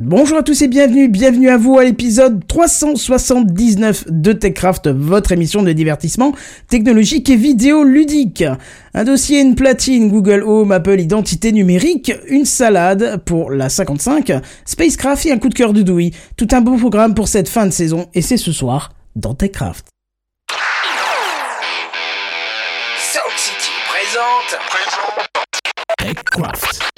[0.00, 5.64] Bonjour à tous et bienvenue, bienvenue à vous à l'épisode 379 de TechCraft, votre émission
[5.64, 6.32] de divertissement
[6.68, 8.44] technologique et vidéo ludique.
[8.94, 14.34] Un dossier, une platine, Google Home, Apple Identité numérique, une salade pour la 55,
[14.64, 16.12] Spacecraft et un coup de cœur de Dewey.
[16.36, 19.88] Tout un beau programme pour cette fin de saison et c'est ce soir dans TechCraft.
[23.00, 24.60] Sound City présente.
[25.98, 26.88] TechCraft.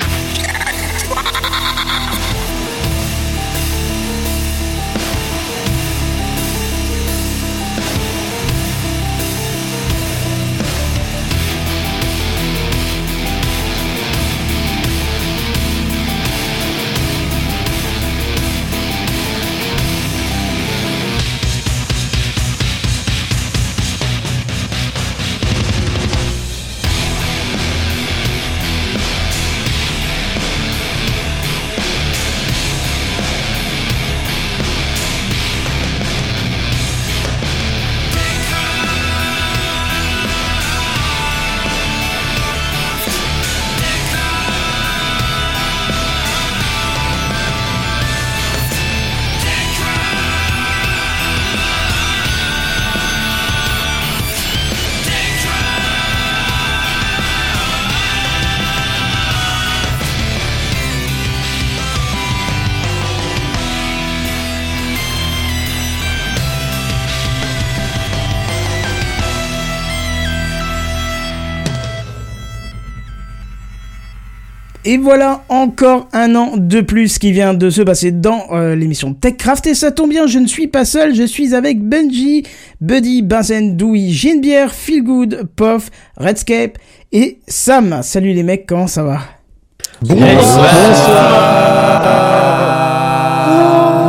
[74.91, 79.15] Et voilà encore un an de plus qui vient de se passer dans euh, l'émission
[79.15, 79.69] TechCraft.
[79.69, 82.43] Et ça tombe bien, je ne suis pas seul, je suis avec Benji,
[82.81, 86.77] Buddy, Benzen, Dewey, Genebière, Feelgood, Poff, Redscape
[87.13, 88.01] et Sam.
[88.03, 89.21] Salut les mecs, comment ça va?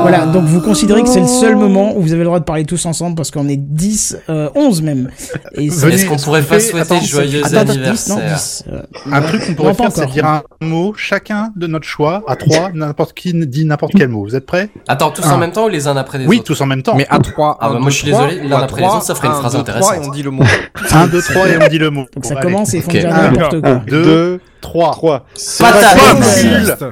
[0.02, 2.44] Voilà, donc vous considérez que c'est le seul moment où vous avez le droit de
[2.46, 5.10] parler tous ensemble parce qu'on est 10, euh, 11 même.
[5.56, 8.64] Et Est-ce qu'on pourrait pas souhaiter attends, joyeux Attends, attends, 10, anniversaire non, 10.
[8.72, 12.24] euh, Un truc qu'on pourrait Non, faire, c'est dire un mot, chacun de notre choix,
[12.28, 14.24] à trois, n'importe qui dit n'importe quel mot.
[14.24, 14.70] Vous êtes prêts?
[14.88, 15.34] Attends, tous Un.
[15.34, 16.46] en même temps ou les uns après les Oui, autres?
[16.48, 16.96] tous en même temps.
[16.96, 17.58] Mais à 3.
[17.62, 19.58] Ah bah moi, je suis désolé, l'un après les autres, ça ferait une phrase et
[19.60, 19.96] intéressante.
[20.04, 20.44] on dit le mot.
[20.92, 22.06] 1, 2, 3 et on dit le mot.
[22.16, 23.82] Donc ça Bon, commence et ils font déjà Un, n'importe quoi.
[23.88, 24.92] 2, 3.
[24.92, 25.26] 3.
[25.60, 26.84] Patate.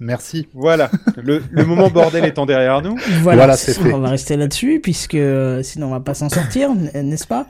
[0.00, 0.48] Merci.
[0.54, 0.90] Voilà.
[1.22, 2.96] Le, le moment bordel étant derrière nous.
[3.22, 3.92] Voilà, Voilà, c'est fait.
[3.92, 7.46] On va rester là-dessus puisque euh, sinon on va pas s'en sortir, n'est-ce pas?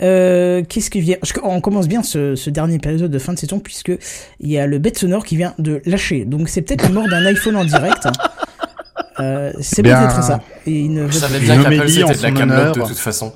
[0.00, 3.38] Euh, Qu'est-ce qui vient Je- On commence bien ce, ce dernier épisode de fin de
[3.38, 3.90] saison puisque
[4.38, 6.24] il y a le bête sonore qui vient de lâcher.
[6.24, 8.06] Donc c'est peut-être la mort d'un iPhone en direct.
[9.20, 10.40] Euh, c'est peut-être ça.
[10.66, 13.32] Et il ne Je veut bien qu'Apple c'était de la camelote de toute façon.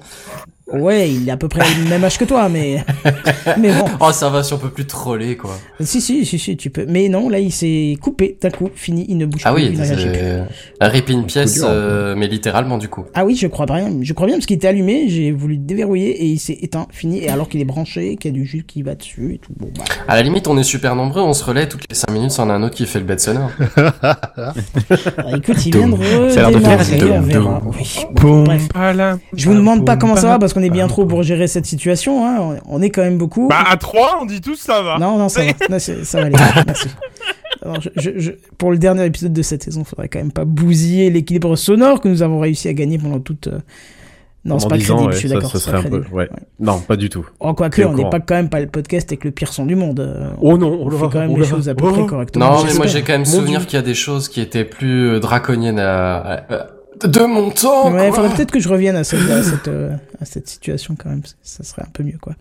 [0.73, 2.85] Ouais, il est à peu près le même âge que toi, mais
[3.59, 3.87] mais bon.
[4.01, 5.59] Oh ça va si on peut plus troller quoi.
[5.81, 6.87] Si si si si tu peux.
[6.89, 9.75] Mais non, là il s'est coupé d'un coup, fini, il ne bouge Ah plus, oui,
[9.75, 10.47] il
[10.81, 11.65] un rip in pièce, dur.
[11.69, 13.05] euh, mais littéralement du coup.
[13.15, 13.91] Ah oui, je crois bien.
[14.01, 16.87] Je crois bien parce qu'il était allumé, j'ai voulu le déverrouiller et il s'est éteint,
[16.91, 17.23] fini.
[17.23, 19.53] Et alors qu'il est branché, qu'il y a du jus qui va dessus et tout.
[19.57, 19.85] Bon, bah.
[20.09, 22.49] À la limite, on est super nombreux, on se relaie toutes les 5 minutes, on
[22.49, 23.51] a un autre qui fait le bête sonore.
[23.77, 24.15] bah,
[25.37, 27.63] écoute, il vient de Ça a l'air de faire redémarrer, on verra.
[27.79, 28.69] Oui, bon, bref.
[28.75, 29.19] Voilà.
[29.35, 31.67] Je vous demande pas comment ça va parce qu'on est bien trop pour gérer cette
[31.67, 32.27] situation.
[32.27, 32.59] Hein.
[32.67, 33.49] On- On est quand même beaucoup.
[33.49, 34.99] Bah, à 3, on dit tous ça va.
[34.99, 35.53] Non, non, ça va.
[35.71, 36.37] Non, ça va aller.
[36.67, 36.89] Merci.
[37.65, 40.45] Alors, je, je- je- pour le dernier épisode de cette saison, faudrait quand même pas
[40.45, 43.47] bousiller l'équilibre sonore que nous avons réussi à gagner pendant toute.
[43.49, 43.59] euh,
[44.45, 45.57] Non, c'est En pas disant, crédible, ouais, je suis d'accord.
[45.57, 46.29] serait un peu- ouais.
[46.59, 47.25] Non, pas du tout.
[47.39, 49.53] Oh, quoique, T'es au on n'est pas quand même pas le podcast avec le pire
[49.53, 50.01] son du monde.
[50.01, 52.51] euh, Oh non, on fait quand même les choses à peu près correctement.
[52.57, 55.11] Non, mais moi j'ai quand même souvenir qu'il y a des choses qui étaient plus
[55.11, 56.67] euh, draconiennes à, à- à-
[57.05, 57.93] de mon temps.
[57.93, 58.17] Ouais, quoi.
[58.17, 61.23] faudrait peut-être que je revienne à cette, à cette, euh, à cette situation quand même.
[61.43, 62.35] Ça serait un peu mieux, quoi.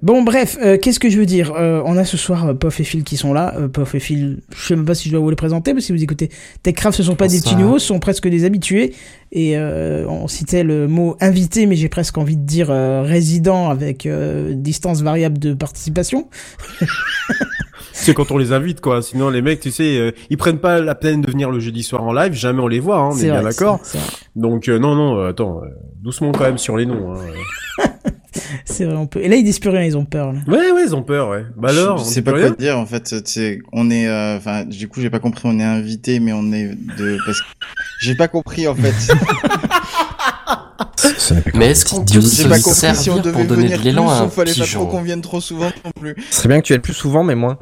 [0.00, 1.52] Bon, bref, euh, qu'est-ce que je veux dire?
[1.54, 3.54] Euh, On a ce soir euh, Pof et Phil qui sont là.
[3.58, 5.82] Euh, Pof et Phil, je sais même pas si je dois vous les présenter, mais
[5.82, 6.30] si vous écoutez
[6.62, 8.94] TechCraft, ce sont pas des petits nouveaux, ce sont presque des habitués.
[9.32, 13.68] Et euh, on citait le mot invité, mais j'ai presque envie de dire euh, résident
[13.68, 16.28] avec euh, distance variable de participation.
[17.92, 19.02] C'est quand on les invite, quoi.
[19.02, 21.82] Sinon, les mecs, tu sais, euh, ils prennent pas la peine de venir le jeudi
[21.82, 22.32] soir en live.
[22.32, 23.80] Jamais on les voit, hein, on est, C'est bien d'accord.
[24.34, 25.68] Donc, euh, non, non, euh, attends, euh,
[26.02, 27.14] doucement quand même sur les noms.
[27.14, 27.18] Hein.
[28.64, 29.20] C'est vrai, on peut.
[29.20, 30.32] Et là, ils disent plus rien, ils ont peur.
[30.32, 30.40] Là.
[30.46, 31.44] Ouais, ouais, ils ont peur, ouais.
[31.56, 33.14] Bah alors, je on sais pas quoi dire en fait.
[33.26, 35.42] C'est on est, euh, enfin, du coup, j'ai pas compris.
[35.44, 37.46] On est invité, mais on est de parce que
[38.00, 38.94] j'ai pas compris en fait.
[41.54, 43.84] Mais est-ce qu'on peut pas se compris si on servir devait pour donner venir de
[43.84, 46.14] l'élan à un fallait pas trop qu'on vienne trop souvent non plus.
[46.30, 47.58] Ce serait bien que tu viennes plus souvent, mais moins.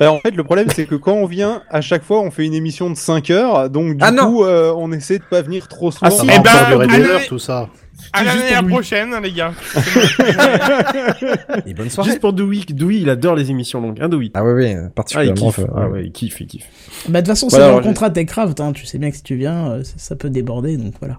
[0.00, 2.44] Bah, en fait, le problème, c'est que quand on vient, à chaque fois, on fait
[2.46, 3.68] une émission de 5 heures.
[3.70, 4.32] Donc, du Ah non.
[4.32, 6.06] coup, euh, on essaie de pas venir trop souvent.
[6.06, 6.16] Ah, si.
[6.18, 7.04] Ça va Eh encore ben, durer des allez.
[7.04, 7.68] heures, tout ça.
[8.14, 8.72] À Juste l'année lui.
[8.72, 9.52] prochaine, les gars.
[11.66, 12.08] Et bonne soirée.
[12.10, 14.30] Juste pour Dewey, Dewey, il adore les émissions longues, hein, Dewey?
[14.34, 15.50] Ah ouais, ouais, Ah, il particulièrement.
[15.52, 15.60] kiffe.
[15.76, 16.64] Ah ouais, il kiffe, il kiffe.
[17.08, 18.72] Bah, de toute façon, Voilà, c'est dans alors, le contrat de Techcraft, hein.
[18.72, 21.18] Tu sais bien que si tu viens, euh, ça, ça peut déborder, donc voilà.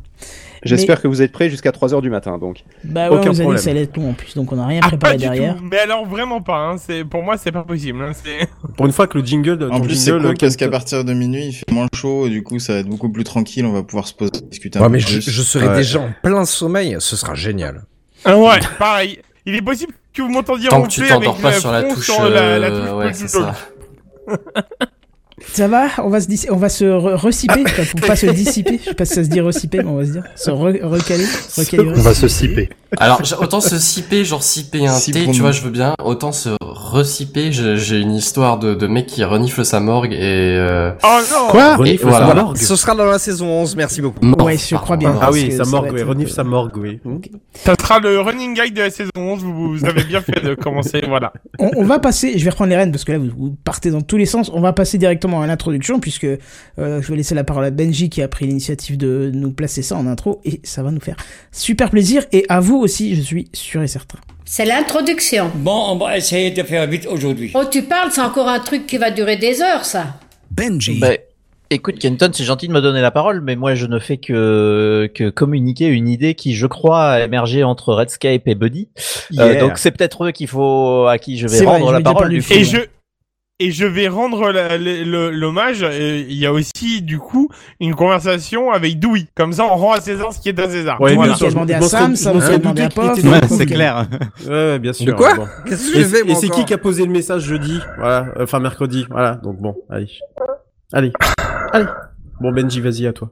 [0.64, 2.64] J'espère que vous êtes prêts jusqu'à 3h du matin, donc.
[2.84, 3.56] Bah ouais, Aucun dit problème.
[3.58, 5.24] que ça allait être long en plus, donc on a rien Ah, préparé pas du
[5.24, 5.56] derrière.
[5.58, 5.64] tout.
[5.70, 6.58] Mais alors vraiment pas.
[6.58, 6.76] Hein.
[6.78, 8.02] C'est pour moi, c'est pas possible.
[8.04, 8.12] Hein.
[8.14, 8.48] C'est.
[8.78, 11.14] Pour une fois que le jingle En plus, c'est cool parce Kent- qu'à partir de
[11.14, 13.66] minuit, il fait moins chaud et du coup, ça va être beaucoup plus tranquille.
[13.66, 15.30] On va pouvoir se poser, discuter un Ouais, peu mais je, plus.
[15.30, 15.76] je serai Ouais.
[15.76, 17.84] déjà en plein sommeil, ce sera génial.
[18.24, 19.20] Ah ouais, pareil.
[19.48, 21.72] Il est possible que vous m'entendiez Tant que tu ronfler avec t'endors pas le sur
[21.72, 23.56] la touche, sur la, la euh, touche ouais, c'est ça.
[25.54, 28.28] Ça va On va se, dis- on va se re- reciper, enfin, faut pas se
[28.28, 30.50] dissiper, je sais pas si ça se dit reciper, mais on va se dire, se
[30.52, 31.26] re- recaler,
[31.58, 31.96] recalibrer.
[31.98, 32.70] On va se siper.
[33.00, 35.94] Alors, autant se siper, genre siper un thé, tu vois, je veux bien.
[36.04, 40.20] Autant se reciper, j'ai une histoire de, de mec qui renifle sa morgue et...
[40.58, 42.58] Euh, Oh non Quoi Renifle sa morgue.
[42.58, 44.26] Ce sera dans la saison 11, merci beaucoup.
[44.44, 45.16] Ouais, je crois bien.
[45.22, 47.00] Ah oui, sa morgue, oui, renifle sa morgue, oui.
[47.54, 49.40] Ça sera le running guide de la saison 11.
[49.42, 51.02] Vous, vous avez bien fait de commencer.
[51.08, 51.32] Voilà.
[51.60, 53.90] On, on va passer, je vais reprendre les rênes parce que là vous, vous partez
[53.92, 54.52] dans tous les sens.
[54.54, 56.38] On va passer directement à l'introduction puisque euh,
[56.78, 59.96] je vais laisser la parole à Benji qui a pris l'initiative de nous placer ça
[59.96, 61.16] en intro et ça va nous faire
[61.52, 64.18] super plaisir et à vous aussi, je suis sûr et certain.
[64.46, 65.50] C'est l'introduction.
[65.56, 67.52] Bon, on va essayer de faire vite aujourd'hui.
[67.54, 70.20] Oh, tu parles, c'est encore un truc qui va durer des heures, ça.
[70.50, 71.00] Benji.
[71.00, 71.12] Bah,
[71.70, 75.10] écoute, Kenton, c'est gentil de me donner la parole, mais moi, je ne fais que,
[75.16, 78.90] que communiquer une idée qui, je crois, a émergé entre Redscape et Buddy.
[79.40, 82.02] Euh, donc, c'est peut-être eux qu'il faut, à qui je vais vrai, rendre je la
[82.02, 82.30] parole.
[82.30, 82.44] Du.
[82.52, 82.80] Et je
[83.66, 84.52] et je vais rendre
[85.32, 85.84] l'hommage.
[85.84, 87.50] euh, Il y a aussi du coup
[87.80, 89.26] une conversation avec Dewey.
[89.36, 91.00] Comme ça, on rend à César ce qui est à César.
[91.02, 91.30] Ouais, Voilà.
[91.32, 91.50] bien sûr.
[91.50, 94.08] Demandé à Je Sam, je Sam m'en qui a serais demandé à Ouais, c'est clair.
[94.46, 95.06] Ouais, ouais, bien sûr.
[95.06, 95.48] De quoi bon.
[95.68, 98.44] Qu'est-ce que fait, moi et c'est qui qui a posé le message jeudi Voilà, euh,
[98.44, 99.06] enfin mercredi.
[99.10, 100.08] Voilà, donc bon, allez.
[100.94, 101.12] Allez.
[101.72, 101.86] Allez.
[102.40, 103.30] Bon, Benji, vas-y, à toi.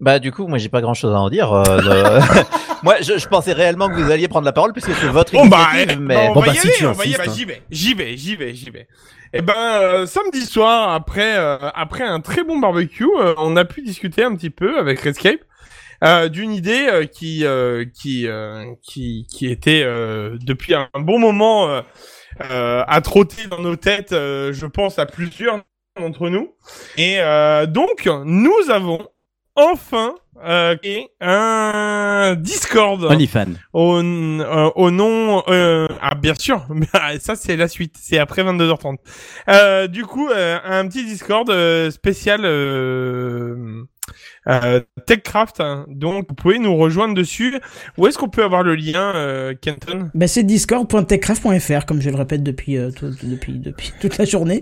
[0.00, 1.52] Bah, du coup, moi, j'ai pas grand chose à en dire.
[1.52, 2.20] euh, de-
[2.82, 5.46] moi, je, je pensais réellement que vous alliez prendre la parole puisque c'est votre Bon
[5.46, 6.14] bah, initiative, eh, mais...
[6.14, 7.30] bah, on Bon, va bah, y si aller, tu on va y insistes, aller.
[7.30, 7.32] hein.
[7.32, 8.88] J'y vais, j'y vais, j'y vais, j'y vais.
[9.32, 13.64] Et ben euh, samedi soir, après euh, après un très bon barbecue, euh, on a
[13.64, 15.40] pu discuter un petit peu avec Redscape
[16.02, 21.18] euh, d'une idée euh, qui euh, qui euh, qui qui était euh, depuis un bon
[21.20, 21.82] moment euh,
[22.50, 25.60] euh, à trotter dans nos têtes, euh, je pense à plusieurs
[25.98, 26.54] d'entre nous.
[26.96, 29.06] Et euh, donc nous avons
[29.56, 33.04] enfin euh, créé un Discord.
[33.04, 33.54] OnlyFans.
[33.72, 36.64] au, euh, au nom euh, ah bien sûr.
[36.70, 37.96] Mais ah, ça c'est la suite.
[38.00, 38.96] C'est après 22h30
[39.48, 42.40] euh, du coup euh, un petit Discord euh, spécial
[44.50, 45.86] euh, Techcraft hein.
[45.88, 47.58] donc vous pouvez nous rejoindre dessus
[47.96, 50.10] où est-ce qu'on peut avoir le lien euh, Kenton?
[50.14, 54.60] Bah, c'est discord.techcraft.fr, comme je le répète depuis, euh, tout- depuis, depuis toute la journée.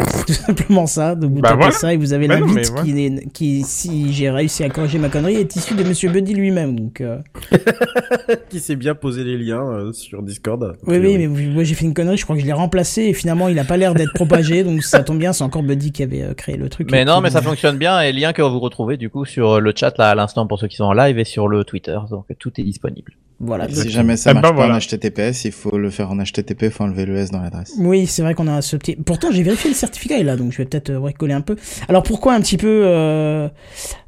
[0.00, 1.14] C'est tout simplement ça.
[1.14, 1.72] Donc vous Bah tapez voilà.
[1.74, 5.08] ça et vous avez Bah l'invite qui, est- qui, si j'ai réussi à corriger ma
[5.08, 6.78] connerie, est issu de Monsieur Buddy lui-même.
[6.78, 7.18] Donc, euh,
[8.48, 10.76] Qui s'est bien posé les liens euh, sur Discord.
[10.86, 13.14] oui, oui, mais moi j'ai fait une connerie, je crois que je l'ai remplacé et
[13.14, 16.02] finalement il a pas l'air d'être propagé, donc ça tombe bien, c'est encore Buddy qui
[16.02, 16.88] avait euh, créé le truc.
[16.90, 19.72] Mais non, mais ça fonctionne bien et lien que vous retrouvez du coup sur le
[19.74, 22.26] chat là à l'instant pour ceux qui sont en live et sur le Twitter, donc
[22.38, 23.12] tout est disponible.
[23.42, 23.66] Voilà.
[23.70, 24.74] Si jamais ça Eh marche ben pas voilà.
[24.74, 27.72] en HTTPS, il faut le faire en HTTP, faut enlever le S dans l'adresse.
[27.78, 28.96] Oui, c'est vrai qu'on a ce petit.
[28.96, 31.56] Pourtant, j'ai vérifié le certificat est là, donc je vais peut-être euh, bricoler un peu.
[31.88, 33.48] Alors pourquoi un petit peu euh,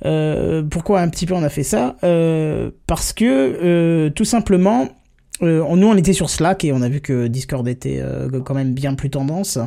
[0.04, 4.88] euh, Pourquoi un petit peu on a fait ça euh, Parce que euh, tout simplement,
[5.42, 8.28] euh, on- nous on était sur Slack et on a vu que Discord était euh,
[8.44, 9.58] quand même bien plus tendance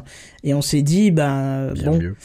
[0.43, 2.15] et on s'est dit ben Bien bon, mieux.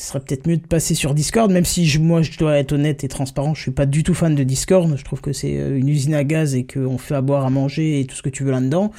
[0.00, 2.70] Ce serait peut-être mieux de passer sur Discord, même si je, moi je dois être
[2.72, 4.94] honnête et transparent, je suis pas du tout fan de Discord.
[4.96, 7.50] Je trouve que c'est euh, une usine à gaz et qu'on fait à boire, à
[7.50, 8.92] manger et tout ce que tu veux là-dedans.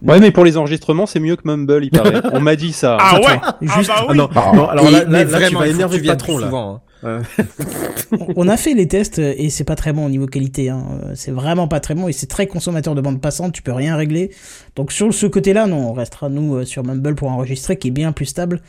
[0.00, 2.22] Ouais, mais pour les enregistrements, c'est mieux que Mumble, il paraît.
[2.32, 2.96] On m'a dit ça.
[2.98, 5.24] ah ouais Juste- ah bah Ah oui non, non, alors Et- là, mais là, là,
[5.24, 6.46] tu vraiment, vas énerver le patron là.
[6.46, 7.20] souvent, hein.
[8.36, 10.70] On a fait les tests et c'est pas très bon au niveau qualité.
[10.70, 10.84] Hein.
[11.14, 13.52] C'est vraiment pas très bon et c'est très consommateur de bande passante.
[13.52, 14.30] Tu peux rien régler.
[14.76, 17.92] Donc sur ce côté-là, non, on restera nous euh, sur Mumble pour enregistrer, qui est
[17.92, 18.60] bien plus stable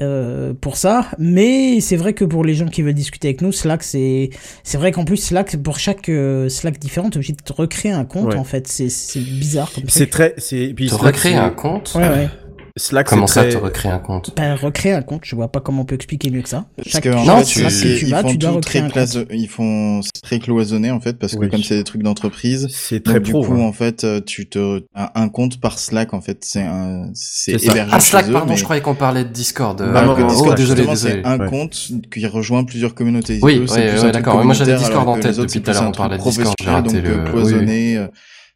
[0.00, 1.06] euh, pour ça.
[1.18, 4.30] Mais c'est vrai que pour les gens qui veulent discuter avec nous, Slack, c'est
[4.62, 7.92] c'est vrai qu'en plus Slack, pour chaque euh, Slack différent, t'es obligé de te recréer
[7.92, 8.32] un compte.
[8.32, 8.38] Ouais.
[8.38, 11.92] En fait, c'est c'est bizarre comme C'est très, c'est, puis Te recréer un compte?
[11.94, 12.28] Ouais, ouais.
[12.76, 15.60] Slack, Comment ça, très- te recréer un compte Bah, recréer un compte, je vois pas
[15.60, 16.66] comment on peut expliquer mieux que ça.
[16.76, 18.88] Parce que, en Non, fait, tu- que tu ils vas, font tu dois tout recréer
[18.88, 19.28] très un compte.
[19.32, 21.50] ils font c'est très cloisonné en fait parce que Oui.
[21.50, 23.44] comme c'est des trucs d'entreprise, C'est très donc du pro.
[23.44, 23.60] coup hein.
[23.60, 27.92] en fait euh, tu te un, compte par Slack en fait c'est un c'est hébergé
[27.92, 29.80] Ah, Slack, eux, pardon, mais- je croyais qu'on parlait de Discord.
[29.80, 31.22] Euh, Bah, que oh, Discord, désolé, justement, désolé.
[31.22, 31.46] c'est un Ouais.
[31.48, 31.78] compte
[32.12, 33.38] qui rejoint plusieurs communautés.
[33.40, 34.44] Oui, ouais, truc d'accord.
[34.44, 36.96] Moi, j'avais Discord en tête depuis tout à l'heure, on parlait de Discord, j'ai raté
[36.96, 38.08] donc euh, le- cloisonné euh,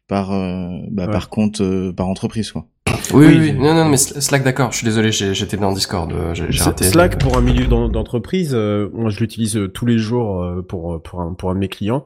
[0.09, 1.11] par euh, bah, Ouais.
[1.13, 2.65] par compte euh, par entreprise quoi.
[3.13, 3.53] Oui, oui, Oui.
[3.53, 4.71] Non, non, mais Sl- Slack, d'accord.
[4.71, 6.11] Je suis désolé, j'étais dans Discord.
[6.11, 6.85] euh, J'ai raté.
[6.85, 10.61] Slack pour un milieu d'en- d'entreprise, euh, moi je l'utilise euh, tous les jours euh,
[10.67, 12.05] pour pour un pour un de mes clients.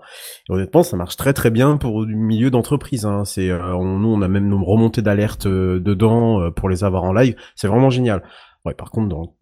[0.50, 3.06] Et honnêtement, ça marche très très bien pour du milieu d'entreprise.
[3.06, 3.24] Hein.
[3.26, 7.14] C'est euh, on- nous on a même nos remontées d'alerte dedans pour les avoir en
[7.14, 7.36] live.
[7.56, 8.24] C'est vraiment génial.
[8.66, 9.36] Ouais, par contre, dans,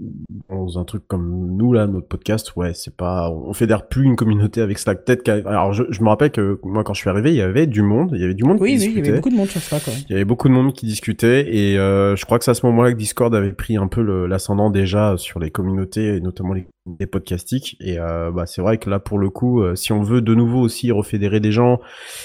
[0.49, 4.15] dans un truc comme nous là, notre podcast, ouais, c'est pas, on fédère plus une
[4.15, 5.05] communauté avec Slack.
[5.05, 7.41] Peut-être qu'à- alors je, je me rappelle que moi quand je suis arrivé, il y
[7.41, 9.29] avait du monde, il y avait du monde Oui, qui oui, il y avait beaucoup
[9.29, 9.93] de monde sur Slack, ouais.
[10.09, 12.55] Il y avait beaucoup de monde qui discutait et euh, je crois que c'est à
[12.55, 16.53] ce moment-là que Discord avait pris un peu l'ascendant déjà sur les communautés et notamment
[16.53, 16.65] les,
[16.99, 17.77] les podcastiques.
[17.79, 20.33] Et euh, bah, c'est vrai que là pour le coup euh, si on veut de
[20.33, 21.79] nouveau aussi refédérer des gens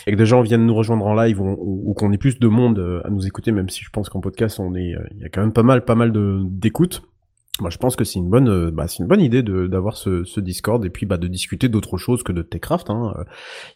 [0.07, 2.79] et que des gens viennent nous rejoindre en live ou, qu'on ait plus de monde
[2.79, 5.25] euh, à nous écouter même si je pense qu'en podcast on est euh, il y
[5.25, 7.03] a quand même pas mal pas mal de d'écoute
[7.61, 9.97] moi, je pense que c'est une bonne, euh, bah, c'est une bonne idée de d'avoir
[9.97, 12.91] ce, ce Discord et puis bah de discuter d'autres choses que de Techcraft.
[12.91, 13.15] Hein.
[13.19, 13.25] Euh,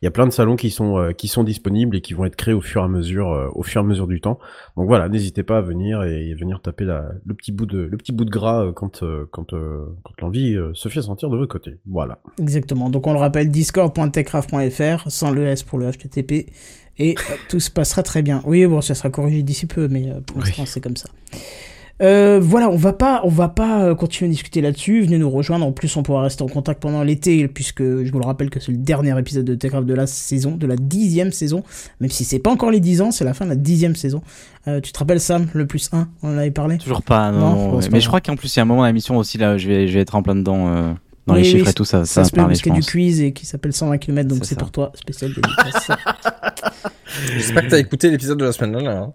[0.02, 2.25] Il y a plein de salons qui sont euh, qui sont disponibles et qui vont
[2.25, 4.38] être créés au fur et à mesure au fur et à mesure du temps.
[4.76, 7.96] Donc voilà, n'hésitez pas à venir et, venir taper la, le petit bout de le
[7.96, 9.54] petit bout de gras quand quand
[10.02, 11.78] quand l'envie se fait sentir de votre côté.
[11.87, 12.18] Voilà.
[12.38, 12.90] Exactement.
[12.90, 16.50] Donc on le rappelle, discord.techcraft.fr, sans le S pour le HTTP,
[16.99, 17.14] et
[17.49, 18.42] tout se passera très bien.
[18.44, 21.08] Oui, bon, ça sera corrigé d'ici peu, mais pour l'instant c'est comme ça.
[22.02, 25.02] Euh, voilà, on va pas, on va pas euh, continuer à discuter là-dessus.
[25.02, 25.66] Venez nous rejoindre.
[25.66, 28.59] En plus, on pourra rester en contact pendant l'été, puisque je vous le rappelle que
[28.59, 31.62] c'est le dernier épisode de Techcraft de la saison, de la dixième saison.
[32.00, 34.23] Même si c'est pas encore les dix ans, c'est la fin de la dixième saison.
[34.66, 36.78] Euh, tu te rappelles Sam, le plus 1 On en avait parlé?
[36.78, 37.76] Toujours pas, non.
[37.76, 37.85] Ouais.
[37.92, 39.69] mais je crois qu'en plus, il y a un moment dans l'émission aussi, là, je
[39.69, 40.92] vais, je vais être en plein dedans, euh,
[41.26, 42.76] dans les Oui, chiffres oui, et tout, ça, ça ça, se parler, parce qu'il y
[42.76, 45.90] a du quiz et qui s'appelle 120 km, donc c'est pour toi, spécial dédicace.
[47.37, 48.97] J'espère que t'as écouté l'épisode de la semaine dernière.
[49.02, 49.12] hein.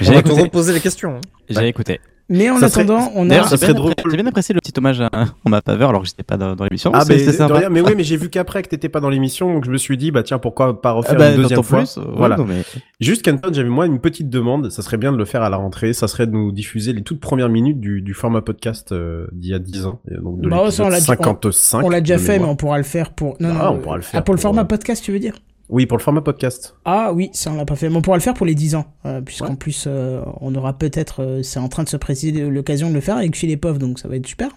[0.00, 0.42] J'ai On va te écouté.
[0.42, 1.16] reposer les questions.
[1.16, 1.20] hein.
[1.48, 2.00] J'ai écouté.
[2.30, 3.34] Mais en Ça serait- attendant, on a.
[3.48, 3.94] J'ai serait bien, drôle.
[4.10, 5.08] j'ai bien apprécié le petit hommage à,
[5.44, 6.90] en ma faveur alors que j'étais pas dans, dans l'émission.
[6.92, 7.54] Ah mais, c'est de sympa.
[7.54, 9.78] rien, mais oui, mais j'ai vu qu'après que t'étais pas dans l'émission, donc je me
[9.78, 11.78] suis dit bah tiens pourquoi pas refaire Ah bah, une deuxième fois.
[11.78, 12.36] plus, euh, voilà.
[12.36, 12.62] ouais, non, mais-
[13.00, 15.56] Juste Kenton, j'avais moi une petite demande, ça serait bien de le faire à la
[15.56, 19.26] rentrée, ça serait de nous diffuser les toutes premières minutes du, du format podcast euh,
[19.32, 21.82] d'il y a 10 ans, donc de Bah, ça, on l'épisode l'a déjà- 55.
[21.84, 23.36] On l'a déjà fait, mais on pourra le faire pour.
[23.40, 25.18] Non, Ah, non, on pourra le faire Ah, pour le format euh, podcast, tu veux
[25.18, 25.34] dire?
[25.68, 26.74] Oui, pour le format podcast.
[26.84, 27.90] Ah oui, ça on l'a pas fait.
[27.90, 30.78] Mais on pourra le faire pour les 10 ans, euh, puisqu'en plus euh, on aura
[30.78, 33.78] peut-être, euh, c'est en train de se préciser l'occasion de le faire avec Philippe Poff,
[33.78, 34.48] donc ça va être super.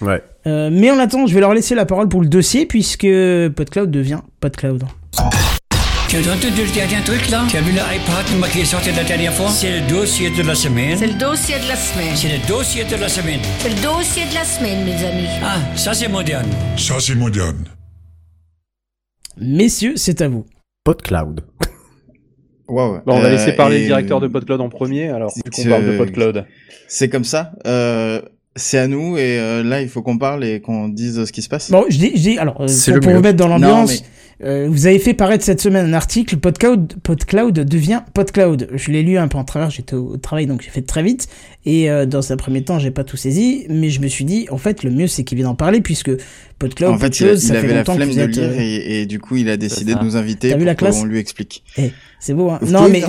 [0.00, 0.22] Ouais.
[0.46, 3.06] Euh, mais en attendant, je vais leur laisser la parole pour le dossier, puisque
[3.56, 4.84] PodCloud devient PodCloud.
[6.08, 9.02] Tu as entendu le dernier truc là Tu as vu l'iPad qui est sorti la
[9.02, 9.48] dernière fois?
[9.48, 10.96] C'est le dossier de la semaine.
[10.98, 12.14] C'est le dossier de la semaine.
[12.14, 13.40] C'est le dossier de la semaine.
[13.60, 15.28] C'est le dossier de la semaine, mes amis.
[15.42, 16.50] Ah, ça c'est moderne.
[16.76, 17.64] Ça, c'est moderne.
[19.38, 20.44] Messieurs, c'est à vous.
[20.84, 21.40] PodCloud.
[22.68, 23.00] Wow.
[23.04, 25.68] Bon, on va Euh, laisser parler le directeur de PodCloud en premier, alors vu qu'on
[25.68, 26.46] parle de PodCloud.
[26.88, 27.52] C'est comme ça.
[27.66, 28.20] Euh,
[28.56, 31.42] c'est à nous et euh, là il faut qu'on parle et qu'on dise ce qui
[31.42, 31.70] se passe.
[31.70, 33.16] Bon, je dis, je dis alors, euh, pour, le pour mieux.
[33.16, 34.06] vous mettre dans l'ambiance, mais-
[34.44, 38.68] euh, vous avez fait paraître cette semaine un article, PodCloud, PodCloud devient PodCloud.
[38.74, 41.28] Je l'ai lu un peu en travers, j'étais au travail, donc j'ai fait très vite.
[41.64, 44.46] Et euh, dans un premier temps, j'ai pas tout saisi, mais je me suis dit,
[44.50, 46.10] en fait, le mieux c'est qu'il vienne en parler, puisque
[46.58, 48.42] PodCloud, en fait, il, a- chose, il ça fait avait la longtemps flemme de lire
[48.50, 50.86] euh, et, et du coup il a décidé de nous inviter T'as vu la pour
[50.88, 51.62] classe qu'on lui explique.
[51.76, 52.58] Eh, c'est beau, hein.
[52.62, 53.00] Vous Non, mais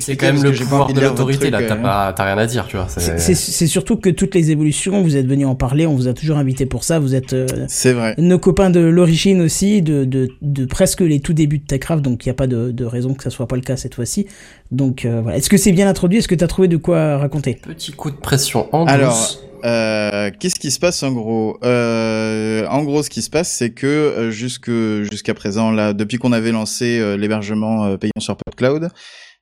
[0.00, 1.60] c'est- quand même le pouvoir de l'autorité, là.
[1.62, 2.86] T'as euh, rien à dire, tu vois.
[2.88, 6.38] C'est- surtout que toutes les évolutions, vous êtes venus en parler, on vous a toujours
[6.38, 8.14] invité pour ça, vous êtes euh, C'est vrai.
[8.18, 12.28] nos copains de l'origine aussi, de, de, presque les tout débuts de Techcraft, donc il
[12.28, 14.26] n'y a pas de, de raison que ça soit pas le cas cette fois-ci.
[14.70, 15.38] Donc euh, voilà.
[15.38, 16.18] Est-ce que c'est bien introduit?
[16.18, 17.54] Est-ce que tu as trouvé de quoi raconter?
[17.62, 19.42] Petit coup de pression en Alors, douce.
[19.64, 21.58] euh, qu'est-ce qui se passe en gros?
[21.64, 24.70] Euh, En gros, ce qui se passe, c'est que jusque
[25.10, 28.88] jusqu'à présent, là, depuis qu'on avait lancé euh, l'hébergement euh, payant sur PodCloud,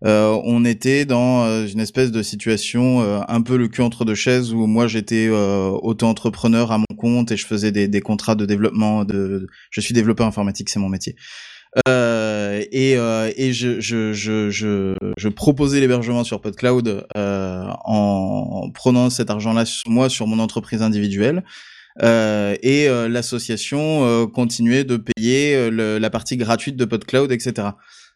[0.06, 4.04] euh, on était dans euh, une espèce de situation euh, un peu le cul entre
[4.04, 8.00] deux chaises où moi j'étais euh, auto-entrepreneur à mon compte et je faisais des, des
[8.00, 9.04] contrats de développement.
[9.04, 11.16] De, je suis développeur informatique, c'est mon métier.
[11.86, 18.70] Euh, et euh, et je, je, je, je, je proposais l'hébergement sur PodCloud euh, en
[18.74, 21.44] prenant cet argent-là sur moi sur mon entreprise individuelle.
[22.02, 27.68] Euh, et euh, l'association continuait de payer le- la partie gratuite de PodCloud, etc.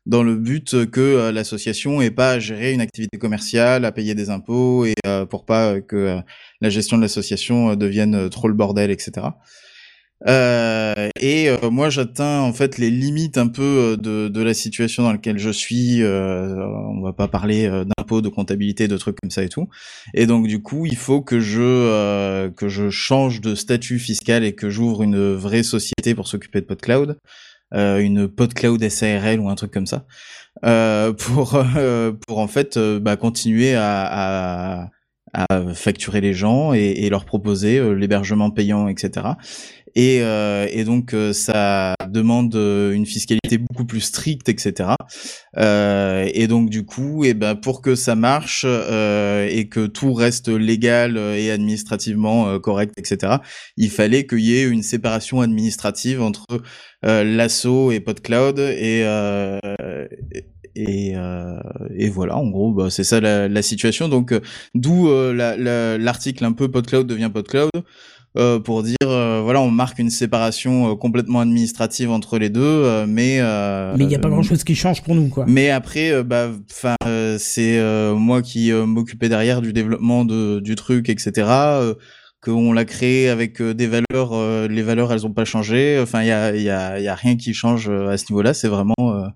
[0.07, 4.15] Dans le but que euh, l'association ait pas à gérer une activité commerciale, à payer
[4.15, 6.19] des impôts et euh, pour pas euh, que
[6.61, 9.29] la gestion de l'association devienne trop le bordel, etc.
[10.27, 15.03] Euh, et euh, moi, j'atteins en fait les limites un peu de, de la situation
[15.03, 16.03] dans laquelle je suis.
[16.03, 16.55] Euh,
[16.89, 19.69] on va pas parler d'impôts, de comptabilité, de trucs comme ça et tout.
[20.15, 24.55] Et donc du coup, il faut que je que je change de statut fiscal et
[24.55, 27.19] que j'ouvre une vraie société pour s'occuper de PodCloud,
[27.75, 30.07] une PodCloud SARL ou un truc comme ça,
[30.65, 34.89] euh, pour euh, pour en fait euh, bah, continuer à, à
[35.35, 39.27] à facturer les gens et, et leur proposer euh, l'hébergement payant, etc.
[39.97, 44.97] et, euh, et donc euh, ça demande euh, une fiscalité beaucoup plus stricte, etc.
[45.57, 50.13] Euh, et donc du coup, et ben pour que ça marche euh, et que tout
[50.15, 53.41] reste légal et administrativement euh, correct, etc.
[53.77, 56.47] Il fallait qu'il y ait une séparation administrative entre
[57.05, 59.59] euh, l'ASSO et PodCloud et euh,
[60.77, 61.57] et, euh,
[61.97, 64.09] et voilà, en gros, bah, c'est ça la, la situation.
[64.09, 64.41] Donc, euh,
[64.75, 67.71] d'où euh, la- la- l'article un peu PodCloud devient PodCloud.
[68.37, 72.63] Euh, pour dire euh, voilà on marque une séparation euh, complètement administrative entre les deux
[72.63, 75.45] euh, mais euh, Mais il n'y a pas grand chose qui change pour nous, quoi.
[75.47, 80.25] mais après euh, bah enfin euh, c'est euh, moi qui euh, m'occupais derrière du développement
[80.25, 81.95] de du truc etc euh,
[82.45, 85.99] qu'on l'a créé avec euh, des valeurs euh, les valeurs elles ont pas changé.
[86.03, 88.19] Enfin il y a il y a il y a rien qui change euh, à
[88.19, 88.53] ce niveau-là.
[88.53, 89.27] C'est vraiment euh,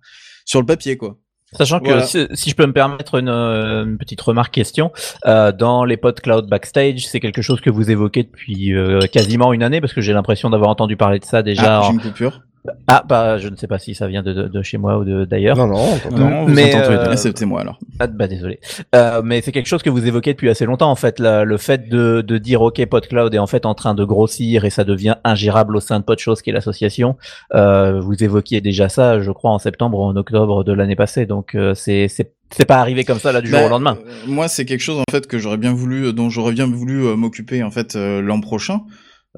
[0.45, 1.19] sur le papier quoi
[1.53, 4.93] Sachant que si, si je peux me permettre une, euh, une petite remarque question,
[5.27, 9.53] euh, dans les pods cloud backstage, c'est quelque chose que vous évoquez depuis euh, quasiment
[9.55, 11.79] une année parce que j'ai l'impression d'avoir entendu parler de ça déjà.
[11.79, 12.43] Ah, j'ai en- une coupure.
[12.87, 15.05] Ah bah je ne sais pas si ça vient de, de, de chez moi ou
[15.05, 15.57] de d'ailleurs.
[15.57, 15.87] Non, non.
[16.11, 18.61] Non, mais euh, c'était moi alors ah, bah désolé.
[18.95, 21.19] Euh, mais c'est quelque chose que vous évoquez depuis assez longtemps en fait.
[21.19, 24.65] la- le fait de, de dire ok PodCloud est en fait en train de grossir
[24.65, 27.17] et ça devient ingérable au sein de PodChose qui est l'association.
[27.55, 31.27] Euh, vous évoquiez déjà ça, je crois en septembre ou en octobre de l'année passée.
[31.27, 33.99] Donc euh, c'est c'est c'est pas arrivé comme ça là du jour Bah, au lendemain.
[34.07, 37.05] euh, moi, c'est quelque chose en fait que j'aurais bien voulu, dont j'aurais bien voulu
[37.05, 38.81] euh, m'occuper en fait euh, l'an prochain.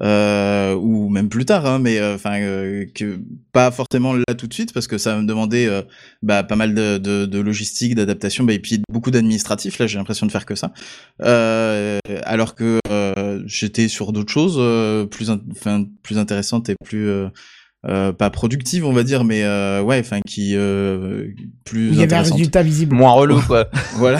[0.03, 3.19] Euh, ou même plus tard, hein, mais euh, enfin euh, que
[3.51, 5.83] pas forcément là tout de suite parce que ça va me demander euh,
[6.23, 9.77] bah, pas mal de, de, de logistique, d'adaptation, bah, et puis beaucoup d'administratif.
[9.77, 10.73] Là, j'ai l'impression de faire que ça,
[11.21, 12.79] euh, alors que
[13.45, 14.59] j'étais sur d'autres choses
[15.09, 17.07] plus, in- enfin plus intéressantes et plus
[17.87, 21.27] euh, pas productives, on va dire, mais euh, ouais, enfin qui euh,
[21.65, 22.37] plus Il y avait un intéressantes.
[22.37, 22.95] résultat visible.
[22.95, 23.69] Moins relou quoi.
[23.95, 24.19] voilà.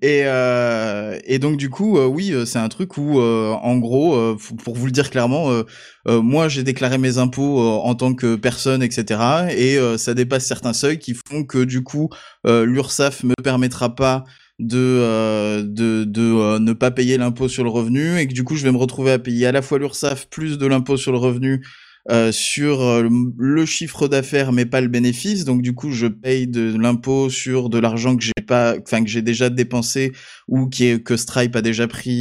[0.00, 3.76] Et euh, et donc du coup, euh, oui, euh, c'est un truc où, euh, en
[3.76, 5.64] gros, euh, pour vous le dire clairement, euh,
[6.08, 9.20] euh, moi j'ai déclaré mes impôts euh, en tant que personne, etc.
[9.56, 12.08] Et euh, ça dépasse certains seuils qui font que du coup,
[12.46, 14.24] euh, l'URSSAF me permettra pas
[14.58, 18.42] de euh, de, de euh, ne pas payer l'impôt sur le revenu et que du
[18.44, 21.12] coup je vais me retrouver à payer à la fois l'URSSAF plus de l'impôt sur
[21.12, 21.64] le revenu
[22.10, 25.44] euh, sur euh, le- chiffre d'affaires mais pas le bénéfice.
[25.44, 29.10] Donc du coup je paye de l'impôt sur de l'argent que j'ai pas enfin que
[29.10, 30.12] j'ai déjà dépensé
[30.46, 32.20] ou qui est, que Stripe a déjà pris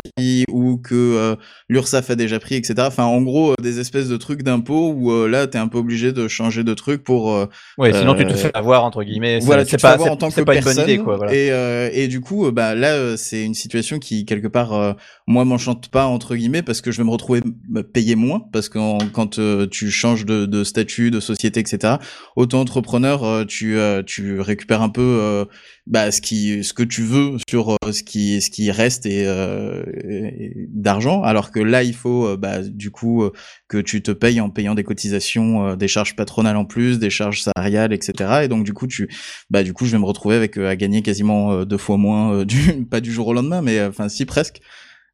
[0.51, 1.36] ou que euh,
[1.69, 5.12] l'URSSAF a déjà pris etc enfin en gros euh, des espèces de trucs d'impôt où
[5.12, 7.46] euh, là t'es un peu obligé de changer de truc pour euh,
[7.77, 9.40] Ouais, sinon tu te fais avoir entre guillemets.
[9.40, 10.83] voilà, c'est tu te pas fais avoir en tant que pas une personne.
[10.85, 11.18] bonne idée quoi.
[11.18, 11.33] Voilà.
[11.33, 14.94] Et, euh, et du coup, bah là, euh, c'est une situation qui quelque part, euh,
[15.27, 18.70] moi, m'enchante pas entre guillemets parce que je vais me retrouver me payer moins parce
[18.70, 21.96] que en- quand euh, tu changes de, de statut, de société, etc.
[22.35, 25.46] Autant entrepreneur, euh, tu euh, tu récupères un peu euh,
[25.85, 29.83] bah, ce qui ce que tu veux sur ce qui ce qui reste et, euh,
[30.09, 33.34] et- d'argent, alors que là, il faut euh, bah, du coup euh,
[33.68, 37.10] que tu te payes en payant des cotisations, euh, des charges patronales en plus, des
[37.10, 38.42] charges salariales, etc.
[38.44, 39.10] Et donc du coup, tu
[39.50, 42.86] bah du coup je vais me retrouver avec à gagner quasiment deux fois moins du
[42.90, 44.62] pas du jour au lendemain mais enfin si presque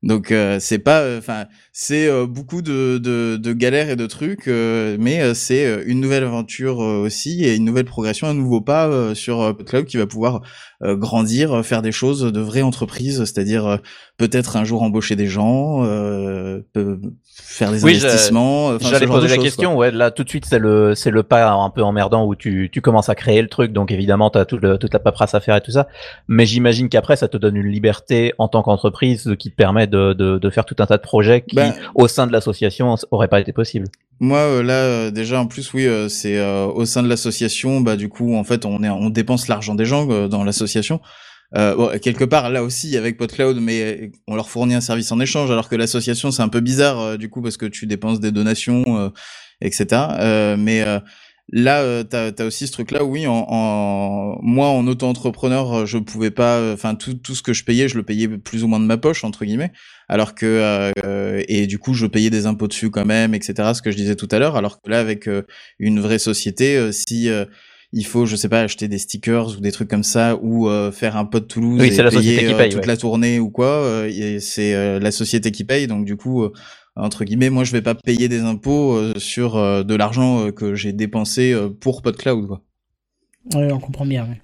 [0.04, 4.48] donc euh, c'est pas enfin c'est euh, beaucoup de, de de galères et de trucs
[4.48, 9.86] mais c'est une nouvelle aventure aussi et une nouvelle progression un nouveau pas sur PodCloud
[9.86, 10.42] qui va pouvoir
[10.82, 13.80] grandir faire des choses de vraies entreprises c'est-à-dire
[14.18, 16.62] peut-être un jour embaucher des gens euh,
[17.26, 19.72] faire des Oui, investissements enfin, J'allais poser la question.
[19.72, 19.80] quoi.
[19.88, 22.70] Ouais, là tout de suite c'est le c'est le pas un peu emmerdant où tu
[22.72, 23.74] tu commences à créer le truc.
[23.74, 25.88] Donc évidemment t'as tout le, toute la paperasse à faire et tout ça.
[26.28, 30.14] Mais j'imagine qu'après ça te donne une liberté en tant qu'entreprise qui te permet de,
[30.14, 33.28] de de faire tout un tas de projets qui Ben, au sein de l'association auraient
[33.28, 33.88] pas été possibles.
[34.20, 37.82] Moi euh, là euh, déjà en plus oui euh, c'est euh, au sein de l'association
[37.82, 41.02] bah du coup en fait on est on dépense l'argent des gens euh, dans l'association.
[41.56, 45.12] Euh, bon, quelque part là aussi avec PodCloud mais euh, on leur fournit un service
[45.12, 47.86] en échange alors que l'association c'est un peu bizarre euh, du coup parce que tu
[47.86, 49.10] dépenses des donations euh,
[49.62, 50.02] etc.
[50.20, 50.84] Euh, mais
[51.52, 53.28] Là, t'as as aussi ce truc-là, oui.
[53.28, 56.72] En, en moi, en auto-entrepreneur, je pouvais pas.
[56.72, 58.96] Enfin, tout tout ce que je payais, je le payais plus ou moins de ma
[58.98, 59.74] poche entre guillemets.
[60.08, 60.46] Alors que
[61.06, 63.74] euh, et du coup, je payais des impôts dessus quand même, etc.
[63.76, 64.56] Ce que je disais tout à l'heure.
[64.56, 65.30] Alors que là, avec
[65.80, 67.30] une vraie société, si
[67.96, 70.92] il faut, je sais pas, acheter des stickers ou des trucs comme ça, ou euh,
[70.92, 72.88] faire un pod Toulouse Oui, et c'est la payer société qui euh, paye, toute ouais.
[72.88, 75.88] la tournée ou quoi, euh, c'est euh, la société qui paye.
[75.88, 76.52] Donc du coup, euh,
[76.96, 80.52] entre guillemets, moi je vais pas payer des impôts euh, sur euh, de l'argent euh,
[80.52, 82.48] que j'ai dépensé euh, pour PodCloud.
[82.48, 82.62] Quoi.
[83.56, 84.24] Ouais, on comprend bien.
[84.24, 84.42] ouais.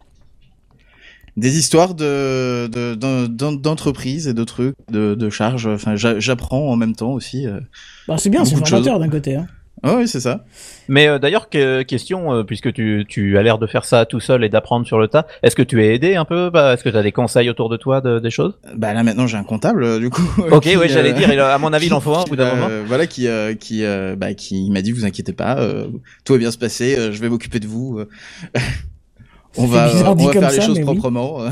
[1.38, 5.68] Des histoires de de- d'entreprises et de trucs, de, de charges.
[5.68, 7.48] Enfin, j'a- j'apprends en même temps aussi.
[7.48, 7.60] euh,
[8.08, 9.36] Bah, c'est bien, c'est de formateur d'un côté.
[9.36, 9.48] Hein.
[9.82, 10.44] Ah oui, c'est ça.
[10.90, 14.20] Mais euh, d'ailleurs, que- question, euh, puisque tu, tu as l'air de faire ça tout
[14.20, 16.50] seul et d'apprendre sur le tas, est-ce que tu es aidé un peu?
[16.50, 18.60] Bah, Est-ce que tu as des conseils autour de toi, de- des choses?
[18.76, 20.22] Bah là maintenant j'ai un comptable euh, du coup.
[20.52, 22.22] Ok, qui, ouais, j'allais euh, dire, il a- à mon avis, il en faut un
[22.24, 22.86] au bout d'un euh, moment.
[22.88, 25.88] Voilà, qui, euh, qui, euh, bah, qui m'a dit vous inquiétez pas, euh,
[26.26, 28.00] tout va bien se passer, euh, je vais m'occuper de vous.
[28.00, 28.08] euh.
[29.58, 30.94] on va, on va faire les ça, choses mais oui.
[30.96, 31.42] proprement.
[31.44, 31.50] euh.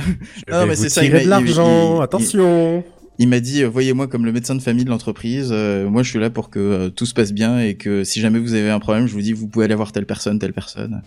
[0.48, 2.84] Je vais vous tirer m'a- de l'argent, il- attention.
[2.97, 5.50] Il m'a dit, voyez-moi comme le médecin de famille de l'entreprise.
[5.52, 8.22] euh, moi, je suis là pour que euh, tout se passe bien et que si
[8.22, 10.54] jamais vous avez un problème, je vous dis, vous pouvez aller voir telle personne, telle
[10.54, 11.02] personne,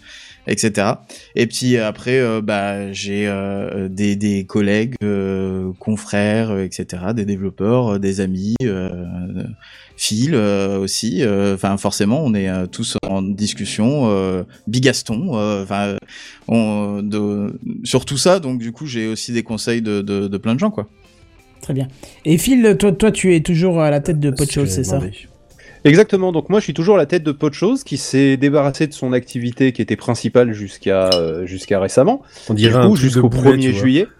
[0.48, 0.88] etc.
[1.36, 4.96] Et puis après, euh, bah, j'ai euh, des, des collègues,
[5.78, 8.56] confrères, etc., des développeurs, des amis,
[9.96, 11.22] Phil aussi.
[11.54, 14.44] Enfin, forcément, on est tous en discussion.
[14.66, 15.96] Bigaston, enfin,
[17.84, 18.40] sur tout ça.
[18.40, 20.88] Donc, du coup, j'ai aussi des conseils de, de, de plein de gens, quoi.
[21.62, 21.88] Très bien.
[22.24, 25.00] Et Phil, toi, toi, tu es toujours à la tête de Podchose, c'est ça
[25.84, 26.32] Exactement.
[26.32, 29.12] Donc moi, je suis toujours à la tête de Podchose, qui s'est débarrassé de son
[29.12, 32.22] activité qui était principale jusqu'à euh, jusqu'à récemment.
[32.50, 33.80] On dirait jusqu'au boulet, 1er tu vois.
[33.80, 34.06] juillet.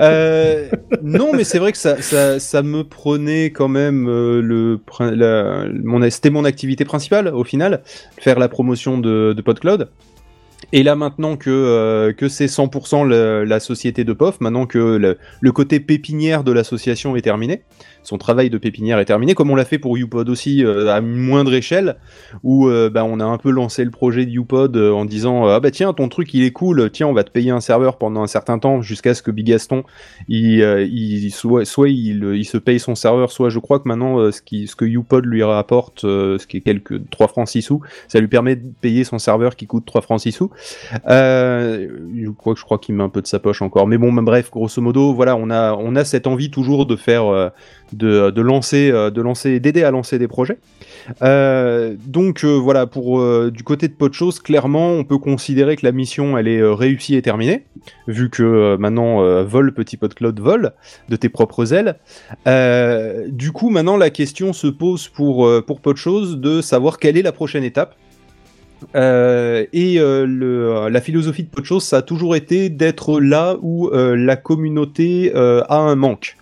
[0.00, 0.68] Euh,
[1.02, 5.10] non, mais c'est vrai que ça, ça, ça me prenait quand même euh, le, prin-
[5.14, 7.82] la- mon, c'était mon activité principale au final,
[8.18, 9.88] faire la promotion de, de PodCloud.
[10.74, 14.78] Et là maintenant que euh, que c'est 100% le- la société de POF, maintenant que
[14.78, 17.62] le, côté pépinière de l'association est terminé,
[18.02, 21.00] son travail de pépinière est terminé, comme on l'a fait pour UPod aussi euh, à
[21.00, 21.96] moindre échelle,
[22.42, 25.46] où euh, bah, on a un peu lancé le projet de UPod euh, en disant
[25.46, 27.98] ah bah tiens ton truc il est cool, tiens on va te payer un serveur
[27.98, 29.84] pendant un certain temps jusqu'à ce que Bigaston
[30.28, 34.84] il, soit, soit il, se paye son serveur, soit je crois que maintenant ce, que
[34.84, 38.72] UPod lui rapporte, ce qui est quelques 3 francs 6 sous, ça lui permet de
[38.80, 40.50] payer son serveur qui coûte 3 francs 6 sous.
[41.08, 41.88] Euh,
[42.24, 45.12] je crois qu'il met un peu de sa poche encore, mais bon, bref, grosso modo,
[45.14, 47.50] voilà, on a cette envie toujours de faire euh,
[47.92, 50.58] de, lancer euh, de lancer d'aider à lancer des projets.
[51.20, 56.48] Donc voilà, pour du côté de Podchose, clairement, on peut considérer que la mission elle
[56.48, 57.66] est réussie et terminée,
[58.06, 60.72] vu que maintenant vole petit PodCloud vole
[61.08, 61.98] de tes propres ailes.
[63.28, 67.32] Du coup, maintenant la question se pose pour pour Podchose de savoir quelle est la
[67.32, 67.96] prochaine étape.
[68.94, 74.16] Euh, et euh, la philosophie de Podchose, ça a toujours été d'être là où euh,
[74.16, 76.36] la communauté a un manque.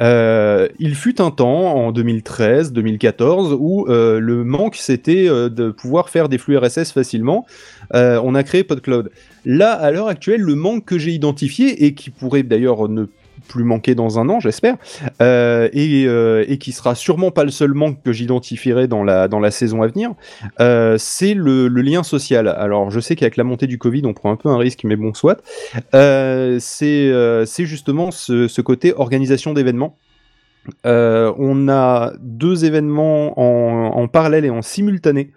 [0.00, 6.56] Il fut un temps, en 2013-2014, où le manque c'était de pouvoir faire des flux
[6.56, 7.46] RSS facilement.
[7.92, 9.10] On a créé PodCloud.
[9.44, 13.06] Là, à l'heure actuelle, le manque que j'ai identifié et qui pourrait d'ailleurs ne
[13.46, 14.76] plus manquer dans un an, j'espère,
[15.22, 19.50] euh, et, euh, et qui sera sûrement pas le seul manque que j'identifierai dans la,
[19.50, 20.12] saison à venir,
[20.60, 22.48] euh, c'est le, lien social.
[22.48, 24.96] Alors, je sais qu'avec la montée du Covid, on prend un peu un risque, mais
[24.96, 25.42] bon, soit.
[25.92, 29.98] C'est justement ce, côté organisation d'événements.
[30.84, 35.30] On a deux événements en, en parallèle et en simultané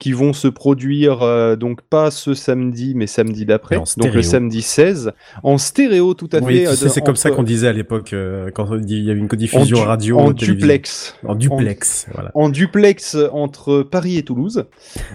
[0.00, 4.22] qui vont se produire euh, donc pas ce samedi mais samedi d'après, en donc le
[4.22, 6.62] samedi 16 en stéréo tout à Oui, fait.
[6.64, 9.20] tu euh, sais, c'est comme ça qu'on disait à l'époque euh, quand il y avait
[9.20, 11.16] une codiffusion en radio en duplex.
[11.24, 12.30] En duplex, voilà.
[12.34, 14.64] En duplex entre Paris et Toulouse.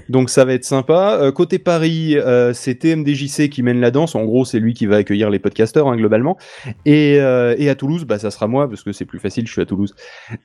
[0.07, 1.17] Donc ça va être sympa.
[1.19, 2.15] Euh, côté Paris,
[2.53, 4.13] c'est TMDJC qui mène la danse.
[4.13, 6.37] En gros, c'est lui qui va accueillir les podcasteurs hein, globalement.
[6.85, 9.47] Et, et à Toulouse, bah ça sera moi parce que c'est plus facile.
[9.47, 9.95] Je suis à Toulouse.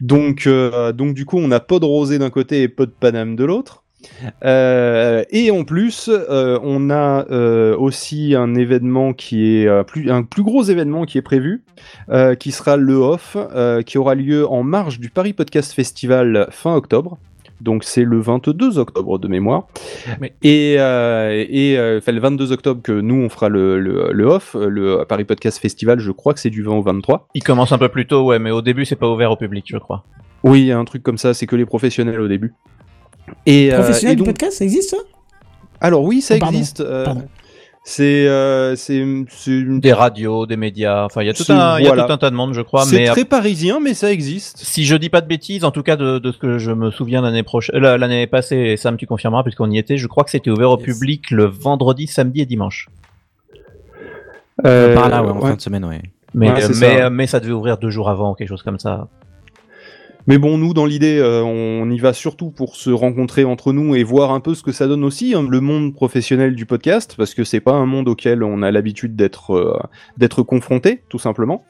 [0.01, 3.85] Donc donc du coup, on a Pod Rosé d'un côté et Pod Paname de l'autre.
[4.45, 10.23] Euh, et en plus, euh, on a euh, aussi un événement qui est plus, un
[10.23, 11.63] plus gros événement qui est prévu,
[12.39, 13.37] qui sera le off,
[13.87, 17.19] qui aura lieu en marge du Paris Podcast Festival fin octobre.
[17.61, 19.67] Donc c'est le 22 octobre de mémoire.
[20.43, 24.57] Et, euh, et euh, le 22 octobre que nous on fera le, le, le off,
[24.59, 27.29] le Paris Podcast Festival, je crois que c'est du 20 au 23.
[27.35, 29.67] Il commence un peu plus tôt, ouais, mais au début, c'est pas ouvert au public,
[29.69, 30.05] je crois.
[30.43, 32.55] Oui, il y a un truc comme ça, c'est que les professionnels au début.
[33.47, 34.97] Et, euh, Professionnel et du podcast, ça existe ça?
[35.81, 36.59] Alors oui, ça Oh, pardon.
[36.59, 36.81] existe.
[36.81, 37.23] euh, Pardon.
[37.85, 41.87] c'est euh, une- Des radios, des médias, enfin, il y a tout un, il y
[41.87, 42.05] a voilà.
[42.05, 42.85] tout un tas de monde, je crois.
[42.85, 44.59] C'est mais très parisien, mais ça existe.
[44.59, 46.91] Si je dis pas de bêtises, en tout cas de, de ce que je me
[46.91, 50.31] souviens l'année prochaine, l'année passée, et Sam tu confirmeras puisqu'on y était, je crois que
[50.31, 52.89] c'était ouvert au public le vendredi, samedi et dimanche.
[54.67, 55.49] Euh, Par là, ouais, en ouais.
[55.51, 56.03] fin de semaine, ouais.
[56.35, 57.05] Mais, Ouais, euh, c'est mais, ça.
[57.07, 59.09] euh, mais ça devait ouvrir deux jours avant, quelque chose comme ça.
[60.27, 63.95] Mais bon, nous, dans l'idée, euh, on y va surtout pour se rencontrer entre nous
[63.95, 67.15] et voir un peu ce que ça donne aussi, hein, le monde professionnel du podcast,
[67.17, 71.65] parce que c'est pas un monde auquel on a l'habitude d'être euh, confronté, tout simplement.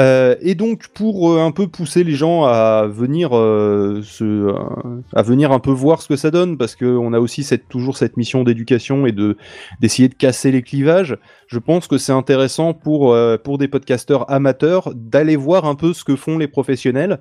[0.00, 5.70] Euh, et donc, pour un peu pousser les gens à venir à venir un peu
[5.70, 9.06] voir ce que ça donne, parce que on a aussi cette, toujours cette mission d'éducation
[9.06, 9.36] et de
[9.80, 11.16] d'essayer de casser les clivages.
[11.46, 16.04] Je pense que c'est intéressant pour pour des podcasteurs amateurs d'aller voir un peu ce
[16.04, 17.20] que font les professionnels,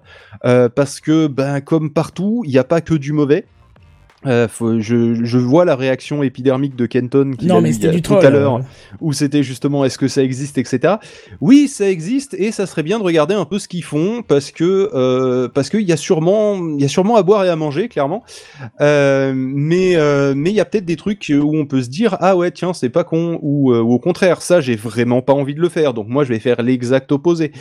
[0.75, 3.45] parce que ben comme partout, il n'y a pas que du mauvais.
[4.25, 7.73] Euh, faut- je, je vois la réaction épidermique de Kenton qui Non, a mais mis,
[7.75, 8.62] c'était du tout troll, à l'heure,
[9.01, 10.95] où c'était justement est-ce que ça existe, etc.
[11.41, 14.51] Oui, ça existe et ça serait bien de regarder un peu ce qu'ils font parce
[14.51, 17.55] que euh, parce qu'il y a sûrement il y a sûrement à boire et à
[17.55, 18.23] manger clairement,
[18.81, 19.95] euh, mais
[20.36, 22.73] mais il y a peut-être des trucs où on peut se dire ah ouais tiens
[22.73, 25.93] c'est pas con ou, ou au contraire ça j'ai vraiment pas envie de le faire
[25.93, 27.51] donc moi je vais faire l'exact opposé.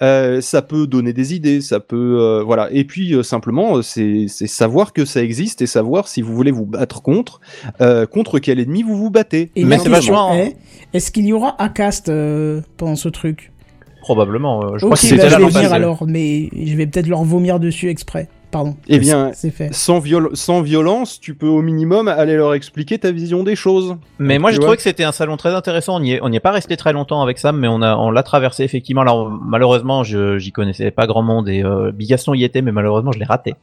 [0.00, 5.04] Ça peut donner des idées, ça peut voilà et puis simplement c'est c'est savoir que
[5.04, 7.40] ça existe et savoir si vous voulez vous battre contre
[7.80, 9.50] euh, contre quel ennemi vous vous battez.
[9.56, 9.64] Et
[10.34, 10.56] est,
[10.92, 13.52] est-ce qu'il y aura Acast euh, pendant ce truc?
[14.00, 14.62] Probablement.
[14.64, 15.74] euh, je Ok, crois que bah, c'était venir passé.
[15.74, 18.28] alors, mais je vais peut-être leur vomir dessus exprès.
[18.54, 18.76] Pardon.
[18.86, 19.74] Eh bien, c'est fait.
[19.74, 23.96] sans, viol sans violence, tu peux au minimum aller leur expliquer ta vision des choses.
[24.20, 25.96] Mais moi, j'ai trouvé que c'était un salon très intéressant.
[25.96, 27.78] On n'y est, on n'y est pas resté très longtemps avec Sam, mais on
[28.10, 29.00] l'a traversé effectivement.
[29.00, 33.10] Alors, malheureusement, je, j'y connaissais pas grand monde et euh, Bigaston y était, mais malheureusement,
[33.10, 33.56] je l'ai raté.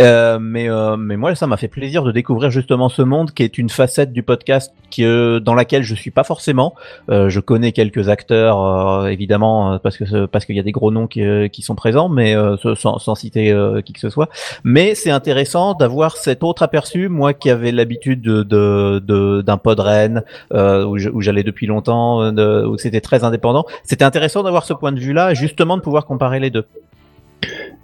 [0.00, 3.42] Euh, mais, euh, mais moi, ça m'a fait plaisir de découvrir justement ce monde qui
[3.42, 6.74] est une facette du podcast qui, euh, dans laquelle je suis pas forcément.
[7.10, 10.90] Euh, je connais quelques acteurs, euh, évidemment, parce que parce qu'il y a des gros
[10.90, 14.21] noms qui, qui sont présents, mais euh, sans, sans citer euh, qui que ce soit.
[14.64, 20.22] Mais c'est intéressant d'avoir cet autre aperçu, moi qui avais l'habitude de, d'un pod Rennes,
[20.52, 23.64] euh, où, j'allais depuis longtemps, euh, où c'était très indépendant.
[23.84, 26.66] C'était intéressant d'avoir ce point de vue-là, justement de pouvoir comparer les deux.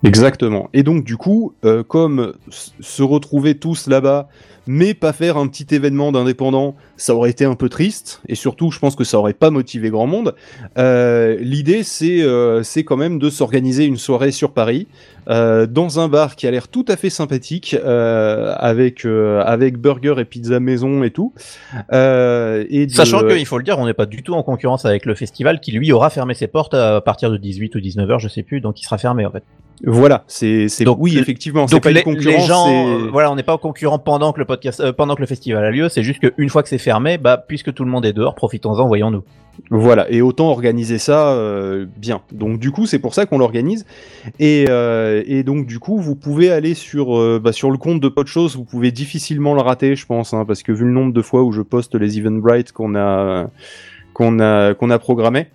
[0.04, 0.68] Exactement.
[0.72, 4.28] Et donc du coup, euh, comme se retrouver tous là-bas,
[4.70, 8.20] mais pas faire un petit événement d'indépendant, ça aurait été un peu triste.
[8.28, 10.34] Et surtout, je pense que ça aurait pas motivé grand monde.
[10.76, 14.86] Euh, L'idée, c'est euh, c'est quand même de s'organiser une soirée sur Paris,
[15.30, 20.26] euh, dans un bar qui a l'air tout à fait sympathique, avec avec burger et
[20.26, 21.32] pizza maison et tout.
[21.90, 25.60] Sachant qu'il faut le dire, on n'est pas du tout en concurrence avec le festival
[25.60, 28.42] qui lui aura fermé ses portes à partir de 18 ou 19 heures, je sais
[28.42, 29.44] plus, donc il sera fermé en fait.
[29.84, 32.40] Voilà, c'est c'est Donc, oui effectivement, Donc pas les, une concurrence.
[32.40, 35.14] les gens, euh, voilà, on n'est pas au concurrent pendant que le podcast, euh, pendant
[35.14, 35.88] que le festival a lieu.
[35.88, 38.86] C'est juste qu'une fois que c'est fermé, bah puisque tout le monde est dehors, profitons-en,
[38.88, 39.22] voyons-nous.
[39.70, 42.22] Voilà, et autant organiser ça euh, bien.
[42.32, 43.84] Donc du coup, c'est pour ça qu'on l'organise.
[44.38, 48.00] Et, euh, et donc du coup, vous pouvez aller sur euh, bah, sur le compte
[48.00, 51.12] de Podchose, vous pouvez difficilement le rater, je pense, hein, parce que vu le nombre
[51.12, 53.50] de fois où je poste les Eventbrite qu'on a
[54.14, 55.48] qu'on a qu'on a programmé.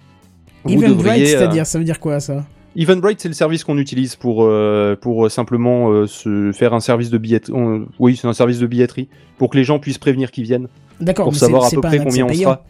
[0.66, 2.46] Eventbrite, devriez, euh, c'est-à-dire, ça veut dire quoi ça?
[2.76, 6.80] Eventbrite, c'est le service qu'on utilise pour euh, pour euh, simplement euh, se faire un
[6.80, 7.54] service de billetterie.
[8.00, 10.68] oui, c'est un service de billetterie pour que les gens puissent prévenir qu'ils viennent.
[11.00, 12.64] D'accord, Pour mais savoir à peu près combien on accès sera.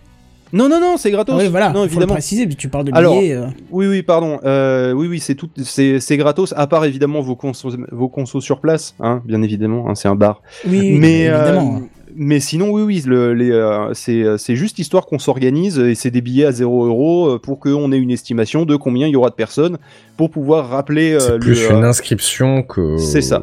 [0.51, 1.35] Non, non, non, c'est gratos.
[1.41, 3.33] Oui, voilà, non, faut le préciser, puis tu parles de Alors, billets.
[3.33, 3.47] euh.
[3.71, 4.39] oui, oui, pardon.
[4.43, 6.53] Euh, oui, oui, c'est tout, c'est gratos.
[6.55, 9.89] À part évidemment vos consos, vos consos sur place, hein, bien évidemment.
[9.89, 10.41] hein, c'est un bar.
[10.67, 11.77] Oui, oui, mais évidemment.
[11.77, 11.79] euh,
[12.15, 16.21] mais sinon, oui, oui, le, les, euh, c'est juste histoire qu'on s'organise et c'est des
[16.21, 19.29] billets à 0 euros euh, pour qu'on ait une estimation de combien il y aura
[19.29, 19.77] de personnes
[20.17, 21.13] pour pouvoir rappeler.
[21.13, 22.97] euh, C'est plus euh, une inscription que.
[22.97, 23.41] C'est ça.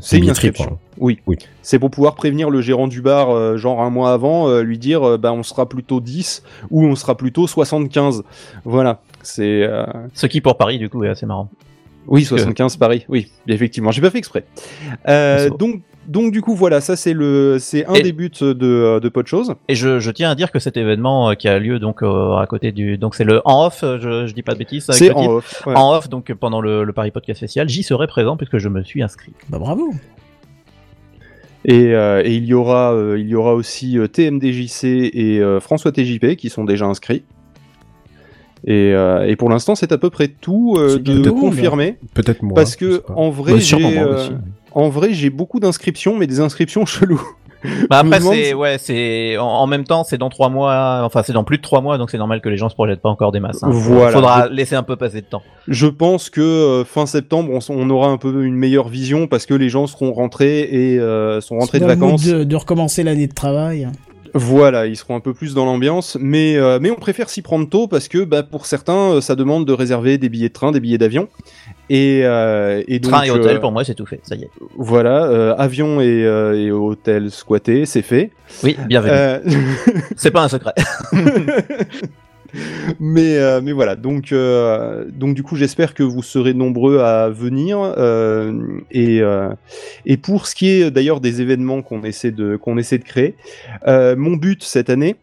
[0.00, 0.66] C'est une inscription.
[0.66, 0.78] quoi.
[0.98, 1.18] Oui.
[1.62, 4.78] C'est pour pouvoir prévenir le gérant du bar, euh, genre un mois avant, euh, lui
[4.78, 8.22] dire, euh, bah, on sera plutôt 10 ou on sera plutôt 75.
[8.64, 9.00] Voilà.
[9.22, 9.62] C'est.
[9.62, 11.48] euh, Ce qui pour Paris du coup est assez marrant.
[12.06, 13.04] Oui, Parce que- 75 Paris.
[13.10, 13.90] Oui, effectivement.
[13.90, 14.44] J'ai pas fait exprès.
[15.08, 18.98] Euh, donc, donc du coup, voilà, ça c'est le, c'est un Et- des buts de,
[18.98, 19.54] de Podchose.
[19.68, 22.36] Et je, je tiens à dire que cet événement euh, qui a lieu donc euh,
[22.36, 24.86] à côté du donc c'est le en off, euh, je, je dis pas de bêtises.
[24.90, 25.32] C'est en titre.
[25.34, 25.74] off, ouais.
[25.76, 28.68] En off donc euh, pendant le, le Paris Podcast Festival, j'y serai présent puisque je
[28.68, 29.32] me suis inscrit.
[29.48, 29.90] Bah bravo.
[31.64, 35.60] Et, euh, et il y aura, euh, il y aura aussi euh, TMDJC et euh,
[35.60, 37.24] François TJP qui sont déjà inscrits.
[38.66, 41.96] Et, euh, et pour l'instant, c'est à peu près tout euh, de confirmer.
[42.14, 42.54] Peut-être moi.
[42.54, 44.28] Parce que en vrai, Bah, j'ai euh.
[44.72, 47.22] En vrai, j'ai beaucoup d'inscriptions, mais des inscriptions cheloues.
[47.90, 51.32] Bah après c'est ouais c'est en, en même temps c'est dans trois mois, enfin c'est
[51.32, 53.32] dans plus de trois mois donc c'est normal que les gens se projettent pas encore
[53.32, 53.64] des masses.
[53.64, 53.68] hein.
[53.72, 54.12] Voilà.
[54.12, 55.42] Faudra Je- laisser un peu passer de temps.
[55.66, 59.54] Je pense que euh, fin septembre, on, aura un peu une meilleure vision parce que
[59.54, 62.24] les gens seront rentrés et euh, sont rentrés de vacances.
[62.24, 63.88] De, de recommencer l'année de travail.
[64.34, 67.68] Voilà, ils seront un peu plus dans l'ambiance, mais euh, mais on préfère s'y prendre
[67.68, 70.72] tôt parce que bah, pour certains, euh, ça demande de réserver des billets de train,
[70.72, 71.28] des billets d'avion,
[71.90, 74.42] et, euh, et donc Train et hôtel euh, pour moi c'est tout fait, ça y
[74.42, 74.50] est.
[74.76, 76.22] Voilà, avion et,
[76.56, 78.30] et hôtel squatté, c'est fait.
[78.62, 79.60] Oui, bienvenue.
[80.16, 80.74] C'est pas un secret.
[83.00, 87.28] mais euh, mais voilà, donc euh, donc du coup j'espère que vous serez nombreux à
[87.28, 88.52] venir euh,
[88.90, 92.56] et pour ce qui est d'ailleurs des événements qu'on essaie de
[93.04, 93.34] créer,
[93.86, 95.16] mon but cette année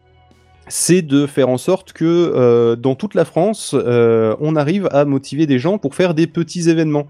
[0.68, 5.58] c'est de faire en sorte que dans toute la France, on arrive à motiver des
[5.58, 7.06] gens pour faire des petits événements.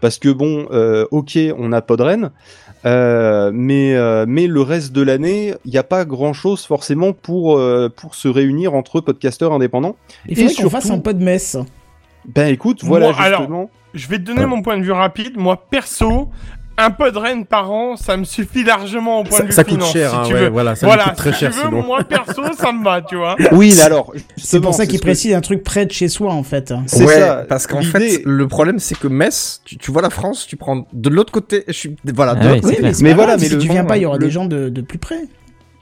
[0.00, 2.30] Parce que bon, euh, ok, on a Podren,
[2.86, 7.12] euh, mais euh, mais le reste de l'année, il n'y a pas grand chose forcément
[7.12, 9.96] pour euh, pour se réunir entre podcasteurs indépendants.
[10.26, 11.56] Il faudrait qu'on fasse un peu de messe.
[12.26, 15.36] Ben écoute, voilà Moi, alors, je vais te donner mon point de vue rapide.
[15.36, 16.30] Moi, perso,
[16.80, 19.52] un peu de reine par an, ça me suffit largement au point Ça- de vue
[19.54, 20.48] ça coûte finance, cher, si hein, tu ouais, veux.
[20.48, 21.82] voilà, ça coûte très si cher, tu veux, sinon.
[21.84, 23.36] moi perso, ça me va, tu vois.
[23.52, 26.32] Oui, mais alors, C'est pour ça qu'il que- précise un truc près de chez soi,
[26.32, 26.72] en fait.
[26.86, 27.44] C'est ouais, ça.
[27.48, 30.86] parce qu'en fait, le problème, c'est que Metz, tu, tu vois la France, tu prends
[30.92, 32.92] de l'autre côté, je suis, voilà, de Ah l'autre oui, côté.
[33.02, 34.44] mais voilà, mais si le tu viens fond, pas, il y aura le- des gens
[34.46, 35.20] de, de plus près.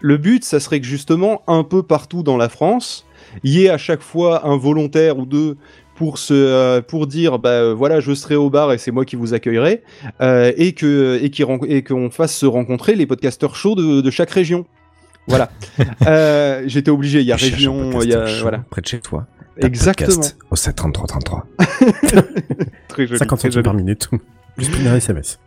[0.01, 3.05] Le but, ça serait que justement, un peu partout dans la France,
[3.43, 5.57] il y ait à chaque fois un volontaire ou deux
[5.99, 9.05] pour se, euh, pour dire, bah euh, voilà, je serai au bar et c'est moi
[9.05, 9.83] qui vous accueillerai,
[10.21, 14.11] euh, et que et qui et qu'on fasse se rencontrer les podcasteurs chauds de, de
[14.11, 14.65] chaque région.
[15.27, 15.51] Voilà.
[16.07, 17.21] euh, J'étais obligé.
[17.21, 18.59] Il y a Je région, il y a voilà.
[18.71, 19.27] Près de chez toi.
[19.61, 20.23] Exactement.
[20.53, 21.47] Au 73333.
[22.89, 23.65] Très joli, 50 très centimes joli.
[23.65, 24.09] par minute.
[24.55, 25.41] Plus plus d'un SMS.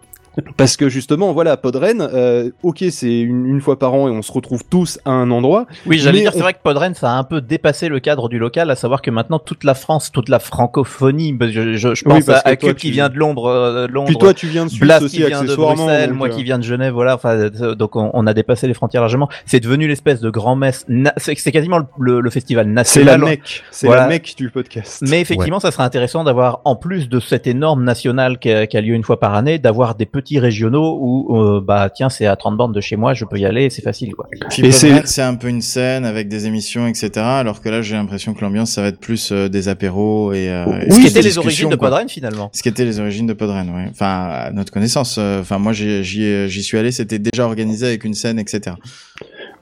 [0.57, 4.21] Parce que justement, voilà, Podren, euh, ok, c'est une, une fois par an et on
[4.21, 5.65] se retrouve tous à un endroit.
[5.85, 8.29] Oui, j'allais dire, on- c'est vrai que Podren, ça a un peu dépassé le cadre
[8.29, 11.93] du local, à savoir que maintenant toute la France, toute la francophonie, bah, je, je,
[11.95, 13.87] je Oui, pense parce à, que à toi, Cube tu- qui vient de Londres, euh,
[13.87, 15.55] Londres Puis toi, tu viens de Suisse Blast aussi qui vient de.
[15.55, 18.33] Bruxelles, donc, moi euh, qui viens de Genève, voilà, enfin, euh, donc on, on a
[18.33, 19.27] dépassé les frontières largement.
[19.45, 23.17] C'est devenu l'espèce de grand messe, na- c'est quasiment le, le- le festival C'est la
[23.17, 23.21] national.
[23.21, 24.03] mec, c'est Voilà.
[24.03, 25.03] la mec du podcast.
[25.07, 28.77] Mais effectivement, ça serait intéressant d'avoir, en plus de cet énorme national qui a, qui
[28.77, 32.25] a lieu une fois par année, d'avoir des petits régionaux où, euh, bah tiens, c'est
[32.25, 34.27] à 30 bornes de chez moi, je peux y aller, c'est facile quoi.
[34.63, 37.11] Et c'est- un peu une scène avec des émissions, etc.
[37.17, 40.49] Alors que là, j'ai l'impression que l'ambiance, ça va être plus euh, des apéros et.
[40.49, 41.75] euh, et Ce qui était les origines de.
[41.75, 42.49] Podren finalement.
[42.53, 43.87] Ce qui était les origines de Podren, ouais.
[43.91, 45.17] Enfin, à notre connaissance.
[45.19, 48.75] euh, Enfin, moi, j'y suis allé, c'était déjà organisé avec une scène, etc.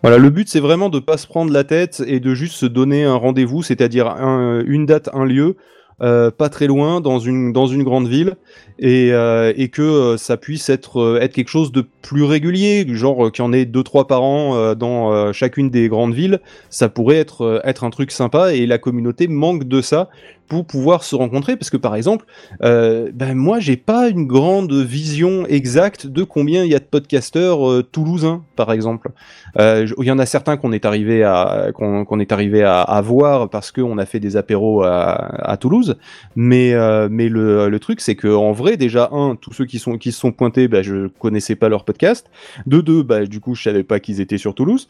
[0.02, 2.66] Voilà, le but c'est vraiment de pas se prendre la tête et de juste se
[2.66, 5.58] donner un rendez-vous, c'est-à-dire un- une date, un lieu,
[6.02, 8.36] euh, pas très loin, dans une dans une grande ville,
[8.80, 12.86] et, euh, et que euh, ça puisse être euh, être quelque chose de plus régulier,
[12.86, 16.40] du genre qu'il y en ait deux trois par an dans chacune des grandes villes,
[16.70, 20.10] ça pourrait être être un truc sympa et la communauté manque de ça
[20.50, 22.26] pour pouvoir se rencontrer parce que par exemple
[22.64, 26.84] euh, ben moi j'ai pas une grande vision exacte de combien il y a de
[26.84, 29.12] podcasteurs euh, toulousains par exemple.
[29.58, 33.50] Euh, il y en a certains qu'on est arrivé à qu'on est arrivé à, voir
[33.50, 35.98] parce qu'on a fait des apéros à, Toulouse.
[36.36, 39.80] Mais euh, mais le, le truc c'est que en vrai déjà un tous ceux qui
[39.80, 42.28] sont qui se sont pointés bah, je connaissais pas leur podcast.
[42.66, 44.88] De deux bah du coup je savais pas qu'ils étaient sur Toulouse.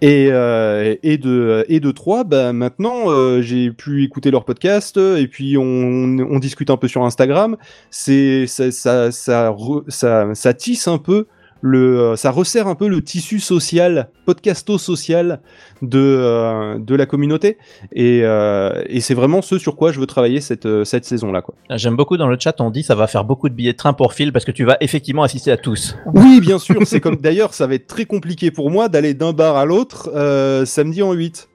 [0.00, 5.56] Et et de et de trois bah maintenant j'ai pu écouter leur podcast et puis
[5.58, 7.56] on, on discute un peu sur Instagram.
[7.90, 11.26] C'est ça ça ça, re- ça ça tisse un peu
[11.62, 15.42] le ça resserre un peu le tissu social podcasto social
[15.82, 17.58] de euh, de la communauté.
[17.92, 21.32] Et euh, et c'est vraiment ce sur quoi je veux travailler cette euh, cette saison
[21.32, 23.72] là quoi J'aime beaucoup dans le chat, on dit ça va faire beaucoup de billets
[23.72, 25.96] de train pour Phil parce que tu vas effectivement assister à tous.
[26.14, 29.34] oui bien sûr c'est comme d'ailleurs ça va être très compliqué pour moi d'aller d'un
[29.34, 31.49] bar à l'autre euh, samedi en 8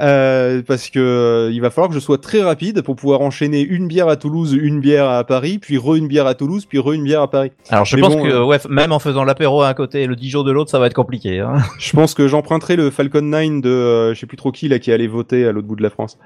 [0.00, 3.60] euh, parce que euh, il va falloir que je sois très rapide pour pouvoir enchaîner
[3.60, 6.78] une bière à Toulouse, une bière à Paris, puis re une bière à Toulouse, puis
[6.78, 7.52] re une bière à Paris.
[7.70, 10.02] Alors je Mais pense bon, que euh, ouais, même en faisant l'apéro à un côté
[10.02, 11.40] et le Dijon de l'autre, ça va être compliqué.
[11.40, 11.58] Hein.
[11.78, 14.78] Je pense que j'emprunterai le Falcon 9 de euh, je sais plus trop qui là
[14.78, 16.18] qui allait voter à l'autre bout de la France.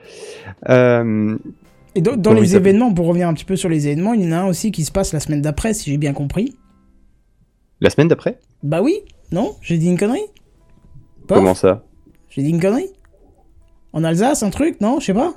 [0.68, 1.36] Euh,
[1.94, 4.28] Et dans, dans les événements, pour revenir un petit peu sur les événements, il y
[4.28, 6.56] en a un aussi qui se passe la semaine d'après, si j'ai bien compris.
[7.80, 8.38] la semaine d'après?
[8.62, 9.00] Bah oui,
[9.32, 9.56] non?
[9.62, 10.20] J'ai dit une connerie?
[11.28, 11.84] Comment ça?
[12.28, 12.90] J'ai dit une connerie?
[13.92, 15.34] En Alsace, un truc Non, je sais pas.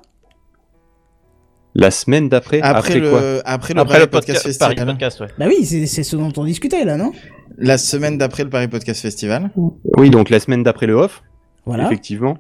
[1.76, 4.94] La semaine d'après Après, le, quoi après le Après Paris le Podcast podcast, Paris Festival.
[4.94, 5.28] podcast, ouais.
[5.40, 7.12] Bah oui, c'est c'est ce dont on discutait là, non
[7.58, 9.50] La semaine d'après le Paris Podcast Festival.
[9.98, 11.24] Oui, donc la semaine d'après le off.
[11.66, 11.88] Voilà.
[11.88, 12.38] Effectivement.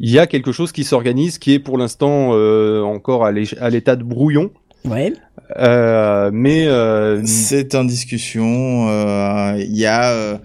[0.00, 3.46] Il y a quelque chose qui s'organise qui est pour l'instant euh, encore à l'é-
[3.60, 4.50] à l'état de brouillon.
[4.84, 5.12] Ouais.
[5.56, 8.88] Euh, mais euh, C'est en discussion.
[8.88, 10.38] euh, Il y a euh,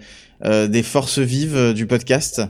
[0.44, 2.42] euh, des forces vives du podcast.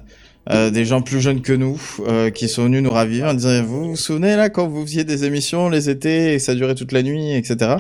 [0.49, 3.63] Euh, des gens plus jeunes que nous euh, qui sont venus nous ravir en disant
[3.63, 6.93] vous vous souvenez là quand vous faisiez des émissions les étés et ça durait toute
[6.93, 7.77] la nuit etc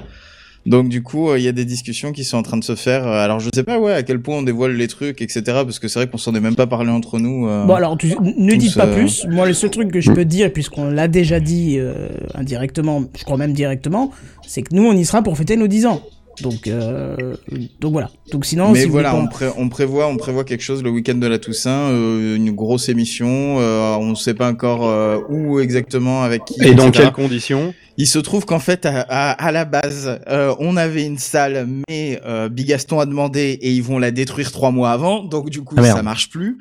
[0.66, 2.74] donc du coup euh, il y a des discussions qui sont en train de se
[2.74, 5.42] faire Euh, alors je sais pas ouais à quel point on dévoile les trucs etc
[5.46, 7.96] parce que c'est vrai qu'on s'en est même pas parlé entre nous euh, Bon alors,
[7.96, 9.26] tu, ne dites pas plus.
[9.26, 13.24] Moi, le seul truc que je peux dire, puisqu'on l'a déjà dit euh, indirectement, je
[13.24, 14.10] crois même directement,
[14.46, 16.02] c'est que nous, on y sera pour fêter nos 10 ans.
[16.42, 17.34] Donc, euh,
[17.80, 18.10] donc voilà.
[18.32, 20.88] Donc sinon, mais si voilà, on, pas- pré- on prévoit, on prévoit quelque chose le
[20.90, 23.56] week-end de la Toussaint, euh, une grosse émission.
[23.58, 26.62] euh, on ne sait pas encore euh, où exactement, avec qui.
[26.64, 27.74] et dans quelles conditions?
[28.02, 31.66] Il se trouve qu'en fait, à, à, à la base, euh, on avait une salle,
[31.88, 35.60] mais euh, Bigaston a demandé et ils vont la détruire trois mois avant, donc du
[35.60, 36.56] coup, Ah, ça marche plus.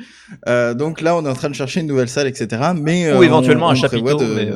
[0.49, 2.61] Euh, donc là, on est en train de chercher une nouvelle salle, etc.
[2.75, 4.51] Mais Ou euh, éventuellement on, un on prévoit chapiteau, de- mais,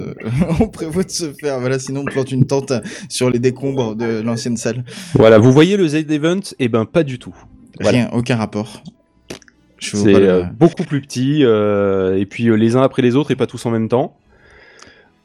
[0.60, 1.60] on prévoit de se faire.
[1.62, 2.74] Voilà, sinon on plante une tente
[3.08, 4.84] sur les décombres de l'ancienne salle.
[5.14, 7.36] Voilà, vous voyez le Z-Event Eh ben pas du tout.
[7.80, 7.98] Voilà.
[7.98, 8.84] Rien, aucun rapport.
[9.80, 13.32] C'est le- euh, beaucoup plus petit, euh, et puis euh, les uns après les autres
[13.32, 14.18] et pas tous en même temps.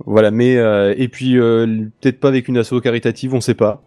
[0.06, 1.66] Voilà, mais euh, et puis euh,
[2.00, 3.82] peut-être pas avec une asso caritative, on sait pas.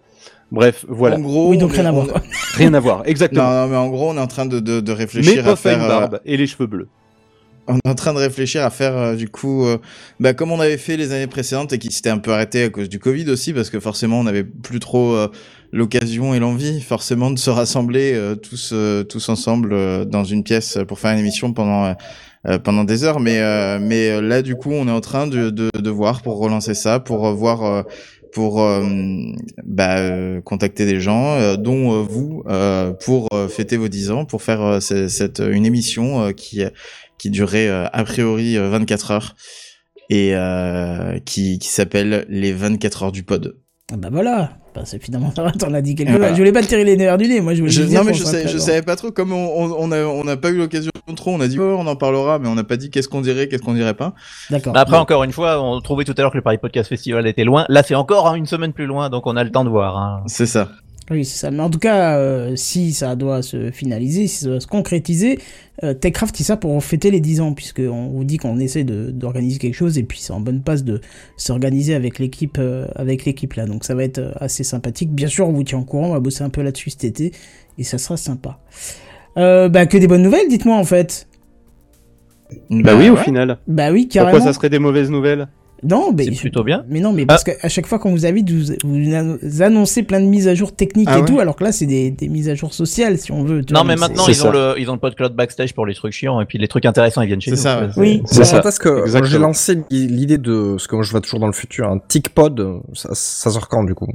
[0.51, 1.15] Bref, voilà.
[1.15, 2.19] En gros, Oui, donc on rien est- à voir, on-.
[2.57, 3.43] Rien à voir, exactement.
[3.49, 5.51] Non, non, mais en gros, on est en train de, de, de Mais réfléchir à
[5.51, 5.77] Pof a faire.
[5.79, 6.89] une euh, barbe et les cheveux bleus.
[7.67, 9.77] On est en train de réfléchir à faire euh, du coup, euh,
[10.19, 12.69] bah, comme on avait fait les années précédentes et qui s'était un peu arrêté à
[12.69, 15.29] cause du Covid aussi, parce que forcément on n'avait plus trop euh,
[15.71, 20.43] l'occasion et l'envie forcément de se rassembler euh, tous euh, tous ensemble euh, dans une
[20.43, 21.95] pièce pour faire une émission pendant
[22.63, 23.19] pendant des heures.
[23.19, 26.21] Mais euh, mais euh, là du coup on est en train de de, de voir
[26.21, 27.63] pour relancer ça, pour euh, voir.
[27.63, 27.83] euh,
[28.33, 28.81] pour euh,
[29.65, 34.09] bah, euh, contacter des gens, euh, dont euh, vous, euh, pour euh, fêter vos 10
[34.09, 36.63] ans, pour faire euh, ce- cette, une émission euh, qui,
[37.17, 39.35] qui durait euh, a priori euh, 24 heures
[40.09, 43.57] et euh, qui, qui s'appelle les 24 heures du pod.
[43.93, 46.17] Ah Bah voilà, bah, c'est finalement ça, t'en as dit quelque chose.
[46.17, 46.33] voilà.
[46.33, 48.13] Je voulais pas te tirer les nerfs du nez, moi je voulais Je- non mais
[48.13, 50.91] je, sais, savais pas trop comme on, on, on a on n'a pas eu l'occasion
[51.15, 53.19] trop on a dit oh, on en parlera mais on n'a pas dit qu'est-ce qu'on
[53.19, 54.13] dirait qu'est-ce qu'on dirait pas
[54.49, 54.71] D'accord.
[54.73, 57.27] Bah après, encore une fois, on trouvait tout à l'heure que le Paris Podcast Festival
[57.27, 57.65] était loin.
[57.67, 59.97] Là, c'est encore hein, une semaine plus loin, donc on a le temps de voir.
[59.97, 60.23] Hein.
[60.27, 60.69] c'est ça
[61.09, 61.51] Oui, c'est ça.
[61.51, 65.39] Mais en tout cas, euh, si ça doit se finaliser, si ça doit se concrétiser,
[65.83, 69.11] euh, Techcraft, c'est ça pour fêter les 10 ans, puisqu'on vous dit qu'on essaie de-
[69.11, 71.01] d'organiser quelque chose, et puis c'est en bonne passe de
[71.37, 73.65] s'organiser avec l'équipe euh, avec l'équipe là.
[73.65, 75.11] Donc ça va être euh, assez sympathique.
[75.11, 77.31] Bien sûr, on vous tient au courant, on va bosser un peu là-dessus cet été,
[77.77, 78.59] et ça sera sympa.
[79.37, 81.27] Euh, bah, que des bonnes nouvelles, dites-moi en fait.
[82.69, 83.57] Bah, oui, au final.
[83.67, 84.31] Bah oui, carrément.
[84.37, 85.47] Pourquoi ça serait des mauvaises nouvelles?
[85.83, 86.85] Non, mais C'est plutôt bien.
[86.89, 90.25] Mais non, mais parce qu'à chaque fois qu'on vous invite, vous, vous annoncez plein de
[90.27, 92.49] mises à jour techniques Ah et ouais tout, alors que là, c'est des, des mises
[92.49, 93.63] à jour sociales, si on veut.
[93.65, 95.87] tu Non, vois, mais maintenant, c'est- ils ont, le, ils ont le PodCloud Backstage pour
[95.87, 97.57] les trucs chiants, et puis les trucs intéressants, ils viennent chez nous.
[97.57, 98.01] ça, quoi.
[98.03, 98.21] Oui.
[98.25, 98.59] C'est ça.
[98.61, 101.87] Parce que j'ai lancé l'idée de ce que moi je vois toujours dans le futur,
[101.89, 102.81] un TicPod.
[102.93, 104.07] Ça, ça sort quand du coup?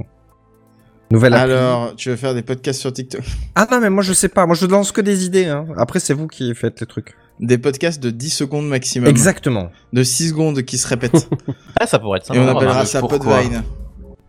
[1.11, 1.53] Nouvelle appli.
[1.53, 3.21] alors tu veux faire des podcasts sur TikTok?
[3.55, 4.45] Ah non, mais moi je sais pas.
[4.45, 5.45] Moi je lance que des idées.
[5.45, 5.65] Hein.
[5.77, 7.15] Après, c'est vous qui faites les trucs.
[7.39, 9.69] Des podcasts de 10 secondes maximum Exactement.
[9.93, 11.29] de 6 secondes qui se répètent
[11.79, 12.51] Ah, ça pourrait être et sympa.
[12.51, 13.63] on appellera ça Podvine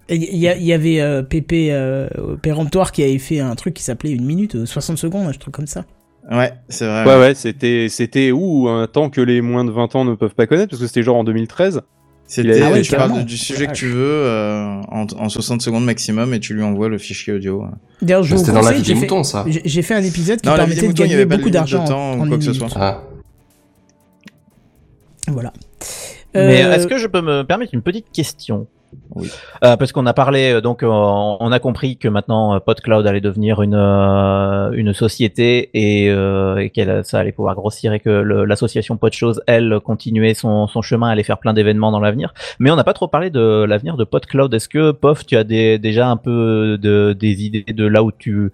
[0.08, 2.08] Et Il y, avait euh, Pépé euh,
[2.42, 5.54] Péremptoire qui avait fait un truc qui s'appelait une minute, euh, 60 secondes, un truc
[5.54, 5.84] comme ça.
[6.30, 9.96] ouais c'est vrai Ouais, ouais, c'était, c'était où un temps que les moins de 20
[9.96, 11.82] ans ne peuvent pas connaître, parce que c'était genre en 2013.
[12.30, 15.86] C'était, Ah ouais, tu parles du sujet que tu veux euh, en, en 60 secondes
[15.86, 17.64] maximum et tu lui envoies le fichier audio.
[18.02, 19.46] D'ailleurs, je C'était dans la vie j'ai des fait, moutons, ça.
[19.48, 22.44] j'ai- fait un épisode qui Non, permettait vidéo de gagner beaucoup d'argent en, quoi que
[22.44, 22.68] ce soit.
[22.76, 23.02] Ah.
[25.26, 25.52] Voilà.
[26.34, 28.66] Mais Euh, est-ce que je peux me permettre une petite question?
[29.64, 33.20] Euh, parce qu'on a parlé, euh, donc euh, on a compris que maintenant PodCloud allait
[33.20, 39.42] devenir une une société et, euh, qu'elle ça allait pouvoir grossir et que l'association PodChose
[39.46, 42.32] elle continuait son son chemin, allait faire plein d'événements dans l'avenir.
[42.58, 44.52] Mais on n'a pas trop parlé de l'avenir de PodCloud.
[44.54, 48.52] Est-ce que Pof, tu as déjà un peu de des idées de là où tu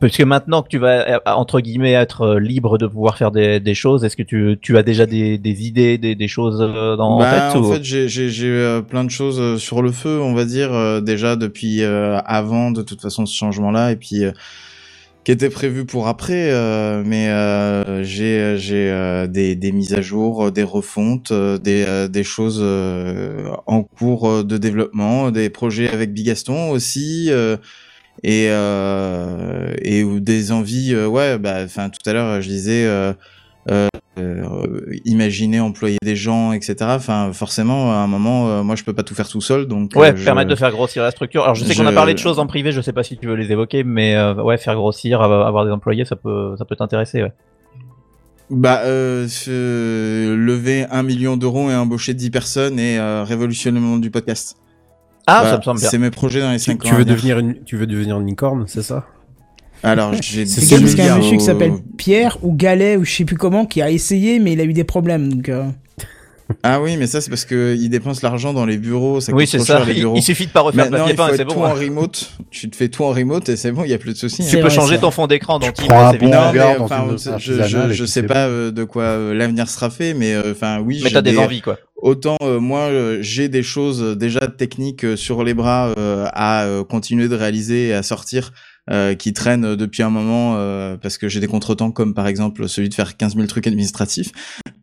[0.00, 3.30] parce que maintenant que tu vas euh, entre guillemets être euh, libre de pouvoir faire
[3.30, 6.60] des, des choses, est-ce que tu, tu as déjà des, des idées, des, des choses
[6.60, 10.20] euh, dans Bah, en tête en ou- fait, j'ai plein de choses sur le feu,
[10.20, 14.22] on va dire déjà depuis avant de toute façon ce changement-là et puis
[15.24, 16.50] qui était prévu pour après.
[16.52, 22.24] euh, mais euh, j'ai j'ai euh, des des mises à jour, des refontes, des des
[22.24, 22.62] choses
[23.66, 27.30] en cours de développement, des projets avec Bigaston aussi.
[28.24, 32.48] Euh, et euh, et ou des envies euh, ouais bah enfin tout à l'heure je
[32.48, 33.12] disais euh,
[33.70, 33.98] euh,
[35.04, 39.14] imaginer employer des gens etc enfin forcément à un moment moi je peux pas tout
[39.14, 41.42] faire tout seul donc Ouais, je- permettre de faire grossir la structure.
[41.42, 43.26] Alors je sais qu'on a parlé de choses en privé, je sais pas si tu
[43.26, 47.22] veux les évoquer, mais ouais, faire grossir, avoir des employés, ça peut, ça peut t'intéresser.
[47.22, 47.32] Ouais.
[48.48, 49.26] bah euh,
[50.36, 54.56] lever un million d'euros et embaucher 10 personnes et euh, révolutionner le monde du podcast
[55.26, 55.88] Ah, Voilà, ça me semble bien.
[55.90, 57.14] c'est mes projets dans les Tu, 5 ans tu veux venir.
[57.16, 59.06] devenir une, tu veux devenir une licorne, c'est ça?
[59.82, 63.04] Alors j'ai C'est parce qu'il y a un monsieur qui s'appelle Pierre ou Galet ou
[63.04, 65.64] je sais plus comment qui a essayé mais il a eu des problèmes donc euh,
[66.62, 69.44] ah oui mais ça c'est parce que il dépense l'argent dans les bureaux ça Oui,
[69.44, 69.76] coûte c'est trop ça.
[69.78, 71.36] cher, les Il, bureaux il suffit de pas refaire le Maintenant, papier il faut peint
[71.36, 71.64] c'est tout bon.
[71.64, 71.74] en hein.
[71.74, 72.32] remote.
[72.50, 74.46] Tu te fais tout en remote et c'est bon, il y a plus de soucis.
[74.48, 75.00] Tu peux vrai, changer ça.
[75.02, 75.86] ton fond d'écran dans Teams.
[75.88, 76.28] prends un c'est bon.
[76.30, 79.90] Non, mais enfin, une je, je, je sais pas euh, de quoi euh, l'avenir sera
[79.90, 81.00] fait, mais euh, enfin oui.
[81.02, 81.78] Mais j'ai t'as des envies, quoi.
[82.06, 87.26] Autant euh, moi euh, j'ai des choses euh, déjà techniques sur les bras à continuer
[87.26, 88.52] de réaliser et à sortir
[89.18, 90.54] qui traînent depuis un moment
[91.02, 94.30] parce que j'ai des contretemps comme par exemple celui de faire 15 000 trucs administratifs.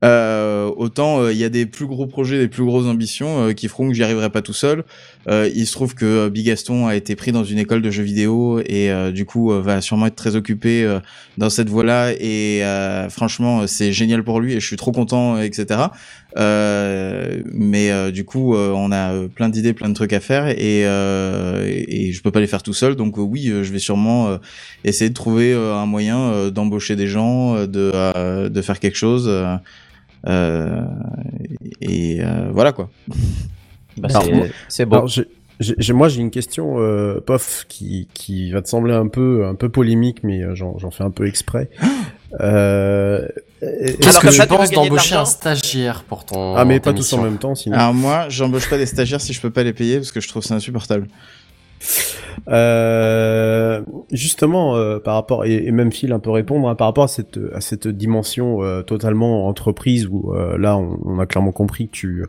[0.01, 3.93] Autant il y a des plus gros projets, des plus grosses ambitions qui feront que
[3.93, 4.83] j'y arriverai pas tout seul.
[5.29, 8.03] Euh, il se trouve que euh, Bigaston a été pris dans une école de jeux
[8.03, 10.99] vidéo et euh, du coup euh, va sûrement être très occupé euh,
[11.37, 15.39] dans cette voie-là et euh, franchement c'est génial pour lui et je suis trop content
[15.39, 15.79] etc.
[16.35, 22.11] Mais du coup on a plein d'idées, plein de trucs à faire et, et, et
[22.11, 24.37] je peux pas les faire tout seul donc oui je vais sûrement
[24.83, 29.29] essayer de trouver un moyen d'embaucher des gens, de de faire quelque chose.
[31.81, 32.19] et
[32.51, 32.89] voilà quoi.
[33.97, 34.09] Bah,
[34.69, 34.95] c'est- beau.
[34.95, 39.45] Alors, j'ai- moi, j'ai une question, euh, Pof, qui, qui va te sembler un peu,
[39.45, 41.69] un peu polémique, mais euh, j'en j'en fais un peu exprès.
[42.41, 43.27] Euh,
[43.61, 46.65] Qu'est-ce Alors, que tu ça, tu veux penses de d'embaucher un stagiaire pour ton Ah,
[46.65, 47.75] mais pas tous en même temps, sinon.
[47.77, 50.27] Alors moi, j'embauche pas des stagiaires si je peux pas les payer parce que je
[50.27, 51.07] trouve ça insupportable.
[52.49, 53.81] Euh,
[54.11, 57.39] justement, euh, par rapport et, même Phil un peu répondre hein, par rapport à cette
[57.53, 62.25] à cette dimension euh, totalement entreprise où euh, là on, a clairement compris que tu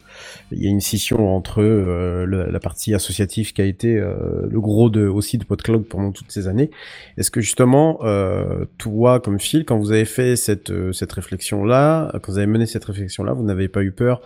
[0.53, 4.89] il y a une scission entre euh, la partie associative qui a été le gros
[4.89, 6.71] de aussi de PodCloud pendant toutes ces années.
[7.17, 8.01] Est-ce que justement
[8.79, 12.67] toi comme Phil quand vous avez fait cette cette réflexion là, quand vous avez mené
[12.67, 14.21] cette réflexion là, vous n'avez pas eu peur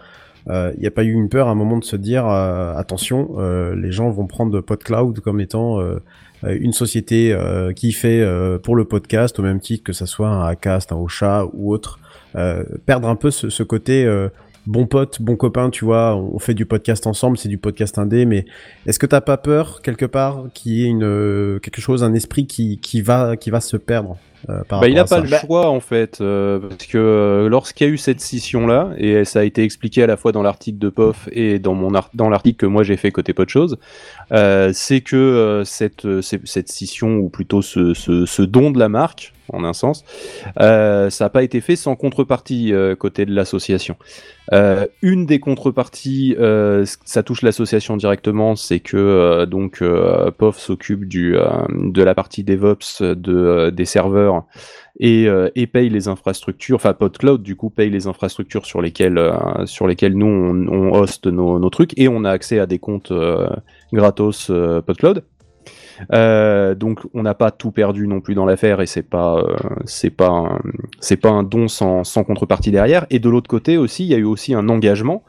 [0.47, 3.35] il n'y a pas eu une peur à un moment de se dire euh, attention,
[3.39, 6.03] euh, les gens vont prendre PodCloud comme étant euh,
[6.45, 10.07] euh, une société euh, qui fait euh, pour le podcast au même titre que ça
[10.07, 11.99] soit un Acast, un Ocha ou autre,
[12.37, 14.29] euh, perdre un peu ce, côté euh,
[14.67, 18.25] bon pote, bon copain, tu vois, on fait du podcast ensemble, c'est du podcast indé,
[18.25, 18.45] mais
[18.87, 22.15] est-ce que t'as pas peur quelque part qu'il y ait une euh, quelque chose, un
[22.15, 24.17] esprit qui va qui va se perdre?
[24.49, 25.23] Euh, par Bah, il rapport a à pas ça.
[25.23, 28.91] le choix en fait, euh, parce que euh, lorsqu'il y a eu cette scission là,
[28.97, 31.91] et ça a été expliqué à la fois dans l'article de POF et dans mon
[32.15, 33.79] dans l'article que moi j'ai fait côté Pod Chose,
[34.33, 39.33] euh, c'est que cette, cette scission ou plutôt ce, ce, ce don de la marque,
[39.53, 40.05] en un sens,
[40.61, 43.97] euh, ça n'a pas été fait sans contrepartie euh, côté de l'association.
[44.53, 46.37] Euh, une des contreparties,
[47.05, 49.83] ça touche l'association directement, c'est que donc
[50.39, 54.45] POF s'occupe de la partie DevOps de des serveurs
[55.01, 55.29] et,
[55.71, 59.21] paye les infrastructures, enfin PodCloud du coup paye les infrastructures sur lesquelles
[59.67, 63.13] sur lesquelles nous on, on host nos, trucs et on a accès à des comptes
[63.93, 64.51] gratos
[64.87, 65.25] PodCloud.
[66.13, 69.57] Euh, donc on n'a pas tout perdu non plus dans l'affaire et c'est pas euh,
[69.85, 70.59] c'est pas
[71.01, 73.07] c'est pas un don sans, contrepartie derrière.
[73.11, 75.25] Et de l'autre côté aussi il y a eu aussi un engagement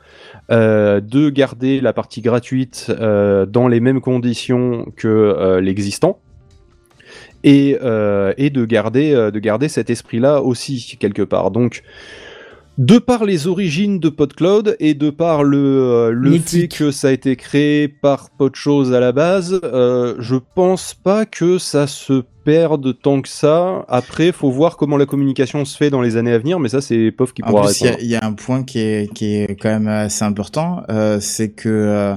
[0.51, 6.19] euh, de garder la partie gratuite dans les mêmes conditions que l'existant.
[7.45, 11.51] Et, et de garder de garder cet esprit là aussi quelque part.
[11.51, 11.83] Donc
[12.79, 17.09] de par les origines de PodCloud et de par le, euh, le fait que ça
[17.09, 22.23] a été créé par PodChose à la base, euh, je pense pas que ça se
[22.45, 23.83] perde tant que ça.
[23.89, 26.79] Après, faut voir comment la communication se fait dans les années à venir, mais ça,
[26.79, 28.03] c'est POF qui En pourra plus, il y a- répondre.
[28.05, 31.49] il y, a un point qui est, qui est quand même assez important, euh, c'est
[31.49, 32.15] que euh,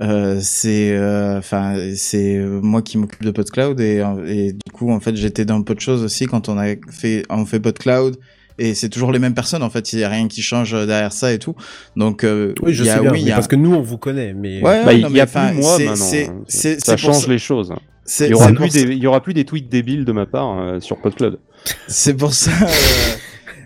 [0.00, 5.00] euh, c'est, euh, enfin, c'est moi qui m'occupe de PodCloud et, et du coup, en
[5.00, 8.16] fait, j'étais dans PodChose aussi quand on a fait, on fait PodCloud.
[8.58, 11.12] Et c'est toujours les mêmes personnes en fait, il y a rien qui change derrière
[11.12, 11.54] ça et tout.
[11.96, 13.46] Donc euh, Oui, je il y a- sais bien, oui, il y mais a- parce
[13.48, 15.94] que nous on vous connaît, mais Ouais, Bah, il y a plus moi maintenant.
[15.94, 17.72] c'est- c'est- ça change ça- les choses.
[18.20, 20.26] Il y aura plus des, ça- il y aura plus des tweets débiles de ma
[20.26, 21.38] part euh, sur PodCloud.
[21.88, 22.50] C'est pour ça.
[22.62, 22.66] euh,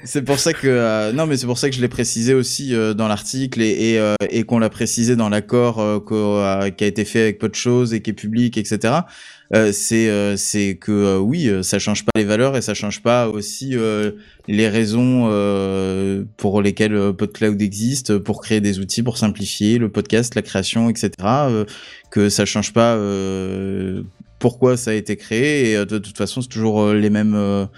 [0.05, 2.75] c'est pour ça que euh, non, mais c'est pour ça que je l'ai précisé aussi
[2.75, 6.83] euh, dans l'article et et, euh, et qu'on l'a précisé dans l'accord euh, euh, qui
[6.85, 8.95] a été fait avec peu de choses et qui est public, etc.
[9.55, 13.03] Euh, c'est euh, c'est que euh, oui, ça change pas les valeurs et ça change
[13.03, 13.75] pas aussi
[14.49, 15.29] les raisons
[16.37, 21.11] pour lesquelles PodCloud existe, pour créer des outils pour simplifier le podcast, la création, etc.
[22.11, 22.99] que ça change pas
[24.39, 27.69] pourquoi ça a été créé et de toute façon c'est toujours les mêmes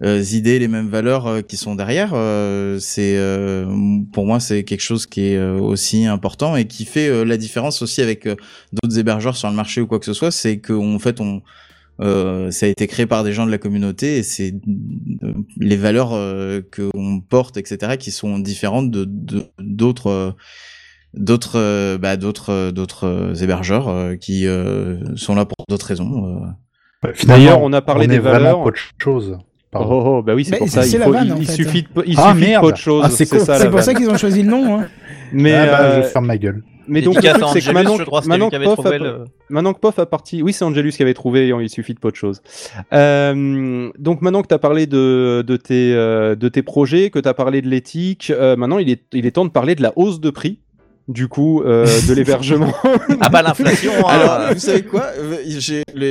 [0.00, 2.12] idées, les mêmes valeurs euh, qui sont derrière.
[2.14, 3.66] euh, c'est euh,
[4.12, 7.36] pour moi c'est quelque chose qui est euh, aussi important et qui fait euh, la
[7.36, 8.36] différence aussi avec euh,
[8.72, 10.30] d'autres hébergeurs sur le marché ou quoi que ce soit.
[10.30, 11.42] C'est qu'en fait on
[12.00, 14.54] euh, ça a été créé par des gens de la communauté et c'est
[15.24, 20.30] euh, les valeurs euh, que on porte, etc., qui sont différentes de de- d'autres euh,
[21.14, 25.86] d'autres euh, bah, d'autres euh, d'autres euh, hébergeurs euh, qui euh, sont là pour d'autres
[25.86, 26.44] raisons.
[27.04, 27.10] euh.
[27.26, 28.60] D'ailleurs, on a parlé on des valeurs.
[28.60, 29.36] autre chose.
[29.74, 29.80] Oh,
[30.18, 30.82] oh, bah oui, c'est pour ça.
[30.82, 31.52] c'est Il, la faut, vanne, il, en il fait.
[31.52, 32.44] suffit de, il Ah, suffit
[32.78, 33.04] choses.
[33.04, 34.78] Ah, c'est pour ça qu'ils ont choisi le nom.
[34.80, 34.88] Hein.
[35.32, 36.62] Mais Ah bah, euh, je ferme ma gueule.
[36.90, 37.74] Mais donc le Dédicace truc à c'est que Angelus,
[38.28, 40.92] maintenant, que avait Pof a, trouvé le- maintenant que Pof a parti, oui c'est Angelus
[40.92, 42.40] qui avait trouvé, il suffit de pas de choses.
[42.94, 47.18] Euh, donc maintenant que tu as parlé de, de, tes, euh, de tes projets, que
[47.18, 49.82] tu as parlé de l'éthique, euh, maintenant il est, il est temps de parler de
[49.82, 50.60] la hausse de prix.
[51.08, 52.72] Du coup, euh, de l'hébergement.
[53.20, 53.92] Ah bah l'inflation.
[54.06, 54.10] hein.
[54.10, 55.36] Alors, vous savez quoi Euh,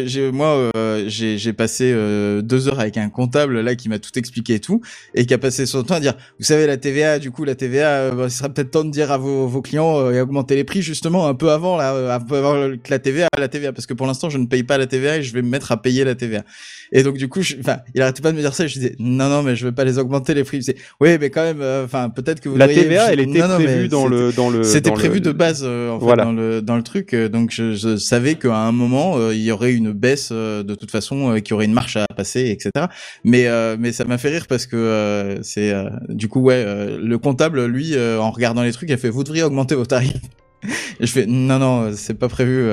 [0.08, 4.00] j'ai, Moi, euh, j'ai, j'ai passé euh, deux heures avec un comptable là qui m'a
[4.00, 4.82] tout expliqué et tout,
[5.14, 7.54] et qui a passé son temps à dire, vous savez, la TVA, du coup, la
[7.56, 10.22] TVA, euh, bah, ce serait peut-être temps de dire à vos, vos clients euh, et
[10.22, 13.28] augmenter les prix justement un peu avant là, euh, un peu avant que la TVA,
[13.38, 15.42] la TVA, parce que pour l'instant, je ne paye pas la TVA et je vais
[15.44, 16.44] me mettre à payer la TVA.
[16.92, 18.64] Et donc du coup, je- enfin, il arrêtait pas de me dire ça.
[18.66, 20.58] Et je disais, non, non, mais je vais pas les augmenter les prix.
[20.58, 22.58] Il disait, oui, mais quand même, euh, enfin, peut-être que vous.
[22.58, 24.64] La devriez- TVA, je- elle était Non, non, prévue dans le, dans le.
[24.88, 27.52] C'était le- prévu de base euh, en fait dans le dans le truc euh, donc
[27.52, 30.92] je, je savais qu'à un moment euh, il y aurait une baisse euh, de toute
[30.92, 32.88] façon euh, qu'il y aurait une marche à passer etc
[33.24, 36.64] mais euh, mais ça m'a fait rire parce que euh, c'est euh, du coup ouais
[36.66, 39.76] euh, le comptable lui euh, en regardant les trucs il a fait vous devriez augmenter
[39.76, 40.18] vos tarifs.
[41.00, 42.72] Et je fais non non, c'est pas prévu.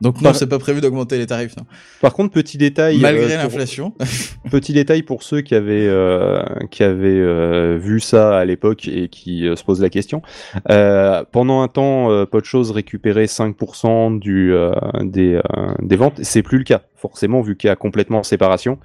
[0.00, 1.56] Donc non, Par- c'est pas prévu d'augmenter les tarifs.
[1.56, 1.64] Non.
[2.00, 2.98] Par contre, petit détail.
[3.00, 3.94] Malgré euh, pour- l'inflation.
[4.50, 9.08] Petit détail pour ceux qui avaient euh, qui avaient euh, vu ça à l'époque et
[9.08, 10.22] qui euh, se posent la question.
[10.70, 14.72] Euh, pendant un temps, euh, Podchose récupérait 5% du euh,
[15.02, 15.40] des euh,
[15.82, 16.20] des ventes.
[16.22, 18.78] C'est plus le cas, forcément, vu qu'il y a complètement séparation.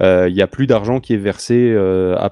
[0.00, 2.30] Euh, Il y a plus d'argent qui est versé euh, à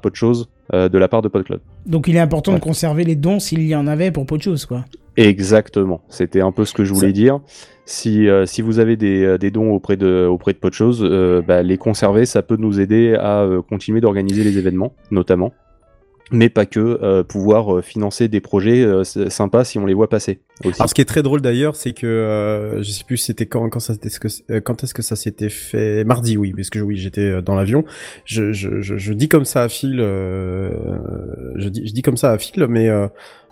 [0.74, 1.61] euh, de la part de PodCloud.
[1.87, 4.43] Donc il est important de conserver les dons s'il y en avait pour peu de
[4.43, 4.84] choses, quoi.
[5.16, 7.41] Exactement, c'était un peu ce que je voulais dire.
[7.89, 11.41] Si, euh, si vous avez des, euh, des dons auprès de, auprès de Podchose, euh,
[11.41, 15.55] bah, les conserver, ça peut nous aider à euh, continuer d'organiser les événements, notamment.
[16.32, 20.41] Mais pas que, euh, pouvoir euh, financer des projets sympas si on les voit passer
[20.64, 20.80] aussi.
[20.80, 23.78] Alors, ce qui est très drôle d'ailleurs, c'est que je sais plus c'était quand quand
[23.78, 26.03] ça est-ce que quand est-ce que ça s'était fait?
[26.03, 27.84] Mardi oui parce que oui j'étais dans l'avion.
[28.24, 32.32] Je, je, je, je dis comme ça à Phil, je dis je dis comme ça
[32.32, 32.91] à Phil, mais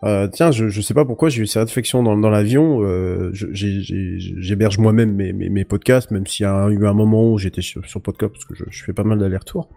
[0.05, 2.81] euh, tiens je je sais pas pourquoi j'ai eu ces réflexions dans dans l'avion.
[2.83, 7.39] Euh, j'héberge moi-même mes, mes mes podcasts même s'il y a eu un moment où
[7.39, 9.69] j'étais sur, sur podcast parce que je, je fais pas mal d'allers-retours.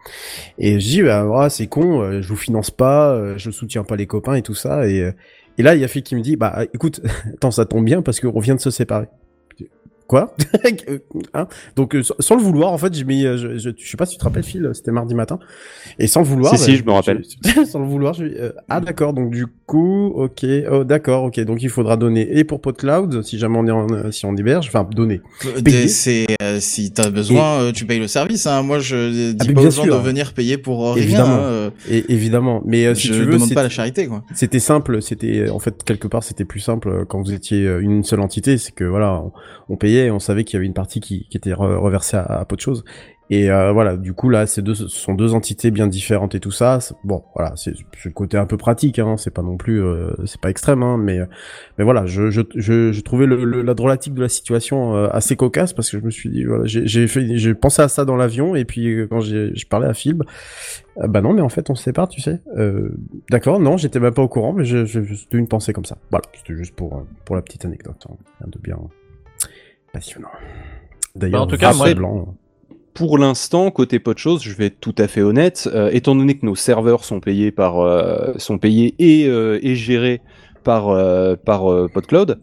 [0.58, 3.84] Et je dis bah ah, c'est con, euh, je vous finance pas, euh, je soutiens
[3.84, 5.12] pas les copains et tout ça et
[5.60, 7.02] et là, il y a Phil qui me dit, bah écoute,
[7.34, 9.08] attends, ça tombe bien parce qu'on vient de se séparer.
[10.08, 10.36] Quoi?
[11.34, 11.48] Hein?
[11.76, 13.98] Donc euh, sans- sans le vouloir, en fait, j'ai mis, euh, je, je, je sais
[13.98, 15.40] pas si tu te rappelles, Phil, c'était mardi matin,
[16.00, 16.56] et sans le vouloir.
[16.56, 17.24] Si, si, je me rappelle.
[17.66, 21.62] sans le vouloir, je euh, ah d'accord, donc du coup, ok, oh d'accord, ok, donc
[21.62, 24.68] il faudra donner et pour PodCloud si jamais on est en, euh, si on héberge,
[24.68, 25.22] enfin donner.
[25.64, 25.88] Payer.
[25.90, 28.48] C'est euh, si t'as besoin, euh, tu payes le service.
[28.48, 28.64] Hein.
[28.64, 31.04] Moi, je dis Ah, mais pas aux gens de venir payer pour euh, rien.
[31.04, 31.70] Évidemment, hein, euh.
[31.90, 32.64] et évidemment.
[32.66, 34.24] Mais euh, si Je tu veux, demande pas la charité, quoi.
[34.34, 35.02] C'était simple.
[35.02, 38.22] C'était en fait quelque part, c'était plus simple euh, quand vous étiez euh, une seule
[38.22, 38.58] entité.
[38.58, 39.32] C'est que voilà, on,
[39.70, 42.24] on payait, on savait qu'il y avait une partie qui, qui était re- reversée à,
[42.24, 42.86] à peu de choses.
[43.30, 46.40] Et euh, voilà, du coup là, ces deux ce sont deux entités bien différentes et
[46.40, 46.80] tout ça.
[47.04, 47.74] Bon, voilà, c'est
[48.06, 49.00] le côté un peu pratique.
[49.00, 51.20] Hein, c'est pas non plus, euh, c'est pas extrême, hein, mais
[51.78, 55.10] mais voilà, je je je, je trouvais le, le- la drôlatique de la situation euh,
[55.12, 57.90] assez cocasse parce que je me suis dit voilà, j'ai j'ai fait j'ai pensé à
[57.90, 60.20] ça dans l'avion et puis euh, quand j'ai je parlais à Phil,
[61.02, 62.40] euh, bah non, mais en fait on se sépare, tu sais.
[62.56, 62.92] Euh,
[63.30, 65.98] D'accord, non, j'étais même pas au courant, mais je, c'était une pensée comme ça.
[66.12, 68.14] Voilà, c'était juste pour pour la petite anecdote, hein.
[68.40, 68.78] rien de bien
[69.92, 70.30] passionnant.
[71.16, 72.36] D'ailleurs, Bah, en tout cas, moi- Blanc,
[72.98, 76.16] Pour l'instant, côté pot de choses, je vais être tout à fait honnête, euh, étant
[76.16, 80.20] donné que nos serveurs sont payés par euh, sont payés et, euh, et gérés
[80.64, 80.86] par
[81.46, 81.62] par
[81.94, 82.40] PodCloud,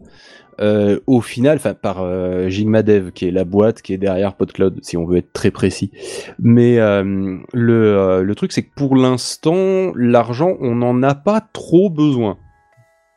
[1.07, 4.95] au final, enfin par euh, Jigmadev qui est la boîte qui est derrière PodCloud, si
[4.95, 5.91] on veut être très précis.
[6.39, 12.37] Mais le le truc c'est que pour l'instant, l'argent, on n'en a pas trop besoin.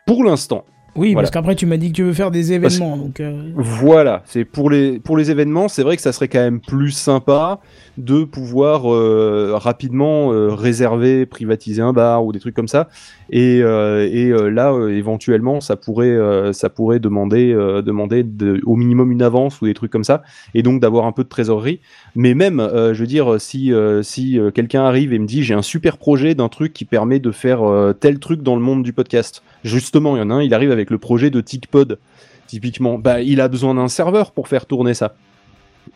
[0.09, 0.64] Pour l'instant.
[0.97, 1.26] Oui, Voilà.
[1.26, 3.20] parce qu'après tu m'as dit que tu veux faire des événements, donc.
[3.20, 6.61] euh, Voilà, c'est pour les pour les événements, c'est vrai que ça serait quand même
[6.61, 7.61] plus sympa
[7.99, 12.89] de pouvoir euh, rapidement euh, réserver, privatiser un bar ou des trucs comme ça.
[13.30, 16.16] Et, et là, éventuellement, ça pourrait
[16.55, 17.53] ça pourrait demander
[17.84, 20.22] demander de- au minimum une avance ou des trucs comme ça,
[20.55, 21.80] et donc d'avoir un peu de trésorerie.
[22.14, 23.70] Mais même, je veux dire, si
[24.01, 27.30] si quelqu'un arrive et me dit j'ai un super projet d'un truc qui permet de
[27.30, 27.61] faire
[28.01, 30.71] tel truc dans le monde du podcast, justement, il y en a un, il arrive
[30.73, 31.99] avec le projet de TicPod
[32.47, 35.15] typiquement, bah, il a besoin d'un serveur pour faire tourner ça.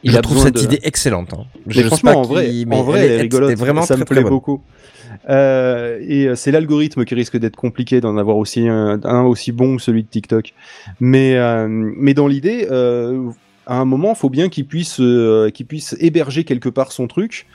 [0.04, 1.44] Je a trouve cette de- idée excellente, hein.
[1.66, 3.50] Je Mais franchement, en vrai, mais en vrai, elle elle est- est rigolote.
[3.50, 4.62] c'était vraiment ça me très, très plaît beaucoup.
[5.28, 9.52] Euh, et euh, c'est l'algorithme qui risque d'être compliqué d'en avoir aussi un, un aussi
[9.52, 10.54] bon que celui de TikTok.
[11.00, 13.30] Mais euh, mais dans l'idée, euh,
[13.66, 17.46] à un moment, faut bien qu'il puisse euh, puisse héberger quelque part son truc.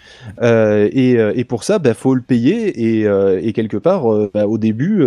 [0.41, 2.97] Euh, et, euh, et pour ça, bah, faut le payer.
[2.97, 4.03] Et, quelque part,
[4.33, 5.03] bah, au début,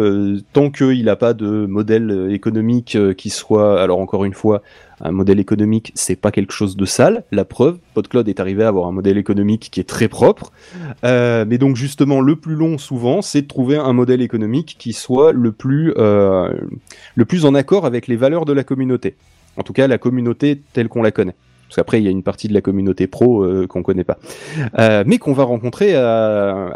[0.52, 4.62] tant qu'il n'a pas de modèle économique qui soit, alors encore une fois,
[5.00, 7.22] un modèle économique, c'est pas quelque chose de sale.
[7.30, 10.52] La preuve, PodCloud est arrivé à avoir un modèle économique qui est très propre.
[11.04, 15.32] Mais donc justement, le plus long souvent, c'est de trouver un modèle économique qui soit
[15.32, 19.14] le plus le plus en accord avec les valeurs de la communauté.
[19.56, 21.34] En tout cas, la communauté telle qu'on la connaît.
[21.68, 24.18] Parce qu'après, il y a une partie de la communauté pro euh, qu'on connaît pas,
[24.76, 25.94] Euh, mais qu'on va rencontrer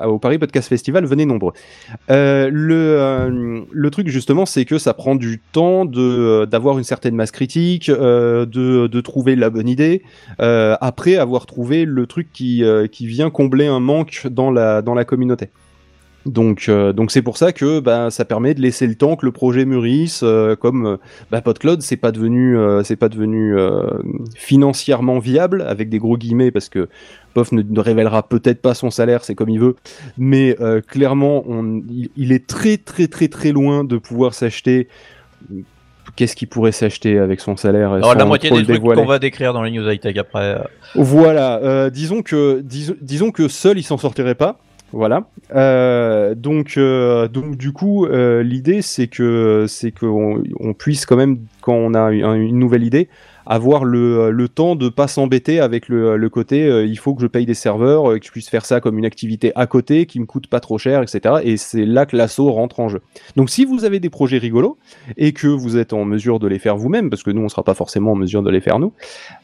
[0.07, 1.05] au Paris Podcast Festival.
[1.05, 1.53] Venez nombreux.
[2.11, 7.17] Euh, le, euh, le truc justement, c'est que ça prend du temps d'avoir une certaine
[7.17, 8.45] masse critique, de,
[8.87, 10.03] de trouver la bonne idée,
[10.39, 12.63] après avoir trouvé le truc qui,
[12.93, 15.49] qui vient combler un manque dans la, dans la communauté.
[16.27, 19.27] Donc, euh, donc c'est pour ça que bah, ça permet de laisser le temps que
[19.27, 20.23] le projet mûrisse.
[20.23, 20.97] euh, comme euh,
[21.31, 23.55] bah, PodCloud, c'est pas devenu, euh, c'est pas devenu
[24.35, 26.89] financièrement viable avec des gros guillemets parce que
[27.35, 29.75] Pof ne, ne révélera peut-être pas son salaire, c'est comme il veut,
[30.17, 30.57] mais
[30.89, 34.89] clairement, on, il, il est très très très très loin de pouvoir s'acheter.
[36.17, 39.53] Qu'est-ce qu'il pourrait s'acheter avec son salaire Alors, la moitié des trucs qu'on va décrire
[39.53, 40.55] dans les news high-tech après.
[40.55, 40.59] euh,
[40.95, 44.59] voilà, euh, disons que dis- disons que seul il s'en sortirait pas.
[44.95, 45.27] Voilà.
[45.57, 51.17] Euh, donc, euh, donc du coup, euh, l'idée c'est que c'est qu'on on puisse quand
[51.17, 53.09] même, quand on a une nouvelle idée,
[53.47, 57.23] avoir le, le temps de pas s'embêter avec le, le côté euh, il faut que
[57.23, 60.07] je paye des serveurs, euh, que je puisse faire ça comme une activité à côté
[60.07, 61.37] qui me coûte pas trop cher, etc.
[61.43, 63.01] Et c'est là que l'assaut rentre en jeu.
[63.37, 64.79] Donc si vous avez des projets rigolos
[65.17, 67.63] et que vous êtes en mesure de les faire vous-même, parce que nous on sera
[67.63, 68.93] pas forcément en mesure de les faire nous,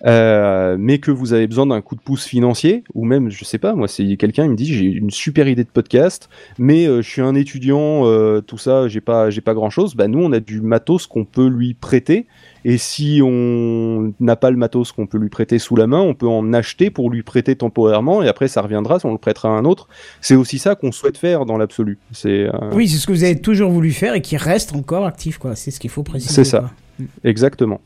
[0.07, 3.59] euh, mais que vous avez besoin d'un coup de pouce financier, ou même je sais
[3.59, 6.29] pas, moi c'est quelqu'un me dit j'ai une super idée de podcast,
[6.59, 9.95] mais euh, je suis un étudiant, euh, tout ça, j'ai pas pas grand chose.
[9.95, 12.27] Bah nous on a du matos qu'on peut lui prêter.
[12.65, 16.15] Et si on n'a pas le matos qu'on peut lui prêter sous la main, on
[16.15, 19.53] peut en acheter pour lui prêter temporairement et après ça reviendra, on le prêtera à
[19.53, 19.89] un autre.
[20.21, 21.99] C'est aussi ça qu'on souhaite faire dans l'absolu.
[22.13, 25.07] C'est euh, Oui, c'est ce que vous avez toujours voulu faire et qui reste encore
[25.07, 25.57] actif, quoi.
[25.57, 26.35] C'est ce qu'il faut préciser.
[26.35, 26.71] c'est ça.
[26.99, 27.07] quoi.
[27.25, 27.81] Exactement.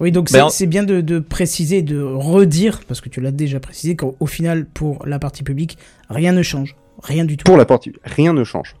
[0.00, 3.20] Oui, donc Ben, c'est en- c'est bien de, de préciser, de redire, parce que tu
[3.20, 5.76] l'as déjà précisé, qu'au au final, pour la partie publique,
[6.08, 6.76] rien ne change.
[7.02, 7.44] Rien du tout.
[7.44, 8.76] Pour la partie, rien ne change.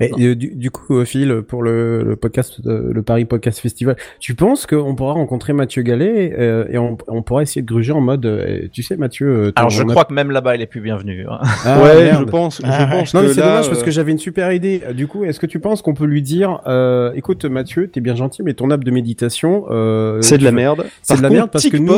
[0.00, 3.96] Et du, du coup, euh, Phil, pour le, le podcast, euh, le Paris Podcast Festival,
[4.20, 7.92] tu penses qu'on pourra rencontrer Mathieu Gallet euh, et on, on pourra essayer de gruger
[7.92, 9.52] en mode, euh, tu sais, Mathieu.
[9.56, 11.26] Alors je a- crois que même là-bas, il est plus bienvenu.
[11.28, 11.38] hein.
[11.64, 12.24] Ah, ouais, merde.
[12.26, 14.52] je pense, Ah, je pense Non, que mais c'est dommage parce que j'avais une super
[14.52, 14.80] idée.
[14.94, 18.14] Du coup, est-ce que tu penses qu'on peut lui dire, euh, écoute, Mathieu, t'es bien
[18.14, 20.84] gentil, mais ton app de méditation, euh, c'est de la merde.
[21.02, 21.92] C'est de la merde parce que nous,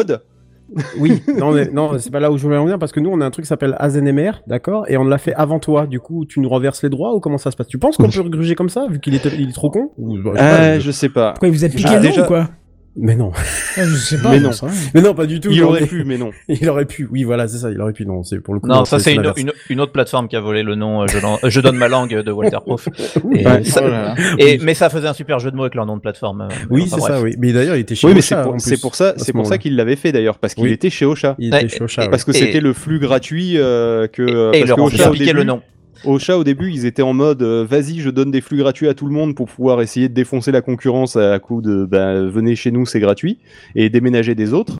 [0.99, 3.11] oui, non, mais, non, c'est pas là où je voulais en venir parce que nous,
[3.11, 5.87] on a un truc qui s'appelle AZNMR, d'accord, et on l'a fait avant toi.
[5.87, 7.67] Du coup, tu nous reverses les droits ou comment ça se passe?
[7.67, 9.91] Tu penses qu'on peut gruger comme ça vu qu'il est, il est trop con?
[9.99, 11.31] Ou, bah, je sais pas, euh, je- je sais pas.
[11.33, 12.49] Pourquoi il vous a piqué Ah, le nom déjà- ou quoi?
[12.97, 14.31] Mais non, Ah, Je sais pas.
[14.33, 14.51] Mais non.
[14.95, 15.49] mais non, pas du tout.
[15.53, 16.31] Il aurait pu, mais non.
[16.49, 18.67] Il aurait pu, oui, voilà, c'est ça, il aurait pu, non, c'est pour le coup.
[18.67, 19.41] Non, ça c'est une, l'inverse.
[19.41, 21.03] une, une autre plateforme qui a volé le nom.
[21.03, 21.07] euh,
[21.45, 22.89] Je, donne ma langue de Walter Proof.
[23.33, 25.87] Et Ouais, ça- oh et- mais ça faisait un super jeu de mots avec leur
[25.87, 26.43] nom de plateforme.
[26.43, 27.37] euh, Oui, c'est ça, oui.
[27.39, 29.59] Mais d'ailleurs, il était chez Oui, mais Ocha, c'est pour, ça, ce c'est pour ça
[29.59, 30.73] qu'il l'avait fait d'ailleurs, parce qu'il Oui.
[30.73, 31.37] était chez Ocha.
[31.39, 32.09] Il était chez Ocha.
[32.09, 34.53] Parce que c'était le flux gratuit euh, que.
[34.55, 34.77] Et, leur
[35.13, 35.63] début- le nom.
[36.05, 38.95] Ocha, au début, ils étaient en mode euh, vas-y, je donne des flux gratuits à
[38.95, 42.57] tout le monde pour pouvoir essayer de défoncer la concurrence à coup de bah, venez
[42.57, 43.39] chez nous, c'est gratuit,
[43.75, 44.79] et déménager des autres.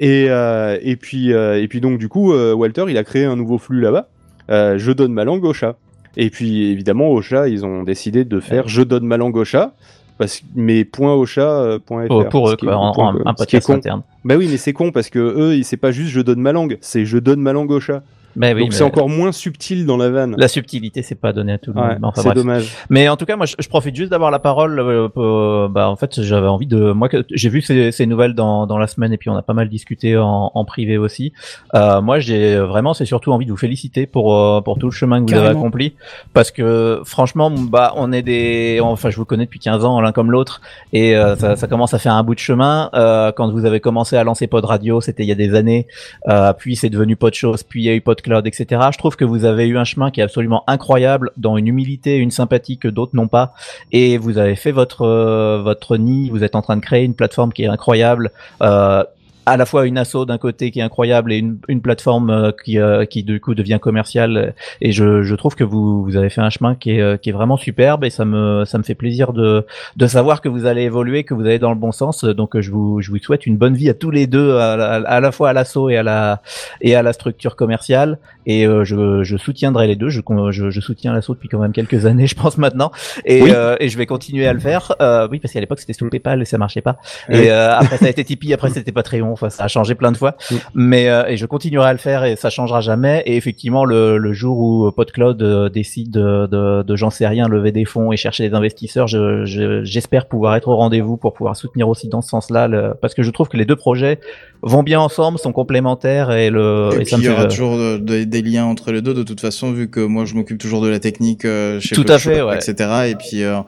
[0.00, 3.36] Et, euh, et, puis, euh, et puis, donc, du coup, Walter, il a créé un
[3.36, 4.08] nouveau flux là-bas.
[4.48, 5.76] Je donne ma langue au chat.
[6.16, 9.44] Et puis, évidemment, au chat, ils ont décidé de faire je donne ma langue au
[9.44, 9.74] chat.
[10.18, 13.68] Parce, mais point au chat, point Oh, pour eux, quoi, en, point- un est podcast
[13.68, 14.02] interne.
[14.24, 16.78] Bah oui, mais c'est con parce que eux, c'est pas juste je donne ma langue,
[16.80, 18.02] c'est je donne ma langue au chat.
[18.36, 20.34] Mais oui, Donc mais c'est encore moins subtil dans la vanne.
[20.38, 22.04] La subtilité, c'est pas donné à tout le Ouais, monde.
[22.04, 22.70] enfin, c'est dommage.
[22.90, 24.78] Mais en tout cas, moi, je, je profite juste d'avoir la parole.
[24.78, 26.92] euh, pour- bah, en fait, j'avais envie de.
[26.92, 29.54] Moi, j'ai vu ces, ces nouvelles dans, dans la semaine et puis on a pas
[29.54, 31.32] mal discuté en, en privé aussi.
[31.74, 34.92] Euh, moi, j'ai vraiment, c'est surtout envie de vous féliciter pour euh, pour tout le
[34.92, 35.94] chemin que vous avez accompli,
[36.34, 38.78] parce que franchement, bah, on est des.
[38.82, 40.60] Enfin, je vous connais depuis 15 ans l'un comme l'autre,
[40.92, 42.90] et euh, ça, ça commence à faire un bout de chemin.
[42.94, 45.86] Euh, quand vous avez commencé à lancer Pod Radio, c'était il y a des années.
[46.28, 48.00] Euh, puis c'est devenu Podchose, puis il y a eu
[48.44, 48.80] Etc.
[48.92, 52.16] Je trouve que vous avez eu un chemin qui est absolument incroyable, dans une humilité,
[52.16, 53.54] une sympathie que d'autres n'ont pas,
[53.92, 56.30] et vous avez fait votre euh, votre nid.
[56.30, 58.32] Vous êtes en train de créer une plateforme qui est incroyable.
[58.62, 59.04] Euh,
[59.46, 62.50] à la fois une asso d'un côté qui est incroyable et une, une plateforme euh,
[62.64, 66.30] qui, euh, qui du coup devient commerciale et je, je trouve que vous, vous avez
[66.30, 68.82] fait un chemin qui est, euh, qui est vraiment superbe et ça me, ça me
[68.82, 69.64] fait plaisir de,
[69.96, 72.24] de savoir que vous allez évoluer, que vous allez dans le bon sens.
[72.24, 74.94] Donc je vous, je vous souhaite une bonne vie à tous les deux, à, la-
[75.08, 76.42] à la fois à l'assaut et à la,
[76.80, 78.18] et à la structure commerciale.
[78.46, 80.08] Et euh, je, je soutiendrai les deux.
[80.08, 80.20] Je,
[80.50, 82.90] je, je soutiens l'assaut depuis quand même quelques années, je pense maintenant.
[83.24, 83.50] Et, Oui.
[83.54, 84.92] euh, et je vais continuer à le faire.
[85.00, 86.96] Euh, oui, parce qu'à l'époque c'était sous PayPal et ça marchait pas.
[87.28, 87.36] Oui.
[87.38, 89.35] Et euh, après ça a été Tipeee, après c'était Patreon.
[89.36, 90.36] Enfin, ça a changé plein de fois.
[90.74, 93.22] Mais euh, et je continuerai à le faire et ça changera jamais.
[93.26, 97.48] Et effectivement, le, le jour où PodCloud euh, décide de, de, de j'en sais rien,
[97.48, 101.34] lever des fonds et chercher des investisseurs, je- je- j'espère pouvoir être au rendez-vous pour
[101.34, 102.68] pouvoir soutenir aussi dans ce sens-là,
[103.00, 104.18] parce que je trouve que les deux projets
[104.62, 107.32] vont bien ensemble, sont complémentaires et le Et et puis ça me il y fait-
[107.34, 110.24] aura toujours euh, de- des liens entre les deux de toute façon vu que moi
[110.24, 112.56] je m'occupe toujours de la technique euh, chez Tout à fait, ouais.
[112.56, 112.74] etc.
[113.10, 113.58] Et puis euh,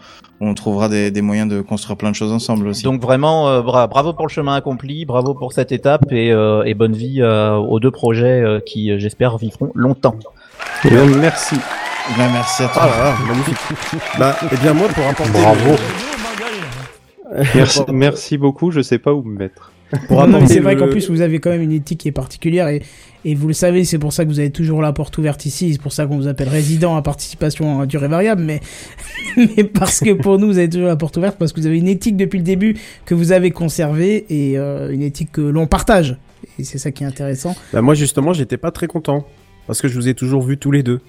[0.40, 2.84] on trouvera des, des moyens de construire plein de choses ensemble aussi.
[2.84, 6.62] Donc vraiment, euh, bra- bravo pour le chemin accompli, bravo pour cette étape et, euh,
[6.64, 10.14] et bonne vie euh, aux deux projets euh, qui, j'espère, vivront longtemps.
[10.84, 11.56] Eh bien, merci.
[12.16, 12.82] Ben, merci à toi.
[12.84, 13.56] Ah là là, magnifique.
[14.18, 15.32] bah, eh bien moi pour apporter.
[15.32, 15.70] Bravo.
[17.30, 19.70] le- Merci, merci beaucoup, je sais pas où me mettre.
[20.08, 22.12] Pour Non, c'est vrai le- qu'en plus vous avez quand même une éthique qui est
[22.12, 22.82] particulière et,
[23.24, 25.72] et vous le savez, c'est pour ça que vous avez toujours la porte ouverte ici,
[25.72, 28.60] c'est pour ça qu'on vous appelle résident à participation à durée variable, mais,
[29.56, 31.78] mais parce que pour nous vous avez toujours la porte ouverte parce que vous avez
[31.78, 32.76] une éthique depuis le début
[33.06, 36.16] que vous avez conservée et euh, une éthique que l'on partage.
[36.58, 37.56] Et c'est ça qui est intéressant.
[37.72, 39.26] Bah moi justement, j'étais pas très content
[39.66, 41.00] parce que je vous ai toujours vu tous les deux.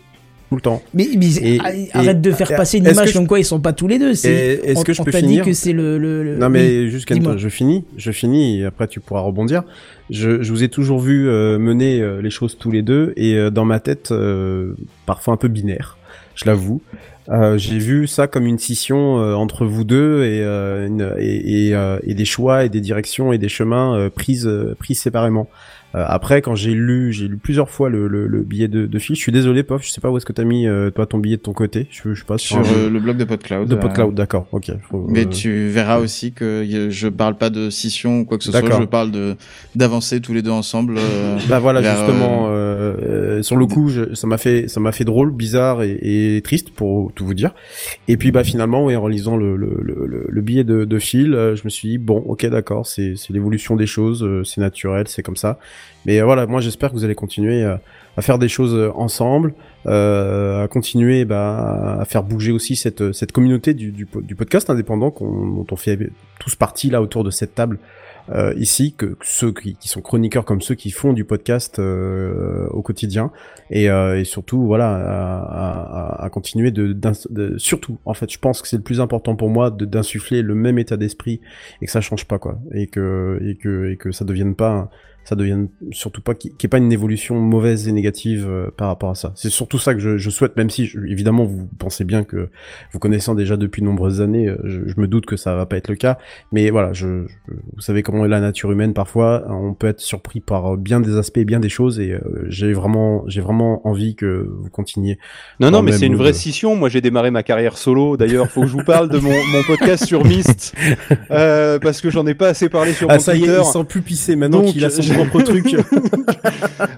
[0.49, 0.81] Tout le temps.
[0.93, 1.59] Mais, mais Et-
[1.93, 3.87] arrête et- de faire et- passer une image je- comme quoi ils sont pas tous
[3.87, 4.11] les deux.
[4.11, 7.03] Est-ce que je peux dit finir que c'est le, le, le- Non mais oui.
[7.11, 7.37] Dis-moi.
[7.37, 9.63] je finis, je finis et après tu pourras rebondir.
[10.09, 13.35] Je, je vous ai toujours vu euh, mener euh, les choses tous les deux et
[13.35, 14.73] euh, dans ma tête euh,
[15.05, 15.97] parfois un peu binaire,
[16.35, 16.81] je l'avoue.
[17.29, 21.67] Euh, j'ai vu ça comme une scission euh, entre vous deux et, euh, une- et,
[21.67, 25.47] et, euh, et des choix et des directions et des chemins euh, prises prises séparément.
[25.95, 28.99] Euh, après, quand j'ai lu, j'ai lu plusieurs fois le, le, le billet de, de
[28.99, 29.15] Phil.
[29.15, 31.17] Je suis désolé, Pof, je sais pas où est-ce que t'as mis euh, toi ton
[31.17, 31.87] billet de ton côté.
[31.89, 33.67] Je, je sais pas Sur euh, le blog de PodCloud.
[33.67, 34.71] de PodCloud, d'accord, ok.
[34.89, 38.51] Faut- Mais tu verras aussi que je parle pas de scission ou quoi que ce
[38.51, 38.61] soit.
[38.79, 39.35] Je parle de
[39.75, 40.95] d'avancer tous les deux ensemble.
[41.49, 42.49] Bah voilà justement
[43.41, 46.69] sur le coup je- ça m'a fait ça m'a fait drôle bizarre et, et triste
[46.71, 47.51] pour tout vous dire
[48.07, 50.99] et puis bah finalement ouais, en lisant le, le, le, le- le billet de, de
[50.99, 55.07] Phil je me suis dit bon ok d'accord c'est c'est l'évolution des choses c'est naturel
[55.07, 55.57] c'est comme ça
[56.05, 57.75] mais euh, voilà moi j'espère que vous allez continuer euh,
[58.17, 59.53] à faire des choses euh, ensemble
[59.85, 65.09] à continuer bah, à faire bouger aussi cette cette communauté du, du, du podcast indépendant
[65.11, 65.97] qu'on- dont on fait
[66.39, 67.79] tous partie là autour de cette table
[68.31, 72.67] euh, ici que, ceux qui, qui sont chroniqueurs comme ceux qui font du podcast euh,
[72.69, 73.31] au quotidien.
[73.71, 78.37] Et, euh, et surtout voilà à, à- à continuer de, de surtout en fait je
[78.37, 81.41] pense que c'est le plus important pour moi d'insuffler le même état d'esprit
[81.81, 82.59] et que ça change pas quoi.
[82.73, 84.91] Et que et que et que ça devienne pas
[85.29, 88.87] ça devienne surtout pas qu'il n'y ait pas une évolution mauvaise et négative euh, par
[88.87, 89.31] rapport à ça.
[89.35, 92.49] C'est surtout ça que je, je souhaite, même si je- évidemment vous pensez bien que
[92.91, 95.65] vous connaissant déjà depuis de nombreuses années, euh, je, je me doute que ça va
[95.65, 96.17] pas être le cas.
[96.51, 99.45] Mais voilà, je, vous savez comment est la nature humaine parfois.
[99.49, 103.23] On peut être surpris par bien des aspects, bien des choses, et euh, j'ai vraiment,
[103.27, 105.19] j'ai vraiment envie que vous continuiez.
[105.59, 106.75] Non, non, mais c'est une vraie scission.
[106.75, 108.17] Moi, j'ai démarré ma carrière solo.
[108.17, 110.73] D'ailleurs, faut que je vous parle de mon, mon podcast sur Myst.
[111.31, 113.61] Euh, parce que j'en ai pas assez parlé sur Ah, mon ça y est, Twitter.
[113.61, 115.75] il sent plus pisser maintenant qu'il a son propre truc.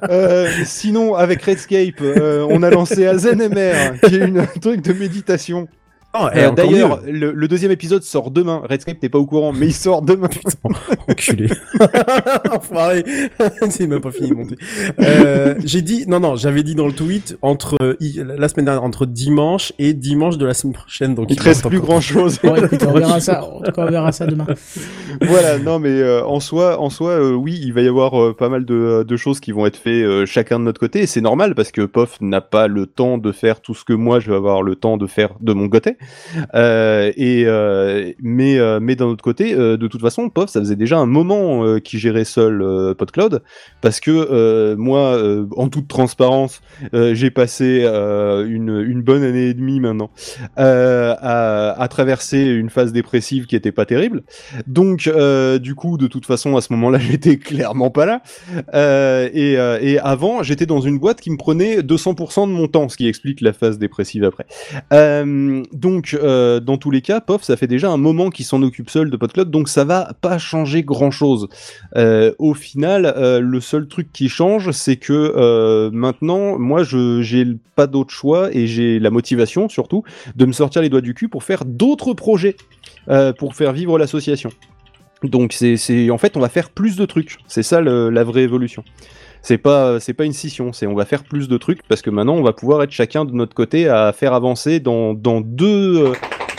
[0.10, 4.94] Euh, sinon, avec Redscape, euh, on a lancé AzenMR, qui est une, un truc de
[4.94, 5.68] méditation.
[6.14, 8.62] Oh, eh, Euh, D'ailleurs, le, le deuxième épisode sort demain.
[8.70, 10.28] Redscape, t'es pas au courant, mais il sort demain.
[11.08, 11.48] Enculé.
[12.52, 13.04] Enfoiré.
[13.70, 14.56] c'est même pas fini de monter.
[15.00, 19.06] Euh, j'ai dit, non, non, j'avais dit dans le tweet entre la semaine dernière, entre
[19.06, 21.16] dimanche et dimanche de la semaine prochaine.
[21.16, 22.40] Donc Il te reste plus grand chose.
[22.44, 23.44] Bon, écoute, on verra ça.
[23.44, 24.48] En tout cas, on verra ça demain.
[25.22, 28.34] voilà, non, mais euh, en soi, en soi, euh, oui, il va y avoir euh,
[28.36, 31.06] pas mal de, de choses qui vont être faites euh, chacun de notre côté, et
[31.08, 34.20] c'est normal parce que POF n'a pas le temps de faire tout ce que moi
[34.20, 35.98] je vais avoir le temps de faire de mon côté.
[36.54, 40.98] Euh, euh, mais euh, mais d'un autre côté, de toute façon, POF, ça faisait déjà
[40.98, 43.42] un moment qu'il gérait seul PodCloud,
[43.82, 45.22] parce que moi,
[45.56, 46.62] en toute transparence,
[46.94, 50.10] j'ai passé une, bonne année et demie maintenant
[50.58, 54.24] à, traverser une phase dépressive qui était pas terrible.
[54.68, 55.10] Donc,
[55.60, 58.22] du coup, de toute façon, à ce moment-là, j'étais clairement pas là.
[59.34, 63.08] Et, avant, j'étais dans une boîte qui me prenait 200% de mon temps, ce qui
[63.08, 64.46] explique la phase dépressive après.
[65.92, 68.90] Donc, euh, dans tous les cas, POF, ça fait déjà un moment qu'il s'en occupe
[68.90, 71.50] seul de PodCloud, donc ça va pas changer grand-chose.
[71.98, 77.46] Euh, au final, euh, le seul truc qui change, c'est que maintenant, moi, je j'ai
[77.76, 80.04] pas d'autre choix et j'ai la motivation surtout
[80.36, 82.56] de me sortir les doigts du cul pour faire d'autres projets,
[83.38, 84.52] pour faire vivre l'association.
[85.24, 87.38] Donc c'est en fait on va faire plus de trucs.
[87.48, 88.84] C'est ça la vraie évolution.
[89.44, 92.10] C'est pas c'est pas une scission, c'est on va faire plus de trucs parce que
[92.12, 96.10] maintenant on va pouvoir être chacun de notre côté à faire avancer dans dans deux
[96.10, 96.14] euh,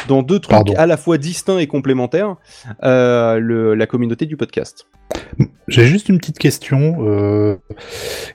[0.09, 0.75] dans deux trucs Pardon.
[0.77, 2.35] à la fois distincts et complémentaires
[2.83, 4.89] euh, le, la communauté du podcast.
[5.69, 6.97] J'ai juste une petite question.
[7.07, 7.57] euh,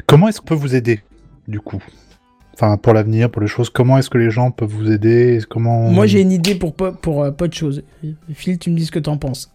[0.06, 1.02] comment est-ce qu'on peut vous aider,
[1.48, 1.84] du coup?
[2.54, 5.40] Enfin, pour l'avenir, pour les choses, comment est-ce que les gens peuvent vous aider?
[5.50, 7.84] Comment Moi, j'ai une idée pour, pas- pour euh, pas de choses.
[8.34, 9.52] Phil, tu me dis ce que t'en penses.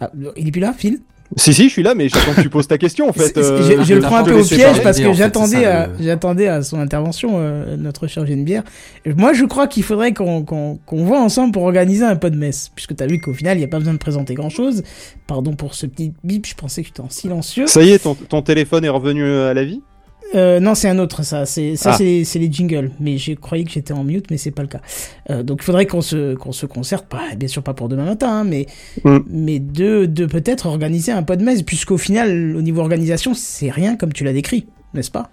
[0.00, 1.00] Ah, il est plus là, Phil?
[1.36, 3.36] Si si, je suis là mais j'attends que tu poses ta question en fait.
[3.36, 5.86] Euh, je, je le prends un peu au piège parce que en fait, j'attendais à,
[5.88, 8.62] le- j'attendais à son intervention, euh, notre cher Geneviève.
[9.04, 12.30] Et Moi, je crois qu'il faudrait qu'on qu'on qu'on voit ensemble pour organiser un peu
[12.30, 12.70] de messe.
[12.74, 14.82] Puisque t'as vu qu'au final, il n'y a pas besoin de présenter grand chose.
[15.26, 17.66] Pardon pour ce petit bip, je pensais que tu étais en silencieux.
[17.66, 19.82] Ça y est, ton, ton téléphone est revenu à la vie?
[20.34, 21.46] Euh, non, c'est un autre, ça.
[21.46, 21.96] C'est ça, Ah.
[21.98, 22.90] c'est les jingles.
[23.00, 24.80] Mais j'ai croyais que j'étais en mute, mais c'est pas le cas.
[25.30, 27.06] Euh, donc, il faudrait qu'on se qu'on se concerte.
[27.06, 28.66] Pas, bien sûr, pas pour demain matin, hein, mais
[29.04, 29.18] Mm.
[29.28, 33.70] mais de de peut-être organiser un peu de messe, puisqu'au final, au niveau organisation, c'est
[33.70, 35.30] rien comme tu l'as décrit, n'est-ce pas?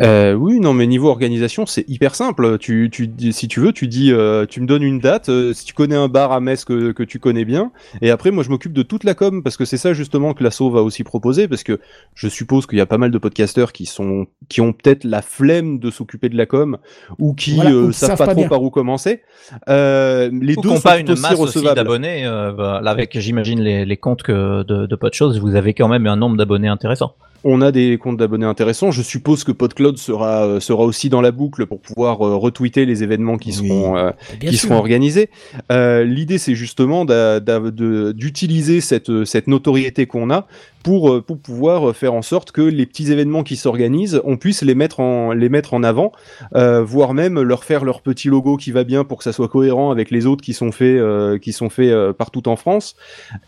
[0.00, 2.58] Euh, oui, non, mais niveau organisation, c'est hyper simple.
[2.58, 5.28] Tu, tu, si tu veux, tu dis, euh, tu me donnes une date.
[5.28, 8.30] euh, si tu connais un bar à Metz que, que tu connais bien, et après,
[8.30, 10.82] moi, je m'occupe de toute la com parce que c'est ça justement que l'asso va
[10.82, 11.78] aussi proposer, parce que
[12.14, 15.20] je suppose qu'il y a pas mal de podcasteurs qui sont, qui ont peut-être la
[15.20, 16.78] flemme de s'occuper de la com
[17.18, 18.48] ou qui Voilà, euh, ou qui savent savent pas pas trop bien.
[18.48, 19.20] par où commencer.
[19.68, 21.76] Euh, les Ou deux sont pas une aussi masse aussi recevables.
[21.76, 25.74] d'abonnés, euh, bah, là, avec j'imagine les, les comptes que de, de Podchose, vous avez
[25.74, 27.14] quand même un nombre d'abonnés intéressant.
[27.44, 28.90] On a des comptes d'abonnés intéressants.
[28.90, 32.86] Je suppose que PodCloud sera euh, sera aussi dans la boucle pour pouvoir euh, retweeter
[32.86, 34.68] les événements qui seront euh, qui sûr.
[34.68, 35.28] seront organisés.
[35.70, 40.46] Euh, L'idée, c'est justement d'utiliser cette cette notoriété qu'on a
[40.82, 44.36] pour euh, pour pouvoir euh, faire en sorte que les petits événements qui s'organisent, on
[44.36, 46.12] puisse les mettre en les mettre en avant,
[46.54, 49.48] euh, voire même leur faire leur petit logo qui va bien pour que ça soit
[49.48, 51.00] cohérent avec les autres qui sont faits
[51.40, 52.96] qui sont faits partout en France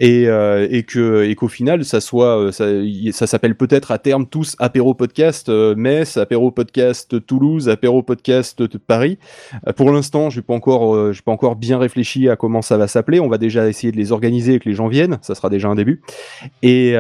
[0.01, 2.67] et et que et qu'au final ça soit ça,
[3.13, 9.19] ça s'appelle peut-être à terme tous apéro podcast Metz, apéro podcast Toulouse, apéro podcast Paris.
[9.77, 13.21] Pour l'instant, j'ai pas encore pas encore bien réfléchi à comment ça va s'appeler.
[13.21, 15.69] On va déjà essayer de les organiser et que les gens viennent, ça sera déjà
[15.69, 16.03] un début.
[16.63, 16.95] Et,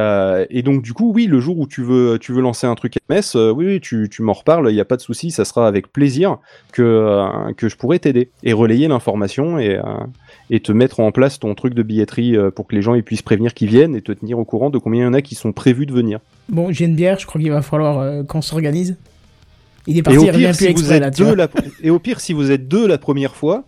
[0.51, 2.97] et donc du coup, oui, le jour où tu veux tu veux lancer un truc
[2.97, 5.31] à Metz, euh, oui, oui, tu tu m'en reparles, il y a pas de souci,
[5.31, 6.39] ça sera avec plaisir
[6.73, 9.83] que euh, que je pourrai t'aider et relayer l'information et euh,
[10.51, 13.03] et te mettre en place ton truc de billetterie euh, pour que les gens ils
[13.03, 15.23] puissent prévenir qu'ils viennent et te tenir au courant de combien il y en a
[15.23, 16.21] qui sont prévus de venir.
[16.49, 18.97] Bon, j'ai une bière, je crois qu'il va falloir euh, qu'on s'organise.
[19.87, 21.37] Il est Et parti, il revient plus exprès là, tu deux vois.
[21.37, 21.49] la...
[21.83, 23.65] et au pire, si vous êtes deux la première fois,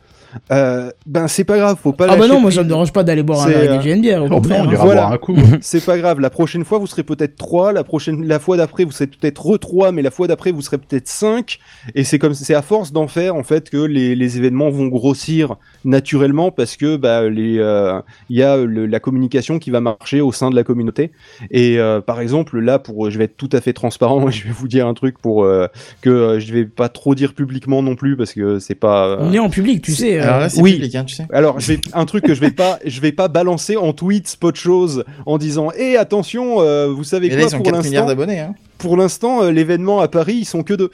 [0.53, 2.07] euh, ben c'est pas grave, faut pas.
[2.11, 3.93] Ah bah non, moi ça me dérange pas d'aller boire un verre avec euh, des
[3.93, 4.63] une bière, au contraire.
[4.69, 4.73] hein.
[4.81, 5.19] Voilà.
[5.61, 6.21] c'est pas grave.
[6.21, 7.73] La prochaine fois, vous serez peut-être trois.
[7.73, 10.63] La prochaine, la fois d'après, vous serez peut-être re trois, mais la fois d'après, vous
[10.63, 11.59] serez peut-être cinq.
[11.95, 14.87] Et c'est comme, c'est à force d'en faire en fait que les, les événements vont
[14.87, 19.81] grossir naturellement parce que bah les, euh, il y a le- la communication qui va
[19.81, 21.13] marcher au sein de la communauté.
[21.51, 24.51] Et euh, par exemple, là, pour, je vais être tout à fait transparent, je vais
[24.51, 25.67] vous dire un truc pour euh,
[26.03, 29.07] que euh, je vais pas trop dire publiquement non plus parce que c'est pas.
[29.07, 30.21] euh, On est en public, tu sais.
[30.27, 30.73] Alors là, c'est oui.
[30.75, 31.27] public, hein, tu sais.
[31.33, 34.29] Alors, je vais, un truc que je vais pas, je vais pas balancer en tweet
[34.29, 37.73] spot chose en disant, eh attention, euh, vous savez Mais là, quoi ils ont pour
[37.73, 38.07] 4 milliards l'instant.
[38.21, 38.41] d'abonnés.
[38.41, 38.55] Hein.
[38.79, 40.91] Pour l'instant, euh, l'événement à Paris, ils sont que deux.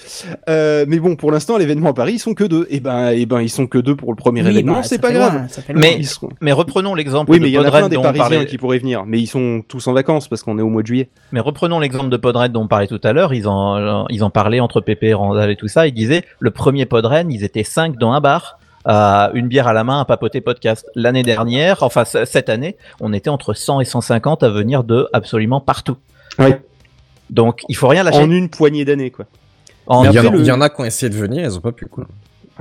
[0.49, 2.65] Euh, mais bon, pour l'instant, l'événement à Paris, ils sont que deux.
[2.71, 4.75] Et ben, et ben, ils sont que deux pour le premier Oui, événement.
[4.75, 5.35] bah, c'est pas grave.
[5.35, 5.47] loin.
[5.75, 8.23] Mais- seront- mais reprenons l'exemple Oui, de mais il y en a plein des Parisiens
[8.23, 8.47] parlait.
[8.47, 9.05] qui pourraient venir.
[9.05, 11.09] Mais ils sont tous en vacances parce qu'on est au mois de juillet.
[11.33, 13.35] Mais reprenons l'exemple de Podren dont on parlait tout à l'heure.
[13.35, 15.89] Ils en, ils en parlaient entre Pépé, Randall et tout ça.
[15.89, 19.73] Ils disaient le premier Podren, ils étaient cinq dans un bar, à une bière à
[19.73, 20.87] la main, à papoter podcast.
[20.95, 25.61] L'année dernière, enfin cette année, on était entre 100 et 150 à venir de absolument
[25.61, 25.97] partout.
[26.39, 26.51] Oui.
[27.31, 28.19] Donc il faut rien lâcher.
[28.19, 29.27] En une poignée d'années, quoi.
[29.87, 31.17] En- il, y en a, après, le- il y en a qui ont essayé de
[31.17, 32.07] venir, ils ont pas pu, quoi.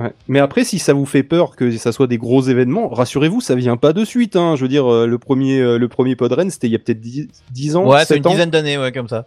[0.00, 0.12] Ouais.
[0.26, 3.54] Mais après, si ça vous fait peur que ça soit des gros événements, rassurez-vous, ça
[3.54, 4.36] vient pas de suite.
[4.36, 4.56] Hein.
[4.56, 7.00] Je veux dire, euh, le premier, euh, le premier Podren, c'était il y a peut-être
[7.00, 7.84] 10, 10 ans.
[7.86, 8.30] Ouais, c'est 7 une ans.
[8.30, 9.26] dizaine d'années, ouais, comme ça.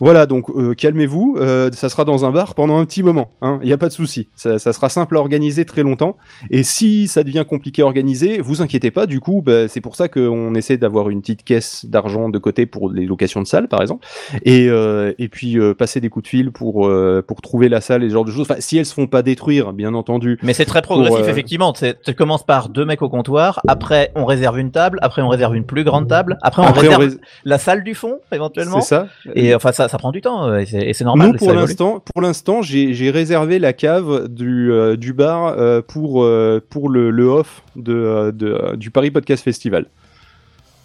[0.00, 3.46] Voilà, donc euh, calmez-vous, euh, ça sera dans un bar pendant un petit moment, il
[3.46, 4.28] hein, n'y a pas de souci.
[4.34, 6.16] Ça, ça sera simple à organiser très longtemps.
[6.50, 9.94] Et si ça devient compliqué à organiser, vous inquiétez pas, du coup, bah, c'est pour
[9.94, 13.68] ça qu'on essaie d'avoir une petite caisse d'argent de côté pour les locations de salles,
[13.68, 14.06] par exemple.
[14.44, 17.80] Et, euh, et puis euh, passer des coups de fil pour, euh, pour trouver la
[17.80, 18.42] salle et ce genre de choses.
[18.50, 20.38] Enfin, si elles se font pas détruire, bien entendu.
[20.42, 21.72] Mais c'est très progressif, pour, euh, effectivement.
[21.72, 25.54] Tu commences par deux mecs au comptoir, après on réserve une table, après on réserve
[25.54, 28.80] une plus grande table, après on Après, on réserve rés- la salle du fond, éventuellement.
[28.80, 29.06] C'est ça.
[29.34, 31.28] Et enfin, ça, ça prend du temps, euh, et c'est- normal.
[31.32, 36.22] Nous, pour l'instant, pour l'instant, j'ai réservé la cave du, euh, du bar euh, pour,
[36.24, 39.86] euh, pour le, le off de, de, du Paris Podcast Festival.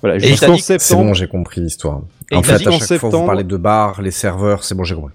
[0.01, 1.07] Voilà, jusqu'en que- C'est septembre.
[1.09, 2.01] bon, j'ai compris l'histoire.
[2.31, 4.95] En fait, à chaque fois, vous septembre- parlez de bars, les serveurs, c'est bon, j'ai
[4.95, 5.13] compris.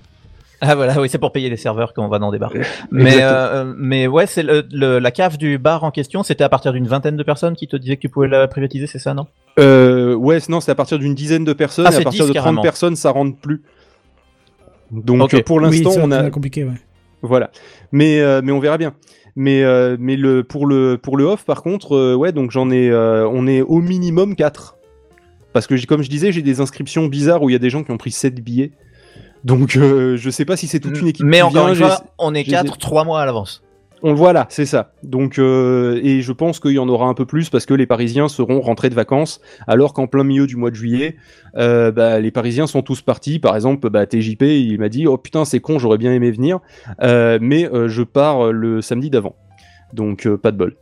[0.67, 2.53] Ah voilà, oui, c'est pour payer les serveurs quand on va dans des bars.
[2.91, 6.49] Mais, euh, mais ouais, c'est le, le- la cave du bar en question, c'était à
[6.49, 9.13] partir d'une vingtaine de personnes qui te disaient que tu pouvais la privatiser, c'est ça,
[9.15, 9.27] non?
[9.59, 11.87] Euh, ouais, non, c'est à partir d'une dizaine de personnes.
[11.89, 12.63] Ah, et à partir 10 de 30 carrément.
[12.63, 13.63] personnes, ça rentre plus.
[15.03, 16.75] Donc pour l'instant, on a c'est compliqué, ouais.
[17.23, 17.51] voilà.
[17.93, 18.95] Mais euh, mais on verra bien.
[19.37, 22.71] Mais euh, mais le pour le pour le off par contre, euh, ouais, donc j'en
[22.71, 24.77] ai euh, on est au minimum 4
[25.53, 27.71] parce que j'ai- comme je disais, j'ai des inscriptions bizarres où il y a des
[27.71, 28.71] gens qui ont pris 7 billets.
[29.43, 31.81] Donc euh, je sais pas si c'est toute une équipe Mais qui encore vient, une
[31.81, 33.64] fois, on est j'ai- quatre, trois mois à l'avance.
[34.07, 34.93] On voilà, c'est ça.
[35.03, 37.87] Donc euh, et je pense qu'il y en aura un peu plus parce que les
[37.87, 41.17] Parisiens seront rentrés de vacances, alors qu'en plein milieu du mois de juillet,
[41.57, 43.39] euh, bah, les Parisiens sont tous partis.
[43.39, 46.59] Par exemple, bah, TJP, il m'a dit oh putain c'est con, j'aurais bien aimé venir,
[47.01, 49.37] euh, mais euh, je pars le samedi d'avant,
[49.95, 50.77] donc euh, pas de bol.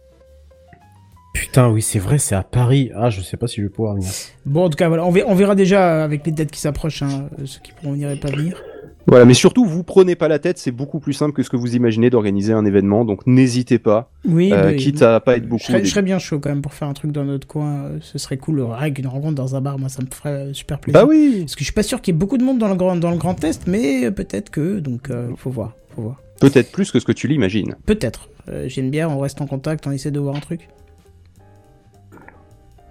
[1.32, 2.90] Putain, oui, c'est vrai, c'est à Paris.
[2.96, 4.10] Ah, je sais pas si je vais pouvoir venir.
[4.46, 7.02] Bon, en tout cas, voilà, on verra, on verra déjà avec les dates qui s'approchent,
[7.02, 8.60] hein, ceux qui pourront venir et pas venir.
[9.06, 11.56] Voilà, mais surtout vous prenez pas la tête, c'est beaucoup plus simple que ce que
[11.56, 15.44] vous imaginez d'organiser un événement, donc n'hésitez pas, Oui, euh, mais- quitte à pas être
[15.44, 15.62] Je beaucoup.
[15.64, 17.84] serais, au je serais bien chaud quand même pour faire un truc dans notre coin.
[17.84, 18.60] euh, Ce serait cool.
[18.62, 21.00] Rien qu'une rencontre dans un bar, moi, ça me ferait euh, super plaisir.
[21.00, 21.38] Bah oui.
[21.40, 22.94] Parce que je suis pas sûr qu'il y ait beaucoup de monde dans le grand,
[22.96, 24.78] dans le grand test, mais euh, peut-être que.
[24.78, 25.72] Donc, euh, faut voir.
[25.96, 26.20] Faut voir.
[26.40, 27.74] Peut-être plus que ce que tu l'imagines.
[27.86, 28.28] Peut-être.
[28.48, 30.68] Euh, J'ai une bière, on reste en contact, on essaie de voir un truc.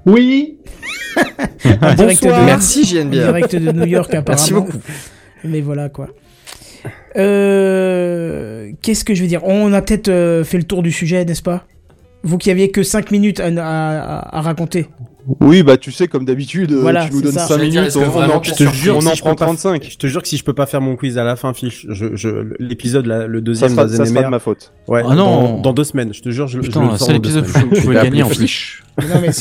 [0.06, 0.58] Oui.
[1.64, 4.26] Direct de, Merci, direct de New York, apparemment.
[4.42, 4.78] Merci beaucoup.
[5.44, 6.08] Mais voilà, quoi.
[7.18, 9.44] Euh, Qu'est-ce que je veux dire?
[9.44, 11.66] On a peut-être euh, fait le tour du sujet, n'est-ce pas?
[12.24, 14.88] Vous qui aviez que 5 minutes à, à- à raconter.
[15.40, 17.42] Oui, bah tu sais, comme d'habitude, euh, Voilà, tu nous donnes ça.
[17.48, 19.14] 5 J'allais dire, minutes, on, on vraiment en, tu Je te jure, on si en
[19.14, 19.88] je prend peux pas- 35.
[19.90, 21.86] Je te jure que si je peux pas faire mon quiz à la fin, Fiche,
[21.90, 24.74] je, je, l'épisode, le Ça deuxième sera, ça sera de ma faute.
[24.88, 25.54] ouais, Ah non.
[25.54, 27.88] dans, dans deux semaines, je te jure, je, je le Putain, c'est l'épisode où Je
[27.90, 28.84] vais gagner en plus.
[29.00, 29.32] non, mais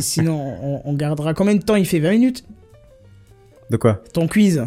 [0.00, 1.32] sinon, on, on gardera.
[1.34, 2.00] Combien de temps il fait?
[2.00, 2.44] 20 minutes?
[3.70, 4.02] De quoi?
[4.12, 4.64] Ton quiz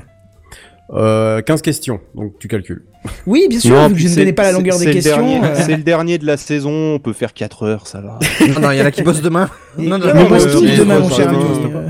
[0.93, 2.83] euh, 15 questions, donc tu calcules.
[3.27, 5.43] Oui, bien sûr, Non, vu que puis je ne donnais pas la longueur des questions.
[5.43, 8.19] euh, C'est le dernier de la saison, on peut faire 4 heures, ça va.
[8.47, 9.49] Non, non, il y en a qui bossent demain.
[9.77, 11.37] Non, non, on non, bosse euh, tous demain, mon cher ami.
[11.37, 11.89] euh.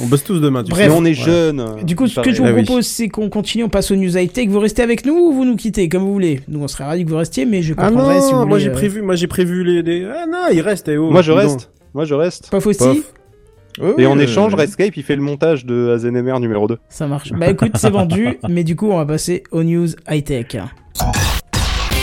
[0.00, 0.92] On bosse tous demain, tu Bref.
[0.94, 1.14] On est Ouais.
[1.14, 1.64] jeunes.
[1.82, 4.16] Du coup, ce que je vous Ah propose, c'est qu'on continue, on passe aux news
[4.16, 4.48] high-tech.
[4.48, 7.04] Vous restez avec nous ou vous nous quittez, comme vous voulez Nous, on serait ravis
[7.04, 9.02] que vous restiez, mais je Ah comprendrai non, si vous moi voulez, j'ai euh, prévu,
[9.02, 11.70] moi j'ai prévu les, les- Ah non, il reste, eh oh, Moi je reste.
[11.94, 12.48] Moi je reste.
[12.50, 13.02] Pas aussi
[13.98, 16.78] Et en échange, Redscape il fait le montage de Azenemer numéro 2.
[16.88, 17.32] Ça marche.
[17.32, 20.56] Bah écoute, c'est vendu, mais du coup, on va passer aux news high-tech.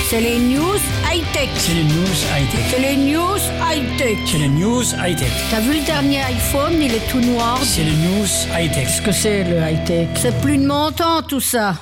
[0.07, 0.77] C'est les news
[1.11, 1.49] high-tech.
[1.55, 2.59] C'est les news high-tech.
[2.69, 4.17] C'est les news high-tech.
[4.25, 5.31] C'est les news high-tech.
[5.49, 7.57] T'as vu le dernier iPhone, il est tout noir.
[7.63, 8.83] C'est les news high-tech.
[8.85, 10.07] Qu'est-ce que c'est le high-tech?
[10.15, 11.73] C'est plus de mon temps tout ça.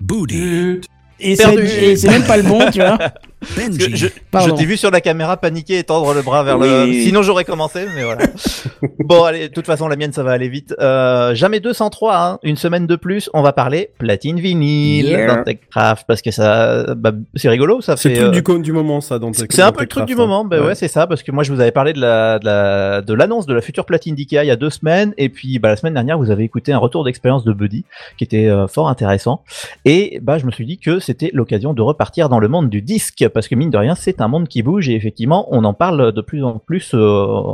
[0.00, 0.80] Booty.
[1.18, 1.62] Et c'est Perdu.
[1.62, 2.98] et c'est même pas le bon, tu vois.
[3.46, 4.54] Je, je, je Pardon.
[4.54, 6.92] t'ai vu sur la caméra paniquer et tendre le bras vers le.
[6.92, 8.22] Sinon j'aurais commencé, mais voilà.
[9.00, 10.74] bon allez, de toute façon la mienne ça va aller vite.
[10.80, 12.38] Euh, jamais 203, hein.
[12.42, 15.34] une semaine de plus, on va parler platine vinyle Yeah.
[15.36, 18.20] dans TechCraft parce que ça, bah, c'est rigolo, ça C'est fait.
[18.22, 20.44] le truc euh, du, du moment, ça, dans c'est un peu le truc du moment,
[20.44, 23.02] bah ouais, c'est ça, parce que moi je vous avais parlé de la de la
[23.02, 25.68] de l'annonce de la future platine d'IKEA il y a deux semaines, et puis bah
[25.68, 27.84] la semaine dernière vous avez écouté un retour d'expérience de Buddy
[28.18, 29.42] qui était euh, fort intéressant,
[29.84, 32.82] et bah je me suis dit que c'était l'occasion de repartir dans le monde du
[32.82, 35.74] disque, parce que mine de rien c'est un monde qui bouge et effectivement on en
[35.74, 36.98] parle de plus en plus euh,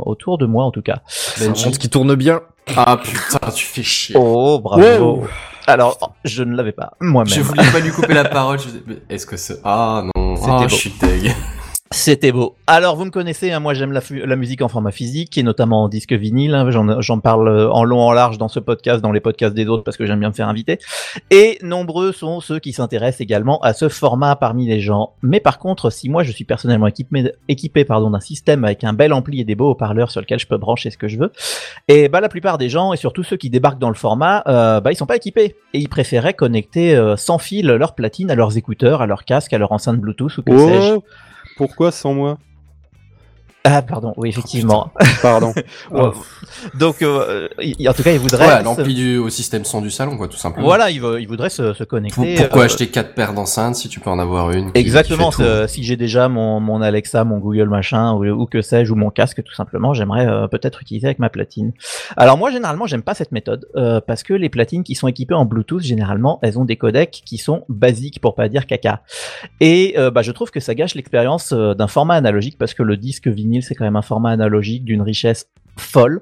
[0.05, 1.01] autour de moi en tout cas.
[1.41, 2.41] Un monde qui tourne bien.
[2.77, 4.15] Ah putain, tu fais chier.
[4.17, 5.23] Oh bravo.
[5.67, 7.33] Alors je ne l'avais pas moi-même.
[7.33, 8.59] Je voulais pas lui couper la parole.
[8.59, 8.93] Je...
[9.13, 10.35] Est-ce que c'est Ah non.
[10.35, 11.33] C'était Ah, je suis deg.
[11.93, 12.55] C'était beau.
[12.67, 15.89] Alors, vous me connaissez, hein, moi j'aime la, musique en format physique, et notamment en
[15.89, 16.55] disque vinyle.
[16.55, 19.67] hein, J'en parle euh, en long, en large dans ce podcast, dans les podcasts des
[19.67, 20.79] autres, parce que j'aime bien me faire inviter.
[21.31, 25.11] Et nombreux sont ceux qui s'intéressent également à ce format parmi les gens.
[25.21, 28.93] Mais par contre, si moi je suis personnellement équipé, équipé pardon, d'un système avec un
[28.93, 31.33] bel ampli et des beaux haut-parleurs sur lequel je peux brancher ce que je veux,
[31.89, 34.79] et bah la plupart des gens, et surtout ceux qui débarquent dans le format, euh,
[34.79, 35.57] bah ils sont pas équipés.
[35.73, 39.51] Et ils préféraient connecter euh, sans fil leur platine à leurs écouteurs, à leur casque,
[39.51, 40.99] à leur enceinte Bluetooth ou que sais-je.
[41.61, 42.39] Pourquoi sans moi?
[43.63, 44.91] Ah pardon, oui effectivement.
[45.21, 45.53] Pardon.
[45.91, 46.09] Ouais.
[46.79, 48.47] Donc euh, il- en tout cas, il voudrait.
[48.47, 50.65] Ouais, l'ampli du au système son du salon, quoi, tout simplement.
[50.65, 52.35] Voilà, il, veut- il voudrait se, se Pour- connecter.
[52.35, 54.71] pourquoi euh, acheter quatre paires d'enceintes si tu peux en avoir une?
[54.71, 55.29] Qui- Exactement.
[55.31, 58.95] qui si j'ai déjà mon, mon Alexa, mon Google machin ou, ou que sais-je ou
[58.95, 61.73] mon casque tout simplement, j'aimerais euh, peut-être utiliser avec ma platine.
[62.17, 65.35] Alors moi généralement j'aime pas cette méthode euh, parce que les platines qui sont équipées
[65.35, 69.01] en Bluetooth généralement elles ont des codecs qui sont basiques pour pas dire caca.
[69.59, 72.97] Et euh, bah, je trouve que ça gâche l'expérience d'un format analogique parce que le
[72.97, 76.21] disque vinyle c'est quand même un format analogique d'une richesse folle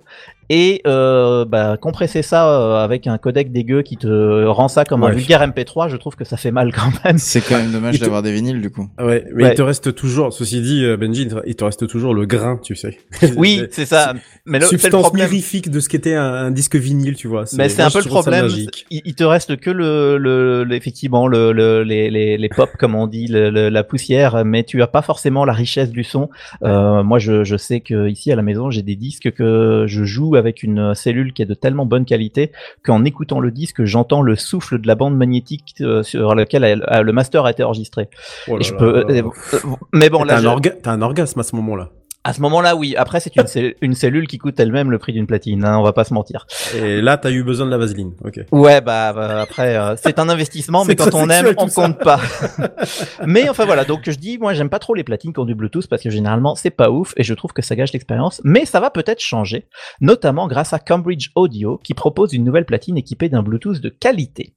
[0.50, 5.04] et euh, bah, compresser ça euh, avec un codec dégueu qui te rend ça comme
[5.04, 8.00] un vulgaire MP3 je trouve que ça fait mal quand même C'est quand même dommage
[8.00, 8.88] te- d'avoir des vinyles du coup.
[9.00, 9.52] Ouais, mais Ouais.
[9.52, 12.76] il te reste toujours, ceci dit, euh, Benji, il te- reste toujours le grain, tu
[12.76, 12.98] sais.
[13.38, 14.14] Oui, c'est ça.
[14.46, 17.44] Mais le, Substance mirifique de ce qu'était un, un disque vinyle, tu vois.
[17.58, 18.48] Mais c'est un peu le problème.
[18.90, 22.70] Il, il te reste que le, le, le- effectivement le, le- les, les, les pop
[22.80, 26.04] comme on dit, le- le- la poussière, mais tu as pas forcément la richesse du
[26.04, 26.30] son.
[26.64, 30.04] Euh, moi, je, je sais que ici à la maison, j'ai des disques que je
[30.04, 32.52] joue avec une cellule qui est de tellement bonne qualité
[32.84, 36.86] qu'en écoutant le disque, j'entends le souffle de la bande magnétique euh, sur laquelle elle-
[36.92, 38.10] euh, le master a été enregistré.
[38.48, 38.94] Oh là Et je là peux.
[39.04, 39.22] là là.
[39.54, 39.60] euh,
[39.94, 41.90] mais bon, T'as là, un, je- orga- t'as un orgasme à ce moment-là.
[42.30, 42.96] À ce moment-là, oui.
[42.96, 45.66] Après, c'est une, cell- une cellule qui coûte elle-même le prix d'une platine.
[45.66, 46.46] Hein, on va pas se mentir.
[46.76, 48.14] Et là, t'as eu besoin de la vaseline.
[48.24, 48.40] Ok.
[48.52, 52.20] Ouais, bah, bah, après, euh, c'est un investissement, mais quand on aime, on compte pas.
[53.26, 55.56] mais enfin voilà, donc je dis, moi j'aime pas trop les platines qui ont du
[55.56, 58.42] Bluetooth parce que généralement c'est pas ouf et je trouve que ça gâche l'expérience.
[58.44, 59.68] Mais ça va peut-être changer,
[60.02, 64.54] notamment grâce à Cambridge Audio qui propose une nouvelle platine équipée d'un Bluetooth de qualité.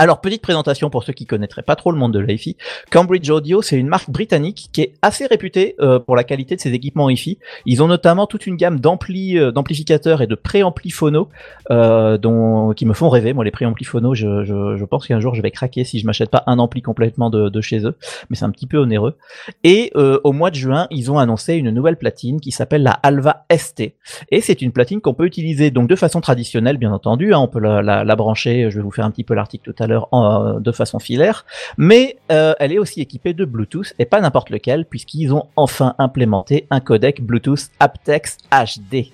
[0.00, 2.56] Alors, petite présentation pour ceux qui connaîtraient pas trop le monde de l'hi-fi.
[2.92, 6.60] Cambridge Audio, c'est une marque britannique qui est assez réputée euh, pour la qualité de
[6.60, 7.40] ses équipements hi-fi.
[7.66, 11.28] Ils ont notamment toute une gamme d'amplis, euh, d'amplificateurs et de préamplis phono
[11.72, 13.32] euh, dont, qui me font rêver.
[13.32, 16.44] Moi, les préamplis phono, je, pense qu'un jour je vais craquer si je m'achète pas
[16.46, 17.96] un ampli complètement de, chez eux,
[18.30, 19.16] mais c'est un petit peu onéreux.
[19.64, 22.92] Et euh, au mois de juin, ils ont annoncé une nouvelle platine qui s'appelle la
[22.92, 23.94] Alva ST.
[24.30, 27.34] Et c'est une platine qu'on peut utiliser donc de façon traditionnelle, bien entendu.
[27.34, 28.70] hein, on peut la, la, la brancher.
[28.70, 31.44] Je vais vous faire un petit peu l'article tout à l'heure euh, de façon filaire,
[31.76, 35.94] mais euh, elle est aussi équipée de Bluetooth et pas n'importe lequel, puisqu'ils ont enfin
[35.98, 39.12] implémenté un codec Bluetooth aptX HD.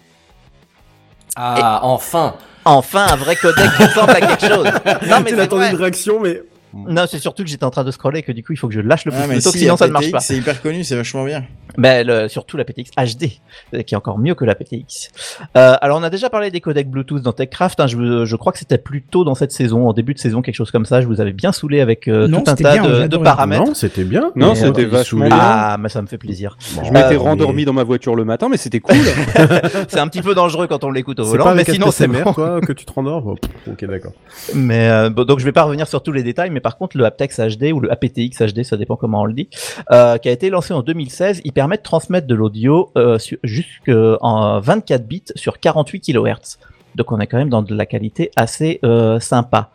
[1.36, 2.34] Ah, enfin
[2.66, 4.66] Enfin, un vrai codec qui ressemble à quelque chose.
[5.08, 6.42] Non, mais tu une réaction, mais
[6.88, 8.68] Non, c'est surtout que j'étais en train de scroller et que du coup il faut
[8.68, 10.12] que je lâche le Ah, pouce mais plutôt que si, sinon ça ne marche PTX,
[10.12, 10.20] pas.
[10.20, 11.44] C'est hyper connu, c'est vachement bien.
[11.78, 13.30] Ben, le- surtout la PTX HD,
[13.74, 15.10] euh, qui est encore mieux que la PTX.
[15.56, 17.80] Euh, alors, on a déjà parlé des codecs Bluetooth dans TechCraft.
[17.80, 20.40] Hein, je, je crois que c'était plus tôt dans cette saison, en début de saison,
[20.42, 21.00] quelque chose comme ça.
[21.00, 23.64] Je vous avais bien saoulé avec euh, Non, tout un tas bien, de, paramètres.
[23.64, 24.30] Non, c'était bien.
[24.36, 26.56] Non, Mais, c'était vachement Ah, mais ça me fait plaisir.
[26.84, 28.96] Je m'étais Euh, rendormi dans ma voiture le matin, mais c'était cool.
[29.88, 32.60] c'est un petit peu dangereux quand on l'écoute au volant, pas mais sinon c'est toi,
[32.60, 33.26] que tu te rendors
[33.66, 34.12] Ok, d'accord.
[34.54, 37.38] Mais donc je vais pas revenir sur tous les détails, mais par contre le aptX
[37.38, 39.48] HD ou le aptX HD, ça dépend comment on le dit,
[39.92, 44.58] euh, qui a été lancé en 2016, il permet de transmettre de l'audio euh, jusqu'en
[44.60, 46.58] 24 bits sur 48 kHz.
[46.94, 49.70] Donc on est quand même dans de la qualité assez euh, sympa.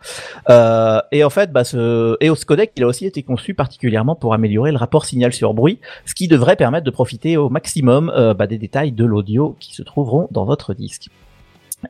[1.12, 4.72] Et en fait, bah, ce EOS codec, il a aussi été conçu particulièrement pour améliorer
[4.72, 8.58] le rapport signal sur bruit, ce qui devrait permettre de profiter au maximum bah, des
[8.58, 11.08] détails de l'audio qui se trouveront dans votre disque.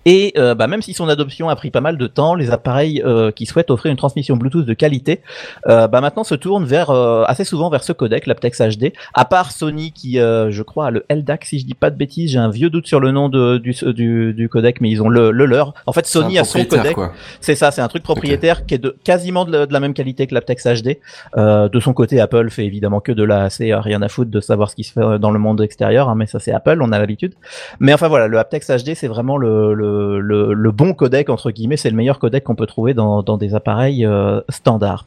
[0.05, 3.03] Et euh, bah, même si son adoption a pris pas mal de temps, les appareils
[3.05, 5.21] euh, qui souhaitent offrir une transmission Bluetooth de qualité,
[5.67, 8.93] euh, bah, maintenant se tournent vers euh, assez souvent vers ce codec, l'aptX HD.
[9.15, 11.97] À part Sony qui, euh, je crois, a le LDAC, si je dis pas de
[11.97, 15.03] bêtises, j'ai un vieux doute sur le nom de, du, du, du codec, mais ils
[15.03, 15.75] ont le, le leur.
[15.87, 16.97] En fait, Sony a son codec.
[17.41, 19.95] C'est ça, c'est un truc propriétaire qui est de quasiment de la, de la même
[19.95, 20.99] qualité que l'aptX HD.
[21.37, 24.41] Euh, de son côté, Apple fait évidemment que de la euh, rien à foutre de
[24.41, 26.93] savoir ce qui se fait dans le monde extérieur, hein, mais ça c'est Apple, on
[26.93, 27.35] a l'habitude.
[27.79, 31.77] Mais enfin voilà, le aptX HD c'est vraiment le, le, le, bon codec entre guillemets,
[31.77, 35.07] c'est le meilleur codec qu'on peut trouver dans, des appareils euh, standards.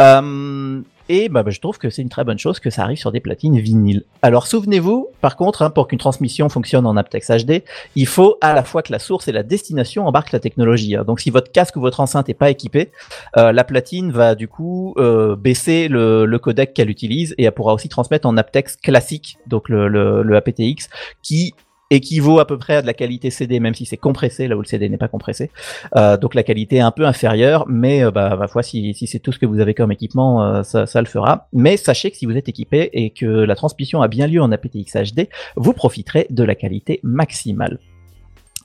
[0.00, 2.98] Euh, et bah, bah, je trouve que c'est une très bonne chose que ça arrive
[2.98, 4.04] sur des platines vinyles.
[4.20, 7.62] Alors souvenez-vous, par contre, hein, pour qu'une transmission fonctionne en aptX HD,
[7.96, 10.96] il faut à la fois que la source et la destination embarquent la technologie.
[10.96, 11.04] hein.
[11.04, 12.92] Donc si votre casque ou votre enceinte n'est pas équipé,
[13.36, 17.72] euh, la platine va du coup euh, baisser le, codec qu'elle utilise et elle pourra
[17.72, 20.88] aussi transmettre en aptX classique, donc le aptX,
[21.22, 21.54] qui
[21.90, 24.60] équivaut à peu près à de la qualité CD, même si c'est compressé, là où
[24.60, 25.50] le CD n'est pas compressé.
[25.96, 29.06] Euh, donc la qualité est un peu inférieure, mais euh, bah, ma foi, si, si
[29.06, 31.48] c'est tout ce que vous avez comme équipement, euh, ça, ça le fera.
[31.52, 34.52] Mais sachez que si vous êtes équipé et que la transmission a bien lieu en
[34.52, 37.78] aptX HD, vous profiterez de la qualité maximale.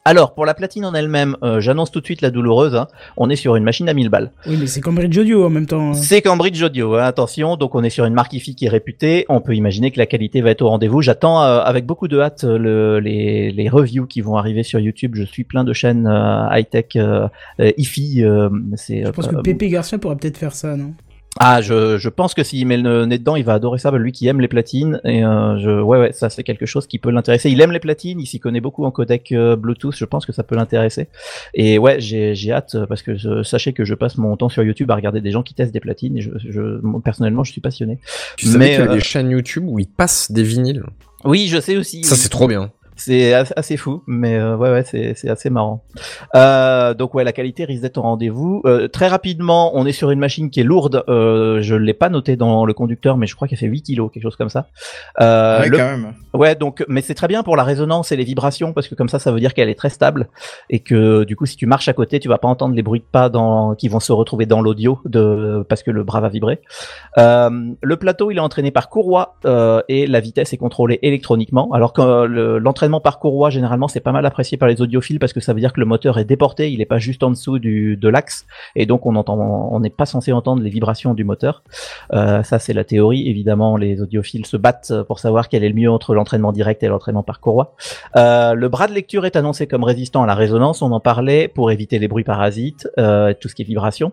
[0.05, 2.87] Alors, pour la platine en elle-même, euh, j'annonce tout de suite la douloureuse, hein.
[3.15, 4.31] on est sur une machine à 1000 balles.
[4.45, 5.91] Oui, mais c'est Cambridge Audio en même temps.
[5.91, 5.93] hein.
[5.93, 9.25] C'est Cambridge Audio, hein, attention, donc on est sur une marque IFI qui est réputée,
[9.29, 11.01] on peut imaginer que la qualité va être au rendez-vous.
[11.01, 15.13] J'attends euh, avec beaucoup de hâte le, les, les reviews qui vont arriver sur YouTube,
[15.15, 16.97] je suis plein de chaînes euh, high-tech
[17.77, 18.25] IFI.
[18.75, 20.93] c'est, Je pense que Pépé Garcia pourra peut-être faire ça, non?
[21.45, 23.91] Ah, je, je pense que s'il met le nez dedans, il va adorer ça.
[23.91, 26.99] Lui qui aime les platines, et euh, je, ouais, ouais, ça c'est quelque chose qui
[26.99, 27.51] peut l'intéresser.
[27.51, 29.95] Il aime les platines, il s'y connaît beaucoup en codec euh, Bluetooth.
[29.95, 31.07] Je pense que ça peut l'intéresser.
[31.53, 34.49] Et ouais, j'ai, j'ai hâte euh, parce que je- sachez que je passe mon temps
[34.49, 36.17] sur YouTube à regarder des gens qui testent des platines.
[36.17, 37.99] Et je, je, moi, personnellement, je suis passionné.
[38.37, 40.83] Tu savais Mais, qu'il y euh, des chaînes YouTube où ils passent des vinyles?
[41.25, 42.03] Oui, je sais aussi.
[42.03, 42.21] Ça, oui.
[42.21, 42.71] c'est trop bien.
[42.95, 45.83] C'est as- assez fou, mais euh, ouais, ouais, c'est assez marrant.
[46.35, 48.61] Euh, donc ouais, la qualité risque d'être au rendez-vous.
[48.65, 51.03] Euh, très rapidement, on est sur une machine qui est lourde.
[51.07, 54.23] Je l'ai pas noté dans le conducteur, mais je crois qu'elle fait 8 kilos, quelque
[54.23, 54.67] chose comme ça.
[55.19, 56.13] Ouais, le- quand même.
[56.33, 59.09] Ouais, donc, mais c'est très bien pour la résonance et les vibrations parce que comme
[59.09, 60.29] ça, ça veut dire qu'elle est très stable
[60.69, 62.99] et que du coup, si tu marches à côté, tu vas pas entendre les bruits
[62.99, 66.29] de pas dans qui vont se retrouver dans l'audio de parce que le bras va
[66.29, 66.59] vibrer.
[67.17, 69.35] Le plateau, il est entraîné par courroie
[69.89, 71.71] et la vitesse est contrôlée électroniquement.
[71.73, 75.17] Alors que euh, le- l'entraînement par courroie, généralement, c'est pas mal apprécié par les audiophiles
[75.17, 77.29] parce que ça veut dire que le moteur est déporté, il est pas juste en
[77.29, 78.45] dessous de l'axe
[78.75, 81.63] et donc on on n'est pas censé entendre les vibrations du moteur.
[82.11, 83.29] Euh, ça, c'est la théorie.
[83.29, 86.89] Évidemment, les audiophiles se battent pour savoir quel est le mieux entre l'entraînement direct et
[86.89, 87.75] l'entraînement par courroie.
[88.17, 90.81] Euh, le bras de lecture est annoncé comme résistant à la résonance.
[90.81, 94.11] On en parlait pour éviter les bruits parasites, euh, tout ce qui est vibration.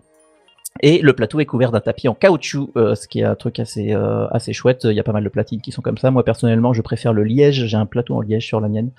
[0.79, 3.59] Et le plateau est couvert d'un tapis en caoutchouc, euh, ce qui est un truc
[3.59, 4.85] assez euh, assez chouette.
[4.85, 6.11] Il y a pas mal de platines qui sont comme ça.
[6.11, 7.65] Moi personnellement, je préfère le liège.
[7.67, 8.91] J'ai un plateau en liège sur la mienne.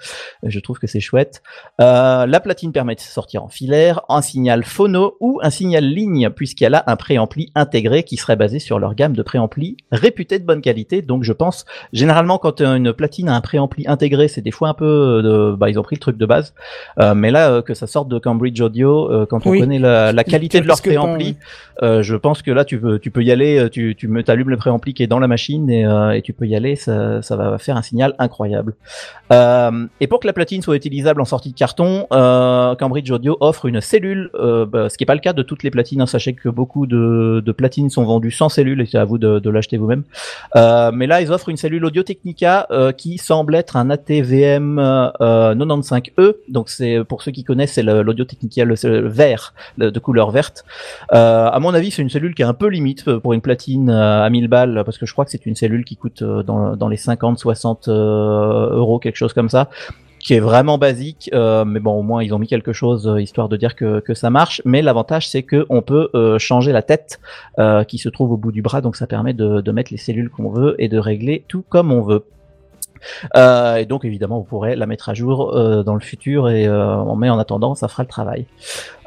[0.44, 1.42] Euh, Je trouve que c'est chouette.
[1.80, 6.28] Euh, la platine permet de sortir en filaire, en signal phono ou un signal ligne,
[6.30, 10.44] puisqu'elle a un préampli intégré qui serait basé sur leur gamme de préamplis réputés de
[10.44, 11.00] bonne qualité.
[11.00, 14.74] Donc je pense généralement quand une platine a un préampli intégré, c'est des fois un
[14.74, 16.52] peu euh, de, bah ils ont pris le truc de base.
[17.00, 19.60] Euh, mais là que ça sorte de Cambridge Audio, euh, quand on Oui.
[19.60, 21.36] connaît la, qualité de leur préampli.
[21.82, 24.22] Euh, je pense que là tu peux tu peux y aller, euh, tu tu me
[24.22, 26.76] t'allumes le préampli qui est dans la machine et, euh, et tu peux y aller,
[26.76, 28.74] ça ça va faire un signal incroyable.
[29.32, 33.36] Euh, et pour que la platine soit utilisable en sortie de carton, euh, Cambridge Audio
[33.40, 36.00] offre une cellule, bah, ce qui n'est pas le cas de toutes les platines.
[36.02, 36.06] hein.
[36.06, 39.38] Sachez que beaucoup de, de platines sont vendues sans cellule et c'est à vous de,
[39.38, 40.02] de l'acheter vous-même.
[40.54, 42.68] Mais là, ils offrent une cellule Audio Technica
[42.98, 46.34] qui semble être un ATVM euh, 95E.
[46.48, 48.74] Donc c'est pour ceux qui connaissent, c'est l'Audio Technica le,
[49.08, 50.64] vert, de couleur verte.
[51.10, 53.88] À mon avis, c'est une cellule qui est un peu limite euh, pour une platine
[53.88, 56.42] euh, à 1000 balles parce que je crois que c'est une cellule qui coûte euh,
[56.42, 59.70] dans, les 50, 60 euh, euros, quelque chose comme ça.
[60.18, 63.56] qui est vraiment basique, mais bon, au moins ils ont mis quelque chose histoire de
[63.56, 64.62] dire que, ça marche.
[64.64, 67.18] Mais l'avantage, c'est que on peut changer la tête
[67.88, 70.48] qui se trouve au bout du bras, donc ça permet de mettre les cellules qu'on
[70.50, 72.24] veut et de régler tout comme on veut.
[73.36, 76.66] Euh, et donc évidemment, vous pourrez la mettre à jour euh, dans le futur et
[76.66, 78.46] euh, mais en attendant, ça fera le travail.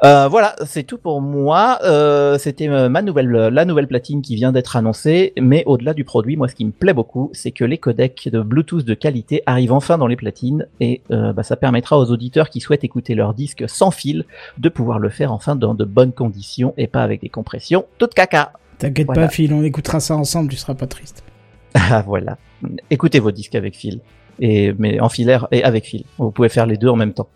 [0.04, 1.78] Euh, voilà, c'est tout pour moi.
[1.84, 5.32] Euh, C'était ma nouvelle, la nouvelle platine qui vient d'être annoncée.
[5.40, 8.40] Mais au-delà du produit, moi, ce qui me plaît beaucoup, c'est que les codecs de
[8.40, 12.50] Bluetooth de qualité arrivent enfin dans les platines et euh, bah, ça permettra aux auditeurs
[12.50, 14.24] qui souhaitent écouter leur disque sans fil
[14.58, 18.14] de pouvoir le faire enfin dans de bonnes conditions et pas avec des compressions toutes
[18.14, 18.52] caca.
[18.78, 19.22] T'inquiète Voilà.
[19.22, 21.22] pas, Phil, on écoutera ça ensemble, tu seras pas triste.
[21.76, 22.38] Ah voilà.
[22.90, 24.00] Écoutez vos disques avec fil.
[24.38, 26.04] Et, mais en filaire et avec fil.
[26.18, 27.28] Vous pouvez faire les deux en même temps.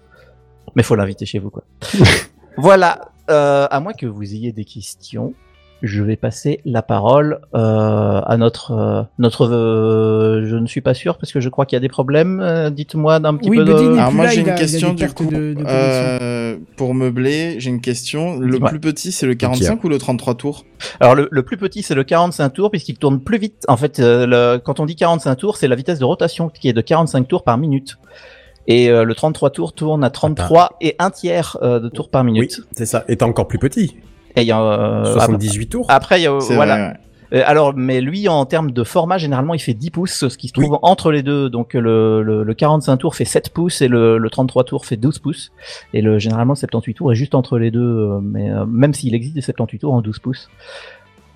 [0.75, 1.65] Mais faut l'inviter chez vous, quoi.
[2.57, 3.13] voilà.
[3.29, 5.35] Euh, à moins que vous ayez des questions,
[5.83, 9.47] je vais passer la parole euh, à notre euh, notre.
[9.47, 12.41] euh, je ne suis pas sûr parce que je crois qu'il y a des problèmes.
[12.41, 13.73] Euh, Dites-moi d'un petit Oui, peu de.
[13.99, 15.27] Alors moi j'ai une question du coup.
[15.27, 18.39] de- euh, pour meubler, j'ai une question.
[18.39, 20.65] Le plus petit c'est le 45 ou le 33 tours?
[21.01, 23.65] Alors le, le plus petit c'est le 45 tours puisqu'il tourne plus vite.
[23.69, 26.69] En fait, euh, le- quand on dit 45 tours, c'est la vitesse de rotation qui
[26.69, 27.97] est de 45 tours par minute.
[28.67, 32.23] Et euh, le 33 tours tourne à 33 et un tiers euh, de tours par
[32.25, 32.61] minute.
[32.73, 33.05] C'est ça.
[33.09, 33.97] Et t'es encore plus petit.
[34.37, 35.87] Et il y a, euh, 78 tours.
[35.89, 36.77] Après, il y a, euh, voilà.
[36.77, 36.95] vrai, ouais.
[37.33, 40.49] Euh, alors, mais lui, en termes de format, généralement, il fait 10 pouces, ce qui
[40.49, 41.49] se trouve entre les deux.
[41.49, 44.97] Donc, le, le, le 45 tours fait 7 pouces et le, le 33 tours fait
[44.97, 45.53] 12 pouces.
[45.95, 48.95] Et le, généralement, le 78 tours est juste entre les deux, euh, mais euh, même
[48.95, 50.49] s'il existe des 78 tours en 12 pouces.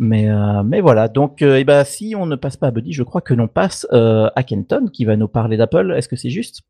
[0.00, 1.08] Mais, euh, mais voilà.
[1.08, 3.46] Donc, euh, eh ben, si on ne passe pas à Buddy, je crois que l'on
[3.46, 5.94] passe euh, à Kenton, qui va nous parler d'Apple.
[5.96, 6.62] Est-ce que c'est juste?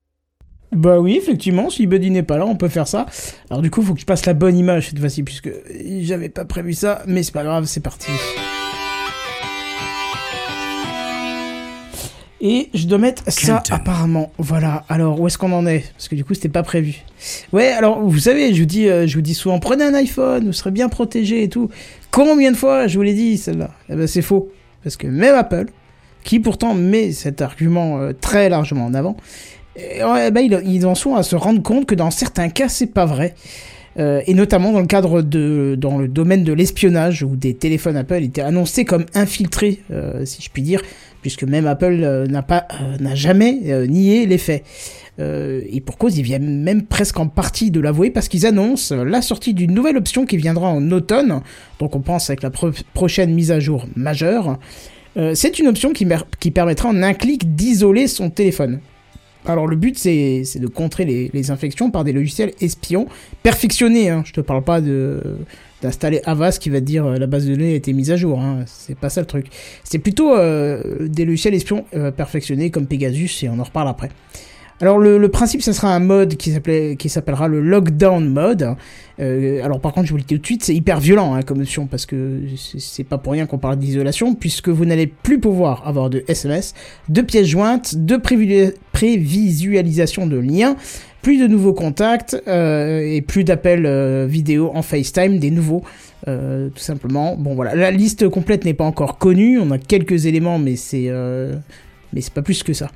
[0.73, 3.07] Bah oui, effectivement, si Buddy n'est pas là, on peut faire ça.
[3.51, 5.51] Alors du coup, faut que je passe la bonne image cette fois-ci, puisque
[6.01, 8.11] j'avais pas prévu ça, mais c'est pas grave, c'est parti.
[12.47, 14.31] Et je dois mettre ça apparemment.
[14.37, 14.85] Voilà.
[14.91, 15.91] Alors où est-ce qu'on en est?
[15.93, 17.03] Parce que du coup c'était pas prévu.
[17.55, 17.69] Ouais.
[17.69, 20.53] Alors vous savez, je vous dis, euh, je vous dis souvent, prenez un iPhone, vous
[20.53, 21.71] serez bien protégé et tout.
[22.11, 23.71] Combien de fois je vous l'ai dit celle-là?
[23.89, 24.53] Eh ben c'est faux.
[24.83, 25.69] Parce que même Apple,
[26.23, 29.17] qui pourtant met cet argument euh, très largement en avant,
[29.77, 30.01] eh
[30.65, 33.35] ils, en sont à se rendre compte que dans certains cas c'est pas vrai.
[33.97, 37.97] Euh, et notamment dans le cadre de dans le domaine de l'espionnage où des téléphones
[37.97, 40.83] Apple étaient annoncés comme infiltrés euh, si je puis dire
[41.23, 42.67] puisque même Apple euh, n'a pas
[42.99, 43.53] n'a jamais
[43.87, 44.65] nié les faits.
[45.21, 49.23] Et pour cause ils viennent même presque en partie de l'avouer parce qu'ils annoncent la
[49.23, 51.41] sortie d'une nouvelle option qui viendra en automne.
[51.79, 54.59] Donc on pense avec la pro- prochaine mise à jour majeure.
[55.35, 58.81] C'est une option qui permettra en un clic d'isoler son téléphone
[59.47, 63.07] alors le but c'est de contrer les, les infections par des logiciels espions
[63.43, 64.11] perfectionnés.
[64.11, 64.23] Hein.
[64.25, 65.21] Je te parle pas de
[65.85, 68.17] d'installer Avast qui va te dire euh, la base de données a été mise à
[68.17, 68.41] jour.
[68.41, 68.65] Hein.
[68.67, 69.47] C'est pas ça le truc.
[69.85, 74.09] C'est plutôt euh, des logiciels espions euh, perfectionnés comme Pegasus et on en reparle après.
[74.81, 76.51] Alors le, principe, ça sera un mode qui
[77.09, 78.75] s'appellera le lockdown mode.
[79.21, 81.43] Euh, alors par contre, je vous le dis tout de suite, c'est hyper violent hein,
[81.43, 85.39] comme option parce que c'est- pas pour rien qu'on parle d'isolation puisque vous n'allez plus
[85.39, 86.75] pouvoir avoir de SMS,
[87.09, 90.75] de pièces jointes, de prévi- prévisualisation de liens,
[91.23, 95.83] plus de nouveaux contacts euh, et plus d'appels euh, vidéo en FaceTime, des nouveaux.
[96.27, 97.37] tout simplement.
[97.37, 99.59] Bon voilà, la liste complète n'est pas encore connue.
[99.61, 101.11] On a quelques éléments, mais c'est
[102.13, 102.91] mais c'est pas plus que ça.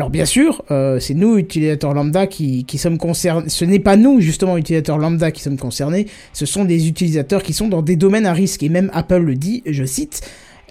[0.00, 3.50] Alors bien sûr, euh, c'est nous, utilisateurs lambda, qui, sommes concernés.
[3.50, 6.06] Ce n'est pas nous, justement, utilisateurs lambda, qui sommes concernés.
[6.32, 8.62] Ce sont des utilisateurs qui sont dans des domaines à risque.
[8.62, 10.22] Et même Apple le dit, je cite,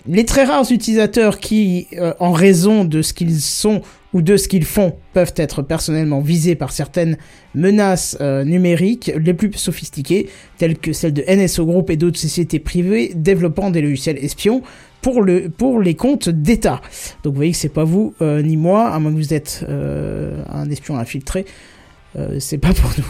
[0.07, 3.83] les très rares utilisateurs qui, euh, en raison de ce qu'ils sont
[4.13, 7.15] ou de ce qu'ils font, peuvent être personnellement visés par certaines
[7.53, 10.27] menaces euh, numériques les plus sophistiquées,
[10.57, 14.63] telles que celles de NSO Group et d'autres sociétés privées développant des logiciels espions
[15.01, 16.81] pour, le, pour les comptes d'État.
[17.23, 19.65] Donc vous voyez que c'est pas vous euh, ni moi, à moins que vous êtes
[19.67, 21.45] euh, un espion infiltré.
[22.15, 23.05] Euh, c'est pas pour nous.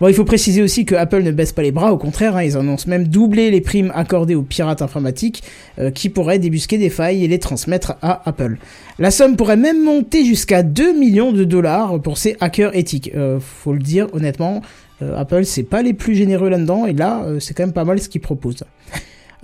[0.00, 2.42] Bon, il faut préciser aussi que Apple ne baisse pas les bras, au contraire, hein,
[2.42, 5.42] ils annoncent même doubler les primes accordées aux pirates informatiques
[5.78, 8.58] euh, qui pourraient débusquer des failles et les transmettre à Apple.
[8.98, 13.10] La somme pourrait même monter jusqu'à 2 millions de dollars pour ces hackers éthiques.
[13.14, 14.60] Euh, faut le dire honnêtement,
[15.02, 17.84] euh, Apple c'est pas les plus généreux là-dedans et là euh, c'est quand même pas
[17.84, 18.64] mal ce qu'ils proposent.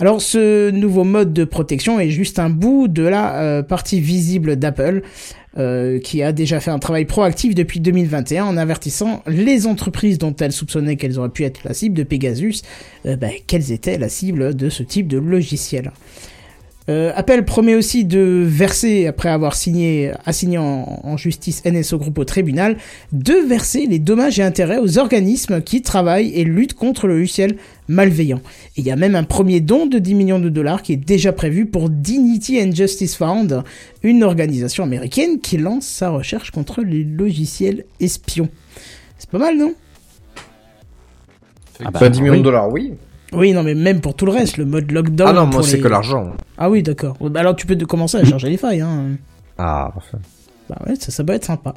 [0.01, 4.55] Alors ce nouveau mode de protection est juste un bout de la euh, partie visible
[4.55, 5.01] d'Apple
[5.57, 10.33] euh, qui a déjà fait un travail proactif depuis 2021 en avertissant les entreprises dont
[10.39, 12.61] elles soupçonnaient qu'elles auraient pu être la cible de Pegasus,
[13.05, 15.91] euh, bah, qu'elles étaient la cible de ce type de logiciel.
[17.15, 22.25] Apple promet aussi de verser, après avoir signé, assigné en, en justice NSO Group au
[22.25, 22.77] tribunal,
[23.11, 27.57] de verser les dommages et intérêts aux organismes qui travaillent et luttent contre le logiciel
[27.89, 28.41] malveillants.
[28.77, 30.97] Et il y a même un premier don de 10 millions de dollars qui est
[30.97, 33.63] déjà prévu pour Dignity and Justice Fund,
[34.03, 38.47] une organisation américaine qui lance sa recherche contre les logiciels espions.
[39.17, 39.73] C'est pas mal, non?
[41.83, 42.93] Ah bah, 10 millions de dollars, oui.
[43.31, 45.29] Oui, non, mais même pour tout le reste, le mode lockdown.
[45.29, 46.31] Ah non, moi c'est les- que l'argent.
[46.57, 47.15] Ah oui, d'accord.
[47.21, 49.11] Bah Alors tu peux commencer à charger les failles, hein.
[49.57, 50.17] Ah, parfait.
[50.69, 51.73] Bah ouais, ça, ça peut être sympa.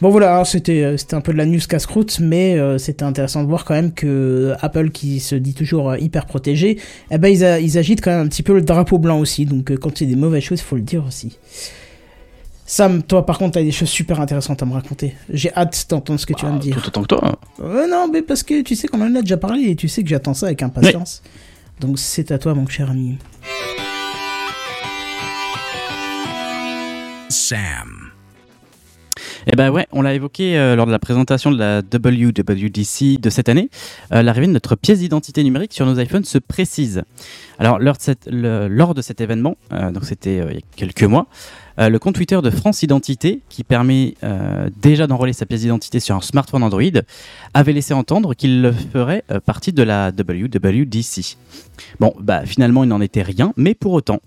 [0.00, 3.42] Bon voilà, c'était euh, c'était un peu de la news casse-croûte, mais euh, c'était intéressant
[3.42, 6.78] de voir quand même que euh, Apple, qui se dit toujours hyper protégé,
[7.10, 9.44] eh ben ils, a- ils agitent quand même un petit peu le drapeau blanc aussi.
[9.44, 11.36] Donc euh, quand c'est des mauvaises choses, il faut le dire aussi.
[12.64, 15.14] Sam, toi par contre, t'as des choses super intéressantes à me raconter.
[15.28, 16.74] J'ai hâte d'entendre ce que tu vas me dire.
[16.80, 17.38] Tout autant que toi.
[17.60, 20.02] Euh, non, mais parce que tu sais qu'on en a déjà parlé et tu sais
[20.02, 21.22] que j'attends ça avec impatience.
[21.80, 23.18] Donc c'est à toi, mon cher ami.
[27.28, 28.01] Sam.
[29.48, 33.30] Eh ben ouais, on l'a évoqué euh, lors de la présentation de la WWDC de
[33.30, 33.70] cette année.
[34.12, 37.02] Euh, L'arrivée de notre pièce d'identité numérique sur nos iPhones se précise.
[37.58, 37.96] Alors lors
[38.94, 41.26] de, cet événement, euh, donc c'était il y a quelques mois,
[41.78, 44.14] le compte Twitter de France Identité, qui permet
[44.80, 46.82] déjà d'enrôler sa pièce d'identité sur un smartphone Android,
[47.54, 51.38] avait laissé entendre qu'il ferait partie de la WWDC.
[51.98, 54.20] Bon, bah finalement il n'en était rien, mais pour autant,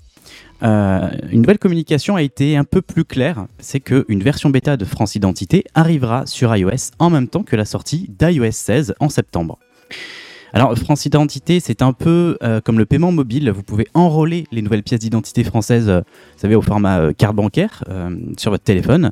[0.64, 4.86] euh, une nouvelle communication a été un peu plus claire, c'est qu'une version bêta de
[4.86, 9.60] France Identité arrivera sur iOS en même temps que la sortie d'iOS 16 en septembre.
[10.54, 14.62] Alors France Identité, c'est un peu euh, comme le paiement mobile, vous pouvez enrôler les
[14.62, 17.84] nouvelles pièces d'identité françaises, euh, vous savez, au format carte bancaire
[18.38, 19.12] sur votre téléphone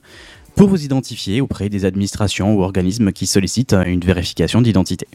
[0.55, 5.07] pour vous identifier auprès des administrations ou organismes qui sollicitent une vérification d'identité.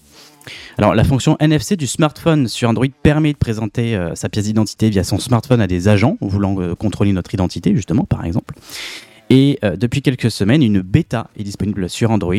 [0.78, 4.90] Alors, la fonction NFC du smartphone sur Android permet de présenter euh, sa pièce d'identité
[4.90, 8.54] via son smartphone à des agents voulant euh, contrôler notre identité, justement, par exemple.
[9.30, 12.34] Et euh, depuis quelques semaines, une bêta est disponible sur Android.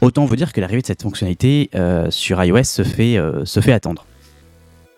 [0.00, 1.70] Autant vous dire que l'arrivée de cette fonctionnalité
[2.10, 4.06] sur iOS se fait, attendre.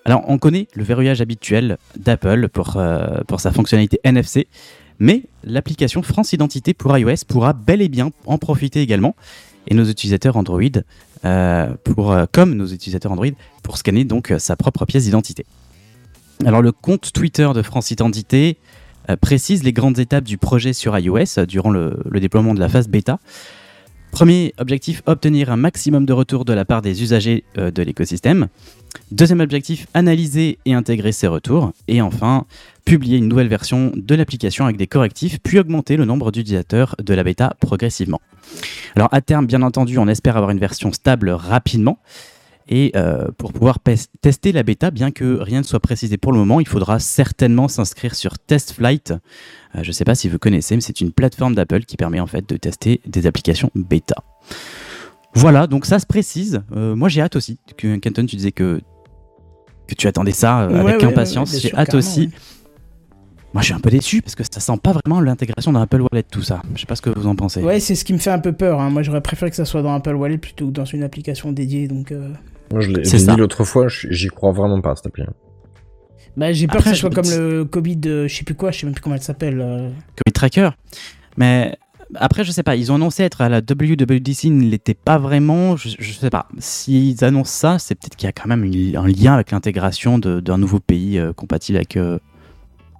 [0.05, 2.78] Alors, on connaît le verrouillage habituel d'Apple pour,
[3.27, 4.48] pour sa fonctionnalité NFC,
[4.98, 9.16] mais l'application France Identité pour iOS pourra bel et bien en profiter également.
[9.66, 10.62] Et nos utilisateurs Android,
[11.24, 13.27] euh, pour, euh, comme nos utilisateurs Android,
[13.62, 15.47] pour scanner donc euh, sa propre pièce d'identité.
[16.45, 18.59] Alors le compte Twitter de France Identité
[19.20, 23.19] précise les grandes étapes du projet sur iOS durant le, déploiement de la phase bêta.
[24.11, 28.49] Premier objectif, obtenir un maximum de retours de la part des usagers de l'écosystème.
[29.12, 31.73] Deuxième objectif, analyser et intégrer ces retours.
[31.86, 32.47] Et enfin,
[32.85, 37.15] publier une nouvelle version de l'application avec des correctifs, puis augmenter le nombre d'utilisateurs de
[37.15, 38.20] la bêta progressivement.
[38.94, 41.98] Alors à terme, bien entendu, on espère avoir une version stable rapidement.
[42.66, 43.78] Et euh, pour pouvoir
[44.23, 47.69] tester la bêta, bien que rien ne soit précisé pour le moment, il faudra certainement
[47.69, 49.11] s'inscrire sur TestFlight.
[49.11, 52.20] Euh, je ne sais pas si vous connaissez, mais c'est une plateforme d'Apple qui permet
[52.20, 54.16] en fait de tester des applications bêta.
[55.35, 56.62] Voilà, donc ça se précise.
[56.74, 57.59] Euh, moi j'ai hâte aussi.
[57.77, 58.81] Que, Kenton, tu disais que,
[59.86, 61.59] que tu attendais ça Ouais, avec ouais, impatience.
[61.59, 62.31] j'ai hâte aussi.
[63.55, 66.02] Moi je suis un peu déçu parce que ça sent pas vraiment l'intégration dans Apple
[66.02, 66.60] Wallet tout ça.
[66.74, 67.62] Je sais pas ce que vous en pensez.
[67.62, 68.81] Ouais, c'est ce qui me fait un peu peur.
[68.81, 68.90] hein.
[68.90, 71.86] Moi, j'aurais préféré que ça soit dans Apple Wallet plutôt que dans une application dédiée.
[71.89, 72.31] Donc, euh,
[72.72, 75.22] Moi, je l'ai dit l'autre fois, j'y crois vraiment pas à cette appli.
[76.36, 78.72] bah, j'ai peur Après, que ça soit comme le Covid, euh, je sais plus quoi,
[78.72, 79.60] je sais même plus comment elle s'appelle.
[79.60, 79.89] euh.
[80.24, 80.70] Covid Tracker.
[81.36, 81.76] Mais
[82.16, 85.18] après, je sais pas, ils ont annoncé être à la WWDC, ils ne l'étaient pas
[85.18, 85.76] vraiment.
[85.76, 86.48] Je, je sais pas.
[86.59, 90.18] S'ils annoncent ça, c'est peut-être qu'il y a quand même une- un lien avec l'intégration
[90.18, 92.18] de- d'un nouveau pays euh, compatible avec euh,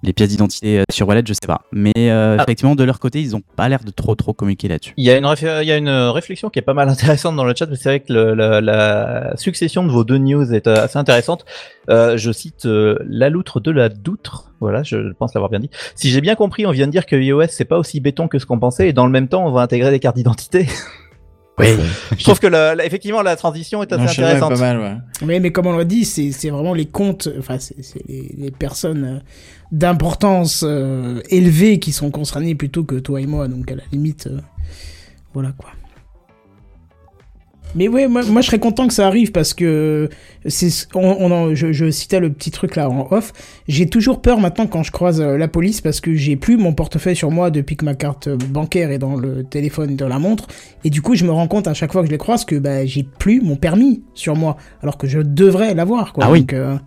[0.05, 1.61] les pièces d'identité euh, sur Wallet, je sais pas.
[1.71, 2.43] Mais euh, Ah.
[2.43, 4.93] effectivement, de leur côté, ils ont pas l'air de trop trop communiquer là-dessus.
[4.97, 7.35] Il y, a une réfé- il y a une réflexion qui est pas mal intéressante
[7.35, 10.53] dans le chat, mais c'est vrai que le- la, la succession de vos deux news
[10.53, 11.45] est euh, assez intéressante.
[11.89, 15.69] Euh, je cite euh, la loutre de la doutre, voilà, je pense l'avoir bien dit.
[15.95, 18.39] Si j'ai bien compris, on vient de dire que iOS c'est pas aussi béton que
[18.39, 20.67] ce qu'on pensait, et dans le même temps, on va intégrer des cartes d'identité.
[21.57, 21.67] Oui.
[22.17, 24.49] je trouve que la- la- effectivement la transition est assez Non, intéressante.
[24.53, 24.95] pas mal, ouais.
[25.25, 28.35] Mais, mais comme on l'a dit, c'est c'est vraiment les comptes, enfin, c'est c'est les,
[28.37, 29.19] les personnes euh,
[29.71, 33.47] d'importance euh, élevée qui sont concernées plutôt que toi et moi.
[33.47, 34.39] Donc, à la limite, euh,
[35.33, 35.69] voilà quoi.
[37.75, 40.09] Mais ouais, moi, moi je serais content que ça arrive parce que
[40.47, 43.33] c'est on, on en- je, je citais le petit truc là en off.
[43.67, 46.73] J'ai toujours peur maintenant quand je croise euh, la police parce que j'ai plus mon
[46.73, 50.19] portefeuille sur moi depuis que ma carte euh, bancaire est dans le téléphone dans la
[50.19, 50.47] montre
[50.83, 52.55] et du coup je me rends compte à chaque fois que je les croise que
[52.55, 56.25] bah, j'ai plus mon permis sur moi alors que je devrais l'avoir quoi.
[56.27, 56.39] Ah oui.
[56.41, 56.77] Donc, euh,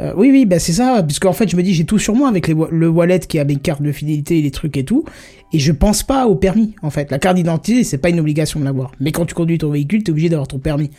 [0.00, 2.14] euh, oui, oui, bah c'est ça, parce qu'en fait, je me dis, j'ai tout sur
[2.14, 5.04] moi avec les le wallet qui a mes cartes de fidélité, les trucs et tout,
[5.52, 7.10] et je pense pas au permis, en fait.
[7.10, 8.90] La carte d'identité, c'est pas une obligation de l'avoir.
[9.00, 10.90] Mais quand tu conduis ton véhicule, t'es obligé d'avoir ton permis.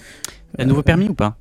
[0.58, 1.38] Un nouveau permis ou pas?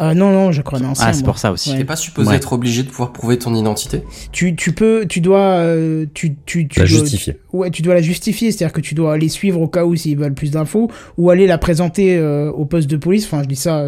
[0.00, 1.04] Euh, non, non, je crois ancien.
[1.08, 1.72] Ah, c'est pour ça aussi.
[1.72, 1.76] Ouais.
[1.78, 2.36] T'es pas supposé Ouais.
[2.36, 4.02] être obligé de pouvoir prouver ton identité?
[4.32, 7.36] Tu, tu peux, tu dois, euh, tu, tu, tu La dois- justifier.
[7.52, 10.16] ouais, tu dois la justifier, c'est-à-dire que tu dois aller suivre au cas où s'ils
[10.16, 13.26] veulent plus d'infos, ou aller la présenter euh, au poste de police.
[13.26, 13.84] Enfin, je dis ça.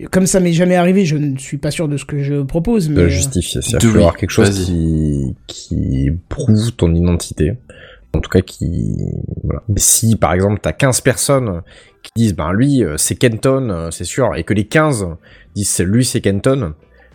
[0.00, 2.42] Euh, comme ça m'est jamais arrivé, je ne suis pas sûr de ce que je
[2.42, 2.88] propose.
[2.88, 3.62] Mais de euh, justifier.
[3.62, 7.54] C'est-à-dire oui, avoir quelque chose qui, qui prouve ton identité.
[8.12, 8.96] En tout cas, qui,
[9.44, 9.62] voilà.
[9.76, 11.62] Si, par exemple, t'as 15 personnes
[12.02, 15.06] qui disent, ben, lui, euh, c'est Kenton, euh, c'est sûr, et que les 15
[15.54, 16.74] disent, c'est lui, c'est Kenton,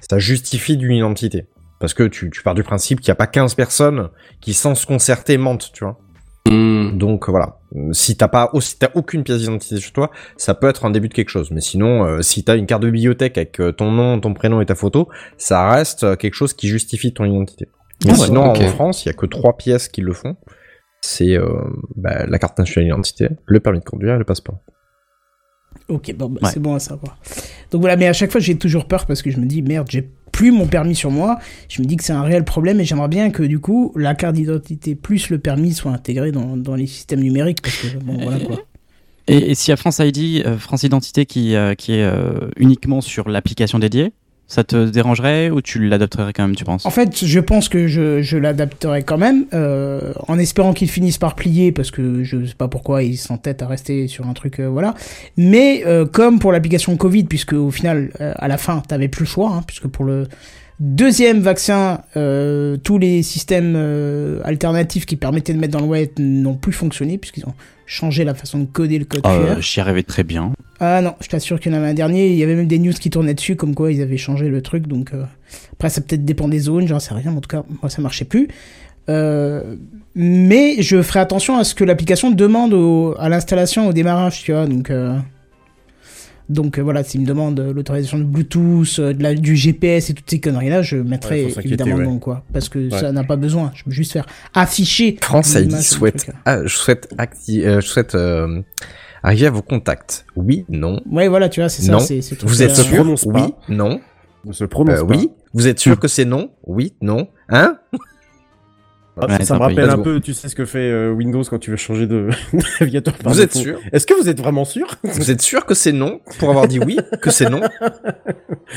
[0.10, 1.47] ça justifie d'une identité.
[1.80, 4.76] Parce que tu, tu pars du principe qu'il n'y a pas 15 personnes qui, sans
[4.76, 5.99] se concerter, mentent, tu vois.
[6.47, 6.97] Hmm.
[6.97, 7.60] Donc voilà,
[7.91, 11.10] si t'as pas, si t'as aucune pièce d'identité sur toi, ça peut être un début
[11.10, 11.52] de quelque chose.
[11.52, 14.61] Mais sinon, euh, si t'as une carte de bibliothèque avec euh, ton nom, ton prénom
[14.61, 17.68] et ta photo, ça reste euh, quelque chose qui justifie ton identité.
[18.06, 20.35] Mais Ah ouais, sinon, en France, il y a que trois pièces qui le font.
[21.02, 21.45] C'est euh,
[21.95, 24.60] bah, la carte nationale d'identité, le permis de conduire et le passeport.
[25.88, 26.49] Ok, bon, bah, Ouais.
[26.52, 27.18] c'est bon à savoir.
[27.72, 29.88] Donc voilà, mais à chaque fois j'ai toujours peur parce que je me dis merde,
[29.89, 31.40] j'ai plus mon permis sur moi.
[31.70, 34.16] Je me dis que c'est un réel problème et j'aimerais bien que du coup la
[34.16, 37.60] carte d'identité plus le permis soient intégrés dans, dans les systèmes numériques.
[39.28, 42.49] Et, et s'il y a France ID, euh, France Identité qui, euh, qui est euh,
[42.57, 44.12] uniquement sur l'application dédiée,
[44.47, 46.85] ça te dérangerait ou tu l'adopterais quand même, tu penses?
[46.85, 51.17] En fait, je pense que je, je l'adapterai quand même, euh, en espérant qu'ils finissent
[51.17, 54.59] par plier, parce que je sais pas pourquoi ils s'entêtent à rester sur un truc,
[54.59, 54.93] euh, voilà.
[55.38, 59.23] Mais euh, comme pour l'application Covid, puisque au final, euh, à la fin, t'avais plus
[59.23, 60.27] le choix, hein, puisque pour le
[60.80, 66.10] deuxième vaccin, euh, tous les systèmes euh, alternatifs qui permettaient de mettre dans le web
[66.19, 67.53] n'ont plus fonctionné, puisqu'ils ont
[67.85, 69.61] changé la façon de coder le code Euh, QR.
[69.61, 70.52] J'y arrivais très bien.
[70.80, 72.80] Ah non, je t'assure qu'il y en avait un dernier, il y avait même des
[72.80, 75.23] news qui tournaient dessus, comme quoi ils avaient changé le truc, donc euh,
[75.73, 78.02] après ça peut-être dépend des zones, j'en sais rien, mais en tout cas, moi ça
[78.02, 78.49] marchait plus.
[79.07, 79.76] Euh,
[80.15, 84.52] mais je ferai attention à ce que l'application demande au- à l'installation, au démarrage, tu
[84.52, 84.89] vois, donc...
[84.89, 85.15] euh,
[86.49, 90.09] donc euh, voilà, s'il me demande euh, l'autorisation de Bluetooth, euh, de la, du GPS
[90.09, 92.03] et toutes ces conneries-là, je mettrai Ouais, évidemment ouais.
[92.03, 92.43] non, quoi.
[92.53, 92.99] Parce que Ouais.
[92.99, 93.72] ça n'a pas besoin.
[93.76, 95.17] Je peux juste faire afficher.
[95.22, 98.61] France le souhaite, ah, je souhaite, acti- euh, je souhaite euh,
[99.23, 100.26] arriver à vos contacts.
[100.35, 101.01] Oui, non.
[101.09, 101.99] Ouais, voilà, tu vois, c'est ça.
[101.99, 103.99] C'est tout Vous êtes sûr Oui, non.
[104.45, 105.15] Ne se prononce Euh, pas.
[105.15, 105.31] oui.
[105.55, 107.27] Vous êtes sûr que c'est non Oui, non.
[107.49, 107.80] Hein?
[109.18, 111.58] Ah, Ouais, ça me rappelle un peu, tu sais ce que fait euh, Windows quand
[111.60, 112.30] tu veux changer de
[112.80, 114.96] navigateur par Vous êtes sûr Est-ce que vous êtes vraiment sûr?
[115.04, 117.62] Vous êtes sûr que c'est non pour avoir dit oui que c'est non?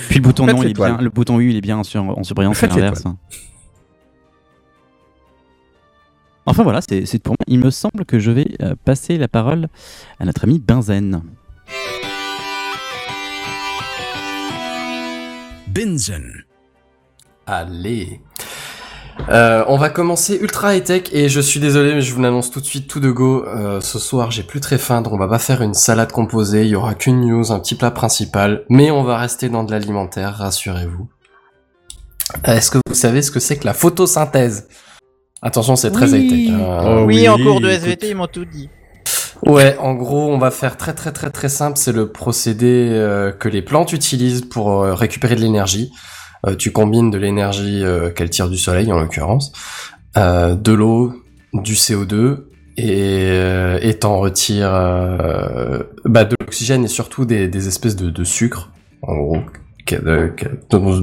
[0.09, 2.02] Puis le bouton Faites non, il est bien, le bouton U, il est bien sur,
[2.02, 3.05] en surbrillant, c'est l'inverse.
[6.47, 7.44] Enfin voilà, c'est c'est pour moi.
[7.47, 9.69] Il me semble que je vais euh, passer la parole
[10.19, 11.23] à notre ami Benzen.
[15.69, 16.44] Benzen.
[17.47, 18.20] Allez.
[19.30, 22.50] Euh, on va commencer ultra high tech et je suis désolé mais je vous l'annonce
[22.50, 23.44] tout de suite tout de go.
[23.46, 26.62] Euh, ce soir j'ai plus très faim donc on va pas faire une salade composée.
[26.62, 29.70] Il y aura qu'une news, un petit plat principal, mais on va rester dans de
[29.72, 31.08] l'alimentaire, rassurez-vous.
[32.44, 34.68] Est-ce que vous savez ce que c'est que la photosynthèse?
[35.42, 36.20] Attention c'est très Oui.
[36.26, 36.54] high tech.
[36.54, 36.80] hein.
[36.86, 37.82] Oh oui, oui, en cours de écoute.
[37.84, 38.70] SVT, ils m'ont tout dit.
[39.46, 41.78] Ouais, en gros, on va faire très très très très simple.
[41.78, 45.92] C'est le procédé euh, que les plantes utilisent pour euh, récupérer de l'énergie.
[46.47, 49.52] Euh, tu combines de l'énergie euh, qu'elles tirent du soleil, en l'occurrence,
[50.16, 51.12] euh, de l'eau,
[51.52, 52.44] du CO2,
[52.81, 54.70] et t'en retires
[56.05, 58.70] bah, de l'oxygène et surtout des, des espèces de, sucre,
[59.02, 59.39] en gros,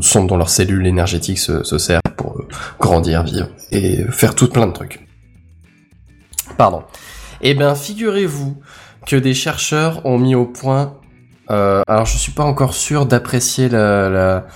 [0.01, 2.41] sont- dont leurs cellules énergétiques se, se servent pour
[2.79, 5.05] grandir, vivre et faire tout plein de trucs.
[6.57, 6.83] Pardon.
[7.41, 8.57] Eh bien, figurez-vous
[9.05, 10.93] que des chercheurs ont mis au point.
[11.51, 14.47] euh, alors, je suis pas encore sûr d'apprécier la, la-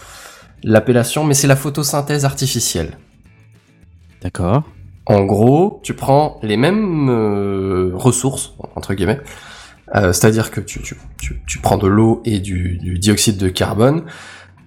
[0.63, 2.97] l'appellation, mais c'est la photosynthèse artificielle.
[4.21, 4.63] D'accord.
[5.05, 9.21] En gros, tu prends les mêmes euh, ressources entre guillemets,
[9.95, 13.49] euh, c'est-à-dire que tu, tu, tu, tu prends de l'eau et du, du dioxyde de
[13.49, 14.03] carbone.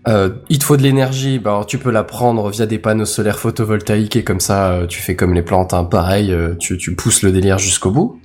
[0.08, 3.04] Euh, il te faut de l'énergie, bah alors tu peux la prendre via des panneaux
[3.04, 6.76] solaires photovoltaïques et comme ça euh, tu fais comme les plantes, hein, pareil, euh, tu,
[6.76, 8.20] tu pousses le délire jusqu'au bout.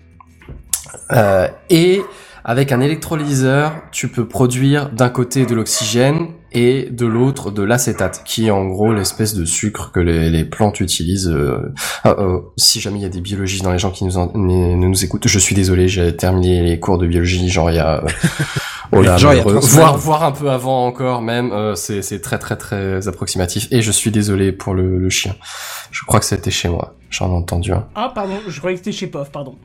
[1.12, 2.02] Euh, et
[2.48, 8.24] avec un électrolyseur, tu peux produire d'un côté de l'oxygène et de l'autre de l'acétate,
[8.26, 11.28] qui est en gros l'espèce de sucre que les, les plantes utilisent.
[11.30, 11.74] euh.
[12.06, 14.32] Ah, euh, si jamais il y a des biologistes dans les gens qui nous, en-
[14.34, 17.80] nous, nous écoutent, je suis désolé, j'ai terminé les cours de biologie, genre il y
[17.80, 17.98] a...
[18.04, 18.08] euh,
[18.94, 22.40] Oh là, Genre, y a voire un peu avant encore même, euh, c'est c'est très
[22.40, 23.68] très très approximatif.
[23.72, 25.36] Et je suis désolé pour le, le chien.
[25.92, 27.86] Je crois que c'était chez moi, j'en ai entendu un.
[27.96, 29.56] Ah, pardon, je croyais que c'était chez POF, pardon.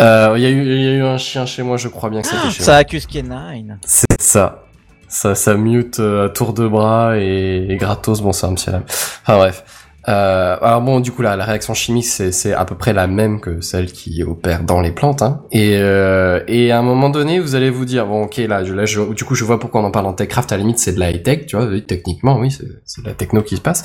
[0.00, 2.10] Euh, Il y, a eu- il y a eu un chien chez moi, je crois
[2.10, 2.78] bien que c'était chez Ça moi.
[2.78, 3.78] accuse Kenine.
[3.84, 4.64] C'est ça.
[5.08, 8.68] Ça, ça mute euh, à tour de bras et, et gratos, bon, c'est un petit.
[8.70, 9.64] Enfin bref.
[10.06, 13.40] Euh, alors bon, du coup là, la réaction chimique, c'est à peu près la même
[13.40, 15.20] que celle qui opère dans les plantes.
[15.22, 15.42] Hein.
[15.50, 18.72] Et, euh, et à un moment donné, vous allez vous dire, bon ok, là, je,
[18.72, 20.78] là je, du coup, je vois pourquoi on en parle en techcraft, à la limite,
[20.78, 23.56] c'est de la high-tech, tu vois, oui, techniquement, oui, c'est c'est de la techno qui
[23.56, 23.82] se passe.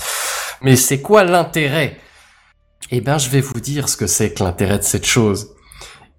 [0.61, 1.98] Mais c'est quoi l'intérêt?
[2.91, 5.49] Eh ben, je vais vous dire ce que c'est que l'intérêt de cette chose.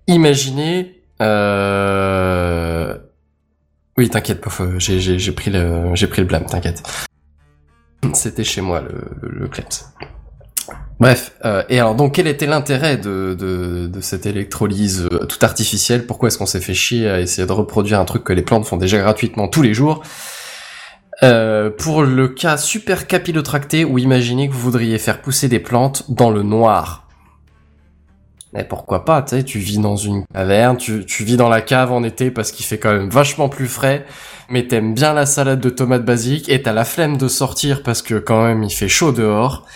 [0.06, 1.02] Imaginez...
[1.22, 2.96] Euh,
[3.96, 6.82] Oui, t'inquiète, pof, euh, j'ai, pris le, j'ai pris le blâme, t'inquiète.
[8.12, 9.88] C'était chez moi le, le Kleps.
[11.00, 16.06] Bref, euh, et alors donc quel était l'intérêt de, de, cette électrolyse euh, tout artificielle?
[16.06, 18.66] Pourquoi est-ce qu'on s'est fait chier à essayer de reproduire un truc que les plantes
[18.66, 20.02] font déjà gratuitement tous les jours?
[21.78, 26.30] Pour le cas super capillotracté où imaginez que vous voudriez faire pousser des plantes dans
[26.30, 27.03] le noir.
[28.54, 31.90] Mais pourquoi pas, tu sais, tu vis dans une caverne, tu, vis dans la cave
[31.90, 34.06] en été parce qu'il fait quand même vachement plus frais,
[34.48, 38.00] mais t'aimes bien la salade de tomates basiques et t'as la flemme de sortir parce
[38.00, 39.66] que quand même il fait chaud dehors.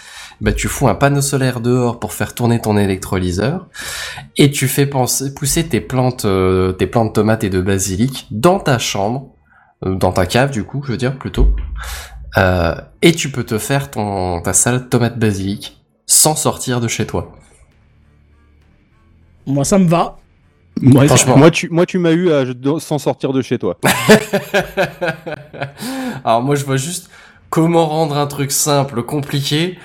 [0.40, 3.66] Bah tu fous un panneau solaire dehors pour faire tourner ton électrolyseur
[4.36, 8.78] et tu fais pousser tes plantes, euh, tes plantes tomates et de basilic dans ta
[8.78, 9.32] chambre,
[9.84, 11.48] euh, dans ta cave du coup, je veux dire plutôt.
[12.36, 16.86] Euh, et tu peux te faire ton ta salade de tomates basilic sans sortir de
[16.86, 17.32] chez toi.
[19.48, 20.16] Moi, ça me va.
[20.80, 21.36] Moi, Franchement.
[21.36, 23.76] moi, tu, moi, tu m'as eu à, je- sans sortir de chez toi.
[26.24, 27.10] Alors moi je vois juste
[27.50, 29.78] comment rendre un truc simple compliqué,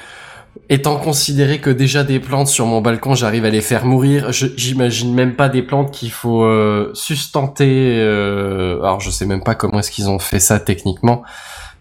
[0.69, 4.31] étant considéré que déjà des plantes sur mon balcon j'arrive à les faire mourir.
[4.31, 7.98] J'imagine même pas des plantes qu'il faut euh, sustenter.
[7.99, 11.23] euh, alors je sais même pas comment est-ce qu'ils ont fait ça techniquement.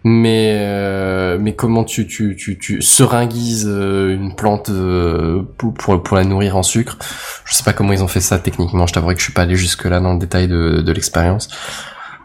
[0.05, 6.03] Mais euh, mais comment tu tu tu tu seringuises euh, une plante euh, pour, pour
[6.03, 6.97] pour la nourrir en sucre?
[7.45, 8.85] Je sais pas comment ils ont fait ça techniquement.
[8.85, 11.47] Je t'avouerai que je suis pas allé jusque là dans le détail de de l'expérience.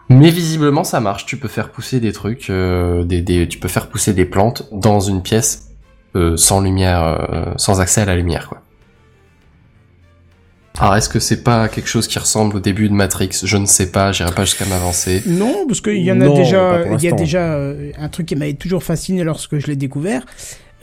[0.09, 1.27] Mais visiblement ça marche.
[1.27, 4.67] Tu peux faire pousser des trucs, euh, des, des tu peux faire pousser des plantes
[4.73, 5.69] dans une pièce
[6.17, 8.63] euh, sans lumière, euh, sans accès à la lumière quoi.
[10.81, 13.31] Alors est-ce que c'est pas quelque chose qui ressemble au début de Matrix?
[13.43, 14.13] Je ne sais pas.
[14.13, 15.23] J'irai pas jusqu'à m'avancer.
[15.27, 18.27] Non, parce qu'il y en a Non, déjà, il y a déjà euh, un truc
[18.27, 20.25] qui m'avait toujours fasciné lorsque je l'ai découvert.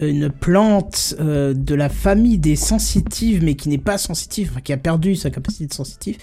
[0.01, 4.73] Une plante euh, de la famille des sensitives, mais qui n'est pas sensitive, enfin, qui
[4.73, 6.17] a perdu sa capacité de sensitive,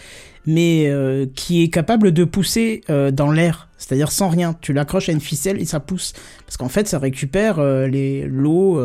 [0.47, 4.55] mais euh, qui est capable de pousser euh, dans l'air, c'est-à-dire sans rien.
[4.61, 6.13] Tu l'accroches à une ficelle et ça pousse,
[6.47, 8.81] parce qu'en fait, ça récupère euh, les l'eau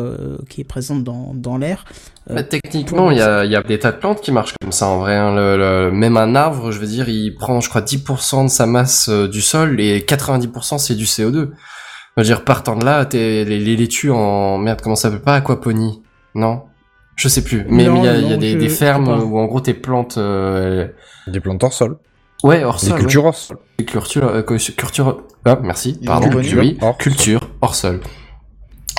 [0.48, 1.84] qui est présente dans, dans l'air.
[2.30, 4.72] Bah, techniquement, il y a, il y a des tas de plantes qui marchent comme
[4.72, 5.16] ça en vrai.
[5.16, 5.34] hein.
[5.34, 8.66] Le, le- même un arbre, je veux dire, il prend, je crois, 10% de sa
[8.66, 11.50] masse du sol et 90% c'est du CO2.
[12.16, 15.22] Je veux dire, partant de là, t'es, les, les laitues en merde, comment ça s'appelle
[15.22, 15.36] pas?
[15.36, 16.02] Aquaponie
[16.34, 16.62] Non,
[17.18, 17.66] je sais plus.
[17.68, 20.16] Mais il y a, y des, je des sais fermes où en gros tes plantes,
[20.18, 20.86] euh,
[21.26, 21.98] Des plantes hors sol.
[22.44, 22.94] ouais, hors sol.
[22.94, 23.28] Des cultures ouais.
[23.28, 23.58] hors sol.
[23.78, 26.96] Des cultures, euh, culture, ah, merci, pardon, Culture oui, hors sol.
[27.02, 28.00] culture hors sol.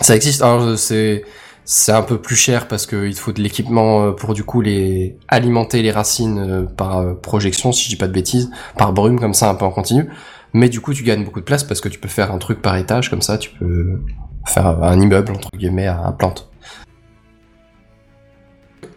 [0.01, 1.23] Ça existe, alors c'est
[1.65, 4.59] c'est un peu plus cher parce qu'il te faut de l'équipement euh, pour du coup
[4.61, 9.19] les alimenter les racines euh, par projection, si je dis pas de bêtises, par brume
[9.19, 10.09] comme ça un peu en continu.
[10.53, 12.61] Mais du coup tu gagnes beaucoup de place parce que tu peux faire un truc
[12.61, 14.01] par étage comme ça, tu peux
[14.47, 16.49] faire un immeuble entre guillemets à, à plantes.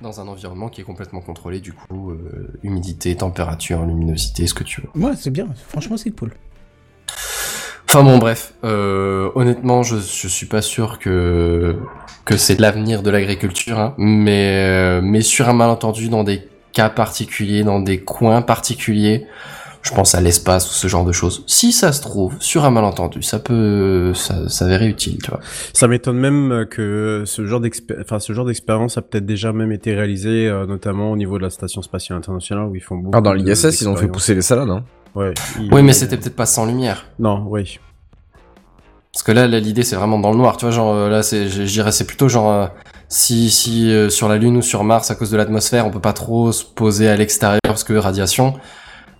[0.03, 4.65] Dans un environnement qui est complètement contrôlé, du coup, euh, humidité, température, luminosité, ce que
[4.65, 4.89] tu veux.
[5.01, 5.47] Ouais, c'est bien.
[5.69, 6.33] Franchement, c'est cool.
[7.89, 11.79] Enfin bon, bref, euh, honnêtement, je, je suis pas sûr que
[12.24, 16.89] que c'est l'avenir de l'agriculture, hein, mais euh, mais sur un malentendu, dans des cas
[16.89, 19.27] particuliers, dans des coins particuliers,
[19.83, 21.43] je pense à l'espace ou ce genre de choses.
[21.47, 25.41] Si ça se trouve, sur un malentendu, ça peut ça s'avérer utile, tu vois.
[25.73, 29.73] Ça m'étonne même que ce genre d'expé- enfin ce genre d'expérience a peut-être déjà même
[29.73, 33.17] été réalisé, euh, notamment au niveau de la station spatiale internationale où ils font beaucoup.
[33.17, 34.85] Ah, dans l'ISS, ils ont fait pousser les salades, hein.
[35.15, 35.35] Ouais.
[35.61, 37.05] ils- Oui, mais c'était peut-être pas sans lumière.
[37.19, 37.79] Non, oui.
[39.13, 41.23] Parce que là, là, l'idée, c'est vraiment dans le noir, tu vois, genre, euh, là,
[41.23, 42.67] c'est, je, je dirais, c'est plutôt genre, euh,
[43.09, 46.01] si, si, euh, sur la Lune ou sur Mars, à cause de l'atmosphère, on peut
[46.01, 48.55] pas trop se poser à l'extérieur parce que radiation,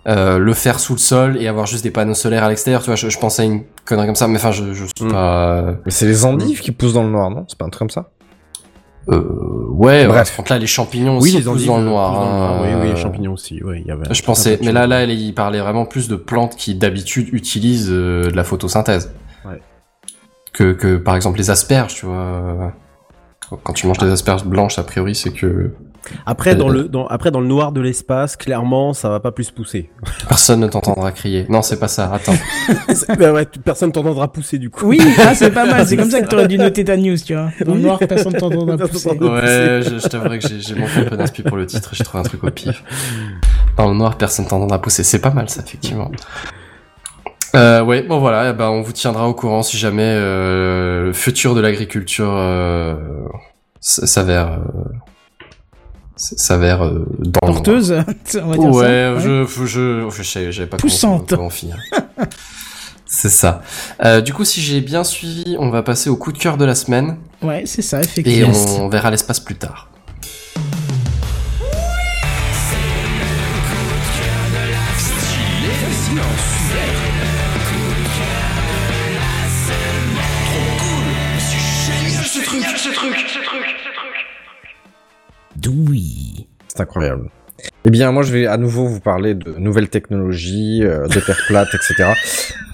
[0.07, 2.87] euh, le faire sous le sol et avoir juste des panneaux solaires à l'extérieur, tu
[2.87, 5.61] vois, je, je pensais à une connerie comme ça, mais enfin, je, je suis pas...
[5.61, 5.77] Mm.
[5.85, 7.45] Mais c'est les endives qui poussent dans le noir, non?
[7.47, 8.09] C'est pas un truc comme ça?
[9.09, 9.21] Euh,
[9.69, 10.35] ouais, Bref.
[10.37, 12.09] Contre là, les champignons Oui, aussi les poussent endives dans le euh, noir.
[12.11, 12.51] poussent dans le noir.
[12.53, 13.61] hein, Oui, oui, les euh, champignons aussi.
[13.63, 14.13] Oui, il y avait.
[14.13, 18.29] Je pensais, mais là, là, il parlait vraiment plus de plantes qui d'habitude utilisent euh,
[18.31, 19.11] de la photosynthèse.
[19.45, 19.61] Ouais.
[20.53, 22.71] Que, que par exemple les asperges, tu vois.
[23.63, 25.71] Quand tu manges des asperges blanches, a priori, c'est que
[26.25, 29.31] Après, dans Euh, le, dans, après, dans le noir de l'espace, clairement, ça va pas
[29.31, 29.89] plus pousser.
[30.27, 31.45] personne ne t'entendra crier.
[31.49, 32.11] Non, c'est pas ça.
[32.13, 32.33] Attends.
[33.17, 34.87] bah ouais, tu- personne t'entendra pousser du coup.
[34.87, 35.87] Oui, ah, c'est pas mal.
[35.87, 37.49] C'est comme ça que t'aurais dû noter ta news, tu vois.
[37.65, 39.09] Dans le noir, personne t'entendra pousser.
[39.09, 41.89] Ouais, je, je t'avouerai que j'ai manqué un peu d'inspi pour le titre.
[41.93, 42.83] J'ai trouvé un truc au pif.
[43.77, 45.03] Dans le noir, personne t'entendra pousser.
[45.03, 46.11] C'est pas mal, ça, effectivement.
[47.55, 51.13] Euh, ouais, bon voilà, eh ben, on vous tiendra au courant si jamais euh, le
[51.13, 52.95] futur de l'agriculture euh,
[53.79, 54.57] s'avère euh,
[56.15, 57.91] s'avère euh, dans Porteuse,
[58.41, 58.83] on va dire ouais,
[59.15, 59.19] ça.
[59.19, 61.27] je, je, je, je sais, j'avais pas Poussante.
[61.29, 61.77] comment, comment finir.
[63.05, 63.61] C'est ça.
[64.03, 66.65] Euh, du coup, si j'ai bien suivi, on va passer au coup de cœur de
[66.65, 68.53] la semaine Ouais, c'est ça, et effectivement.
[68.79, 69.89] on verra l'espace plus tard.
[86.67, 87.29] C'est incroyable.
[87.85, 91.39] Eh bien, moi, je vais à nouveau vous parler de nouvelles technologies, euh, de terre
[91.47, 92.11] plate, etc.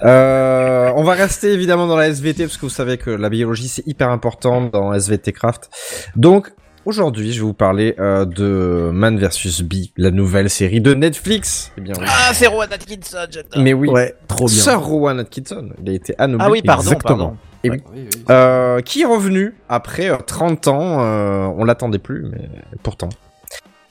[0.02, 3.68] Euh, on va rester évidemment dans la SVT parce que vous savez que la biologie
[3.68, 5.68] c'est hyper important dans SVT Craft.
[6.16, 6.52] Donc
[6.86, 11.72] aujourd'hui, je vais vous parler euh, de Man vs Bee, la nouvelle série de Netflix.
[11.76, 12.06] Eh bien, oui.
[12.08, 13.62] Ah, c'est Rowan Atkinson, j'adore.
[13.62, 14.54] Mais oui, Ouais, trop bien.
[14.54, 16.44] Sir Rowan Atkinson, il a été anobli.
[16.46, 17.16] Ah oui, pardon, Exactement.
[17.16, 17.36] pardon.
[17.64, 17.82] Et oui.
[18.30, 21.00] Euh, qui est revenu après euh, 30 ans.
[21.04, 22.48] euh, on l'attendait plus, mais
[22.82, 23.08] pourtant.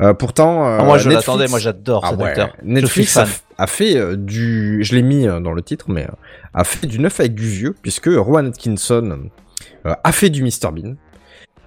[0.01, 0.65] Euh, pourtant.
[0.67, 2.55] euh, Ah, moi, je Netflix- l'attendais, moi, j'adore Ah cet ouais, acteur.
[2.63, 3.17] Netflix
[3.57, 4.79] a, fait euh, du.
[4.83, 6.11] Je l'ai mis euh, dans le titre, mais euh,
[6.53, 9.29] a fait du neuf avec du vieux, puisque Rowan Atkinson
[9.85, 10.95] euh, a fait du Mr Bean.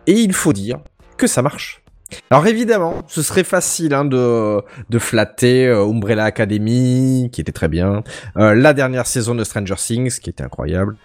[0.07, 0.79] Et il faut dire
[1.19, 1.82] que ça marche.
[2.31, 4.61] Alors évidemment, ce serait facile hein, de,
[4.91, 8.03] de flatter euh, Umbrella Academy, qui était très bien,
[8.37, 10.97] euh, la dernière saison de Stranger Things, qui était incroyable.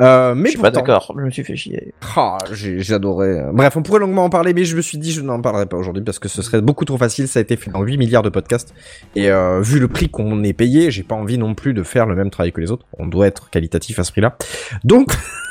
[0.00, 1.94] Euh, mais Je suis pas d'accord, je me suis fait chier.
[2.16, 3.40] ah, j'ai adoré.
[3.52, 5.76] Bref, on pourrait longuement en parler, mais je me suis dit je n'en parlerai pas
[5.76, 7.28] aujourd'hui parce que ce serait beaucoup trop facile.
[7.28, 8.74] Ça a été fait dans 8 milliards de podcasts.
[9.14, 9.30] Et
[9.60, 12.30] vu le prix qu'on est payé, j'ai pas envie non plus de faire le même
[12.30, 12.86] travail que les autres.
[12.98, 14.36] On doit être qualitatif à ce prix-là.
[14.84, 15.12] Donc,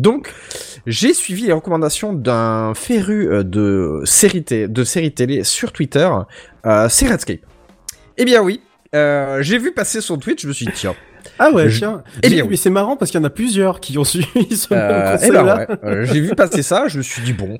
[0.00, 0.32] donc,
[0.86, 6.08] j'ai suivi les recommandations d'un féru de séries de séries télé sur Twitter.
[6.66, 7.40] Euh, c'est Redscape.
[8.18, 8.60] Eh bien oui,
[8.94, 10.94] euh, j'ai vu passer son tweet, je me suis dit tiens.
[11.38, 12.02] Ah ouais, Je- tiens.
[12.22, 12.50] Eh J'ai- bien, oui.
[12.50, 15.30] mais c'est marrant parce qu'il y en a plusieurs qui ont suivi ce Euh, eh
[15.30, 17.58] ben ouais, euh, j'ai vu passer ça, je me suis dit bon,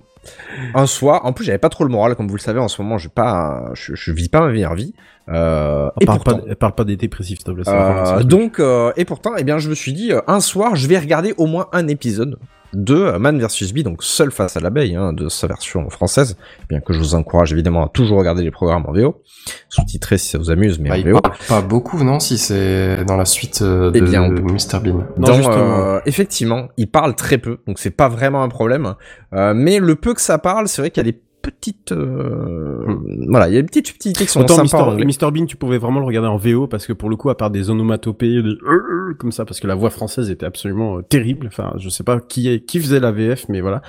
[0.74, 2.80] un soir, en plus j'avais pas trop le moral, comme vous le savez, en ce
[2.80, 4.94] moment je pas, je, je vis pas ma meilleure vie.
[5.28, 8.24] Euh, et parle, pourtant, pas, parle pas des dépressifs, s'il te plaît.
[8.24, 8.62] donc,
[8.96, 11.66] et pourtant, eh bien, je me suis dit, un soir, je vais regarder au moins
[11.72, 12.38] un épisode
[12.72, 16.36] de Man vs Bee, donc seul face à l'abeille, hein, de sa version française,
[16.68, 19.22] bien que je vous encourage évidemment à toujours regarder les programmes en VO,
[19.68, 21.20] sous-titrés si ça vous amuse, mais Bah, en VO.
[21.48, 25.04] pas beaucoup, non, si c'est dans la suite euh, de Eh bien, peut- Mr Bean.
[25.16, 25.78] Non, Donc, justement.
[25.78, 28.94] euh, effectivement, il parle très peu, donc c'est pas vraiment un problème.
[29.32, 31.18] Euh, mais le peu que ça parle, c'est vrai qu'il y a des
[31.50, 32.84] petites, euh,
[33.28, 35.04] voilà, il y a des petites subtilités qui sont Autant sympas anglais.
[35.04, 35.30] Mr.
[35.30, 37.50] Bean, tu pouvais vraiment le regarder en VO parce que pour le coup, à part
[37.50, 41.02] des onomatopées, des euh, euh, comme ça, parce que la voix française était absolument euh,
[41.02, 41.46] terrible.
[41.48, 43.82] Enfin, je sais pas qui est, qui faisait la VF, mais voilà.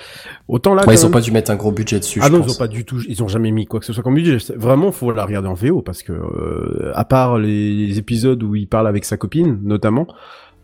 [0.47, 2.31] Autant là, Ouais, ils ont même- pas dû mettre un gros budget dessus, Ah je
[2.33, 4.15] non, ils ont pas du tout, ils ont jamais mis quoi que ce soit comme
[4.15, 4.37] budget.
[4.55, 8.67] Vraiment, faut la regarder en VO parce que, euh, à part les épisodes où il
[8.67, 10.07] parle avec sa copine, notamment,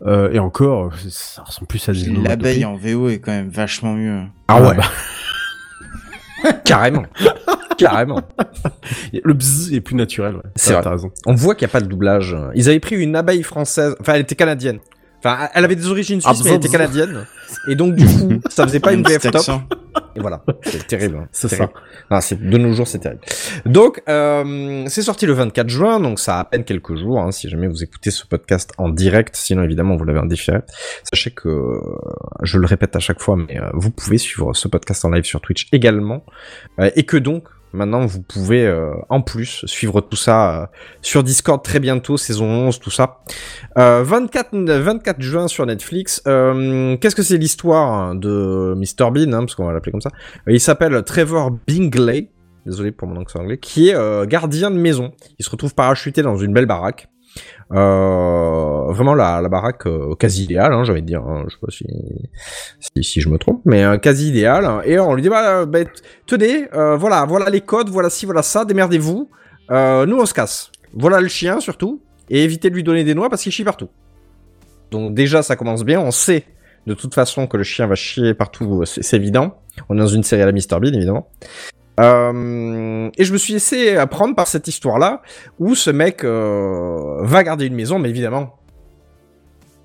[0.06, 2.10] euh, et encore, ça ressemble plus à des.
[2.22, 4.22] L'abeille en VO est quand même vachement mieux.
[4.48, 4.76] Ah ouais.
[6.64, 7.04] Carrément.
[7.78, 8.20] Carrément.
[9.22, 10.36] Le bzz est plus naturel.
[10.36, 10.42] Ouais.
[10.56, 10.82] C'est T'as- vrai.
[10.84, 11.10] T'as raison.
[11.26, 12.36] On voit qu'il n'y a pas de doublage.
[12.54, 13.96] Ils avaient pris une abeille française.
[14.00, 14.78] Enfin, elle était canadienne.
[15.24, 17.24] Enfin, elle avait des origines Ah, suisses, mais elle était canadienne.
[17.68, 19.60] Et donc, du coup, ça faisait pas une Un petit VF top.
[20.16, 20.42] Et voilà.
[20.64, 21.16] C'est terrible.
[21.16, 21.28] hein.
[21.32, 21.72] C'est terrible.
[22.10, 23.20] Ah, c'est de nos jours, c'est terrible.
[23.64, 27.20] Donc, euh, c'est sorti le 24 juin, donc ça a à peine quelques jours.
[27.20, 30.58] hein, si jamais vous écoutez ce podcast en direct, sinon évidemment vous l'avez en différé.
[31.10, 31.80] Sachez que, euh,
[32.42, 35.24] je le répète à chaque fois, mais euh, vous pouvez suivre ce podcast en live
[35.24, 36.24] sur Twitch également,
[36.80, 37.44] euh, et que donc
[37.74, 40.66] maintenant vous pouvez euh, en plus suivre tout ça euh,
[41.02, 43.18] sur Discord très bientôt, saison 11, tout ça.
[43.76, 46.22] Euh, 24, 24 juin sur Netflix.
[46.24, 50.10] Qu'est-ce que c'est l'histoire de Mr Bean, hein, parce qu'on va l'appeler comme ça?
[50.46, 52.30] Il s'appelle Trevor Bingley,
[52.64, 55.12] désolé pour mon accent anglais, qui est gardien de maison.
[55.38, 57.08] Il se retrouve parachuté dans une belle baraque.
[57.72, 61.22] Euh, vraiment la, la baraque euh, quasi idéale, hein, de dire.
[61.22, 64.82] hein, je sais pas si, je me trompe, mais euh, quasi idéale.
[64.84, 65.64] Et on lui dit bah,
[66.26, 69.30] tenez, voilà, voilà les codes, voilà ci, voilà ça, démerdez-vous.
[69.70, 70.70] Nous on se casse.
[70.92, 73.88] Voilà le chien surtout, et évitez de lui donner des noix parce qu'il chie partout.
[74.90, 76.44] Donc déjà ça commence bien, on sait
[76.86, 79.56] de toute façon que le chien va chier partout, c'est c'est évident.
[79.88, 81.28] On est dans une série à la Mr Bean évidemment.
[82.00, 85.22] Euh, et je me suis laissé apprendre par cette histoire-là,
[85.58, 88.58] où ce mec euh, va garder une maison, mais évidemment,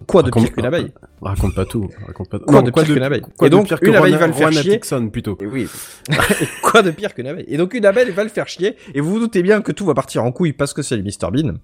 [0.07, 0.91] quoi de pire qu'une abeille?
[1.21, 1.89] Raconte pas tout.
[2.07, 2.39] Raconte pas.
[2.39, 3.21] Quoi Non, de pire qu'une abeille?
[3.21, 4.79] quoi Et de donc, pire que une abeille va le faire chier.
[5.11, 5.37] Plutôt.
[5.41, 5.67] Et oui.
[6.09, 6.15] Et
[6.63, 7.45] quoi de pire qu'une abeille?
[7.47, 9.85] Et donc une abeille va le faire chier, et vous vous doutez bien que tout
[9.85, 11.55] va partir en couille parce que c'est le Mr Bean.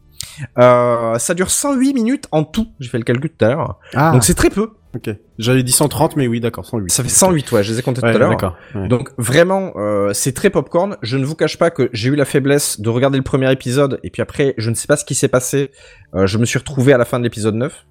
[0.59, 3.79] Euh, ça dure 108 minutes en tout, j'ai fait le calcul tout à l'heure.
[3.93, 4.11] Ah.
[4.11, 4.71] Donc c'est très peu.
[4.95, 5.09] Ok.
[5.37, 6.89] J'avais dit 130, mais oui, d'accord, 108.
[6.89, 8.57] Ça fait 108, ouais, je les ai comptés Ouais, tout à l'heure.
[8.75, 8.87] ouais.
[8.87, 10.95] Donc vraiment, euh, c'est très popcorn.
[11.01, 13.99] Je ne vous cache pas que j'ai eu la faiblesse de regarder le premier épisode,
[14.03, 15.71] et puis après, je ne sais pas ce qui s'est passé.
[16.15, 17.85] Euh, je me suis retrouvé à la fin de l'épisode 9.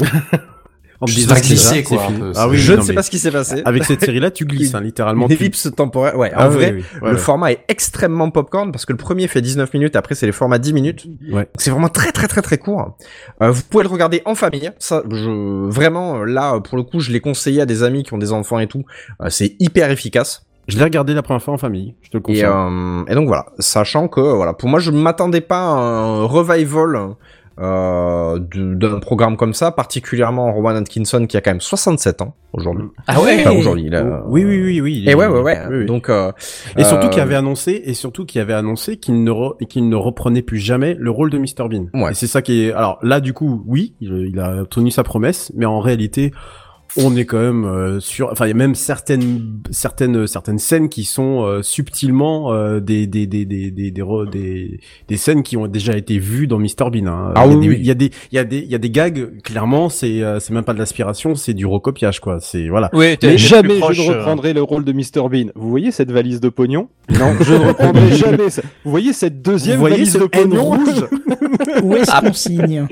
[1.00, 3.18] En me Je disant c'est quoi, Ah oui, je ne sais mais pas ce qui
[3.18, 3.62] s'est passé.
[3.64, 5.28] Avec cette série-là, tu glisses, hein, littéralement.
[5.28, 6.16] Une tu- ellipse temporaire.
[6.16, 7.20] Ouais, Ah en oui, vrai, oui, ouais, le ouais.
[7.20, 10.58] format est extrêmement popcorn parce que le premier fait 19 minutes, après c'est les formats
[10.58, 11.06] 10 minutes.
[11.30, 11.48] Ouais.
[11.56, 12.96] C'est vraiment très très très très court.
[13.42, 14.70] Euh, vous pouvez le regarder en famille.
[14.78, 18.18] Ça, je vraiment là pour le coup, je l'ai conseillé à des amis qui ont
[18.18, 18.84] des enfants et tout.
[19.22, 20.42] Euh, c'est hyper efficace.
[20.68, 23.04] Je l'ai regardé la première fois en famille, je te le Et, confirme.
[23.08, 27.10] euh, et donc voilà, sachant que voilà, pour moi je m'attendais pas à un revival
[27.58, 32.34] euh, de- d'un programme comme ça, particulièrement Rowan Atkinson qui a quand même 67 ans
[32.52, 32.86] aujourd'hui.
[33.06, 34.98] Ah ouais Enfin, aujourd'hui, il a- Oui, oui, oui, oui.
[35.02, 35.58] il Et est- ouais, ouais, ouais.
[35.70, 35.86] oui, oui.
[35.86, 36.32] Donc, euh,
[36.76, 39.88] Et surtout euh, qu'il avait annoncé, et surtout qu'il avait annoncé qu'il ne re- qu'il
[39.88, 41.86] ne reprenait plus jamais le rôle de Mr Bean.
[41.94, 42.10] Ouais.
[42.10, 42.72] Et c'est ça qui est.
[42.72, 46.32] Alors là, du coup, oui, il, il a tenu sa promesse, mais en réalité,
[46.98, 48.30] on est quand même euh, sur.
[48.32, 53.06] Enfin, il y a même certaines certaines certaines scènes qui sont euh, subtilement euh, des
[53.06, 56.90] des des des des des, des des scènes qui ont déjà été vues dans Mr
[56.92, 57.06] Bean.
[57.06, 57.32] hein.
[57.34, 58.74] Ah il, y a oui, il y a des il y a des il y
[58.74, 59.40] a des gags.
[59.42, 62.38] Clairement, c'est euh, c'est même pas de l'aspiration, c'est du recopiage, quoi.
[62.40, 62.90] C'est voilà.
[62.92, 65.50] Oui, Mais jamais proche, je ne euh, reprendrai le rôle de Mr Bean.
[65.54, 66.88] Vous voyez cette valise de pognon?
[67.10, 68.62] Non, je ne reprendrai jamais ça.
[68.84, 71.06] Vous voyez cette deuxième Vous voyez valise ce de pognon rouge?
[71.82, 72.86] Où est-ce qu'on signe?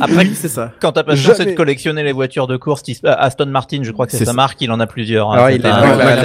[0.00, 0.72] Après, c'est ça.
[0.80, 1.52] quand ta passion c'est Jamais.
[1.52, 4.32] de collectionner les voitures de course, euh, Aston Martin, je crois que c'est C'est sa
[4.32, 5.30] marque, il en a plusieurs.
[5.30, 5.34] hein.
[5.34, 6.16] Alors, C'est il a- un- ouais,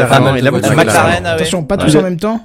[0.42, 1.24] la- McLaren.
[1.26, 1.32] Ah.
[1.34, 2.42] Attention, pas tous en même temps.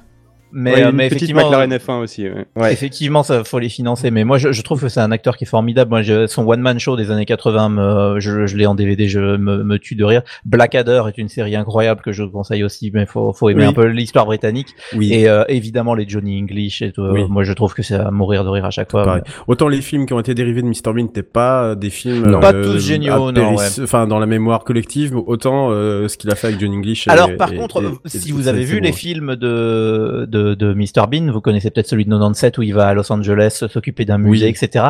[0.55, 2.25] Mais, Ouais, euh, mais effectivement, McLaren F1 aussi.
[2.29, 2.47] ouais.
[2.57, 2.73] Ouais.
[2.73, 4.11] Effectivement, ça faut les financer.
[4.11, 5.91] Mais moi, je, je trouve que c'est un acteur qui est formidable.
[5.91, 9.09] Moi, je, son one man show des années 80, me, je, je l'ai en DVD,
[9.09, 10.23] je me, me tue de rire.
[10.45, 13.69] Blackadder est une série incroyable que je conseille aussi, mais faut, faut aimer Oui.
[13.69, 14.69] un peu l'histoire britannique.
[14.95, 15.13] Oui.
[15.13, 16.83] Et euh, évidemment les Johnny English.
[16.83, 17.03] Et tout.
[17.03, 17.25] Oui.
[17.29, 19.21] Moi, je trouve que c'est à mourir de rire à chaque fois.
[19.49, 22.27] Autant les films qui ont été dérivés de Mr Bean n'étaient pas euh, des films
[22.31, 22.41] Non.
[22.41, 26.49] Pas tous géniaux, non, enfin dans la mémoire collective, autant euh, ce qu'il a fait
[26.49, 27.09] avec John English.
[27.09, 31.33] Alors par contre, euh, si vous avez vu les films de, de, de Mr Bean,
[31.33, 34.47] vous connaissez peut-être celui de 97 où il va à Los Angeles s'occuper d'un musée,
[34.47, 34.57] Oui.
[34.63, 34.87] etc.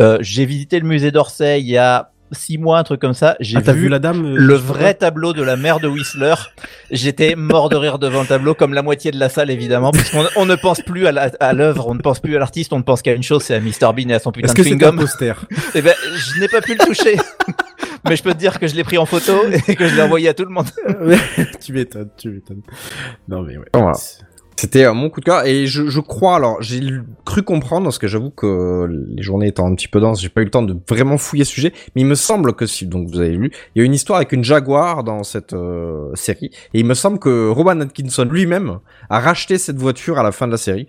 [0.00, 3.36] Euh, J'ai visité le musée d'Orsay il y a six mois, un truc comme ça.
[3.38, 6.34] J'ai Ah, vu, vu la dame euh, le vrai tableau de la mère de Whistler.
[6.90, 10.24] J'étais mort de rire devant le tableau, comme la moitié de la salle évidemment, puisqu'on
[10.34, 13.02] on ne pense plus à l'œuvre, on ne pense plus à l'artiste, on ne pense
[13.02, 14.76] qu'à une chose, c'est à Mr Bean et à son putain de que c'est un
[14.78, 14.96] chewing-gum.
[14.98, 15.34] poster?
[15.76, 17.16] Eh ben, je n'ai pas pu le toucher.
[18.08, 19.32] Mais je peux te dire que je l'ai pris en photo
[19.68, 20.66] et que je l'ai envoyé à tout le monde.
[21.64, 22.62] Tu m'étonnes, tu m'étonnes.
[23.28, 23.64] Non mais ouais.
[23.72, 23.92] Voilà.
[24.56, 25.46] C'était euh, mon coup de cœur.
[25.46, 26.80] Et je, crois alors j'ai
[27.24, 30.42] cru comprendre parce que j'avoue que les journées étant un petit peu denses j'ai pas
[30.42, 31.72] eu le temps de vraiment fouiller ce sujet.
[31.94, 34.18] Mais il me semble que si donc vous avez lu il y a une histoire
[34.18, 36.50] avec une Jaguar dans cette euh, série.
[36.72, 38.78] Et il me semble que Rowan Atkinson lui-même
[39.10, 40.86] a racheté cette voiture à la fin de la série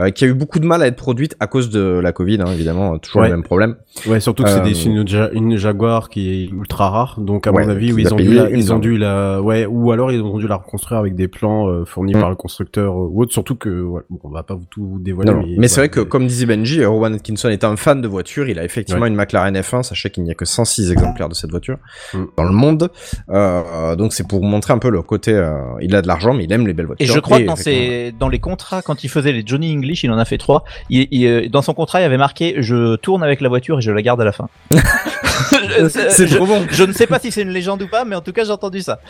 [0.00, 2.38] euh, qui a eu beaucoup de mal à être produite à cause de la Covid
[2.40, 3.28] hein, évidemment toujours Ouais.
[3.28, 6.44] le même problème Ouais, surtout que c'est Euh, des- une, Ja- une Jaguar qui est
[6.50, 8.78] ultra rare, donc à Ouais, mon avis, oui, ils ont dû la, une ils ont
[8.78, 8.92] blinde.
[8.94, 12.14] dû la, ouais, ou alors ils ont dû la reconstruire avec des plans euh, fournis
[12.14, 12.20] Mm.
[12.20, 13.32] par le constructeur euh, ou autre.
[13.32, 15.30] Surtout que, ouais, bon, on va pas vous tout vous dévoiler.
[15.32, 15.42] Non.
[15.58, 18.48] Mais, c'est vrai que, comme disait Benji, Rowan Atkinson est un fan de voitures.
[18.48, 19.08] Il a effectivement Ouais.
[19.08, 19.82] une McLaren F1.
[19.82, 21.76] Sachez qu'il n'y a que 106 exemplaires de cette voiture
[22.14, 22.18] Mm.
[22.38, 22.90] dans le monde.
[23.30, 25.32] Euh, donc c'est pour montrer un peu le côté.
[25.34, 27.04] euh, il a de l'argent, mais il aime les belles voitures.
[27.04, 29.70] Et je crois que dans, effectivement, ses, dans les contrats, quand il faisait les Johnny
[29.82, 30.64] English, il en a fait trois.
[30.90, 33.90] Il, il, dans son contrat, il avait marqué Je tourne avec la voiture et je
[33.90, 34.48] la garde à la fin.
[34.72, 36.62] Je- C'est trop bon.
[36.70, 38.50] je ne sais pas si c'est une légende ou pas, mais en tout cas, j'ai
[38.50, 39.00] entendu ça.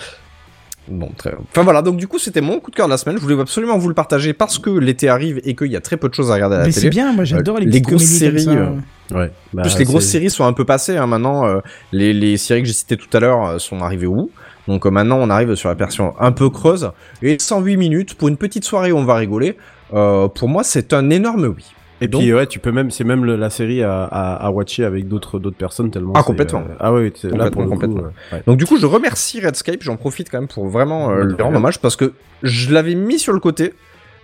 [0.89, 1.39] Bon, très bien.
[1.51, 3.17] Enfin voilà, donc du coup c'était mon coup de cœur de la semaine.
[3.17, 5.97] Je voulais absolument vous le partager parce que l'été arrive et qu'il y a très
[5.97, 6.83] peu de choses à regarder à la Mais télé.
[6.83, 8.51] c'est bien, moi j'adore Euh, les grosses comme séries, ça.
[8.51, 8.71] euh,
[9.13, 9.31] Ouais.
[9.53, 10.97] Bah, plus les grosses séries sont un peu passées.
[10.97, 11.61] Hein, maintenant, euh,
[11.93, 14.31] les, les séries que j'ai citées tout à l'heure euh, sont arrivées où
[14.67, 16.91] Donc euh, maintenant, on arrive sur la version un peu creuse.
[17.23, 19.57] Et 108 minutes pour une petite soirée où on va rigoler.
[19.93, 21.65] Euh, pour moi, c'est un énorme oui.
[22.01, 24.51] Et Donc- puis ouais, tu peux même, c'est même le- la série à, à, à
[24.51, 26.13] watcher avec d'autres d'autres personnes tellement.
[26.17, 26.65] Ah, complètement.
[26.69, 27.75] euh, ah c'est là pour le coup.
[27.75, 28.03] Complètement,
[28.33, 28.43] euh, ouais.
[28.47, 29.83] Donc du coup, je remercie Redscape.
[29.83, 32.13] J'en profite quand même pour vraiment euh, lui rendre hommage parce que
[32.43, 33.73] je l'avais mis sur le côté.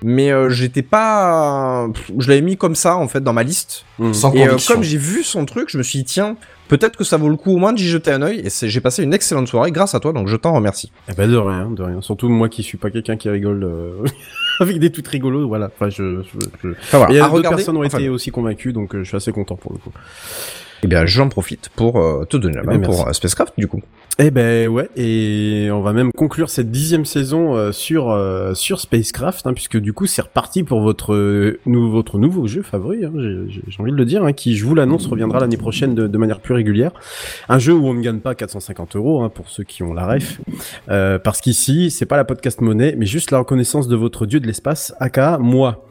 [0.03, 1.89] Mais euh, j'étais pas,
[2.19, 3.85] je l'avais mis comme ça en fait dans ma liste.
[3.99, 4.13] Mmh.
[4.13, 6.37] Sans Et euh, comme j'ai vu son truc, je me suis dit tiens,
[6.69, 8.41] peut-être que ça vaut le coup au moins d'y jeter un œil.
[8.45, 10.93] Et j'ai passé une excellente soirée grâce à toi, donc je t'en remercie.
[11.09, 12.01] Eh ben de rien, de rien.
[12.01, 14.05] Surtout moi qui suis pas quelqu'un qui rigole euh,
[14.61, 15.71] avec des trucs rigolos, voilà.
[15.75, 16.23] Enfin, je.
[16.23, 16.69] je, je...
[16.71, 18.73] Enfin, voilà, Et il y a à d'autres regarder, personnes ont enfin, été aussi convaincues,
[18.73, 19.91] donc euh, je suis assez content pour le coup.
[20.83, 23.55] Eh bien, j'en profite pour euh, te donner la Eh main ben, pour euh, Spacecraft
[23.59, 23.81] du coup.
[24.21, 28.13] Eh ben ouais, et on va même conclure cette dixième saison euh, sur
[28.57, 33.05] sur Spacecraft, hein, puisque du coup c'est reparti pour votre nou- votre nouveau jeu favori.
[33.05, 36.09] hein, j'ai- envie de le dire, hein, qui je vous l'annonce reviendra l'année prochaine de,
[36.09, 36.91] de manière plus régulière.
[37.49, 40.41] Un jeu où on ne gagne pas 450 euros pour ceux qui ont la ref,
[41.23, 44.49] parce qu'ici c'est pas la podcast monnaie, mais juste la reconnaissance de votre dieu de
[44.49, 45.85] l'espace, aka moi.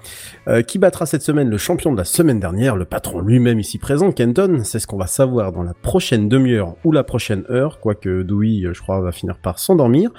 [0.68, 4.12] Qui battra cette semaine le champion de la semaine dernière, le patron lui-même ici présent,
[4.14, 8.22] Kenton C'est ce qu'on va savoir dans la prochaine demi-heure ou la prochaine heure, quoique
[8.22, 10.12] Dewey, euh, je crois, va finir par s'endormir.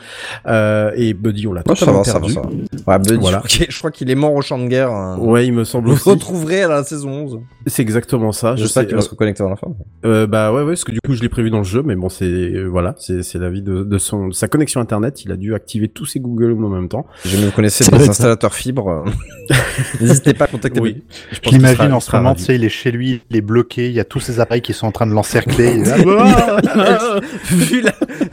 [0.49, 2.35] Euh, et Buddy, on l'a Oh, ça totalement ça va, perdu.
[2.35, 2.93] ça va.
[2.93, 3.37] Ouais, Buddy, Voilà.
[3.45, 4.91] je crois qu'il- je crois qu'il est mort au champ de guerre.
[4.91, 5.17] hein.
[5.21, 6.09] Ouais, il me semble Vous aussi.
[6.09, 7.39] le retrouverez à la saison 11.
[7.67, 8.57] C'est exactement ça.
[8.57, 9.69] Je Je sais qu'il va se reconnecter dans la fin.
[10.05, 11.95] Euh, bah ouais, ouais, parce que du coup je l'ai prévu dans le jeu, mais
[11.95, 15.25] bon, c'est euh, voilà, c'est c'est la vie de, de son de sa connexion internet.
[15.25, 17.07] Il a dû activer tous ses Google en même temps.
[17.25, 19.55] Vous connaissez Ça doit des installateurs fibres, euh,
[20.01, 20.95] n'hésitez pas à contacter Oui.
[20.95, 21.05] Buddy.
[21.31, 23.37] Je Je pense qu'il l'imagine en ce moment, tu sais, il est chez lui, il
[23.37, 25.81] est bloqué, il y a tous ses appareils qui sont en train de l'encercler.
[25.81, 27.21] est là,
[27.51, 27.93] vu, la,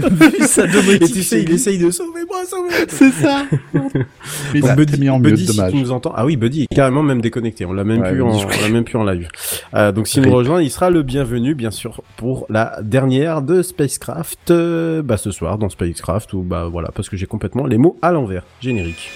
[0.10, 2.40] vu sa Et tu sais, il essaye de sauver moi,
[2.88, 3.46] C'est ça.
[4.54, 5.72] Mais Buddy, mis en mute, Buddy, si dommage.
[5.72, 6.14] tu nous entends.
[6.16, 7.66] Ah oui, Buddy est carrément même déconnecté.
[7.66, 9.28] On l'a même Ouais, plus en, Buddy, on l'a même plus en live.
[9.74, 13.62] Euh, donc s'il nous rejoint, il sera le bienvenu, bien sûr, pour la dernière de
[13.62, 17.78] Spacecraft, euh, bah ce soir dans Spacecraft ou bah voilà parce que j'ai complètement les
[17.78, 18.44] mots à l'envers.
[18.62, 19.12] Générique.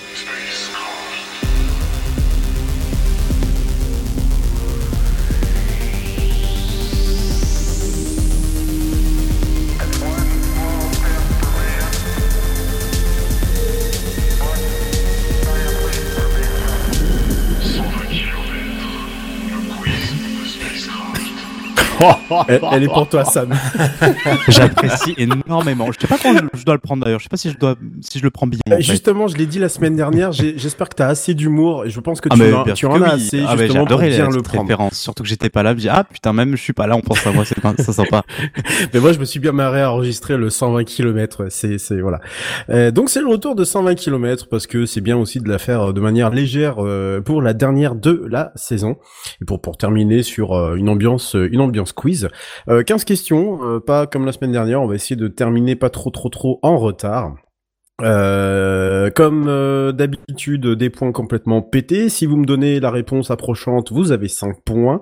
[22.48, 23.54] Elle, elle est pour toi, Sam.
[24.48, 25.92] J'apprécie énormément.
[25.92, 27.20] Je sais pas quand je, je dois le prendre d'ailleurs.
[27.20, 28.60] Je sais pas si je dois, si je le prends bien.
[28.68, 28.82] en fait.
[28.82, 30.32] Justement, je l'ai dit la semaine dernière.
[30.32, 32.90] J'espère que tu as assez d'humour et je pense que Ah, tu, en, tu as
[32.92, 33.04] oui.
[33.04, 34.94] assez Ah, justement pour bien le prendre.
[34.94, 35.72] Surtout que j'étais pas là.
[35.72, 36.96] Je dis ah putain même je suis pas là.
[36.96, 37.46] On pense à moi.
[37.46, 38.24] C'est pas ça sympa.
[38.94, 41.46] Mais moi, je me suis bien marré à enregistrer le 120 km.
[41.50, 42.20] C'est, c'est voilà.
[42.70, 45.58] Euh, donc c'est le retour de 120 km parce que c'est bien aussi de la
[45.60, 48.98] faire euh, de manière légère euh, pour la dernière de la saison
[49.42, 52.30] et pour pour terminer sur euh, une ambiance une ambiance quiz.
[52.68, 54.82] Euh, 15 questions, euh, pas comme la semaine dernière.
[54.82, 57.36] On va essayer de terminer pas trop trop trop en retard.
[58.02, 62.10] Euh, comme euh, d'habitude, des points complètement pétés.
[62.10, 65.00] Si vous me donnez la réponse approchante, vous avez 5 points.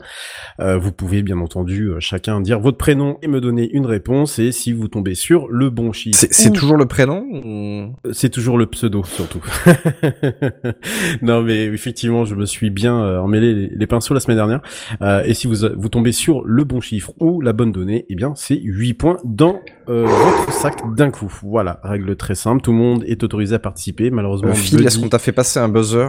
[0.60, 4.40] Euh, vous pouvez bien entendu euh, chacun dire votre prénom et me donner une réponse.
[4.40, 7.94] Et si vous tombez sur le bon chiffre, C'est c'est ou- toujours le prénom ou-
[8.14, 9.44] c'est toujours le pseudo surtout.
[11.22, 14.62] non mais effectivement, je me suis bien euh, emmêlé les, les pinceaux la semaine dernière.
[15.02, 18.16] Euh, et si vous vous tombez sur le bon chiffre ou la bonne donnée, eh
[18.16, 21.32] bien c'est 8 points dans euh, votre sac d'un coup.
[21.44, 22.62] Voilà, règle très simple.
[22.62, 24.10] Tout le monde est autorisé à participer.
[24.12, 26.08] Malheureusement, Euh, Phil, est-ce qu'on t'a fait passer un buzzer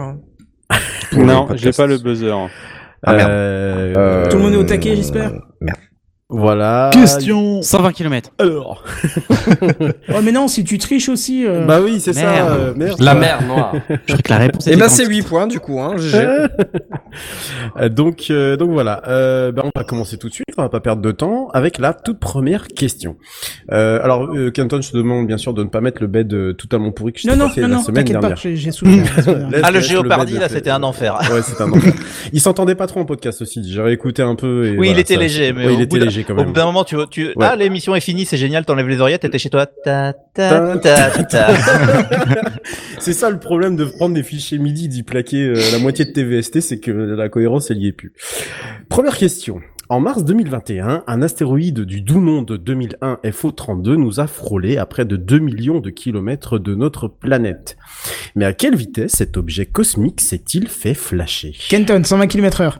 [1.17, 2.33] Non, j'ai pas le buzzer.
[3.03, 3.29] Ah, merde.
[3.31, 5.31] Euh, Euh, Tout le monde est au taquet, j'espère
[5.61, 5.77] Merde.
[6.31, 6.91] Voilà.
[6.93, 7.61] Question.
[7.63, 8.29] 120 km.
[8.37, 8.83] Alors.
[10.13, 11.45] Oh, mais non, si tu triches aussi.
[11.45, 12.21] euh, Bah oui, c'est ça.
[12.31, 12.57] Merde.
[12.59, 13.01] euh, merde.
[13.01, 13.73] La mer noire.
[13.89, 16.17] Je crois que la réponse Eh était ben c'est 8 points du coup, hein, GG.
[17.77, 19.01] Euh, donc, euh, donc voilà.
[19.07, 20.45] Euh, ben, on va commencer tout de suite.
[20.57, 23.15] On va pas perdre de temps avec la toute première question.
[23.71, 26.33] Euh, alors, euh, Kenton, je te demande bien sûr de ne pas mettre le bed
[26.33, 28.69] euh, totalement pourri que je Non, t'ai fait non, la non, semaine t'inquiète pas, j'ai
[29.63, 31.19] Ah, le Géopardy, là, c'était un enfer.
[31.31, 31.93] Ouais, c'était un enfer.
[32.33, 33.61] Il s'entendait pas trop en podcast aussi.
[33.69, 34.65] J'ai réécouté un peu.
[34.65, 36.23] Et Oui, voilà, il était ça- léger, mais Ouais, au il bout était d'un- léger
[36.23, 36.47] quand Au même.
[36.47, 37.27] bout d'un moment, tu, tu...
[37.27, 37.33] Ouais.
[37.41, 39.65] ah, l'émission est finie, c'est génial, t'enlèves les oreillettes, t'étais chez toi.
[39.65, 41.47] Ta, ta, ta, ta.
[42.99, 46.11] C'est ça le problème de prendre des fichiers MIDI, d'y plaquer euh, la moitié de
[46.11, 48.13] tes VST, c'est que la cohérence, elle y est plus.
[48.89, 49.61] Première question.
[49.91, 54.85] En mars 2021, un astéroïde du doux nom de 2001 FO32 nous a frôlé à
[54.85, 57.75] près de 2 millions de kilomètres de notre planète.
[58.35, 61.55] Mais à quelle vitesse cet objet cosmique s'est-il fait flasher?
[61.69, 62.79] Kenton, 120 km heure.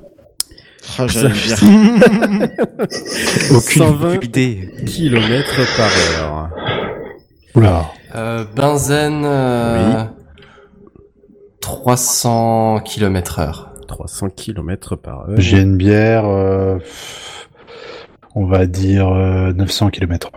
[0.99, 1.31] Dire.
[3.51, 4.69] Aucune 120 idée.
[4.85, 5.91] kilomètres par
[6.21, 6.49] heure.
[7.55, 7.91] Oula.
[8.15, 9.23] Euh, benzène.
[9.25, 10.03] euh,
[11.61, 13.68] 300 km heure.
[13.89, 15.41] 300 kilomètres par heure.
[15.41, 16.77] J'ai une bière, euh,
[18.35, 20.29] on va dire euh, 900 km.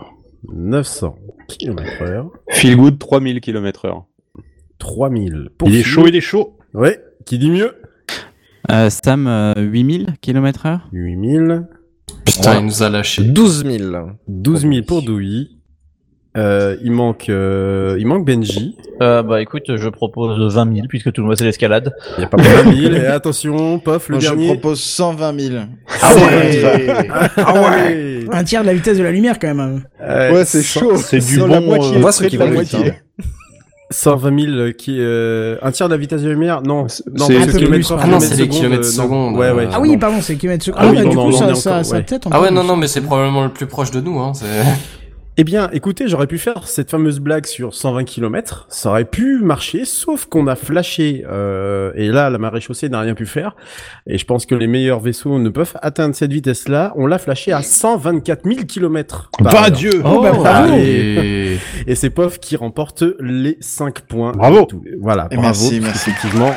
[0.51, 1.15] 900
[1.47, 2.31] kilomètres heure.
[2.49, 4.05] Feel good 3000 km heure.
[4.79, 5.49] 3000.
[5.57, 6.57] Pour Il est chaud, il est chaud.
[6.73, 7.75] Ouais, qui dit mieux?
[8.71, 10.89] Euh, Sam, euh, 8000 km heure?
[10.91, 11.67] 8000.
[12.25, 13.23] Putain, il nous a lâché.
[13.23, 13.95] 12 000.
[14.27, 15.49] 12 000 pour Dewey.
[16.35, 18.75] Euh, il manque, euh, il manque Benji.
[19.01, 21.93] Euh, bah écoute, je propose 20 000 puisque tout le monde c'est l'escalade.
[22.17, 22.93] Il y a pas 20 000.
[22.95, 24.47] Et attention, Pof, le Moi, je dernier.
[24.47, 25.55] propose 120 000.
[26.01, 27.07] Ah ouais
[27.37, 28.25] Ah ouais.
[28.31, 29.83] Un tiers de la vitesse de la lumière quand même.
[30.01, 30.97] Euh, Ouais, c'est chaud.
[30.97, 32.89] C'est du la bon, moitié, on voit ce qui va vite, moitié.
[32.89, 33.23] hein.
[33.91, 36.61] 120 000 qui, euh, un tiers de la vitesse de la lumière?
[36.63, 39.03] Non, non, C'est peu kilomètre ah non, c'est les kilomètres euh, non.
[39.03, 39.35] secondes.
[39.37, 39.67] Ouais, ouais.
[39.71, 39.99] Ah oui, non.
[39.99, 40.79] pardon, c'est kilomètres secondes.
[40.81, 42.01] Ah Ah, oui, bah, non, du non, coup, ça, ça, ça ouais.
[42.01, 44.17] peut-être Ah ouais, non, non, mais c'est probablement le plus proche de nous.
[44.19, 44.45] Hein, c'est-
[45.35, 48.67] Eh bien, écoutez, j'aurais pu faire cette fameuse blague sur 120 km.
[48.69, 51.25] Ça aurait pu marcher, sauf qu'on a flashé.
[51.27, 53.55] Euh, et là, la marée chaussée n'a rien pu faire.
[54.05, 56.93] Et je pense que les meilleurs vaisseaux ne peuvent atteindre cette vitesse-là.
[56.97, 59.31] On l'a flashé à 124 000 km.
[59.39, 60.73] Va Dieu Oh, bah, bravo.
[60.75, 61.57] Et
[61.95, 64.33] c'est Pof qui remporte les 5 points.
[64.33, 64.65] Bravo.
[64.65, 65.47] Tout- Voilà, Et bravo.
[65.71, 66.51] merci, qu'effectivement,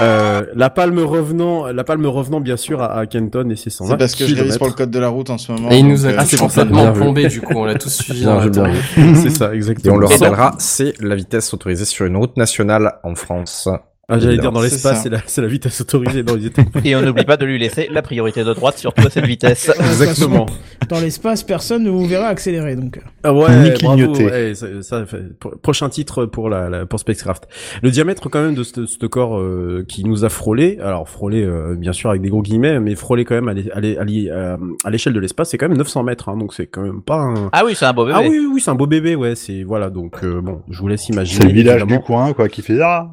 [0.00, 3.90] euh, la palme revenant, la palme revenant bien sûr à, à Kenton et ses 120
[3.92, 4.58] C'est parce que je révise kilomètres.
[4.58, 5.70] pour le code de la route en ce moment.
[5.70, 9.14] Et il nous a euh, Ah, complètement plombé, du coup, on l'a tous suivi vu.
[9.16, 9.94] C'est ça, Et exactement.
[9.94, 13.68] on le Cent- rappellera, c'est la vitesse autorisée sur une route nationale en France.
[14.08, 16.22] Ah, j'allais dire dans l'espace, c'est la, c'est la vitesse autorisée.
[16.22, 19.04] Non, ils étaient- Et on n'oublie pas de lui laisser la priorité de droite, surtout
[19.04, 19.68] à cette vitesse.
[19.80, 20.46] Exactement.
[20.88, 23.00] Dans l'espace, personne ne vous verra accélérer, donc.
[23.24, 24.14] Ah ouais, Ni bravo.
[24.16, 27.48] Ouais, ça, ça fait- pro- prochain titre pour la, la- pour Spacecraft.
[27.82, 31.42] Le diamètre quand même de ce, ce corps euh, qui nous a frôlé, alors frôlé
[31.42, 35.14] euh, bien sûr avec des gros guillemets, mais frôlé quand même à euh, à l'échelle
[35.14, 37.48] de l'espace, c'est quand même 900 mètres, hein, donc c'est quand même pas un.
[37.52, 38.16] Ah oui, c'est un beau bébé.
[38.16, 39.34] Ah oui, oui, oui, c'est un beau bébé, ouais.
[39.34, 41.40] C'est voilà, donc euh, bon, je vous laisse imaginer.
[41.40, 42.00] C'est le village évidemment.
[42.00, 43.08] du coin, quoi, qui fait ah.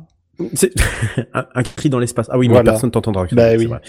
[0.54, 0.72] C'est
[1.34, 2.28] un, un cri dans l'espace.
[2.32, 3.26] Ah oui, mais personne t'entendra.
[3.32, 3.66] Bah oui.
[3.66, 3.82] vrai.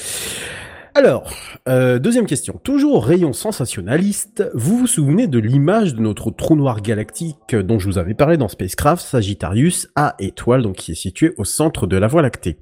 [0.97, 1.29] Alors,
[1.69, 2.61] euh, deuxième question.
[2.63, 7.87] Toujours rayon sensationnaliste, vous vous souvenez de l'image de notre trou noir galactique dont je
[7.89, 11.97] vous avais parlé dans Spacecraft, Sagittarius A étoile, donc qui est situé au centre de
[11.97, 12.59] la Voie lactée.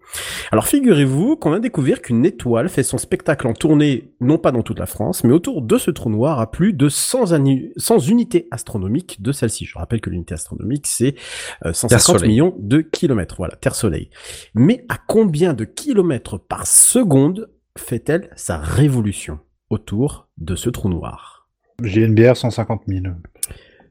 [0.50, 4.62] Alors figurez-vous qu'on a découvert qu'une étoile fait son spectacle en tournée, non pas dans
[4.62, 7.98] toute la France, mais autour de ce trou noir à plus de 100, annu- 100
[8.08, 9.66] unités astronomiques de celle-ci.
[9.66, 11.16] Je rappelle que l'unité astronomique, c'est
[11.66, 12.30] euh, 150 Terre-Soleil.
[12.30, 13.34] millions de kilomètres.
[13.36, 14.08] Voilà, Terre-Soleil.
[14.54, 19.38] Mais à combien de kilomètres par seconde fait-elle sa révolution
[19.70, 21.48] autour de ce trou noir?
[21.82, 23.04] JNBR 150 000.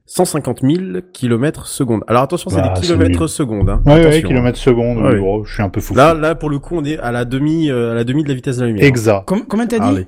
[0.06, 2.04] 150 000 kilomètres secondes.
[2.08, 3.70] Alors attention, c'est Bah, des kilomètres secondes.
[3.70, 3.82] Hein.
[3.86, 4.98] Ouais, ouais, Attention, kilomètres secondes.
[5.04, 5.20] Ouais.
[5.20, 5.96] Bon, je suis un peu fou.
[5.96, 8.30] Là, là, pour le coup, on est à la demi, euh, à la demi de
[8.30, 8.86] la vitesse de la lumière.
[8.86, 9.26] Exact.
[9.26, 9.86] Com- combien t'as dit?
[9.86, 10.08] Allez.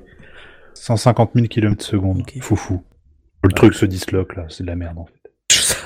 [0.74, 2.22] 150 000 km secondes.
[2.40, 2.82] Foufou.
[3.42, 4.44] Le truc se disloque, là.
[4.48, 5.13] C'est de la merde, en fait.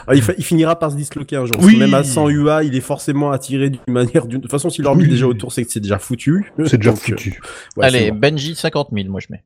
[0.07, 1.57] Ah, il, fa- il finira par se disloquer un jour.
[1.61, 1.77] Oui.
[1.77, 4.27] même à 100 UA, il est forcément attiré d'une manière.
[4.27, 6.51] d'une- De toute façon, si l'orbite est déjà autour, c'est que c'est déjà foutu.
[6.67, 7.41] C'est déjà Donc, euh, foutu.
[7.77, 8.19] ouais, Allez, bon.
[8.19, 9.45] Benji 50 000, moi je mets.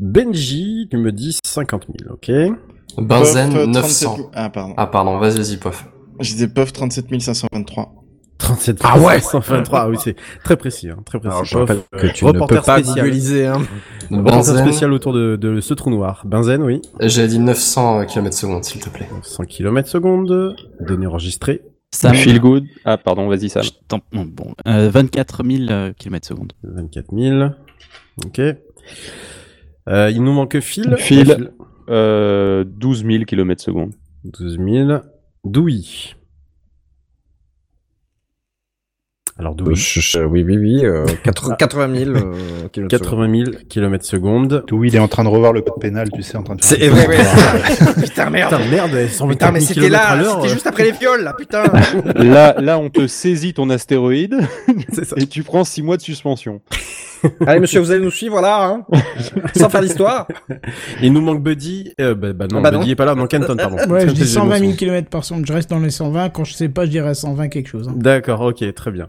[0.00, 2.30] Benji, tu me dis 50 000, ok
[2.98, 4.14] Benzen, Pof, euh, 900.
[4.14, 4.74] 37 Ah, pardon.
[4.76, 5.86] Ah, pardon, vas-y, vas-y, pof.
[6.18, 7.94] Je disais POF 37 523.
[8.40, 11.32] 37 Ah ouais 123, oui, c'est très précis, hein, très précis.
[11.32, 13.06] Alors, je rappelle euh, que tu ne reporter peux pas spécial.
[13.06, 13.60] googliser, hein.
[14.10, 16.22] Benzen, spécial autour de, de ce trou noir.
[16.24, 16.80] Benzen, oui.
[17.00, 19.08] j'ai dit 900 km secondes, s'il te plaît.
[19.22, 21.62] 100 km secondes, données enregistrées.
[21.92, 22.64] Sam, Feel good.
[22.84, 23.62] Ah, pardon, vas-y, Sam.
[23.62, 26.52] je t'en- non, bon, euh, 24 000 km secondes.
[26.62, 27.50] 24 000.
[28.24, 28.40] Ok.
[29.88, 30.94] Euh, il nous manque Phil.
[30.98, 31.50] Phil.
[31.88, 33.92] Euh, 12 000 km secondes.
[34.24, 34.98] 12 000.
[35.44, 36.14] Douy.
[39.40, 39.74] Alors Euh, Douy.
[39.74, 40.84] je- je- oui, oui, oui.
[40.84, 42.34] euh, 80 80 000 euh,
[42.70, 44.64] kilomètres 80 000 km secondes.
[44.70, 46.76] Il est en train de revoir le code pénal, tu sais, en train de faire.
[46.78, 47.16] C'est vrai, ouais.
[48.02, 48.54] Putain, merde.
[48.54, 50.52] Putain, merde, 124 Putain, mais 000 c'était là, c'était euh.
[50.52, 51.62] juste après les viols, là, putain.
[52.16, 54.36] là, là, on te saisit ton astéroïde
[54.92, 55.16] C'est ça.
[55.16, 56.60] et tu prends 6 mois de suspension.
[57.46, 58.86] Allez, monsieur, vous allez nous suivre, là, hein
[59.56, 60.26] Sans faire d'histoire.
[61.02, 61.92] Il nous manque Buddy.
[62.00, 62.78] Euh, bah, bah non, Ah bah non.
[62.80, 63.14] Buddy est pas là.
[63.14, 63.76] Non, Kenton, pardon.
[63.90, 64.76] Ouais, je dis J'ai 120 000 mensonge.
[64.78, 65.46] km par seconde.
[65.46, 66.28] Je reste dans les 120.
[66.30, 67.88] Quand je sais pas, je dirais 120 quelque chose.
[67.88, 67.94] hein.
[67.96, 69.08] D'accord, ok, très bien.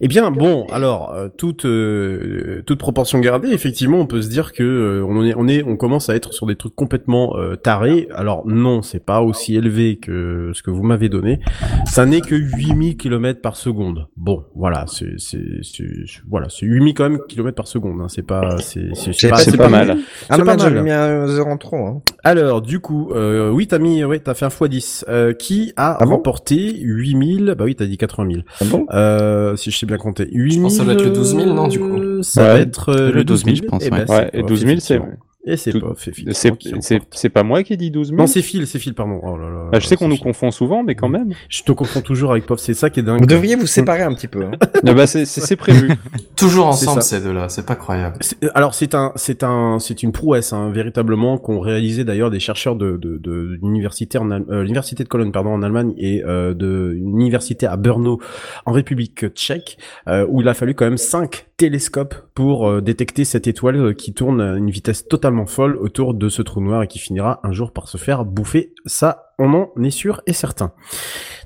[0.00, 4.52] Eh bien, bon, alors euh, toute euh, toute proportion gardée, effectivement, on peut se dire
[4.52, 7.56] que euh, on est on est on commence à être sur des trucs complètement euh,
[7.56, 8.08] tarés.
[8.14, 11.40] Alors non, c'est pas aussi élevé que ce que vous m'avez donné.
[11.86, 14.06] Ça n'est que 8000 km par seconde.
[14.16, 15.84] Bon, voilà, c'est c'est c'est
[16.28, 18.00] voilà, c'est 8000 quand même km par seconde.
[18.00, 18.06] Hein.
[18.08, 19.98] C'est pas c'est c'est J'ai pas, pas- c'est pas mal.
[20.28, 20.80] Ah non, pas mal.
[20.84, 22.02] mis un zéro en trop, hein.
[22.22, 25.04] Alors, du coup, euh, oui, t'as mis, ouais, t'as fait un x10.
[25.08, 28.42] Euh, qui a Ah bon remporté 8000 Bah oui, t'as dit 80 000.
[28.60, 30.28] Ah bon Euh, si je sais bien compter.
[30.30, 30.62] 8000.
[30.62, 32.48] pense que ça doit être le 12 000, non, du coup Ça Ouais.
[32.48, 34.04] va être euh, Le 12 000, je pense, Eh ben, ouais.
[34.06, 35.16] c'est Ouais, et pas 12 000, c'est- effectivement.
[35.44, 36.80] Et c'est Tout- pas effectivement.
[37.10, 39.20] C'est pas moi qui ai dit 12 000 Non, c'est Phil, c'est Phil, pardon.
[39.24, 39.70] Oh là là.
[39.72, 40.22] Ah, je sais qu'on nous Phil.
[40.22, 41.32] confond souvent, mais quand même.
[41.48, 43.18] Je te confonds toujours avec Pop, c'est ça qui est dingue.
[43.20, 44.44] Vous devriez vous séparer un petit peu.
[44.44, 44.52] Hein.
[44.86, 45.88] Ah bah, c'est- c'est c'est prévu.
[46.36, 48.16] Toujours ensemble, ces deux-là, c'est pas croyable.
[48.54, 52.74] Alors c'est un, c'est un, c'est une prouesse hein, véritablement qu'ont réalisé d'ailleurs des chercheurs
[52.76, 57.12] de, de, de l'université euh, l'université de Cologne pardon en Allemagne et euh, de une
[57.20, 58.20] université à Brno
[58.66, 59.78] en République tchèque
[60.08, 63.92] euh, où il a fallu quand même cinq télescopes pour euh, détecter cette étoile euh,
[63.92, 67.40] qui tourne à une vitesse totalement folle autour de ce trou noir et qui finira
[67.42, 68.74] un jour par se faire bouffer.
[68.86, 70.72] Ça, on en est sûr et certain.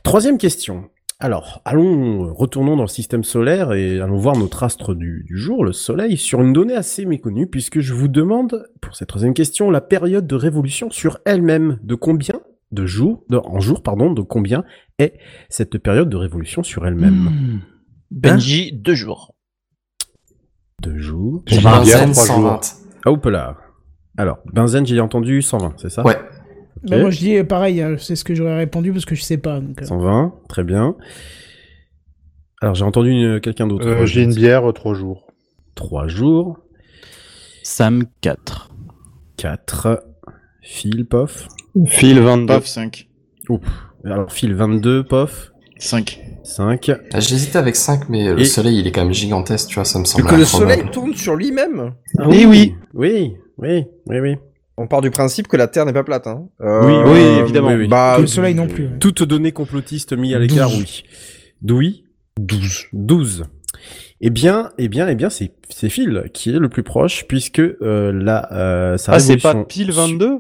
[0.02, 0.90] Troisième question.
[1.18, 5.64] Alors, allons, retournons dans le système solaire et allons voir notre astre du, du jour,
[5.64, 9.70] le Soleil, sur une donnée assez méconnue, puisque je vous demande, pour cette troisième question,
[9.70, 11.78] la période de révolution sur elle-même.
[11.82, 12.40] De combien
[12.72, 14.64] de jours, de, en jours, pardon, de combien
[14.98, 15.14] est
[15.48, 17.14] cette période de révolution sur elle-même?
[17.14, 17.60] Hmm.
[18.10, 19.34] Benji, deux jours.
[20.82, 21.42] Deux jours.
[21.46, 22.60] J'ai Benzen, dit hier, trois 120.
[23.06, 23.56] Ah, hop là.
[24.16, 26.04] Alors, Benzen, j'ai entendu 120, c'est ça?
[26.04, 26.16] Ouais.
[26.84, 27.82] Bah, moi, je dis euh, pareil.
[27.82, 29.60] euh, C'est ce que j'aurais répondu parce que je sais pas.
[29.60, 29.84] donc, euh.
[29.86, 30.94] 120, très bien.
[32.62, 33.86] Alors, j'ai entendu une- quelqu'un d'autre.
[33.86, 35.26] Euh, J'ai une bière, euh, trois jours.
[35.74, 36.58] Trois jours.
[37.62, 38.70] Sam 4.
[39.36, 40.02] 4.
[40.62, 41.48] Phil, pof.
[41.86, 42.46] Phil 22.
[42.54, 43.08] POF 5.
[43.48, 43.66] Oups.
[44.04, 45.52] Alors, Phil, 22, pof.
[45.78, 46.20] 5.
[46.44, 46.90] 5.
[47.12, 49.84] Ah, J'hésitais avec 5, mais le Et- soleil, il est quand même gigantesque, tu vois,
[49.84, 50.26] ça me semble.
[50.26, 51.92] que le soleil tourne sur lui-même.
[52.18, 52.74] Ah Eh oui.
[52.94, 54.36] Oui, oui, oui, oui.
[54.78, 56.48] On part du principe que la Terre n'est pas plate, hein.
[56.60, 57.74] Oui, Euh, oui, évidemment.
[57.88, 58.90] Bah, Que le soleil non plus.
[59.00, 61.02] Toute donnée complotiste mis à l'écart, oui.
[61.62, 62.04] Doui.
[62.38, 62.86] 12.
[62.92, 63.44] 12.
[64.20, 67.60] Eh bien, eh bien, eh bien, c'est c'est Phil qui est le plus proche puisque
[67.60, 70.38] euh, là, euh, sa Ah, c'est pas pile 22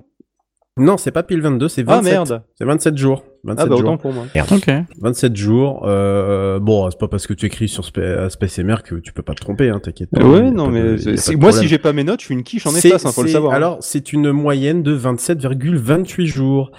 [0.78, 2.12] Non, c'est pas pile 22, c'est Ah, 27.
[2.12, 2.42] merde.
[2.58, 3.24] C'est 27 jours.
[3.46, 3.84] 27 Ah bah jours.
[3.84, 4.26] autant pour moi.
[4.52, 4.70] Ok.
[5.00, 5.84] 27 jours.
[5.86, 9.12] Euh, bon, c'est pas parce que tu écris sur Spa- euh, Space MR que tu
[9.12, 10.24] peux pas te tromper, hein, t'inquiète pas.
[10.24, 12.66] Ouais, non pas mais de- moi si j'ai pas mes notes, je suis une quiche
[12.66, 13.52] en espace, hein, faut le c'est- savoir.
[13.52, 13.56] hein.
[13.56, 16.70] Alors, c'est une moyenne de 27,28 jours,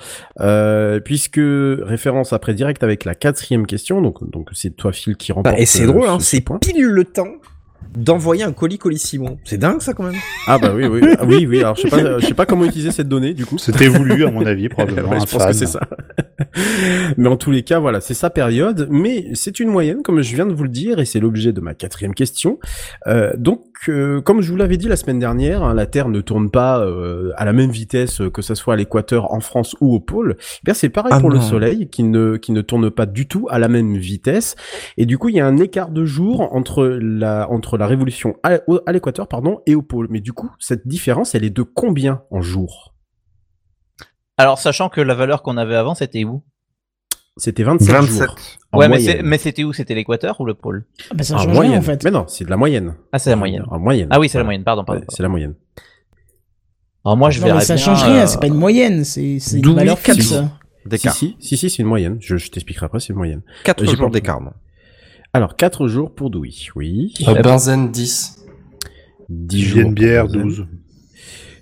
[0.41, 5.31] euh, puisque référence après direct avec la quatrième question, donc donc c'est toi Phil qui
[5.31, 5.55] remporte.
[5.55, 6.59] Bah, et c'est euh, drôle, hein, ce- ce c'est point.
[6.59, 7.27] pile le temps
[7.95, 9.37] d'envoyer un colis colissimo.
[9.43, 10.15] C'est dingue ça quand même.
[10.47, 11.59] Ah bah oui oui Ah, oui oui.
[11.59, 13.57] Alors je sais pas je sais pas comment utiliser cette donnée du coup.
[13.57, 15.51] C'était voulu, à mon avis, probablement, Ouais, je pense fan.
[15.51, 15.79] que c'est ça.
[17.17, 18.87] mais en tous les cas, voilà, c'est sa période.
[18.89, 21.61] Mais c'est une moyenne, comme je viens de vous le dire, et c'est l'objet de
[21.61, 22.59] ma quatrième question.
[23.07, 26.21] Euh, donc, euh, comme je vous l'avais dit la semaine dernière, hein, la Terre ne
[26.21, 29.75] tourne pas euh, à la même vitesse euh, que ce soit à l'équateur, en France
[29.81, 30.37] ou au pôle.
[30.39, 31.37] Eh bien, c'est pareil Ah pour le.
[31.39, 34.55] Soleil, qui ne qui ne tourne pas du tout à la même vitesse.
[34.97, 38.35] Et du coup, il y a un écart de jour entre la entre la révolution
[38.43, 38.59] à,
[38.91, 40.07] l'équateur, pardon, et au pôle.
[40.09, 42.95] Mais du coup, cette différence, elle est de combien en jours
[44.37, 46.43] Alors, sachant que la valeur qu'on avait avant, c'était où?
[47.37, 48.17] C'était 27, 27.
[48.27, 48.35] jours.
[48.73, 49.17] Ouais, mais moyenne.
[49.17, 49.73] c'est- mais c'était où?
[49.73, 50.85] C'était l'équateur ou le pôle?
[51.09, 51.71] Ah bah ça En moyenne.
[51.71, 52.03] rien en fait.
[52.03, 52.95] Mais non, c'est de la moyenne.
[53.11, 53.63] Ah, c'est la moyenne.
[53.69, 54.07] En moyenne.
[54.11, 54.83] Ah oui, c'est la moyenne, pardon.
[54.83, 55.03] pardon.
[55.09, 55.53] C'est la moyenne.
[57.05, 59.03] Alors moi, je Non, mais verrais ça bien, change rien, euh, c'est pas une moyenne,
[59.05, 60.29] c'est c'est une valeur quatre fixe.
[60.33, 60.49] jours.
[60.91, 62.17] Si, si, si, si, c'est une moyenne.
[62.21, 63.41] Je, je t'expliquerai après, c'est une moyenne.
[63.65, 64.39] 4 J'ai jours d'écart.
[64.41, 64.53] moi.
[65.33, 67.13] Alors, 4 jours pour Dewey, oui.
[67.27, 68.45] Euh, Benzen 10.
[69.29, 69.91] 10 Julien jours.
[69.91, 70.47] Bière, pour Benzen.
[70.47, 70.67] 12.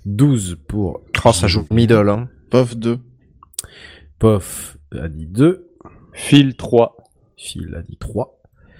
[0.06, 2.08] 12 pour Oh, ça joue middle.
[2.08, 2.28] Hein.
[2.50, 2.98] POF 2.
[4.18, 5.65] Pof a dit 2.
[6.16, 6.96] Phil 3.
[7.36, 8.38] Phil a dit 3.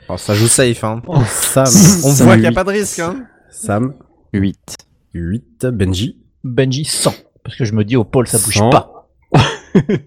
[0.09, 0.83] Oh, ça joue safe.
[0.85, 1.03] Hein.
[1.29, 1.65] Sam,
[2.05, 2.99] On Sam, voit qu'il n'y a pas de risque.
[3.01, 3.27] Hein.
[3.51, 3.95] Sam,
[4.33, 4.77] 8.
[5.15, 5.67] 8.
[5.67, 6.19] Benji.
[6.45, 7.15] Benji 100.
[7.45, 8.71] Parce que je me dis au pôle, ça bouge 100.
[8.71, 8.93] pas.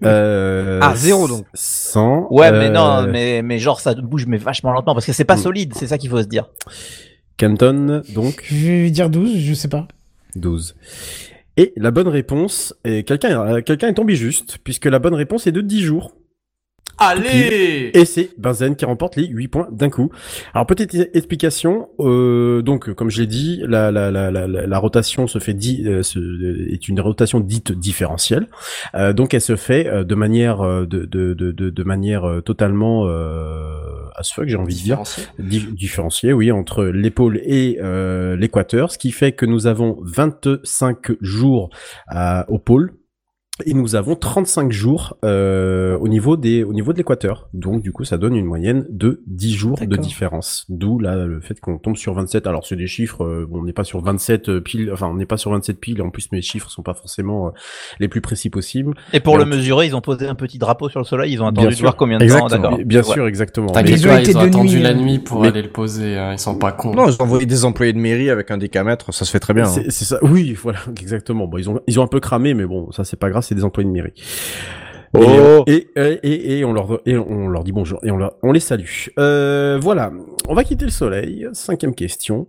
[0.04, 1.46] Euh, Ah, zéro, donc.
[1.54, 2.26] 100.
[2.32, 5.24] Ouais, mais euh, non, mais, mais genre, ça bouge, mais vachement lentement, parce que c'est
[5.24, 5.42] pas Hmm.
[5.42, 6.48] solide, c'est ça qu'il faut se dire.
[7.38, 8.42] Canton, donc.
[8.48, 9.86] Je vais dire 12, je sais pas.
[10.34, 10.74] 12.
[11.56, 15.52] Et la bonne réponse, quelqu'un euh, quelqu'un est tombé juste, puisque la bonne réponse est
[15.52, 16.16] de 10 jours.
[17.00, 20.10] Allez Et c'est Benzen qui remporte les 8 points d'un coup.
[20.54, 24.78] Alors petite explication, euh, donc comme je l'ai dit, la, la, la, la, la- la
[24.78, 28.48] rotation se fait di- euh, se- est une rotation dite différentielle.
[28.94, 32.40] Euh, donc elle se fait euh, de manière euh, de, de, de, de, manière euh,
[32.42, 33.72] totalement euh,
[34.16, 34.98] à ce que j'ai envie de dire.
[35.38, 41.12] Di- différencié, oui, entre l'épaule et euh, l'équateur, ce qui fait que nous avons 25
[41.22, 41.70] jours
[42.08, 42.92] à- au pôle
[43.66, 47.48] et nous avons 35 jours euh, au niveau des au niveau de l'équateur.
[47.54, 50.66] Donc du coup, ça donne une moyenne de 10 jours de différence.
[50.68, 52.46] D'où là le fait qu'on tombe sur 27.
[52.46, 55.14] Alors c'est des chiffres, euh, bon, on n'est pas sur 27 euh, piles, enfin on
[55.14, 56.02] n'est pas sur 27 piles.
[56.02, 57.50] En plus, mes chiffres sont pas forcément euh,
[57.98, 58.94] les plus précis possibles.
[59.12, 61.32] Et pour Mais le en- mesurer, ils ont posé un petit drapeau sur le soleil,
[61.32, 61.82] ils ont attendu Bien de sûr.
[61.84, 62.70] voir combien de temps, Exactement.
[62.70, 62.78] d'accord.
[62.86, 63.04] Bien Ouais.
[63.14, 63.66] sûr, exactement.
[63.68, 64.94] T'inquiète Ils ont pas, été ils ont de attendu nuit, la euh.
[64.94, 66.16] nuit pour Mais- aller le poser.
[66.16, 66.92] hein, Ils sont pas cons.
[66.94, 69.54] Non, ils ont envoyé des employés de mairie avec un décamètre, ça se fait très
[69.54, 69.64] bien.
[69.64, 69.68] hein.
[69.72, 70.18] C'est c'est ça.
[70.22, 71.46] Oui, voilà, exactement.
[71.46, 73.56] Bon, ils ont ils ont un peu cramé, mais bon, ça c'est pas grave, c'est
[73.56, 74.12] des employés de mairie.
[75.12, 75.64] Oh.
[75.66, 78.52] Et, et, et, et on leur et on leur dit bonjour et on leur, on
[78.52, 79.08] les salue.
[79.18, 80.12] Euh, voilà,
[80.48, 81.48] on va quitter le soleil.
[81.52, 82.46] Cinquième question.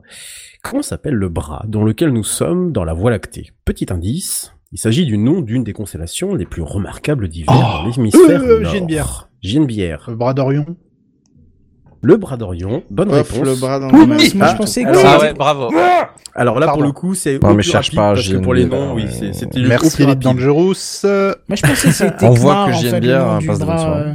[0.63, 3.49] Comment s'appelle le bras dans lequel nous sommes dans la Voie lactée?
[3.65, 4.53] Petit indice.
[4.71, 7.83] Il s'agit du nom d'une des constellations les plus remarquables d'hiver Oh.
[7.83, 9.27] dans l'hémisphère Euh, nord.
[9.41, 10.01] Geneviève.
[10.07, 10.65] Le bras d'Orion.
[12.03, 12.83] Le bras d'Orion.
[12.89, 13.47] Bonne Pof, réponse.
[13.47, 14.33] le bras dans Oui, le moi, masque.
[14.35, 15.69] moi, je Ah, pensais que alors- Ah ouais, bravo.
[16.33, 16.85] Alors là, pour Pardon.
[16.85, 19.33] le coup, c'est Non, mais plus cherche pas, parce que pour les noms, oui, c'est-
[19.33, 20.19] c'était Merci rapide.
[20.19, 20.73] Dangerous.
[21.03, 23.59] Moi je pensais que c'était On voit que j'aime bien le nom un du passe
[23.59, 23.75] de bras.
[23.75, 23.97] bonsoir.
[23.97, 24.13] euh.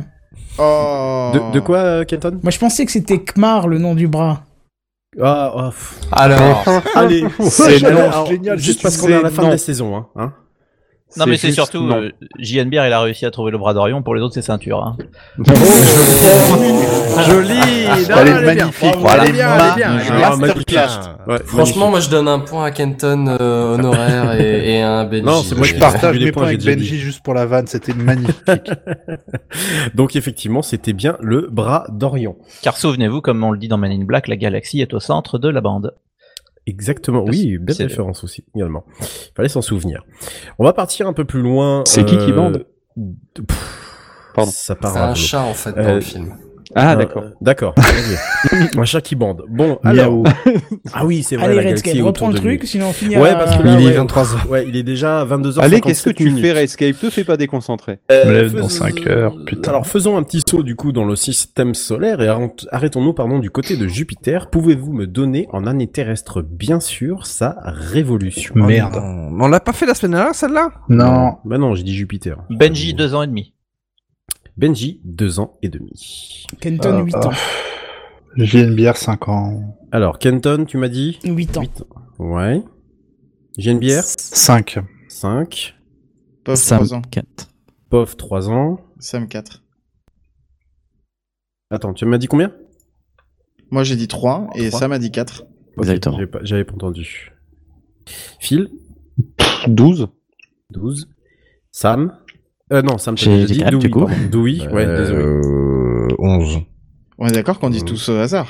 [0.59, 1.31] Oh.
[1.35, 2.41] De, de quoi, euh, Kenton?
[2.43, 4.41] Moi je pensais que c'était Kmar le nom du bras.
[5.23, 6.01] Ah, ah, pff.
[6.13, 6.65] Alors,
[6.95, 9.43] allez, C'est génial, non, alors, génial, Juste c'est- parce qu'on est à la c'est fin
[9.43, 9.53] de non.
[9.53, 10.07] la saison, hein.
[10.17, 10.33] hein.
[11.17, 14.03] Non, mais c'est juste surtout, euh, JNBR, il a réussi à trouver le bras d'Orion,
[14.03, 14.83] pour les autres, c'est ceinture.
[14.83, 14.97] Hein.
[17.29, 17.59] Joli
[18.09, 18.95] Elle est magnifique.
[19.21, 19.49] Elle est bien.
[21.29, 25.23] Ah, franchement, moi je donne un point à Kenton euh, honoraire et, et un Benji.
[25.23, 28.71] Non, c'est moi, je partage mes points, avec Benji juste pour la vanne, c'était magnifique.
[29.95, 32.37] Donc effectivement, c'était bien le bras d'Orion.
[32.63, 35.39] Car souvenez-vous, comme on le dit dans Man in Black, la galaxie est au centre
[35.39, 35.95] de la bande.
[36.67, 38.85] Exactement, oui, belle référence aussi, également.
[39.37, 40.05] Fallait s'en souvenir.
[40.59, 41.83] On va partir un peu plus loin.
[41.87, 42.67] C'est qui qui bande?
[42.97, 44.51] de- pff, Pardon.
[44.51, 46.35] Ça part C'est un chat en fait dans Euh, le film.
[46.75, 47.25] Ah, Euh, d'accord.
[47.41, 47.75] D'accord.
[48.51, 48.79] vas-y.
[48.79, 49.45] un chat qui bande.
[49.49, 50.25] Bon, alors.
[50.93, 53.35] Ah oui, c'est vrai, Allez la Redscape, reprends le truc, sinon on finit Ouais, à-
[53.35, 54.47] parce que là, Il est ouais, 23h.
[54.49, 56.43] Ouais, il est déjà 22h57 Allez, qu'est-ce que tu minutes.
[56.45, 57.99] fais, Rescape Te fais pas déconcentrer.
[58.09, 59.71] Je me lève fais- dans 5 heures, putain.
[59.71, 63.39] Alors faisons un petit saut du coup dans le système solaire et arrêt- arrêtons-nous pardon
[63.41, 64.49] du côté de Jupiter.
[64.51, 68.55] Pouvez-vous me donner en année terrestre bien sûr sa révolution?
[68.55, 68.97] Merde.
[68.97, 70.71] On on l'a pas fait la semaine dernière, celle-là?
[70.89, 71.37] Non.
[71.45, 72.39] Bah non, j'ai dit Jupiter.
[72.51, 73.53] Benji, deux ans et demi.
[74.57, 76.47] Benji, deux ans et demi.
[76.61, 77.31] Kenton, Euh, 8 ans.
[78.37, 79.77] J'ai une bière 5 ans.
[79.93, 81.65] Alors, Kenton, tu m'as dit 8 ans.
[82.19, 82.63] Ouais.
[83.59, 84.79] J'ai une bière 5.
[85.09, 85.75] 5.
[86.45, 87.03] Pof, Sam 3 ans.
[87.03, 87.49] 4.
[87.91, 88.81] POF, 3 ans.
[88.99, 89.63] Sam 4.
[91.71, 92.53] Attends, tu m'as dit combien?
[93.71, 94.81] Moi j'ai dit 3 et Trois.
[94.81, 95.43] Sam a dit 4.
[95.43, 95.49] Ok,
[95.83, 96.15] Exactement.
[96.17, 97.33] j'avais pas- J'avais pas entendu.
[98.39, 98.71] Phil?
[99.67, 100.09] 12.
[100.71, 101.09] 12.
[101.73, 102.17] Sam?
[102.73, 104.07] Euh, Non, Sam, J'ai t'as déjà dit Dewey, du coup.
[104.31, 105.23] Dewey, ouais, désolé.
[105.25, 106.59] Euh, 11.
[107.19, 108.49] On est d'accord qu'on dit tous au hasard.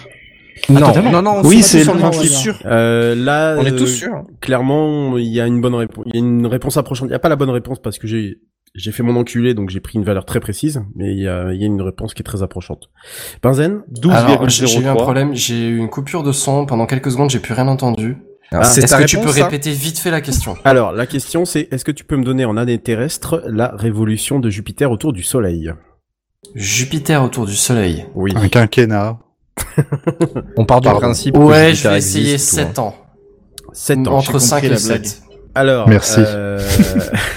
[0.71, 1.13] Non, totalement.
[1.13, 2.31] non, non, Oui, on c'est le principe.
[2.31, 2.59] sûr.
[2.65, 4.25] Euh, là, On est euh, tous sûrs.
[4.41, 6.05] Clairement, il y a une bonne réponse.
[6.07, 7.09] Il y a une réponse approchante.
[7.09, 8.39] Il n'y a pas la bonne réponse parce que j'ai
[8.75, 11.51] j'ai fait mon enculé, donc j'ai pris une valeur très précise, mais il y a,
[11.55, 12.91] il y a une réponse qui est très approchante.
[13.43, 13.81] Benzen
[14.11, 14.97] Alors, j'ai j'ai eu un 12,03.
[14.99, 18.19] problème, j'ai eu une coupure de son pendant quelques secondes, j'ai plus rien entendu.
[18.53, 20.57] Alors, Ah, c'est Est-ce ta que tu peux répéter vite fait la question?
[20.65, 24.39] Alors, la question c'est est-ce que tu peux me donner en année terrestre la révolution
[24.39, 25.73] de Jupiter autour du Soleil?
[26.55, 28.07] Jupiter autour du Soleil.
[28.15, 28.33] Oui.
[28.37, 29.19] Un quinquennat.
[30.57, 31.01] On part du Pardon.
[31.01, 32.95] principe que Ouais, je vais essayer tout, 7 ans.
[33.73, 34.13] 7 ans.
[34.19, 35.05] Entre j'ai 5 compris et la blague.
[35.07, 35.23] 7.
[35.55, 36.21] Alors, Merci.
[36.25, 36.61] euh,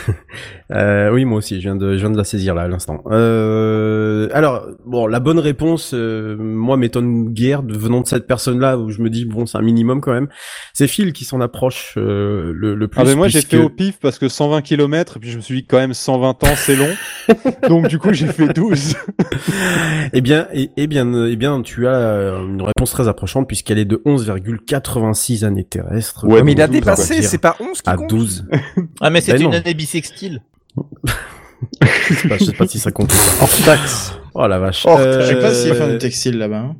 [0.72, 3.04] euh, oui, moi aussi, je viens de, je viens de la saisir là à l'instant.
[3.10, 8.78] Euh, alors, bon, la bonne réponse, euh, moi, m'étonne guère de venant de cette personne-là
[8.78, 10.28] où je me dis bon, c'est un minimum quand même.
[10.74, 13.02] C'est Phil qui s'en approche euh, le, le plus.
[13.02, 15.38] Ah ben moi j'ai puisque- fait au pif parce que 120 km et puis je
[15.38, 16.90] me suis dit quand même 120 ans c'est long.
[17.70, 18.96] Donc du coup j'ai fait 12.
[20.14, 23.78] Eh bien, eh, eh bien, eh bien, tu as euh, une réponse très approchante puisqu'elle
[23.78, 26.26] est de 11,86 années terrestres.
[26.28, 28.46] Ouais, Mais il a dépassé, c'est pas 11 qui à compte 12.
[29.02, 29.58] Ah, mais c'est Ben une non.
[29.58, 30.42] année bissextile.
[31.82, 33.12] Je sais pas, je sais pas si ça compte.
[33.12, 33.44] ou pas.
[33.44, 34.14] Hors taxe.
[34.34, 34.86] Oh la vache.
[34.88, 36.58] Oh, Je sais pas s'il y a Euh, du textile là-bas.
[36.60, 36.76] hein.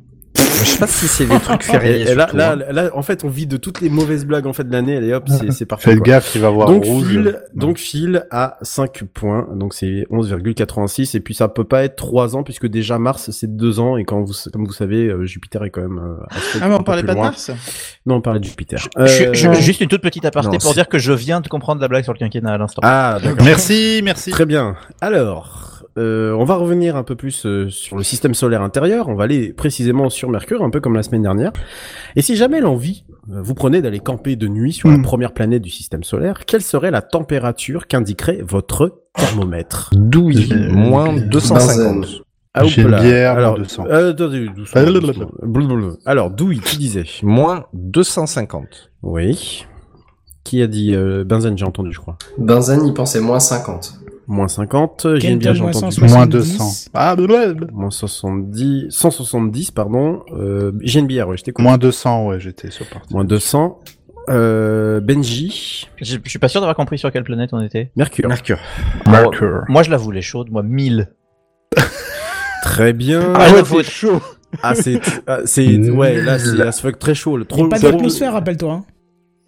[0.64, 2.00] Je sais pas si c'est des trucs fériés.
[2.10, 2.72] et là, surtout, là, hein.
[2.72, 4.96] là, en fait, on vit de toutes les mauvaises blagues en fait de l'année.
[4.96, 5.92] Allez hop, c'est c'est parfait.
[5.92, 7.06] Faites gaffe, il va voir Donc rouge.
[7.08, 11.96] Phil, donc Phil a 5 points, donc c'est 11,86 et puis ça peut pas être
[11.96, 15.24] 3 ans puisque déjà Mars c'est 2 ans et quand vous comme vous savez euh,
[15.24, 17.20] Jupiter est quand même euh, assez- Ah mais on parlait pas de.
[17.20, 17.50] Mars
[18.06, 18.78] Non, on parlait de Jupiter.
[18.78, 21.48] Je- je- Euh, juste une toute petite aparté non, pour dire que je viens de
[21.48, 22.80] comprendre la blague sur le quinquennat à l'instant.
[22.84, 23.44] Ah, d'accord.
[23.44, 24.30] Merci, merci.
[24.30, 24.76] Très bien.
[25.00, 29.08] Alors, euh, on va revenir un peu plus euh, sur le système solaire intérieur.
[29.08, 31.52] On va aller précisément sur Mercure, un peu comme la semaine dernière.
[32.16, 35.02] Et si jamais l'envie euh, vous prenez d'aller camper de nuit sur la Mm.
[35.02, 42.22] première planète du système solaire, quelle serait la température qu'indiquerait votre thermomètre Douille, moins 250.
[42.54, 43.02] Ah, J'ai une oupla.
[43.02, 43.84] bière, Alors, moins 200.
[43.88, 45.30] euh, attendez, doucement, doucement.
[45.42, 45.92] Blablabla.
[46.06, 48.90] Alors, Douille, tu disais Moins 250.
[49.02, 49.66] Oui.
[50.42, 52.16] Qui a dit euh, Benzen, j'ai entendu, je crois.
[52.38, 53.94] Benzen, il pensait moins 50.
[54.30, 55.16] Moins 50.
[55.16, 55.72] J'ai bien, entendu.
[55.72, 56.14] 170.
[56.14, 56.64] Moins 200.
[56.94, 57.66] Ah, blablabla.
[57.72, 60.22] Moins 70, 170, pardon.
[60.32, 61.62] Euh, j'ai une bière, ouais, t'écoute.
[61.62, 63.12] Moins 200, ouais, j'étais sur parti.
[63.12, 63.80] Moins 200.
[64.28, 65.88] Euh, Benji.
[66.00, 67.90] Je je suis pas sûr d'avoir compris sur quelle planète on était.
[67.96, 68.28] Mercure.
[68.28, 68.58] Mercure.
[69.08, 69.62] Mercure.
[69.68, 71.08] Moi je la voulais chaude, moi 1000.
[72.62, 73.32] Très bien.
[73.34, 74.20] Ah, Ah ouais c'est chaud.
[74.62, 77.36] Ah, c'est, ah, c'est, ouais, là, c'est as fuck très chaud.
[77.36, 78.72] le- Il Trop, n'y a pas trop- d'atmosphère, rappelle-toi.
[78.72, 78.84] hein.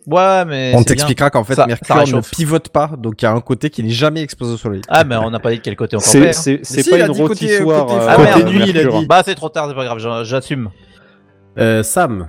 [0.06, 0.72] Ouais, mais.
[0.76, 3.40] On t'expliquera qu'en fait, Ça- ça Mercure ne pivote pas, donc il y a un
[3.40, 4.80] côté qui n'est jamais exposé au soleil.
[4.88, 6.32] Ah, mais on n'a pas dit de quel côté on C'est hein.
[6.32, 7.86] c'est pas une dit côté- rôtissoire.
[7.86, 8.48] côté- euh, Ah, côté merde.
[8.48, 9.00] nuit, il a Mercure.
[9.00, 9.06] dit.
[9.06, 10.70] Bah, c'est trop tard, c'est pas grave, j'assume.
[11.58, 12.28] Euh, Sam.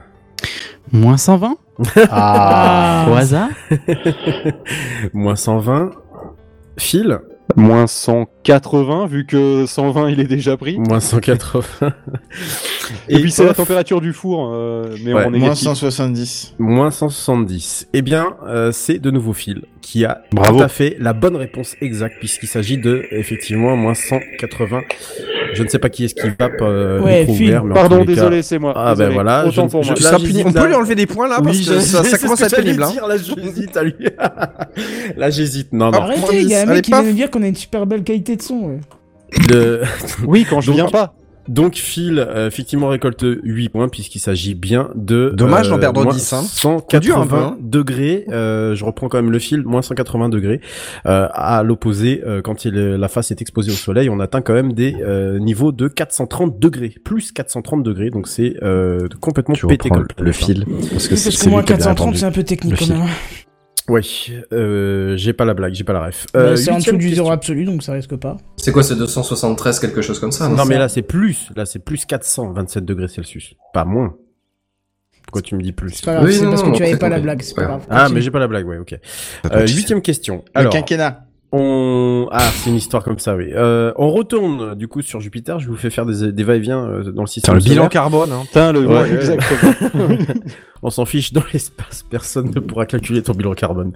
[0.92, 1.56] Moins 120
[2.12, 3.08] Ah.
[3.10, 3.50] Au hasard
[5.14, 5.92] Moins 120.
[6.78, 7.20] Phil.
[7.56, 10.80] Moins 180 vu que 120 il est déjà pris.
[10.80, 11.64] Moins 180.
[13.10, 15.64] Et, puis c'est la température du four, euh, mais Ouais, en Moins négatif.
[15.64, 16.56] 170.
[16.60, 17.90] Moins 170.
[17.94, 20.58] Eh bien, euh, c'est de nouveau Phil qui a Bravo.
[20.58, 24.82] tout à fait la bonne réponse exacte puisqu'il s'agit de effectivement moins 180.
[25.54, 28.58] Je ne sais pas qui est-ce qui va euh, Ouais, ouvert, mais Pardon, désolé, c'est
[28.58, 28.74] moi.
[28.76, 29.14] Ah ben Désolé.
[29.14, 29.94] voilà, Autant je- pour moi.
[29.96, 31.80] je- Ça Là, punit- j'hésite, on peut lui enlever des points là parce Oui, que
[31.82, 32.82] ça, commence à être pénible.
[32.82, 32.92] hein.
[32.92, 33.94] dire, là, j'hésite à lui.
[35.18, 35.74] là, j'hésite.
[35.74, 36.00] Non, non.
[36.02, 37.02] Arrêtez, il y a un Allez, mec qui paf.
[37.02, 38.56] vient nous dire qu'on a une super belle qualité de son.
[38.62, 38.80] ouais.
[39.50, 39.82] Le-
[40.26, 41.14] Oui, quand je Donc- viens pas.
[41.48, 45.32] Donc Phil, euh, effectivement, récolte 8 points puisqu'il s'agit bien de...
[45.36, 46.42] Dommage d'en euh, perdre moins 10, hein.
[46.44, 47.58] 180 dur un peu, hein.
[47.60, 50.62] degrés, euh, je reprends quand même le fil, moins 180 degrés.
[51.06, 54.54] Euh, à l'opposé, euh, quand il, la face est exposée au soleil, on atteint quand
[54.54, 59.68] même des euh, niveaux de 430 degrés, plus 430 degrés, donc c'est euh, complètement Tu
[59.68, 60.34] pété comme le hein.
[60.34, 62.18] fil parce que Oui, c'est parce que c'est moins lui qui a bien 430, répondu.
[62.20, 62.94] c'est un peu technique Le quand fil.
[62.96, 63.08] même.
[63.90, 66.26] Oui, euh, j'ai pas la blague, j'ai pas la ref.
[66.34, 67.24] Bah, Euh, c'est en dessous huitième du question.
[67.26, 68.38] zéro absolu, donc ça risque pas.
[68.56, 71.80] C'est quoi, c'est 273, quelque chose comme ça Non mais là c'est plus, là c'est
[71.80, 74.16] plus 427 degrés Celsius, pas moins.
[75.26, 76.96] Pourquoi tu me dis plus C'est pas grave, Oui, c'est non, parce que tu avais
[76.98, 77.24] pas la compris.
[77.24, 77.68] blague, c'est pas Ouais.
[77.68, 77.86] grave.
[77.90, 78.16] Ah Continue.
[78.16, 79.00] mais j'ai pas la blague, ouais, ok.
[79.52, 80.44] Euh, huitième question.
[80.54, 81.26] Le Alors, quinquennat.
[81.56, 83.52] On ah c'est une histoire comme ça oui.
[83.54, 85.60] Euh, on retourne du coup sur Jupiter.
[85.60, 87.54] Je vous fais faire des, des va-et-vient euh, dans le système.
[87.54, 88.32] le bilan carbone.
[88.32, 88.42] Hein.
[88.48, 90.18] Putain, le Ouais, ouais, exactement.
[90.82, 93.94] On s'en fiche dans l'espace, personne ne pourra calculer ton bilan carbone.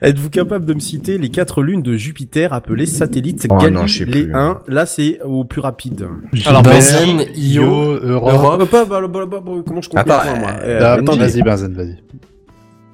[0.00, 3.98] Êtes-vous capable de me citer les quatre lunes de Jupiter appelées satellites Oh non, je
[3.98, 4.32] sais plus.
[4.32, 6.06] 1 Là, c'est au plus rapide.
[6.46, 7.64] Alors, Benzen, Io,
[8.00, 8.32] Europe.
[8.32, 8.70] Europe.
[8.70, 11.96] Pas, comment je compte Attends, les moi euh, Euh, Ah, Attends, vas-y, Benzen, vas-y.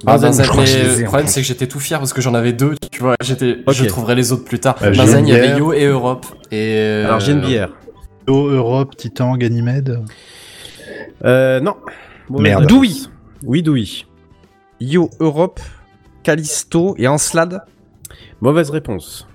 [0.06, 2.52] Ah, Benzen, je mais le problème c'est que j'étais tout fier parce que j'en avais
[2.52, 4.76] deux, tu vois, j'étais, je trouverai les autres plus tard.
[4.80, 5.58] Bah, Benzen, il y avait.
[5.58, 6.24] Io et Europe.
[6.52, 7.70] Et euh, Alors, j'ai une bière.
[8.28, 10.02] Io, Europe, Titan, Ganymède.
[11.24, 11.76] Euh, non.
[12.30, 12.60] Merde.
[12.62, 12.66] réponse.
[12.66, 13.08] Douy.
[13.42, 14.06] Oui, Douy.
[14.80, 15.58] Io, Europe,
[16.22, 17.62] Callisto et Encelade.
[18.40, 19.26] Mauvaise réponse.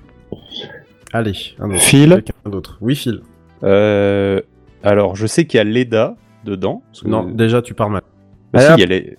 [1.12, 1.82] Allez, un autre.
[1.82, 2.10] Phil.
[2.26, 2.78] Quelqu'un d'autre.
[2.82, 3.22] Oui, Phil.
[3.64, 4.40] Euh,
[4.82, 6.16] alors, je sais qu'il y a Leda
[6.46, 6.84] dedans.
[7.06, 8.02] Non, déjà, tu pars mal.
[8.54, 8.76] Bah si, Ah.
[8.78, 9.18] il y a les-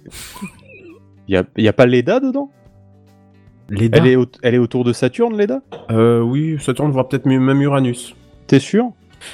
[1.29, 2.51] il y a, il y a pas Leda dedans?
[3.71, 5.63] Les elle est, au- elle est autour de Saturne, Leda?
[5.91, 8.15] Euh, oui, Saturne, voire peut-être même Uranus.
[8.47, 8.91] T'es sûr?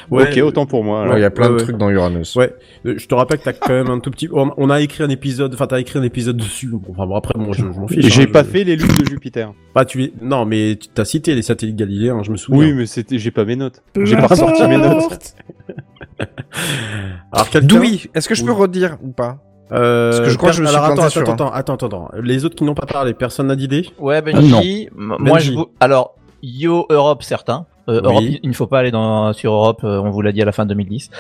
[0.09, 1.09] Ouais, Ok, autant pour moi.
[1.09, 1.63] Ouais, il y a plein ouais, de ouais.
[1.65, 2.37] trucs dans Uranus.
[2.37, 2.55] Ouais,
[2.87, 4.29] euh, je te rappelle que t'as quand même un tout petit.
[4.33, 5.53] On, a écrit un épisode.
[5.53, 6.69] Enfin, t'as écrit un épisode dessus.
[6.69, 8.07] Bon, Enfin, bon, après, moi, je, je m'en fiche.
[8.07, 9.53] J'ai hein, pas je- fait les lunes de Jupiter.
[9.75, 10.13] Pas tu es.
[10.23, 12.23] Non, mais tu t'as cité les satellites galiléens.
[12.23, 12.61] Je me souviens.
[12.61, 13.83] Oui, mais c'était, j'ai pas mes notes.
[14.01, 15.35] J'ai pas ressorti mes notes.
[17.33, 18.07] Alors, quelqu'un Douy.
[18.15, 18.57] Est-ce que je peux Oui.
[18.59, 19.43] redire ou pas?
[19.73, 21.57] Euh, Parce que je crois que je me suis alors, planté attends, sur attends, un.
[21.57, 22.11] attends, attends.
[22.23, 23.87] Les autres qui n'ont pas parlé, personne n'a d'idée?
[23.99, 24.89] Ouais, Benji.
[24.89, 25.47] m- Moi, Benji.
[25.49, 25.67] je vous...
[25.81, 27.67] Alors, Yo Europe, certain.
[27.89, 28.09] Euh, Oui.
[28.09, 30.45] Europe, il ne faut pas aller dans, sur Europe, euh, on vous l'a dit à
[30.45, 31.11] la fin de 2010.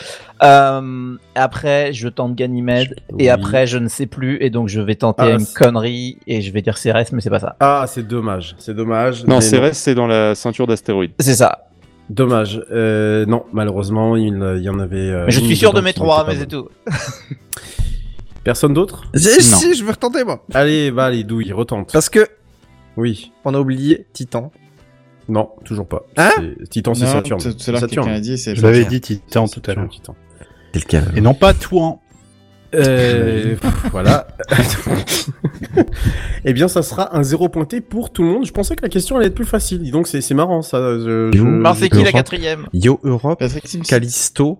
[0.42, 3.24] Euh, après, je tente Ganymède, Oui.
[3.24, 6.40] et après, je ne sais plus, et donc je vais tenter Ah, une connerie, et
[6.42, 7.56] je vais dire Cérès, mais c'est pas ça.
[7.60, 8.54] Ah, c'est dommage.
[8.58, 9.26] C'est dommage.
[9.26, 11.12] Non, Cérès, c'est dans la ceinture d'astéroïdes.
[11.18, 11.66] C'est ça.
[12.08, 12.62] Dommage.
[12.72, 14.96] Euh, non, malheureusement, il, il y en avait.
[15.10, 16.68] euh, Mais je suis sûr de mes trois, mais c'est tout.
[18.44, 20.44] Personne d'autre Si, si, je veux retenter moi.
[20.54, 21.90] Allez, va, allez, douille, retente.
[21.92, 22.26] Parce que
[22.96, 23.32] Oui.
[23.44, 24.50] on a oublié Titan.
[25.28, 26.02] Non, toujours pas.
[26.16, 27.40] Hein C'est- Titan, c'est Non, Saturne.
[27.40, 28.04] tout tout à l'heure, Saturne.
[28.06, 28.90] quelqu'un a dit, c'est Je l'avais Saturne.
[28.90, 29.90] dit Titan tout à Saturne, l'heure.
[29.90, 30.16] Titan.
[30.72, 32.00] C'est lequel Et non pas Touan.
[32.74, 34.28] Euh, pff, voilà.
[36.44, 38.46] eh bien, ça sera un zéro pointé pour tout le monde.
[38.46, 39.82] Je pensais que la question allait être plus facile.
[39.82, 40.78] Dis donc, c'est c'est marrant ça.
[40.98, 43.88] Je, je- Alors, c'est qui la quatrième Io, Europe, Patrick Simpson.
[43.88, 44.58] Callisto.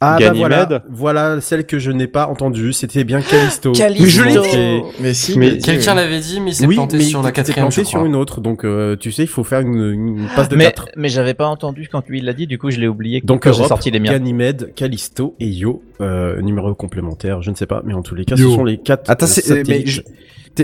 [0.00, 2.72] Ah, bah voilà, voilà celle que je n'ai pas entendue.
[2.72, 3.72] C'était bien Callisto.
[3.72, 4.04] Callisto.
[4.04, 4.82] Mais je l'ai Mais dit.
[5.00, 7.26] Mais si, Mais Quelqu'un l'avait dit, mais il s'est Oui, planté mais sur la il
[7.30, 8.40] s'est quatrième, planté je sur une autre.
[8.40, 10.90] Donc, euh, tu sais, il faut faire une, une passe de mais, 4.
[10.96, 13.42] mais j'avais pas entendu quand lui il l'a dit, du coup je l'ai oublié Donc,
[13.42, 14.12] quand j'ai sorti les miens.
[14.12, 15.82] Ganymède, Callisto et Io.
[16.00, 17.82] Euh, numéro complémentaire, je ne sais pas.
[17.84, 20.02] Mais en tous les cas, ce sont les quatre Attends, euh, c'est- mais je,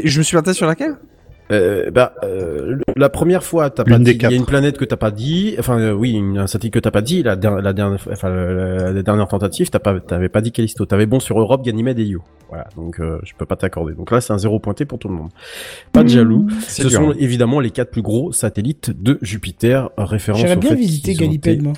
[0.05, 0.95] je me suis planté sur laquelle?
[1.53, 4.85] Euh, bah, euh, la première fois, t'as pas dit, il y a une planète que
[4.87, 7.61] t'as pas dit, enfin, euh, oui, une, un satellite que t'as pas dit, la, der-
[7.61, 11.21] la dernière, enfin, la, la dernière tentative, t'as pas, t'avais pas dit Callisto, t'avais bon
[11.21, 12.23] sur Europe, Ganymède et Io.
[12.49, 13.93] Voilà, donc, euh, je peux pas t'accorder.
[13.95, 15.29] Donc là, c'est un zéro pointé pour tout le monde.
[15.93, 16.47] Pas de jaloux.
[16.67, 17.15] Ce dur, sont hein.
[17.19, 21.75] évidemment les quatre plus gros satellites de Jupiter, référence J'aimerais bien visiter été- moi.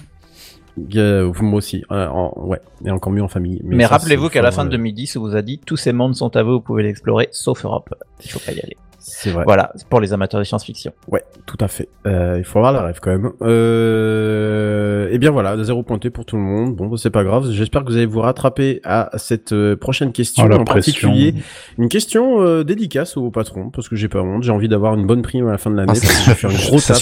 [0.94, 3.60] Euh, moi aussi, euh, en- ouais, et encore mieux en famille.
[3.64, 5.92] Mais, ça, rappelez-vous qu'à la fin de euh, 2010, on vous a dit tous ces
[5.92, 7.94] mondes sont à vous, vous pouvez l'explorer, sauf Europe.
[8.24, 8.76] Il faut pas y aller.
[8.98, 9.44] C'est vrai.
[9.44, 10.92] Voilà, c'est pour les amateurs de science-fiction.
[11.08, 11.88] Ouais, tout à fait.
[12.06, 13.32] Euh, il faut avoir la rêve quand même.
[13.42, 15.08] Euh...
[15.10, 16.74] Et bien voilà, zéro pointé pour tout le monde.
[16.74, 17.50] Bon, bah, c'est pas grave.
[17.50, 21.08] J'espère que vous allez vous rattraper à cette euh, prochaine question Oh, en pression.
[21.08, 21.34] particulier.
[21.78, 24.42] Une question euh, dédicace au patron parce que j'ai pas honte.
[24.42, 25.92] J'ai envie d'avoir une bonne prime à la fin de l'année.
[25.94, 26.98] Ah, parce que je vais faire une grosse taf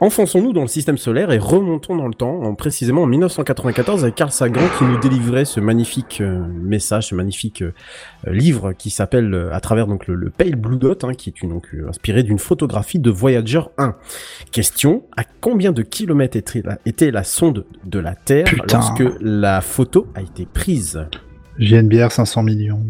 [0.00, 4.14] Enfonçons-nous dans le système solaire et remontons dans le temps, en précisément en 1994 avec
[4.14, 7.72] Carl Sagan qui nous délivrait ce magnifique euh, message, ce magnifique euh,
[8.26, 11.42] livre qui s'appelle euh, à travers donc le, le Pale Blue Dot, hein, qui est
[11.42, 13.96] une, donc euh, inspiré d'une photographie de Voyager 1.
[14.52, 18.78] Question à combien de kilomètres était la, était la sonde de la Terre Putain.
[18.78, 21.04] lorsque la photo a été prise?
[21.58, 22.82] JNBR 500 millions.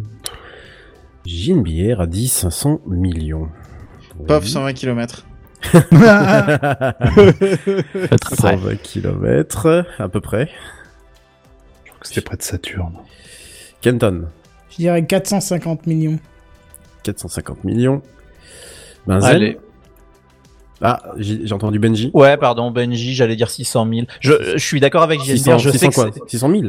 [1.24, 3.48] Bière a dit 500 millions.
[4.26, 4.50] Pof, Oui.
[4.50, 5.24] 120 km.
[8.30, 10.48] 120 km à peu près.
[12.02, 12.94] C'était près de Saturne.
[13.80, 14.26] Kenton.
[14.70, 16.18] Je dirais 450 millions.
[17.02, 18.02] 450 millions.
[19.06, 19.30] Benzen.
[19.30, 19.58] Allez.
[20.80, 22.12] Ah, j'ai entendu Benji.
[22.14, 24.06] Ouais, pardon, Benji, j'allais dire 600 000.
[24.20, 26.62] Je, je suis d'accord avec JNBR, 600, je sais 600 que quoi c'est- 600 000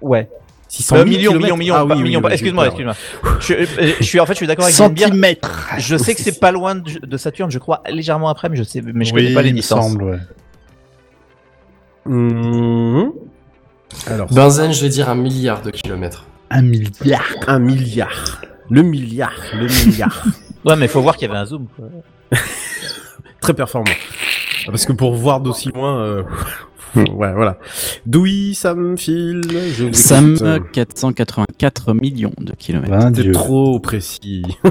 [0.00, 0.28] Ouais.
[0.74, 2.66] 600 Euh, 000 millions, millions, millions, Ah pas- oui, oui, millions, oui, pas- oui, excuse-moi,
[2.68, 2.94] excuse-moi.
[3.40, 4.74] Je, euh, je suis, en fait, je suis d'accord avec.
[4.74, 5.68] Centimètres.
[5.76, 8.62] Je sais que c'est pas loin de, de Saturne, je crois légèrement après, mais je
[8.62, 9.84] sais, mais je oui, connais pas les distances.
[9.90, 10.18] semble, ouais.
[12.06, 13.12] Mhm.
[14.06, 16.24] Alors, Benzen, je vais dire un milliard de kilomètres.
[16.50, 17.22] Un milliard.
[17.46, 18.40] un milliard.
[18.70, 20.24] Le milliard, le milliard.
[20.64, 21.66] Ouais, mais faut voir qu'il y avait un zoom.
[23.40, 23.90] Très performant.
[24.66, 26.22] Parce que pour voir d'aussi loin, euh,
[26.96, 27.58] ouais, voilà.
[28.06, 29.40] Doui, Sam, Phil,
[29.76, 30.70] je vous Sam, écoute.
[30.72, 32.90] 484 millions de kilomètres.
[32.92, 33.32] Ben, T'es Dieu.
[33.32, 34.42] trop précis.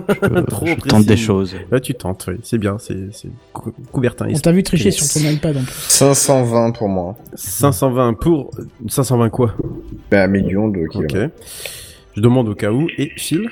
[0.48, 0.88] trop je précis.
[0.88, 1.56] tente des choses.
[1.72, 2.36] Là, tu tentes, oui.
[2.44, 4.28] C'est bien, c'est, c'est cou- Coubertin.
[4.30, 5.74] On t'a vu tricher sur ton iPad en plus.
[5.74, 7.16] 520 pour moi.
[7.36, 8.52] 520 pour,
[8.88, 9.56] 520 quoi?
[10.10, 11.16] Ben, un million de kilomètres.
[11.26, 11.32] Ok.
[12.16, 12.88] Je demande au cas où.
[12.98, 13.50] Et Phil?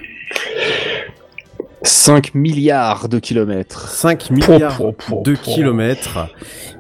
[1.84, 3.88] 5 milliards de kilomètres.
[3.90, 4.82] 5 milliards
[5.24, 6.28] de kilomètres.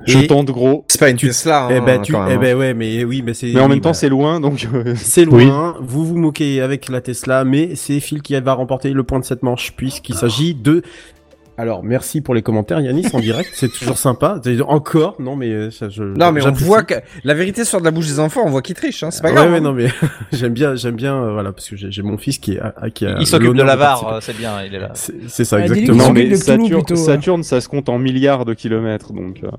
[0.05, 0.85] Je Et- tente gros.
[0.87, 2.37] C'est pas une Tesla, hein, Eh ben, tu, eh hein.
[2.37, 3.47] ben ouais, mais oui, mais c'est.
[3.53, 4.67] Mais en oui, même temps, bah, c'est loin, donc.
[4.73, 8.91] euh, C'est loin, vous vous moquez avec la Tesla, mais c'est Phil qui va remporter
[8.91, 10.81] le point de cette manche, puisqu'il s'agit de...
[11.59, 14.39] Alors, merci pour les commentaires, Yanis, en direct, c'est toujours sympa.
[14.67, 16.03] Encore Non, mais euh, ça, je...
[16.03, 16.93] Non, mais on voit que
[17.25, 19.27] la vérité sort de la bouche des enfants, on voit qu'ils trichent, hein, c'est pas
[19.27, 19.51] Ouais, grave.
[19.51, 19.61] ouais, hein.
[19.61, 19.87] non, mais
[20.31, 22.89] j'aime bien, j'aime bien, euh, voilà, parce que j'ai j'ai mon fils qui est, à-
[22.89, 24.91] qui a Il s'occupe de la VAR, c'est bien, il est là.
[24.93, 26.07] C'est ça, dis-lui exactement.
[26.07, 26.95] Non, mais Saturne, ouais.
[26.95, 29.41] Saturne, ça se compte en milliards de kilomètres, donc.
[29.43, 29.49] euh,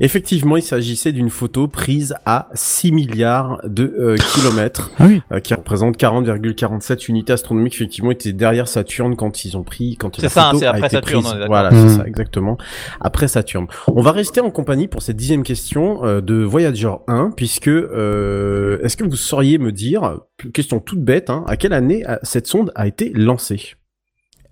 [0.00, 5.20] Effectivement, il s'agissait d'une photo prise à 6 milliards de euh, kilomètres, Ah oui.
[5.32, 7.74] euh, qui représente 40,47 unités astronomiques.
[7.74, 10.70] Effectivement, était derrière Saturne quand ils ont pris, quand C'est la ça, photo c'est a
[10.70, 11.33] après été Saturne, prise.
[11.42, 11.46] On.
[11.46, 12.56] Voilà, c'est ça, exactement.
[13.00, 13.66] Après Saturne.
[13.88, 18.78] On va rester en compagnie pour cette dixième question euh, de Voyager 1, puisque euh,
[18.82, 20.20] est-ce que vous sauriez me dire,
[20.52, 23.74] question toute bête, hein, à quelle année euh, cette sonde a été lancée?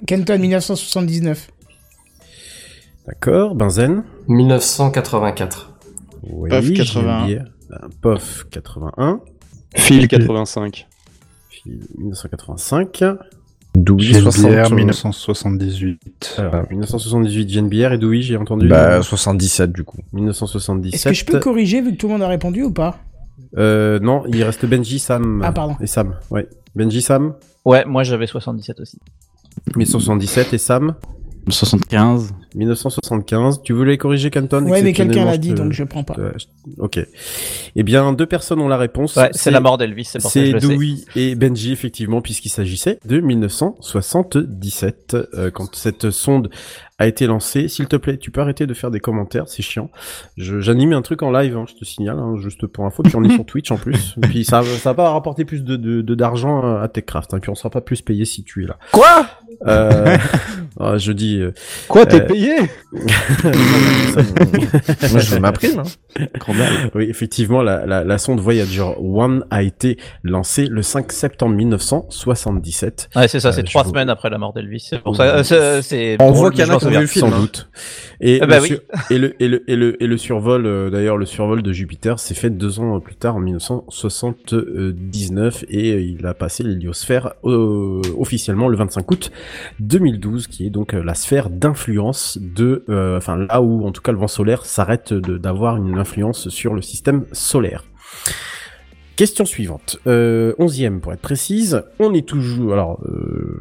[0.06, 1.48] Kenton, 1979.
[3.06, 4.04] D'accord, Benzen.
[4.28, 5.72] 1984.
[6.24, 7.26] Oui, Pof, 81.
[7.26, 7.44] JMBR.
[7.70, 9.20] Ben, Pof 81.
[9.76, 10.88] Phil 85.
[11.48, 13.04] Phil, 1985.
[13.74, 16.34] 60, 1978.
[16.38, 18.68] Alors, 1978 GNBR et Dewey, j'ai entendu.
[18.68, 19.98] Bah, 77 du coup.
[20.12, 20.94] 1977.
[20.94, 22.98] Est-ce que je peux corriger vu que tout le monde a répondu ou pas?
[23.56, 25.42] Euh, non, il reste Benji, Sam.
[25.44, 25.76] Ah, pardon.
[25.80, 26.48] Et Sam, ouais.
[26.74, 27.34] Benji, Sam?
[27.64, 28.98] Ouais, moi j'avais 77 aussi.
[29.76, 30.94] 1977 et Sam?
[31.48, 32.32] 75.
[32.54, 33.60] 1975.
[33.62, 36.14] Tu voulais corriger Canton Ouais, mais quelqu'un l'a dit, te- donc je prends pas.
[36.78, 37.00] Ok.
[37.74, 39.16] Eh bien, deux personnes ont la réponse.
[39.16, 40.66] Ouais, c'est la mort d'Elvis, c'est pour ça que C'est.
[40.68, 46.50] Dewey et Benji, effectivement, puisqu'il s'agissait de 1977, euh, quand cette sonde
[46.98, 47.66] a été lancée.
[47.68, 49.90] S'il te plaît, tu peux arrêter de faire des commentaires, c'est chiant.
[50.36, 53.16] Je- J'anime un truc en live, hein, je te signale, hein, juste pour info, puis
[53.16, 54.14] on est sur Twitch en plus.
[54.22, 57.50] Puis ça, ça va pas rapporter plus de de- de- d'argent à TechCraft, hein, puis
[57.50, 58.76] on sera pas plus payé si tu es là.
[58.92, 59.26] Quoi?
[59.66, 60.16] Euh,
[60.80, 61.40] ah, Je dis...
[61.40, 61.52] euh,
[61.88, 62.54] Quoi, t'es euh, payé?
[62.92, 63.02] Moi,
[65.20, 65.80] je veux ma prime.
[65.80, 65.84] hein.
[66.94, 73.10] Oui, effectivement, la, la, la sonde Voyager 1 a été lancée le 5 septembre 1977.
[73.16, 74.86] Ouais, c'est ça, Euh, c'est trois vous- semaines après la mort d'Elvis.
[74.90, 76.16] C'est pour ça, euh, c'est- c'est.
[76.20, 77.40] On voit qu'il y en a qui ont vu le film, Sans hein.
[77.40, 77.68] doute.
[78.20, 78.68] Et, Ah bah le oui.
[78.68, 78.80] sur-
[79.10, 82.18] et, le, et, le, et, le, et le survol, euh, d'ailleurs, le survol de Jupiter
[82.18, 88.68] s'est fait deux ans plus tard, en 1979, et il a passé l'héliosphère euh, officiellement
[88.68, 89.30] le 25 août
[89.80, 94.02] 2012, qui est donc euh, la sphère d'influence de, euh, enfin là où en tout
[94.02, 97.84] cas le vent solaire s'arrête de- d'avoir une influence sur le système solaire.
[99.14, 103.60] Question suivante, euh, onzième pour être précise, on est toujours, alors euh,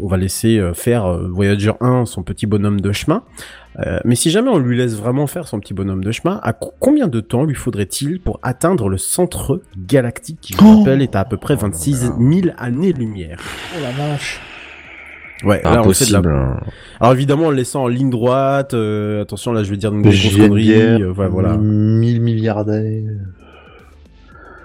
[0.00, 3.22] on va laisser euh, faire euh, Voyager 1 son petit bonhomme de chemin,
[3.80, 6.52] Euh, mais si jamais on lui laisse vraiment faire son petit bonhomme de chemin, à
[6.52, 11.00] co- combien de temps lui faudrait-il pour atteindre le centre galactique qui, je vous rappelle,
[11.02, 13.38] est à à peu près 26 000 années-lumière?
[13.76, 14.40] Oh la vache.
[15.44, 16.18] Ouais, là on fait de la...
[16.18, 16.32] Impossible.
[16.32, 16.60] hein.
[17.00, 20.02] Alors évidemment en le laissant en ligne droite, euh, attention là je vais dire une
[20.02, 21.56] grosse connerie, euh, ouais, voilà.
[21.56, 23.04] 1000 milliards d'années.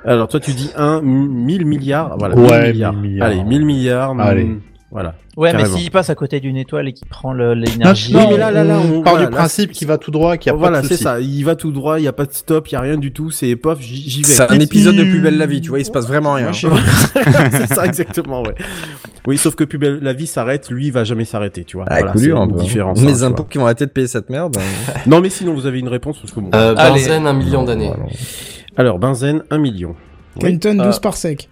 [0.05, 2.93] Alors toi tu dis 1, 1000 milliards, voilà, Ouais, 1000 milliards.
[2.93, 3.27] 1000 milliards.
[3.27, 4.57] Allez, 1000 milliards, Allez.
[4.93, 5.15] Voilà.
[5.35, 8.13] Ouais, mais s'il passe à côté d'une étoile et qu'il prend l'énergie.
[8.13, 10.51] Non, mais là, là, là, on- part voilà, du principe qu'il va tout droit, qu'il
[10.51, 11.03] n'y a voilà, pas de c'est souci.
[11.03, 12.97] ça, il va tout droit, il y a pas de stop, il y a rien
[12.97, 14.27] du tout, c'est pof, j'y j'y vais.
[14.27, 16.51] C'est un épisode de Plus belle la vie, tu vois, il se passe vraiment rien.
[16.53, 18.53] C'est ça exactement, ouais.
[19.25, 21.85] Oui, sauf que plus belle la vie s'arrête, lui il va jamais s'arrêter, tu vois.
[21.89, 22.99] Ah, Voilà, c'est un une différence.
[23.01, 24.57] hein, Les tu impôts qui vont arrêter de payer cette merde.
[24.59, 24.93] hein.
[25.07, 26.49] Non, mais sinon vous avez une réponse parce que bon.
[26.53, 26.75] Euh.
[26.75, 27.91] Benzen, un million d'années.
[28.77, 29.95] Alors, Benzen, 1 million.
[30.41, 30.41] Oui.
[30.59, 31.47] Kenton, 12 Euh, par sec.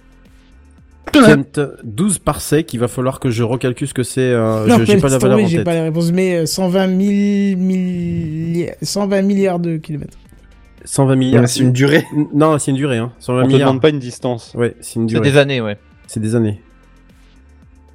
[1.12, 4.22] Kent, 12 parsecs, il va falloir que je recalcule ce que c'est.
[4.22, 5.64] euh, non, j'ai mais pas la valeur en tête.
[5.64, 10.18] pas les réponses, mais euh, 120 milli- milli- 120 milliards de kilomètres.
[10.86, 11.50] 120 milliards.
[11.50, 12.06] C'est une durée.
[12.34, 13.12] Non, c'est une durée, hein.
[13.20, 13.70] 120 On te milliards.
[13.70, 14.54] demande pas une distance.
[14.56, 15.32] Ouais, c'est une C'est durée.
[15.32, 15.78] des années, ouais.
[16.08, 16.62] C'est des années.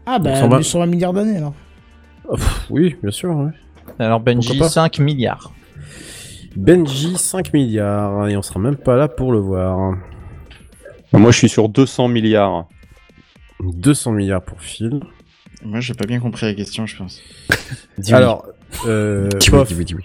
[0.05, 0.63] Ah bah, 120.
[0.63, 1.55] 120 milliards d'années alors.
[2.29, 3.51] Oh, pff, oui, bien sûr, ouais.
[3.99, 5.53] Alors Benji, Pourquoi pas 5 milliards.
[6.55, 8.29] Benji, 5 milliards.
[8.29, 9.95] Et on sera même pas là pour le voir.
[11.13, 12.67] Moi, je suis sur 200 milliards.
[13.61, 15.01] 200 milliards pour Phil.
[15.65, 17.21] Moi, j'ai pas bien compris la question, je pense.
[18.13, 18.47] Alors,
[18.87, 20.03] euh, Dis oui, Pof, dis oui, dis oui.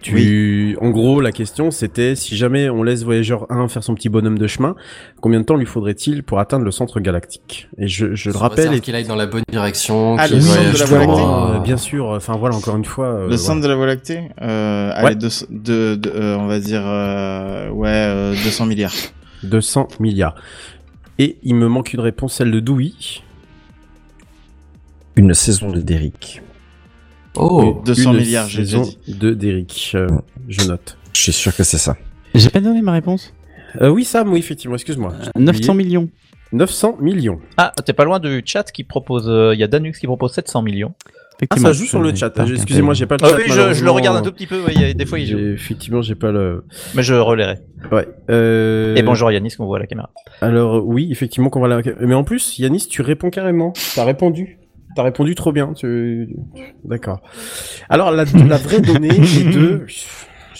[0.00, 4.08] Tu, en gros, la question c'était si jamais on laisse Voyageur 1 faire son petit
[4.08, 4.74] bonhomme de chemin,
[5.20, 7.68] combien de temps lui faudrait-il pour atteindre le centre galactique?
[7.78, 10.16] Et je, je le rappelle, et- qu'il aille dans la bonne direction.
[10.18, 11.52] Ah, le centre de la Voie droit.
[11.54, 12.06] Euh, bien sûr.
[12.08, 13.06] Enfin voilà, encore une fois.
[13.14, 13.62] euh, Le centre voilà.
[13.62, 14.94] de la Voie lactée, euh, Ouais.
[14.96, 18.94] allez, de, de, de- euh, on va dire, euh, ouais, euh, 200 milliards.
[19.44, 20.34] 200 milliards.
[21.22, 22.90] Et il me manque une réponse, celle de Dewey.
[25.14, 26.42] Une saison de Derrick.
[27.36, 29.14] Oh, 200 Une milliards, j'ai déjà saison dit.
[29.14, 29.92] de Derrick.
[29.94, 30.08] Euh,
[30.48, 30.98] je note.
[31.14, 31.96] Je suis sûr que c'est ça.
[32.34, 33.32] J'ai pas donné ma réponse.
[33.80, 35.12] Euh, oui, Sam, oui, effectivement, excuse-moi.
[35.36, 36.08] Euh, 900 millions.
[36.52, 37.38] 900 millions.
[37.56, 39.28] Ah, t'es pas loin du chat qui propose.
[39.28, 40.92] euh, Il y a Danux qui propose 700 millions.
[41.50, 42.32] Ah, ça joue sur le chat.
[42.38, 43.36] Excusez-moi, j'ai pas le Ah chat.
[43.36, 44.60] oui, je, je le regarde un tout petit peu.
[44.66, 45.38] a- des fois, il joue.
[45.38, 46.64] Effectivement, j'ai pas le.
[46.94, 47.58] Mais je relayerai.
[47.90, 48.06] Ouais.
[48.30, 48.94] Euh...
[48.94, 50.10] Et bonjour Yanis, qu'on voit à la caméra.
[50.40, 51.80] Alors oui, effectivement, qu'on va la...
[52.00, 53.72] Mais en plus, Yanis, tu réponds carrément.
[53.96, 54.58] T'as répondu.
[54.94, 55.72] T'as répondu trop bien.
[55.72, 56.28] Tu...
[56.84, 57.22] D'accord.
[57.88, 59.84] Alors la, la vraie donnée est de.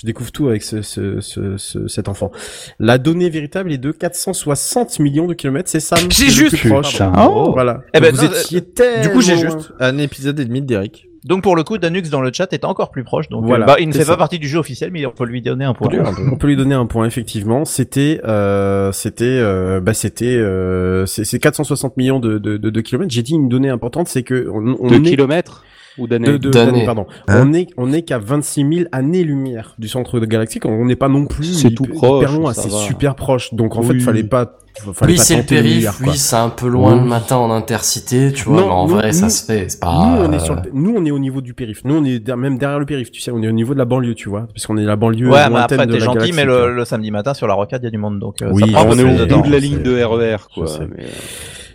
[0.03, 2.33] Je découvre tout avec ce, ce, ce, ce- cet enfant.
[2.81, 5.69] La donnée véritable est de 460 millions de kilomètres.
[5.69, 6.01] C'est Sam.
[6.11, 6.57] J'ai juste.
[6.59, 7.01] plus proche.
[7.01, 7.53] Oh.
[7.53, 7.83] Voilà.
[7.95, 10.61] Eh ben, Vous non, étiez euh, tellement Du coup, j'ai juste un épisode et demi
[10.61, 11.09] de Derrick.
[11.25, 13.29] Donc pour le coup, Danux dans le chat est encore plus proche.
[13.29, 14.15] Donc Voilà, euh, bah, il ne fait ça.
[14.15, 15.89] pas partie du jeu officiel, mais on peut lui donner un point.
[16.33, 17.65] On peut lui donner un point effectivement.
[17.65, 22.81] C'était, euh, c'était, euh, bah c'était, euh, c'est c'est 460 millions de, de, de, de
[22.81, 23.13] kilomètres.
[23.15, 25.63] J'ai dit une donnée importante, c'est que on, on De est kilomètres?
[25.99, 26.73] Ou d'années de, de- D'années.
[26.73, 27.07] d'années, pardon.
[27.29, 30.65] Hein on est on est qu'à 26 000 années-lumière du centre de galactique.
[30.67, 32.77] On n'est pas non plus C'est tout proche, hyper loin, ça c'est va.
[32.79, 33.53] super proche.
[33.55, 34.01] Donc en fait, Oui.
[34.01, 34.57] fallait pas.
[34.95, 38.33] Fallait Oui, pas c'est le périph', oui, c'est un peu loin le matin en intercité,
[38.33, 39.93] tu vois, Non, mais en nous- vrai, ça se fait, c'est pas...
[39.93, 41.85] Nous, on est sur euh, le- nous, on est au niveau du périph.
[41.85, 43.11] Nous, on est der- même derrière le périph.
[43.11, 44.97] Tu sais, on est au niveau de la banlieue, tu vois, parce qu'on est la
[44.97, 47.53] banlieue Ouais, mais après de t'es la gentil, mais le, le samedi matin sur la
[47.53, 49.51] rocade il y a du monde, donc euh, Oui, ça on est au bout de
[49.53, 49.83] la je ligne sais.
[49.83, 50.65] de RER, quoi.
[50.81, 50.87] Euh,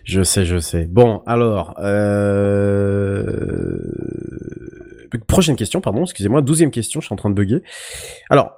[0.04, 0.88] Je sais, je sais.
[0.90, 2.57] Bon, alors, euh...
[5.28, 7.62] prochaine question, pardon, excusez-moi, douzième question, je suis en train de bugger.
[8.30, 8.52] Alors,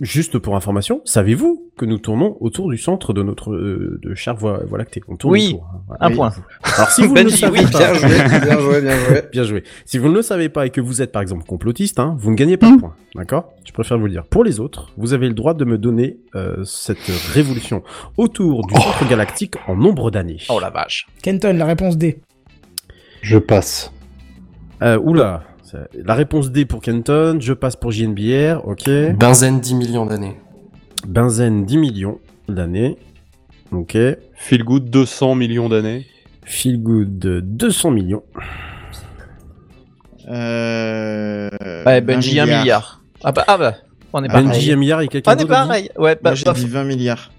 [0.00, 4.60] juste pour information, savez-vous que nous tournons autour du centre de notre euh, de voie,
[4.66, 5.66] voie lactée On tourne Oui, autour.
[5.90, 5.96] hein.
[6.00, 6.14] un Oui.
[6.16, 6.32] point.
[6.76, 8.08] Alors, si vous ne le Benji, savez oui, pas, bien joué,
[8.40, 9.22] bien joué, bien joué.
[9.32, 9.64] Bien joué.
[9.86, 12.30] Si vous ne le savez pas et que vous êtes par exemple complotiste, hein, vous
[12.30, 12.94] ne gagnez pas de points.
[13.14, 13.52] D'accord?
[13.64, 14.24] Je préfère vous le dire.
[14.24, 16.98] Pour les autres, vous avez le droit de me donner euh, cette
[17.32, 17.82] révolution
[18.18, 20.38] autour du centre galactique en nombre d'années.
[20.50, 21.06] Oh la vache.
[21.22, 22.20] Kenton, la réponse D.
[23.22, 23.92] Je passe.
[24.82, 25.42] Euh, oula.
[25.94, 28.88] La réponse D pour Kenton, je passe pour JNBR, ok.
[29.16, 30.36] Benzène 10 millions d'années.
[31.06, 32.18] Benzène 10 millions
[32.48, 32.96] d'années,
[33.72, 33.96] ok.
[34.34, 36.06] Feel good 200 millions d'années.
[36.44, 38.22] Feel good 200 millions.
[40.28, 41.48] Euh,
[41.84, 43.02] Ouais, Benji, 1 milliard.
[43.22, 43.74] Ah bah, ah bah,
[44.12, 44.46] on est pareil.
[44.46, 45.90] Benji un milliard et quelqu'un On est d'autre a dit pareil.
[45.96, 47.30] Ouais, bah, Moi, j'ai bah, dit 20 milliards.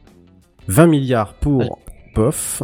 [0.67, 1.79] 20 milliards pour
[2.13, 2.63] POF.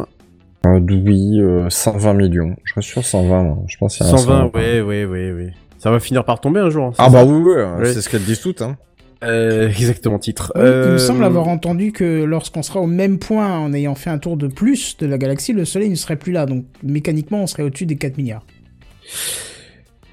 [0.64, 2.56] Euh, oui, euh, 120 millions.
[2.64, 3.42] Je suis sûr 120.
[3.42, 3.58] moi.
[3.68, 5.52] Je pense qu'il y a un 120, ouais, ouais, ouais, ouais.
[5.78, 6.86] Ça va finir par tomber un jour.
[6.86, 7.92] hein, Ah bah oui, oui, Ouais.
[7.92, 8.62] c'est ce qu'elles disent toutes.
[8.62, 8.76] Hein.
[9.22, 10.52] Euh, exactement, titre.
[10.54, 13.94] Oui, Il Euh, me semble avoir entendu que lorsqu'on sera au même point en ayant
[13.94, 16.46] fait un tour de plus de la galaxie, le Soleil ne serait plus là.
[16.46, 18.44] Donc mécaniquement, on serait au-dessus des 4 milliards.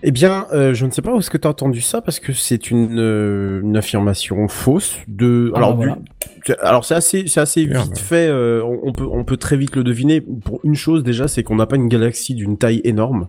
[0.03, 2.19] Eh bien, euh, je ne sais pas où est-ce que tu as entendu ça parce
[2.19, 5.51] que c'est une, euh, une affirmation fausse de.
[5.53, 5.95] Ah, alors, voilà.
[5.95, 6.01] du-
[6.45, 8.27] c'est- alors c'est assez, c'est assez vite fait.
[8.27, 10.19] euh, on, on peut, on peut très vite le deviner.
[10.21, 13.27] Pour une chose déjà, c'est qu'on n'a pas une galaxie d'une taille énorme.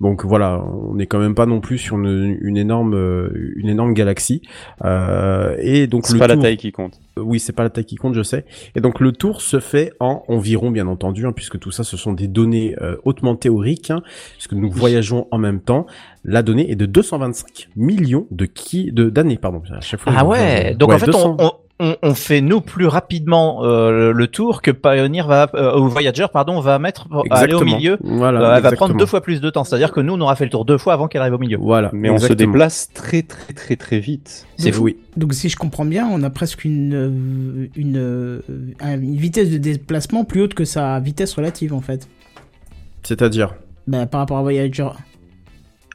[0.00, 3.68] Donc voilà, on n'est quand même pas non plus sur une, une énorme, euh, une
[3.68, 4.40] énorme galaxie.
[4.84, 6.98] Euh, et donc C'est pas la taille qui compte.
[7.18, 8.46] Oui, c'est pas la taille qui compte, je sais.
[8.74, 11.98] Et donc le tour se fait en environ, bien entendu, hein, puisque tout ça, ce
[11.98, 14.02] sont des données euh, hautement théoriques, hein,
[14.32, 15.86] puisque nous voyageons en même temps.
[16.24, 19.62] La donnée est de 225 millions de qui de d'années, pardon.
[19.70, 20.12] À chaque fois.
[20.16, 20.74] Ah ouais.
[20.74, 21.36] Donc ouais, en fait, 200.
[21.38, 25.50] on, on, on, on fait nous plus rapidement euh, le, le tour que Pioneer va,
[25.54, 27.98] euh, ou Voyager, pardon, va mettre pour aller au milieu.
[28.02, 28.40] Voilà.
[28.40, 29.64] Euh, elle va prendre deux fois plus de temps.
[29.64, 31.58] C'est-à-dire que nous, on aura fait le tour deux fois avant qu'elle arrive au milieu.
[31.60, 31.90] Voilà.
[31.92, 34.46] Mais on se déplace très très très très vite.
[34.56, 34.98] C'est oui.
[35.16, 38.40] Donc si je comprends bien, on a presque une, euh, une, euh,
[38.82, 42.06] une vitesse de déplacement plus haute que sa vitesse relative en fait.
[43.02, 43.54] C'est-à-dire?
[43.86, 44.88] Bah, par rapport à Voyager.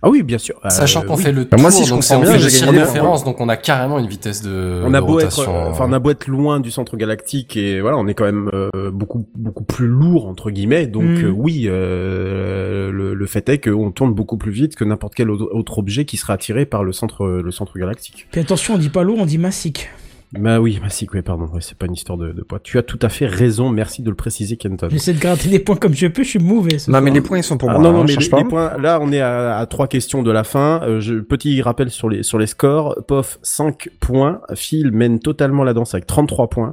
[0.07, 0.55] Ah oui, bien sûr.
[0.63, 1.23] Euh, Sachant qu'on oui.
[1.23, 2.83] fait le Bah, tour, moi, si je donc c'est- on bien, j'ai gagné
[3.25, 5.55] donc on a carrément une vitesse de, on a de beau être, rotation.
[5.65, 8.25] euh, enfin, on a beau être loin du centre galactique et voilà, on est quand
[8.25, 10.85] même euh, beaucoup beaucoup plus lourd entre guillemets.
[10.85, 15.15] Donc euh, oui, euh, le, le fait est qu'on tourne beaucoup plus vite que n'importe
[15.15, 18.27] quel autre autre objet qui serait attiré par le centre le centre galactique.
[18.31, 19.89] Puis attention, on dit pas lourd, on dit massique.
[20.33, 22.59] Bah oui, bah si, oui, pardon, ouais, c'est pas une histoire de, de poids.
[22.61, 24.87] Tu as tout à fait raison, merci de le préciser, Kenton.
[24.91, 26.77] J'essaie de gratter des points comme je peux, je suis mauvais.
[26.79, 27.15] ce Non, mais soir.
[27.15, 27.83] les points, ils sont pour Ah, moi.
[27.83, 28.37] non, hein, non, mais cherche les, pas.
[28.39, 30.81] les points, là, on est à, à trois questions de la fin.
[30.83, 32.95] Euh, je, petit rappel sur les, sur les scores.
[33.07, 34.41] Pof, 5 points.
[34.55, 36.71] Phil mène totalement la danse avec 33 points.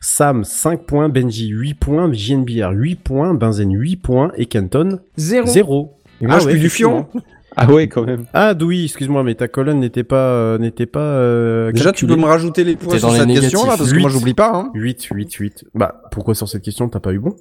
[0.00, 1.08] Sam, 5 points.
[1.08, 2.12] Benji, 8 points.
[2.12, 3.34] JNBR, 8 points.
[3.34, 4.30] Benzen, 8 points.
[4.36, 5.46] Et Kenton, Zéro.
[5.46, 5.96] 0.
[6.20, 7.08] Il mange plus du fion.
[7.62, 8.24] Ah ouais, quand même.
[8.32, 11.00] Ah oui, excuse-moi, mais ta colonne n'était pas, euh, n'était pas.
[11.00, 14.08] euh, Déjà, tu peux me rajouter les points sur cette question là, parce que moi
[14.10, 14.50] j'oublie pas.
[14.54, 14.70] Hein.
[14.74, 15.64] 8, 8, 8.
[15.74, 17.36] Bah, pourquoi sur cette question t'as pas eu bon?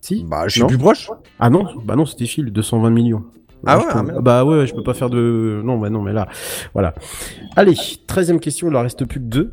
[0.00, 1.10] Si Bah, je suis plus proche.
[1.38, 3.24] Ah non, bah non, c'était Phil, 220 millions.
[3.66, 4.22] Ah ouais, peux- ah merde.
[4.24, 5.60] Bah ouais, je peux pas faire de.
[5.64, 6.28] Non, bah non, mais là,
[6.72, 6.94] voilà.
[7.56, 7.74] Allez,
[8.06, 9.52] treizième question, il en reste plus que deux.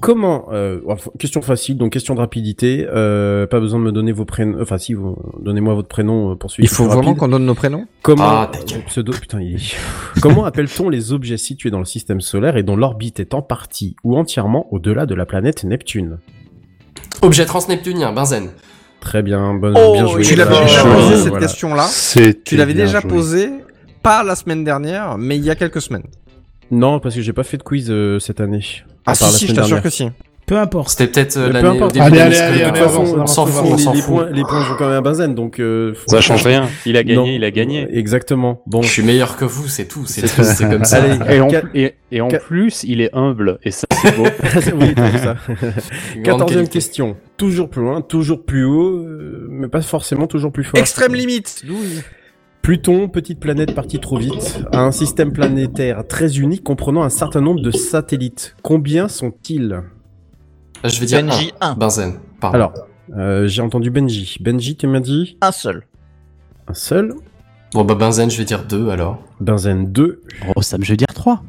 [0.00, 0.80] Comment euh,
[1.18, 2.86] Question facile, donc question de rapidité.
[2.88, 4.60] Euh, pas besoin de me donner vos prénoms.
[4.60, 7.54] Enfin, si, vous donnez-moi votre prénom euh, pour celui Il faut vraiment qu'on donne nos
[7.54, 7.86] prénoms?
[8.02, 8.82] Comment Ah, gueule.
[8.84, 9.76] pseudo putain il est...
[10.20, 13.96] Comment appelle-t-on les objets situés dans le système solaire et dont l'orbite est en partie
[14.04, 16.18] ou entièrement au-delà de la planète Neptune?
[17.22, 18.50] Objet transneptunien, benzène.
[19.00, 20.22] Très bien, bonne, Oh, bien joué.
[20.22, 21.46] tu l'avais déjà posé cette voilà.
[21.46, 21.88] question-là.
[22.44, 23.50] Tu l'avais déjà posé,
[24.02, 26.04] pas la semaine dernière, mais il y a quelques semaines.
[26.70, 28.64] Non, parce que j'ai pas fait de quiz euh, cette année.
[29.06, 30.08] Ah si, si, je t'assure que si.
[30.46, 30.90] Peu importe.
[30.90, 33.78] C'était peut-être euh, peu l'année début Allez, allez, allez, allez, on s'en fout, les, on
[33.78, 34.14] s'en les fout.
[34.14, 35.58] points, les points vont quand même à benzène, donc.
[35.58, 36.68] euh, Ça change rien.
[36.86, 37.26] Il a gagné, Non.
[37.26, 37.88] il a gagné.
[37.90, 38.62] Exactement.
[38.64, 38.80] Bon.
[38.80, 40.04] Je suis meilleur que vous, c'est tout.
[40.06, 40.98] C'est C'est tout, c'est comme ça.
[41.02, 43.58] Allez, Et en, Quatre- et, et en quatre- plus, il est humble.
[43.64, 44.22] Et ça, c'est beau.
[44.80, 45.34] oui, ça.
[46.22, 47.16] Quatorzième question.
[47.36, 50.78] Toujours plus loin, toujours plus haut, euh, mais pas forcément toujours plus fort.
[50.78, 51.64] Extrême limite.
[52.66, 57.40] Pluton, petite planète partie trop vite, a un système planétaire très unique comprenant un certain
[57.40, 58.56] nombre de satellites.
[58.60, 59.82] Combien sont-ils
[60.82, 61.68] Je vais dire Benji, un.
[61.70, 61.74] un.
[61.74, 62.14] Benzène.
[62.40, 62.56] Pardon.
[62.56, 62.72] Alors,
[63.16, 64.38] euh, j'ai entendu Benji.
[64.40, 65.86] Benji, tu m'as dit Un seul.
[66.66, 67.14] un seul.
[67.72, 69.22] Bon, bah, benzène, je vais dire deux alors.
[69.38, 70.22] Benzen 2.
[70.56, 71.44] Oh, Sam, je veux dire 3.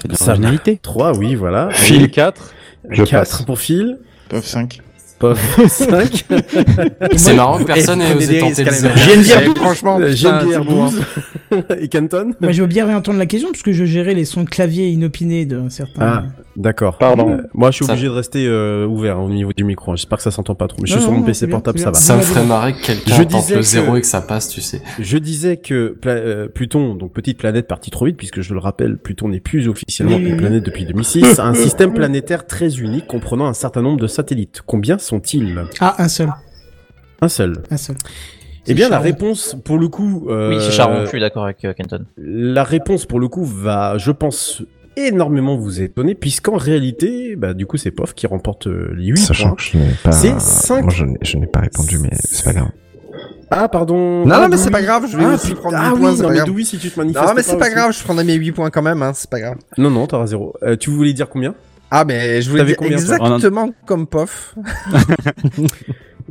[0.00, 0.28] C'est de Sam.
[0.28, 0.78] l'originalité.
[0.80, 1.70] 3, oui, voilà.
[1.72, 2.54] Phil 4.
[2.90, 3.42] Je 4 passe.
[3.42, 3.98] pour Phil.
[4.28, 4.80] Top 5.
[5.20, 6.24] Pof 5.
[7.16, 8.70] C'est marrant que personne n'ait osé tenter le
[9.22, 9.54] zéro.
[9.54, 10.62] Franchement, hein.
[10.64, 11.02] 12.
[11.80, 14.44] Et Canton Moi, je veux bien réentendre la question parce que je gérais les sons
[14.44, 16.00] de clavier inopinés de certains.
[16.00, 16.22] Ah,
[16.56, 16.96] d'accord.
[16.96, 17.30] Pardon.
[17.32, 19.94] Euh, moi, je suis Ça- obligé de rester euh, ouvert hein, au niveau du micro.
[19.94, 20.78] J'espère que ça s'entend pas trop.
[20.80, 21.94] Mais je suis sur mon PC portable, ça va.
[21.98, 24.22] Ça me ferait marrer que quelqu'un Je tente disais le que- zéro et que ça
[24.22, 24.80] passe, tu sais.
[25.00, 28.96] Je disais que euh, Pluton, donc petite planète partie trop vite, puisque je le rappelle,
[28.96, 33.46] Pluton n'est plus officiellement une planète depuis 2006, a un système planétaire très unique comprenant
[33.46, 34.62] un certain nombre de satellites.
[34.64, 36.32] Combien sont-ils Ah, un seul.
[37.20, 37.62] Un seul.
[37.70, 37.96] Un seul.
[38.66, 40.26] Eh bien, la réponse, pour le coup...
[40.28, 42.04] euh, Oui, c'est Charon, je suis d'accord avec euh, Kenton.
[42.16, 44.62] La réponse, pour le coup, va, je pense,
[44.96, 49.16] énormément vous étonner, puisqu'en réalité, bah, du coup, c'est POF qui remporte euh, les 8
[49.18, 49.56] Sachant points.
[49.56, 50.12] que je n'ai pas.
[50.12, 50.30] C'est
[50.82, 50.90] Moi,
[51.22, 52.68] je n'ai- pas répondu, mais c'est pas grave.
[53.50, 54.24] Ah, pardon.
[54.24, 56.10] Non, non, mais c'est pas grave, je vais Ah, aussi prendre Ah 8 oui, points,
[56.44, 58.52] non, mais si tu te manifestes Non, mais c'est pas grave, je prendrai mes 8
[58.52, 59.56] points quand même, hein, c'est pas grave.
[59.76, 60.54] Non, non, t'auras zéro.
[60.62, 61.54] Euh, tu voulais dire combien?
[61.90, 64.54] Ah, mais je voulais dire combien, exactement comme POF.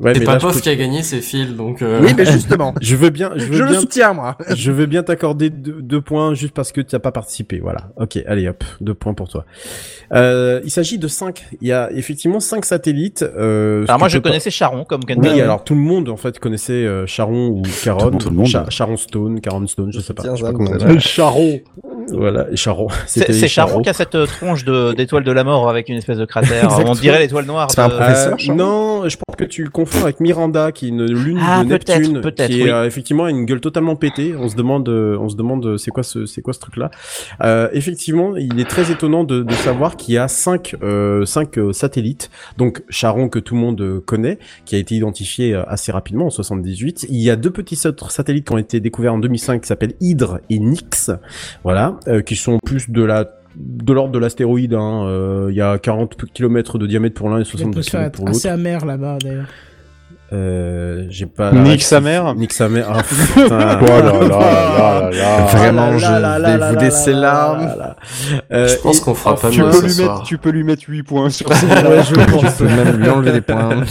[0.02, 1.82] Ouais, C'est pas là, je Pof peux- qui a gagné, c'est Phil, donc.
[1.82, 2.74] euh, Oui, mais justement.
[2.82, 4.38] Je veux bien, je veux Je le soutiens, moi.
[4.56, 7.60] je veux bien t'accorder deux, deux points juste parce que tu n'as pas participé.
[7.60, 7.90] Voilà.
[7.98, 9.44] Ok, allez hop, deux points pour toi.
[10.14, 11.48] Euh, il s'agit de cinq.
[11.60, 13.24] Il y a effectivement cinq satellites.
[13.24, 15.02] Euh, Alors moi, je pas- connaissais Charon comme.
[15.18, 18.48] Oui, alors tout le monde en fait connaissait euh, Charon ou Caron, Tout le monde.
[18.48, 20.24] Cha- Charon Stone, Caron Stone, je sais pas.
[20.24, 21.64] Tiens, je sais pas comment on c'est
[22.12, 22.88] Voilà, Charon.
[23.06, 26.26] C'est Charon qui a cette euh, tronche d'étoile de, la mort avec une espèce de
[26.26, 26.70] cratère.
[26.86, 27.70] On dirait l'étoile noire.
[27.72, 30.86] C'est un professeur, Euh, Charon non, je pense que tu le confonds avec Miranda, qui
[30.86, 32.70] est une lune Ah, de Neptune, peut-être, qui est oui.
[32.70, 34.36] euh, effectivement a une gueule totalement pétée.
[34.38, 36.92] On se demande, on se demande, c'est quoi ce, c'est quoi ce truc-là
[37.44, 41.58] euh, Effectivement, il est très étonnant de, de savoir qu'il y a cinq, euh, cinq
[41.72, 42.30] satellites.
[42.58, 47.08] Donc Charon que tout le monde connaît, qui a été identifié assez rapidement en 78.
[47.10, 49.96] Il y a deux petits autres satellites qui ont été découverts en 2005, qui s'appellent
[50.00, 51.12] Hydre et Nix.
[51.64, 55.04] Voilà, euh, qui sont plus de la de l'ordre de l'astéroïde, hein.
[55.08, 58.08] Euh, il y a 40 km de diamètre pour l'un et La 72 atmosphère km
[58.08, 58.38] est pour l'autre.
[58.38, 59.46] assez amère là-bas d'ailleurs.
[60.32, 61.52] Euh, j'ai pas.
[61.52, 62.36] Nique sa mère.
[62.36, 62.88] Nique sa mère.
[62.94, 63.02] Ah,
[63.34, 63.80] putain.
[63.82, 65.46] Oh là là là là là.
[65.48, 67.96] Vraiment, je là là vais vous laisser là.
[68.52, 70.18] Euh, Je pense qu'on fera pas Tu mieux peux, ce lui soir.
[70.18, 72.42] mettre, tu peux lui mettre 8 points sur Ouais, je pense.
[72.44, 73.84] Je peux même lui enlever des points.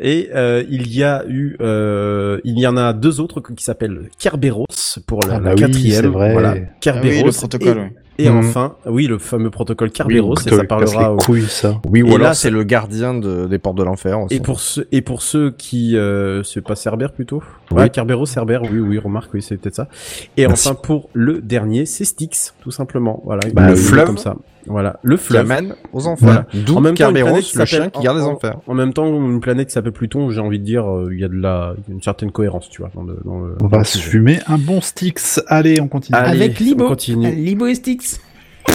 [0.00, 4.08] Et euh, il y a eu, euh, il y en a deux autres qui s'appellent
[4.18, 4.66] Kerberos
[5.06, 6.00] pour la, Ah la bah oui, quatrième.
[6.02, 6.32] c'est vrai.
[6.32, 7.14] Voilà, Ah Kerberos.
[7.14, 8.26] oui, le protocole, et, oui.
[8.26, 8.38] et Mhm.
[8.38, 10.34] enfin, oui, le fameux protocole Oui, Kerberos.
[10.46, 11.02] et ça parlera.
[11.02, 11.80] les au- couilles, ça.
[11.88, 14.34] Oui, Et ou alors là, c'est le gardien de, des portes de l'enfer aussi.
[14.36, 17.42] Et pour ceux et pour ceux qui euh, c'est pas Cerbère plutôt?
[17.70, 17.78] Oui.
[17.82, 19.88] Ouais, Kerberos, Cerbère, oui oui, remarque oui, c'est peut-être ça.
[20.36, 20.68] Et Merci.
[20.68, 23.22] enfin pour le dernier, c'est Styx tout simplement.
[23.24, 24.06] Voilà, Bah, le fleuve.
[24.06, 24.36] comme ça.
[24.66, 25.50] Voilà, le qui fleuve.
[25.50, 26.26] amène aux enfers.
[26.26, 26.46] Voilà.
[26.54, 28.56] D'où En même temps, une Kerberos, le chien qui garde les en- enfers.
[28.66, 31.24] En même temps, une planète qui s'appelle Pluton, j'ai envie de dire, euh, il y
[31.24, 33.84] a de la, une certaine cohérence, tu vois, dans le, dans le- On va le
[33.84, 35.42] se fumer un bon Styx.
[35.48, 36.16] Allez, on continue.
[36.16, 36.84] Allez, Avec Libo.
[36.84, 37.34] on continue.
[37.34, 38.20] Libo et Styx.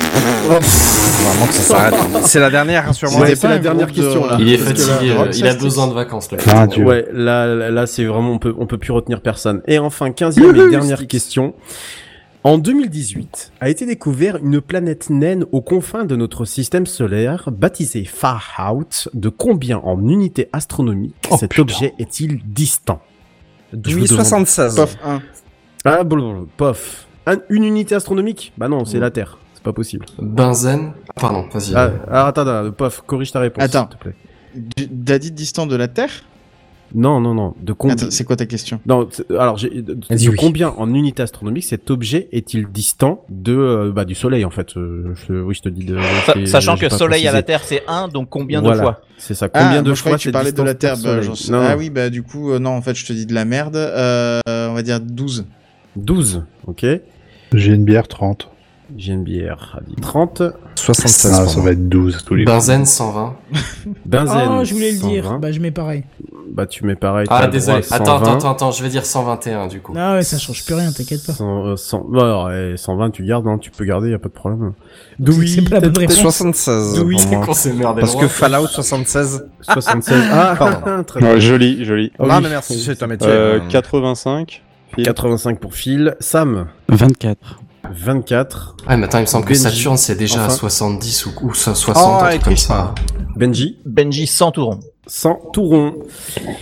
[2.24, 3.20] C'est la dernière, sûrement.
[3.26, 4.38] C'est pas la dernière de- question là.
[4.40, 6.86] Il est là- fatigué, euh, il a besoin de vacances, le Ah, Dieu.
[6.86, 9.62] Ouais, là, là, là, c'est vraiment, on peut, on peut plus retenir personne.
[9.68, 11.54] Et enfin, quinzième et dernière question.
[12.48, 18.06] En 2018, a été découvert une planète naine aux confins de notre système solaire, baptisée
[18.06, 19.10] Far Out.
[19.14, 21.64] De combien en unités astronomiques Oh, cet putain.
[21.64, 23.02] objet est-il distant?
[23.74, 24.78] Je vous Louis demande- 76.
[24.78, 25.22] Pof 1.
[25.84, 27.06] Ah, bon, bon, pof.
[27.26, 28.54] un- une unité astronomique?
[28.58, 29.38] Bah non, c'est la Terre.
[29.54, 30.06] C'est pas possible.
[30.18, 30.94] Benzène.
[31.10, 31.76] Ah, Pardon, vas-y.
[31.76, 33.62] Ah, alors, attends, attends, pof, corrige ta réponse.
[33.66, 33.90] Attends.
[33.90, 34.16] s'il te plaît.
[34.56, 36.12] D- Daddy distant de la Terre?
[36.96, 37.54] Non, non, non.
[37.62, 38.80] De combien Attends, c'est quoi ta question?
[38.86, 39.08] Non,
[39.38, 40.36] alors j'ai de, de- Vas-y, de oui.
[40.38, 44.78] combien en unité astronomique cet objet est-il distant de euh, bah, du Soleil en fait
[44.78, 45.98] euh, je, Oui, je te dis de.
[46.26, 47.46] Sa- Sachant que Soleil à la précisé.
[47.46, 49.02] Terre c'est 1, donc combien Voilà, de fois?
[49.18, 49.50] C'est ça.
[49.50, 50.96] Combien ah, de moi, je fois que tu parlais de la Terre.
[51.04, 53.26] bah, sais- Non, Ah oui, bah du coup, euh, non, en fait, je te dis
[53.26, 53.76] de la merde.
[53.76, 55.46] Euh, on va dire 12.
[55.96, 56.86] 12, ok.
[57.54, 58.50] J'ai une bière 30.
[58.96, 60.42] GNBR a dit 30.
[60.76, 61.32] 76.
[61.34, 62.46] Ah, ça va être 12 tous les.
[62.46, 63.36] Benzène 120.
[64.06, 64.50] Benzène.
[64.52, 65.10] Oh, je voulais le 120.
[65.12, 65.40] dire.
[65.40, 66.04] Bah, je mets pareil.
[66.52, 67.28] Bah, tu mets pareil.
[67.30, 67.80] Ah, désolé.
[67.92, 68.36] Attends, 120.
[68.38, 69.94] attends, attends, je vais dire 121 du coup.
[69.98, 71.34] Ah ouais, ça change plus rien, t'inquiète pas.
[71.34, 74.20] 100, euh, 100, bah, alors, ouais, 120, tu gardes, hein, tu peux garder, y a
[74.20, 74.74] pas de problème.
[75.46, 76.16] C'est pas la bonne t'as- réponse.
[76.16, 77.02] 76.
[77.02, 79.46] Oui, C'est qu'on s'est merdé Parce que Fallout 76.
[79.62, 80.24] 76.
[80.32, 81.04] Ah, Pardon.
[81.08, 81.34] très bien.
[81.34, 82.12] Ouais, joli, joli.
[82.20, 82.40] Ah non, oui.
[82.44, 83.28] mais merci, c'est un métier.
[83.30, 83.68] Euh, hein.
[83.70, 84.64] 85.
[84.96, 85.04] Phil.
[85.06, 86.16] 85 pour Phil.
[86.20, 87.60] Sam, 24.
[87.94, 88.78] 24.
[88.88, 89.62] Ah, mais attends, il me semble que Benji.
[89.64, 90.54] Saturne c'est déjà à Enfin.
[90.56, 92.96] 70 ou, ou so- 60, Oh, un truc comme ça.
[93.36, 94.80] Benji, Benji sans tout rond.
[95.08, 95.96] 100 tout rond.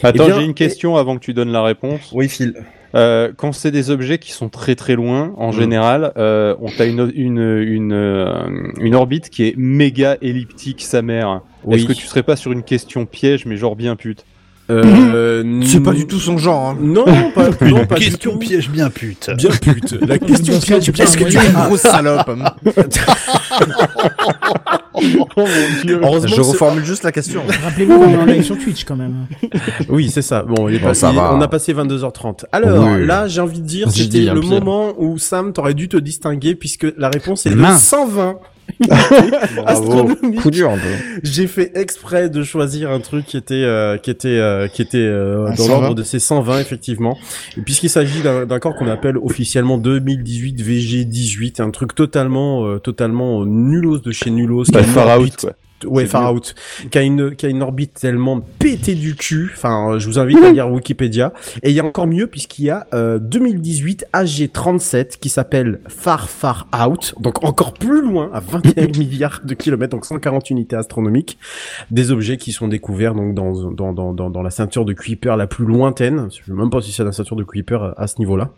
[0.03, 2.11] Attends, Eh bien, j'ai une question avant que tu donnes la réponse.
[2.13, 2.53] Oui, Phil.
[2.93, 6.85] Euh, quand c'est des objets qui sont très très loin, en général, euh, on a
[6.85, 8.47] une, une, une, euh,
[8.79, 11.41] une orbite qui est méga elliptique, sa mère.
[11.65, 11.75] Oui.
[11.75, 14.23] Est-ce que tu serais pas sur une question piège, mais genre bien pute?
[14.71, 16.69] Euh, C'est pas du tout son genre.
[16.69, 16.77] Hein.
[16.81, 18.39] Non, pas, non, pas du Question tout.
[18.39, 19.29] piège bien pute.
[19.37, 19.91] Bien pute.
[20.07, 22.53] La question piège, tu peux Est-ce que tu es une grosse salope hein
[25.37, 27.41] Heureusement Je reformule juste la question.
[27.63, 29.27] Rappelez-vous qu'on est en live sur Twitch quand même.
[29.89, 30.43] Oui, c'est ça.
[30.43, 32.45] Bon, il est Bon, passé- on a passé 22h30.
[32.51, 33.05] Alors, Oui.
[33.05, 34.49] là, j'ai envie de dire, c'était le pire.
[34.61, 37.83] moment où Sam, t'aurais dû te distinguer puisque la réponse est le Mince.
[37.83, 38.37] 120.
[39.65, 40.41] Astronomique.
[40.41, 41.19] Coup dur un peu.
[41.23, 44.97] J'ai fait exprès de choisir un truc qui était euh, qui était euh, qui était
[44.97, 45.67] euh, dans 120.
[45.81, 47.17] l'ordre de ces 120 effectivement.
[47.57, 53.41] Et puisqu'il s'agit d'un corps qu'on appelle officiellement 2018 VG18, un truc totalement euh, totalement
[53.41, 54.63] euh, nulos de chez nulos.
[54.63, 55.45] qui Bah, far out.
[55.85, 56.55] Ouais, far out,
[56.91, 59.51] qui a une qui a une orbite tellement pétée du cul.
[59.53, 61.33] Enfin, euh, je vous invite à lire Wikipédia.
[61.63, 66.29] Et il y a encore mieux puisqu'il y a euh, 2018 AG37 qui s'appelle Far
[66.29, 71.37] Far Out, donc encore plus loin, à 21 milliards de kilomètres, donc 140 unités astronomiques,
[71.91, 75.35] des objets qui sont découverts donc dans dans dans dans, dans la ceinture de Kuiper
[75.37, 76.27] la plus lointaine.
[76.31, 78.51] Je sais même pas si c'est la ceinture de Kuiper à ce niveau-là.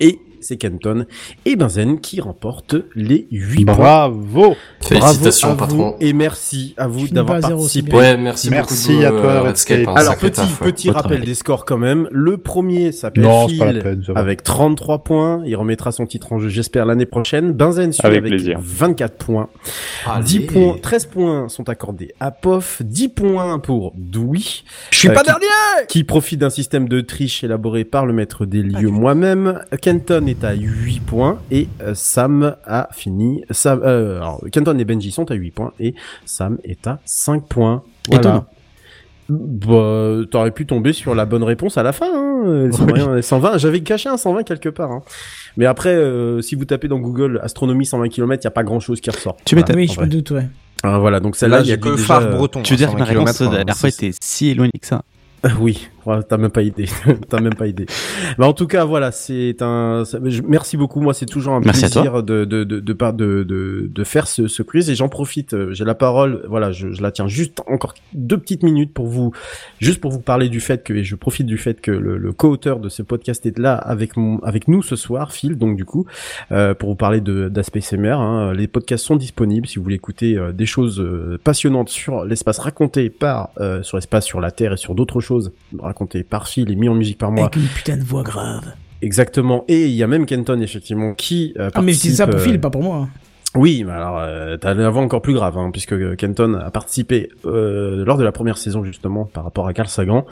[0.00, 1.06] Et c'est Kenton
[1.44, 3.74] et Benzen qui remportent les 8 points.
[3.74, 5.90] Bravo Félicitations, Bravo à patron.
[5.98, 7.94] vous et merci à vous d'avoir participé.
[7.96, 9.04] Ouais, merci, Merci beaucoup.
[9.04, 12.08] à euh, toi, Redscape, un Alors petit taf, petit rappel des scores quand même.
[12.12, 14.02] Le premier s'appelle Phil peine.
[14.14, 15.42] avec 33 points.
[15.46, 17.52] Il remettra son titre en jeu, j'espère, l'année prochaine.
[17.52, 18.58] Benzen suit Avec avec, plaisir.
[18.60, 19.48] 24 points.
[20.06, 20.24] Allez.
[20.24, 22.82] 10 points, 13 points sont accordés à POF.
[22.84, 24.64] 10 points pour Doui.
[24.90, 25.46] Je suis Euh, pas qui- dernier
[25.88, 29.60] Qui profite d'un système de triche élaboré par le maître des lieux moi-même.
[29.82, 33.44] Kenton est à 8 points et euh, Sam a fini.
[33.50, 37.46] Sam, euh, alors, Kenton et Benji sont à 8 points et Sam est à 5
[37.46, 37.82] points.
[38.08, 38.46] Voilà.
[39.28, 42.44] Bah, t'aurais pu tomber sur la bonne réponse à la fin, hein.
[42.46, 43.58] euh, 120, 120.
[43.58, 45.02] J'avais caché un 120 quelque part, hein.
[45.56, 48.62] Mais après, euh, si vous tapez dans Google astronomie 120 km, il y a pas
[48.62, 49.36] grand chose qui ressort.
[49.44, 49.76] Tu m'étonnes.
[49.76, 50.48] Oui, en je me doute, ouais.
[50.84, 52.62] Ah, voilà, donc celle-là, Là, il y a que phare breton.
[52.62, 55.02] Tu veux dire que 120 ma réponse la dernière fois était si éloignée que ça?
[55.60, 55.88] Oui,
[56.28, 56.86] t'as même pas idée.
[57.28, 57.86] t'as même pas idée.
[58.38, 60.04] Mais en tout cas, voilà, c'est un.
[60.46, 61.00] Merci beaucoup.
[61.00, 62.92] Moi, c'est toujours un Merci plaisir de de de de
[63.42, 65.54] de, de faire ce, ce quiz et j'en profite.
[65.54, 66.44] euh, J'ai la parole.
[66.48, 69.32] Voilà, je, je la tiens juste encore deux petites minutes pour vous,
[69.80, 72.32] juste pour vous parler du fait que et je profite du fait que le, le
[72.32, 75.56] co-auteur de ce podcast est là avec mon avec nous ce soir, Phil.
[75.56, 76.06] Donc du coup,
[76.52, 79.96] euh, pour vous parler de d'aspect CMR, hein, les podcasts sont disponibles si vous voulez
[79.96, 84.50] écouter euh, des choses euh, passionnantes sur l'espace raconté par euh, sur l'espace, sur la
[84.50, 85.52] Terre et sur d'autres choses
[85.96, 87.44] racontées par Phil et mis en musique par moi.
[87.44, 88.74] Avec une putain de voix grave.
[89.00, 89.64] Exactement.
[89.68, 92.56] Et il y a même Kenton effectivement qui euh, Ah, mais dis ça pour Phil,
[92.56, 93.08] euh, pas pour moi.
[93.56, 97.30] Oui, mais alors euh, t'as la voix encore plus grave, hein, puisque Kenton a participé
[97.46, 100.26] euh, lors de la première saison justement par rapport à Carl Sagan,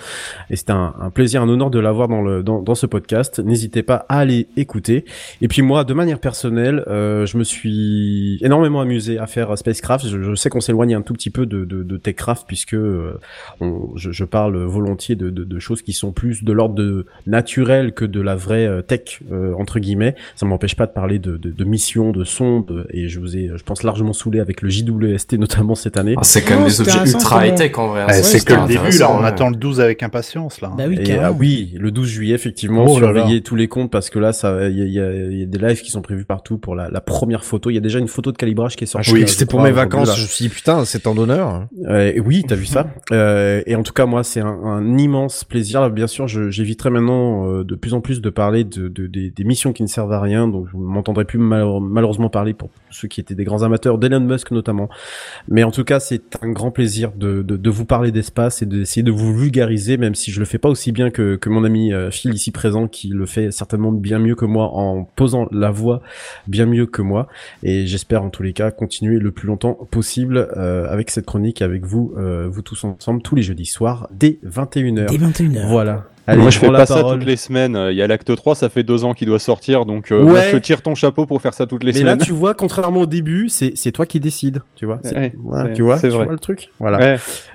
[0.50, 3.38] et c'était un, plaisir, un honneur de l'avoir dans le dans, dans ce podcast.
[3.40, 5.04] N'hésitez pas à aller écouter.
[5.40, 10.06] Et puis moi, de manière personnelle, euh, je me suis énormément amusé à faire Spacecraft.
[10.06, 13.18] Je, je sais qu'on s'éloigne un tout petit peu de, de, de Techcraft puisque euh,
[13.60, 17.06] on- je, je parle volontiers de, de, de choses qui sont plus de l'ordre de
[17.26, 20.14] naturel que de la vraie euh, tech euh, entre guillemets.
[20.36, 23.62] Ça m'empêche pas de parler de, de, de mission, de sonde, et vous ai, je
[23.62, 26.14] pense, largement saoulé avec le JWST notamment cette année.
[26.16, 28.02] Ah, c'est quand même des objets ultra high-tech en vrai.
[28.02, 28.06] hein.
[28.10, 29.26] Eh, c'est que le début, là, on ouais.
[29.26, 30.72] attend le 12 avec impatience, là.
[30.76, 34.10] Bah oui, Et, ah oui, le 12 juillet, effectivement, Oh surveillez tous les comptes parce
[34.10, 36.74] que là, ça, il y a, y y des lives qui sont prévus partout pour
[36.74, 37.70] la, la première photo.
[37.70, 39.10] Il y a déjà une photo de calibrage qui est Ah, sortie.
[39.10, 40.16] je là, que c'était je pour crois, mes vacances.
[40.16, 41.66] Je me suis dit, putain, c'est en d'honneur.
[41.88, 42.86] Euh, oui, t'as vu ça.
[43.12, 45.90] Euh, et en tout cas, moi, c'est un, un immense plaisir.
[45.90, 49.30] Bien sûr, je- j'éviterai maintenant euh, de plus en plus de parler de, de- des,
[49.30, 50.48] des missions qui ne servent à rien.
[50.48, 54.20] Donc, je m'entendrai plus mal- malheureusement parler pour ceux qui étaient des grands amateurs d'Elon
[54.20, 54.88] Musk notamment.
[55.48, 58.66] Mais en tout cas, c'est un grand plaisir de, de, de vous parler d'espace et
[58.66, 61.64] d'essayer de vous vulgariser, même si je le fais pas aussi bien que, que mon
[61.64, 65.48] ami euh, Phil ici présent, qui le fait certainement bien mieux que moi en posant
[65.50, 66.02] la voix
[66.46, 67.28] bien mieux que moi.
[67.62, 71.62] Et j'espère en tous les cas continuer le plus longtemps possible euh, avec cette chronique,
[71.62, 75.06] avec vous, euh, vous tous ensemble, tous les jeudis soirs, dès 21h.
[75.06, 75.68] Dès 21h.
[75.68, 76.06] Voilà.
[76.26, 77.76] Moi, je fais pas ça toutes les semaines.
[77.90, 80.30] Il y a l'acte 3, ça fait deux ans qu'il doit sortir, donc euh, Ouais.
[80.30, 82.18] moi, je te tire ton chapeau pour faire ça toutes les Mais semaines.
[82.18, 85.00] là, tu vois, contrairement au début, c'est c'est toi qui décides, tu vois.
[85.02, 86.24] C'est- Ouais, voilà, c'est- tu vois, c'est tu vrai.
[86.24, 86.70] vois le truc.
[86.80, 86.98] Voilà.
[86.98, 87.16] Ouais.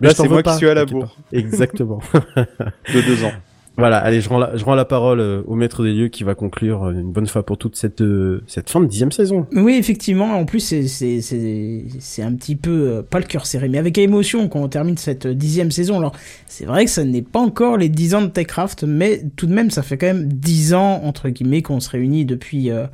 [0.00, 1.16] Mais Là, c'est moi pas, qui suis à la bourre.
[1.32, 2.00] Exactement.
[2.36, 3.32] De deux ans.
[3.78, 6.24] Voilà, allez, je rends la, je rends la parole euh, au maître des lieux qui
[6.24, 9.46] va conclure euh, une bonne fois pour toutes cette, euh, cette fin de dixième saison.
[9.52, 10.32] Oui, effectivement.
[10.34, 14.96] En plus, c'est- un petit peu, pas le cœur serré, mais avec émotion qu'on termine
[14.96, 15.98] cette dixième saison.
[15.98, 16.12] Alors,
[16.46, 19.52] c'est vrai que ça n'est pas encore les dix ans de Techcraft, mais tout de
[19.52, 22.86] même, ça fait quand même dix ans, entre guillemets, qu'on se réunit depuis, euh,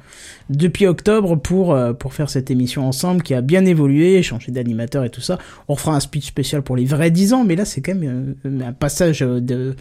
[0.50, 5.04] depuis octobre pour, euh, pour faire cette émission ensemble qui a bien évolué, changé d'animateur
[5.04, 5.38] et tout ça.
[5.68, 8.34] On fera un speech spécial pour les vrais dix ans, mais là, c'est quand même
[8.44, 9.76] euh, un passage de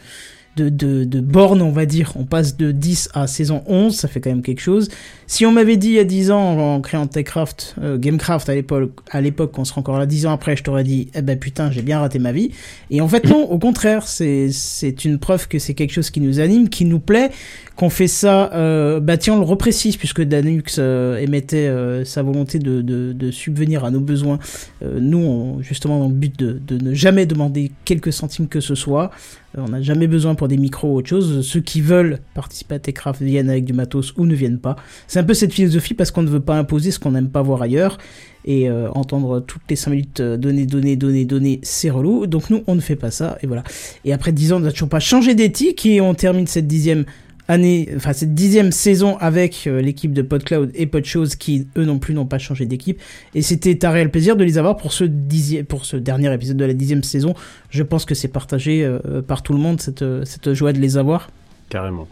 [0.55, 2.13] de, de, de borne, on va dire.
[2.15, 4.89] On passe de 10 à saison 11, ça fait quand même quelque chose.
[5.31, 8.53] Si on m'avait dit il y a 10 ans, en, créant Techcraft, euh, Gamecraft à
[8.53, 11.39] l'époque, à l'époque, qu'on serait encore là 10 ans après, je t'aurais dit, eh ben
[11.39, 12.51] putain, j'ai bien raté ma vie.
[12.89, 16.19] Et en fait, non, au contraire, c'est, c'est une preuve que c'est quelque chose qui
[16.19, 17.31] nous anime, qui nous plaît,
[17.77, 21.71] qu'on fait ça, euh, bah tiens, on le reprécise, puisque Danux euh, émettait
[22.03, 24.37] sa volonté de, de, subvenir à nos besoins.
[24.81, 29.11] Nous, justement, dans le but de, de ne jamais demander quelques centimes que ce soit,
[29.57, 31.45] on n'a jamais besoin pour des micros ou autre chose.
[31.45, 34.75] Ceux qui veulent participer à Techcraft viennent avec du matos ou ne viennent pas.
[35.22, 37.61] Un peu cette philosophie parce qu'on ne veut pas imposer ce qu'on n'aime pas voir
[37.61, 37.98] ailleurs.
[38.43, 42.25] Et euh, entendre toutes les 5 minutes euh, donner, donner, donner, donner, c'est relou.
[42.25, 43.38] Donc nous, on ne fait pas ça.
[43.43, 43.64] Et voilà.
[44.03, 47.06] Et après 10 ans, on n'a toujours pas changé d'éthique et on termine cette dixième
[47.48, 52.00] année, enfin cette dixième saison avec euh, l'équipe de PodCloud et PodShows qui eux non
[52.00, 53.00] plus n'ont pas changé d'équipe.
[53.35, 56.58] Et c'était un réel plaisir de les avoir pour ce dixième, pour ce dernier épisode
[56.58, 57.35] de la dixième saison.
[57.69, 60.98] Je pense que c'est partagé euh, par tout le monde cette, cette joie de les
[60.98, 61.30] avoir.
[61.69, 62.08] Carrément.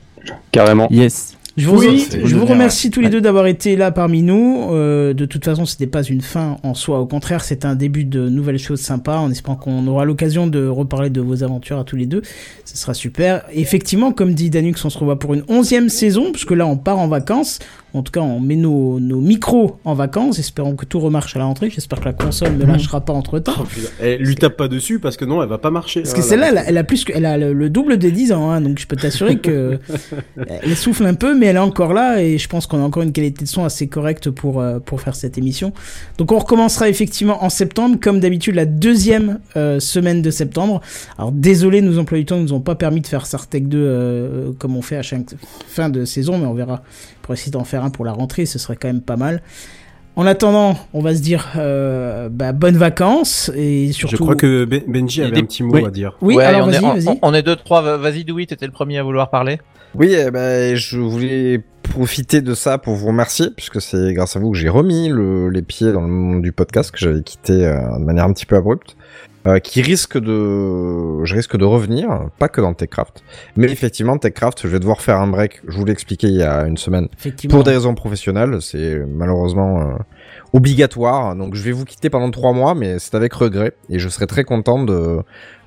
[0.51, 0.87] Carrément.
[0.91, 1.38] Yes.
[1.57, 4.21] Je vous, Oui, c'est je vous bien, remercie tous les deux d'avoir été là parmi
[4.21, 4.69] nous.
[4.71, 6.99] Euh, de toute façon, c'était pas une fin en soi.
[6.99, 9.17] Au contraire, c'est un début de nouvelles choses sympas.
[9.17, 12.21] En espérant qu'on aura l'occasion de reparler de vos aventures à tous les deux.
[12.65, 13.43] Ce sera super.
[13.51, 16.99] Effectivement, comme dit Danux, on se revoit pour une onzième saison, puisque là, on part
[16.99, 17.59] en vacances.
[17.93, 20.37] En tout cas, on met nos, nos micros en vacances.
[20.39, 21.69] Espérons que tout remarche à la rentrée.
[21.69, 23.53] J'espère que la console ne lâchera pas entre temps.
[23.59, 23.63] Oh.
[24.01, 26.01] Eh, lui tape pas dessus parce que non, elle va pas marcher.
[26.01, 26.61] Parce que Ah, celle-là, là.
[26.61, 28.61] elle, a- elle a plus que, elle a le, le double des 10 ans, hein,
[28.61, 29.79] donc je peux t'assurer que
[30.63, 33.03] elle souffle un peu, mais elle est encore là et je pense qu'on a encore
[33.03, 35.73] une qualité de son assez correcte pour euh, pour faire cette émission.
[36.17, 40.81] Donc on recommencera effectivement en septembre, comme d'habitude la deuxième euh, semaine de septembre.
[41.17, 43.77] Alors désolé, nos emplois du temps ne nous ont pas permis de faire Sartec 2
[43.79, 45.21] euh, comme on fait à chaque
[45.67, 46.83] fin de saison, mais on verra
[47.29, 49.43] pour essayer d'en faire un pour la rentrée, ce serait quand même pas mal.
[50.15, 54.15] En attendant, on va se dire euh, bah, bonnes vacances et surtout.
[54.15, 55.85] Je crois que Ben- Benji avait des- un petit mot oui.
[55.85, 56.17] à dire.
[56.21, 57.19] Oui, Ouais, alors on, est, vas-y, on- vas-y.
[57.21, 57.83] on est deux, trois.
[57.83, 59.59] va- Vas-y, Dewey, t'étais le premier à vouloir parler.
[59.93, 64.39] Oui, eh ben, je voulais profiter de ça pour vous remercier, puisque c'est grâce à
[64.39, 67.53] vous que j'ai remis le- les pieds dans le monde du podcast que j'avais quitté
[67.67, 68.97] euh, de manière un petit peu abrupte,
[69.47, 73.23] euh, qui risque de, je risque de revenir, pas que dans Techcraft,
[73.55, 75.61] mais effectivement Techcraft, je vais devoir faire un break.
[75.67, 77.07] Je vous l'ai expliqué il y a une semaine.
[77.49, 79.93] Pour des raisons professionnelles, c'est malheureusement euh,
[80.53, 81.35] obligatoire.
[81.35, 84.27] Donc je vais vous quitter pendant trois mois, mais c'est avec regret, et je serai
[84.27, 85.19] très content de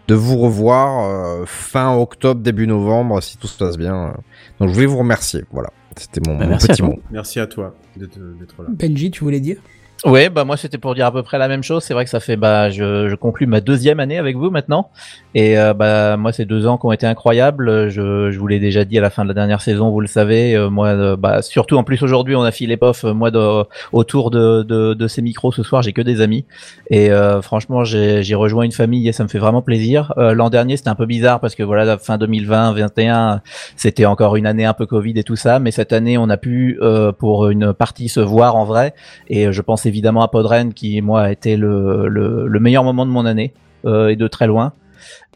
[0.08, 4.14] de vous revoir euh, fin octobre, début novembre, si tout se passe bien.
[4.58, 5.44] Donc je voulais vous remercier.
[5.52, 6.98] Voilà, c'était mon, Bah, mon merci à petit mot.
[7.10, 8.68] Merci à toi d'être là.
[8.68, 9.58] Benji, tu voulais dire?
[10.04, 11.84] Ouais, bah moi c'était pour dire à peu près la même chose.
[11.84, 14.90] C'est vrai que ça fait bah je, je conclue ma deuxième année avec vous maintenant
[15.32, 17.88] et euh, bah moi ces deux ans qui ont été incroyables.
[17.88, 20.08] Je, je vous l'ai déjà dit à la fin de la dernière saison, vous le
[20.08, 20.56] savez.
[20.56, 23.04] euh, moi euh, bah surtout en plus aujourd'hui on a filé pof.
[23.04, 26.46] euh, Moi de, autour de, de, de ces micros ce soir j'ai que des amis
[26.90, 30.12] et euh, franchement j'ai rejoint une famille et ça me fait vraiment plaisir.
[30.16, 33.40] L'an dernier c'était un peu bizarre parce que voilà fin 2020 21
[33.76, 36.36] c'était encore une année un peu Covid et tout ça, mais cette année on a
[36.36, 36.80] pu
[37.20, 38.94] pour une partie se voir en vrai
[39.28, 43.04] et je pense évidemment à Podren qui moi a été le, le, le meilleur moment
[43.06, 43.52] de mon année
[43.84, 44.72] euh, et de très loin.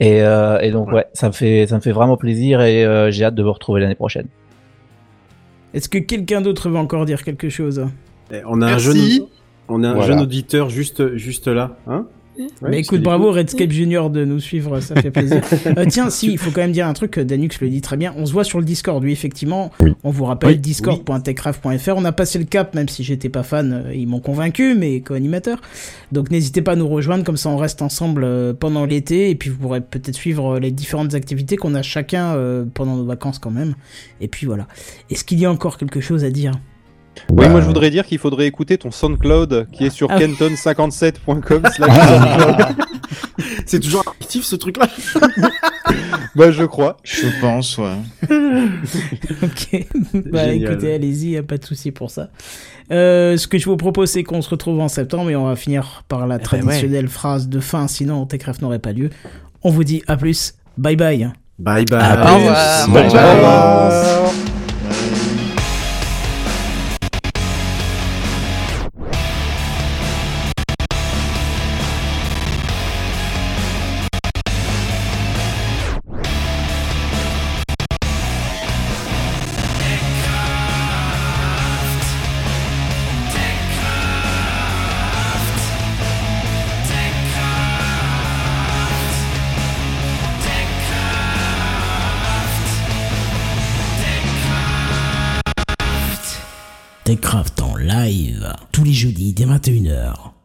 [0.01, 3.11] Et, euh, et donc ouais, ça me fait ça me fait vraiment plaisir et euh,
[3.11, 4.29] j'ai hâte de vous retrouver l'année prochaine.
[5.75, 7.87] Est-ce que quelqu'un d'autre veut encore dire quelque chose?
[8.33, 8.97] Eh, On a un jeune,
[9.69, 10.07] on a un Voilà.
[10.09, 12.07] jeune auditeur juste, juste là, hein?
[12.39, 13.33] Ouais, Mais écoute, bravo.
[13.33, 15.43] Redscape Junior de nous suivre, ça fait plaisir.
[15.77, 17.97] Euh, tiens, si, il faut quand même dire un truc, euh, Danux le dit très
[17.97, 19.73] bien, on se voit sur le Discord, oui, effectivement.
[20.05, 23.73] On vous rappelle, Oui, discord.techcraft.fr, on a passé le cap, même si j'étais pas fan,
[23.73, 25.61] euh, ils m'ont convaincu, mes co-animateurs.
[26.13, 29.51] Donc n'hésitez pas à nous rejoindre, comme ça on reste ensemble pendant l'été, et puis
[29.51, 32.37] vous pourrez peut-être suivre les différentes activités qu'on a chacun
[32.75, 33.75] pendant nos vacances quand même.
[34.21, 34.67] Et puis voilà.
[35.11, 36.53] Est-ce qu'il y a encore quelque chose à dire?
[37.31, 40.25] Oui, moi je voudrais dire qu'il faudrait écouter ton SoundCloud qui est sur Ah oui.
[40.27, 42.77] kenton57.com slash SoundCloud.
[43.67, 44.89] C'est toujours actif ce truc-là.
[46.37, 46.97] bah je crois.
[47.05, 47.97] Je pense, ouais.
[49.43, 49.87] ok.
[50.31, 50.73] bah Génial.
[50.73, 52.29] écoutez, allez-y, y a pas de souci pour ça.
[52.93, 55.57] Euh, ce que je vous propose, c'est qu'on se retrouve en septembre et on va
[55.57, 59.11] finir par la ben traditionnelle phrase de fin, sinon Techcraft n'aurait pas lieu.
[59.63, 61.31] On vous dit à plus, bye bye.
[61.59, 62.01] Bye bye.
[62.01, 62.33] À plus.
[62.33, 62.89] Au revoir.
[62.89, 64.66] Bye bye.
[99.67, 100.36] 21h.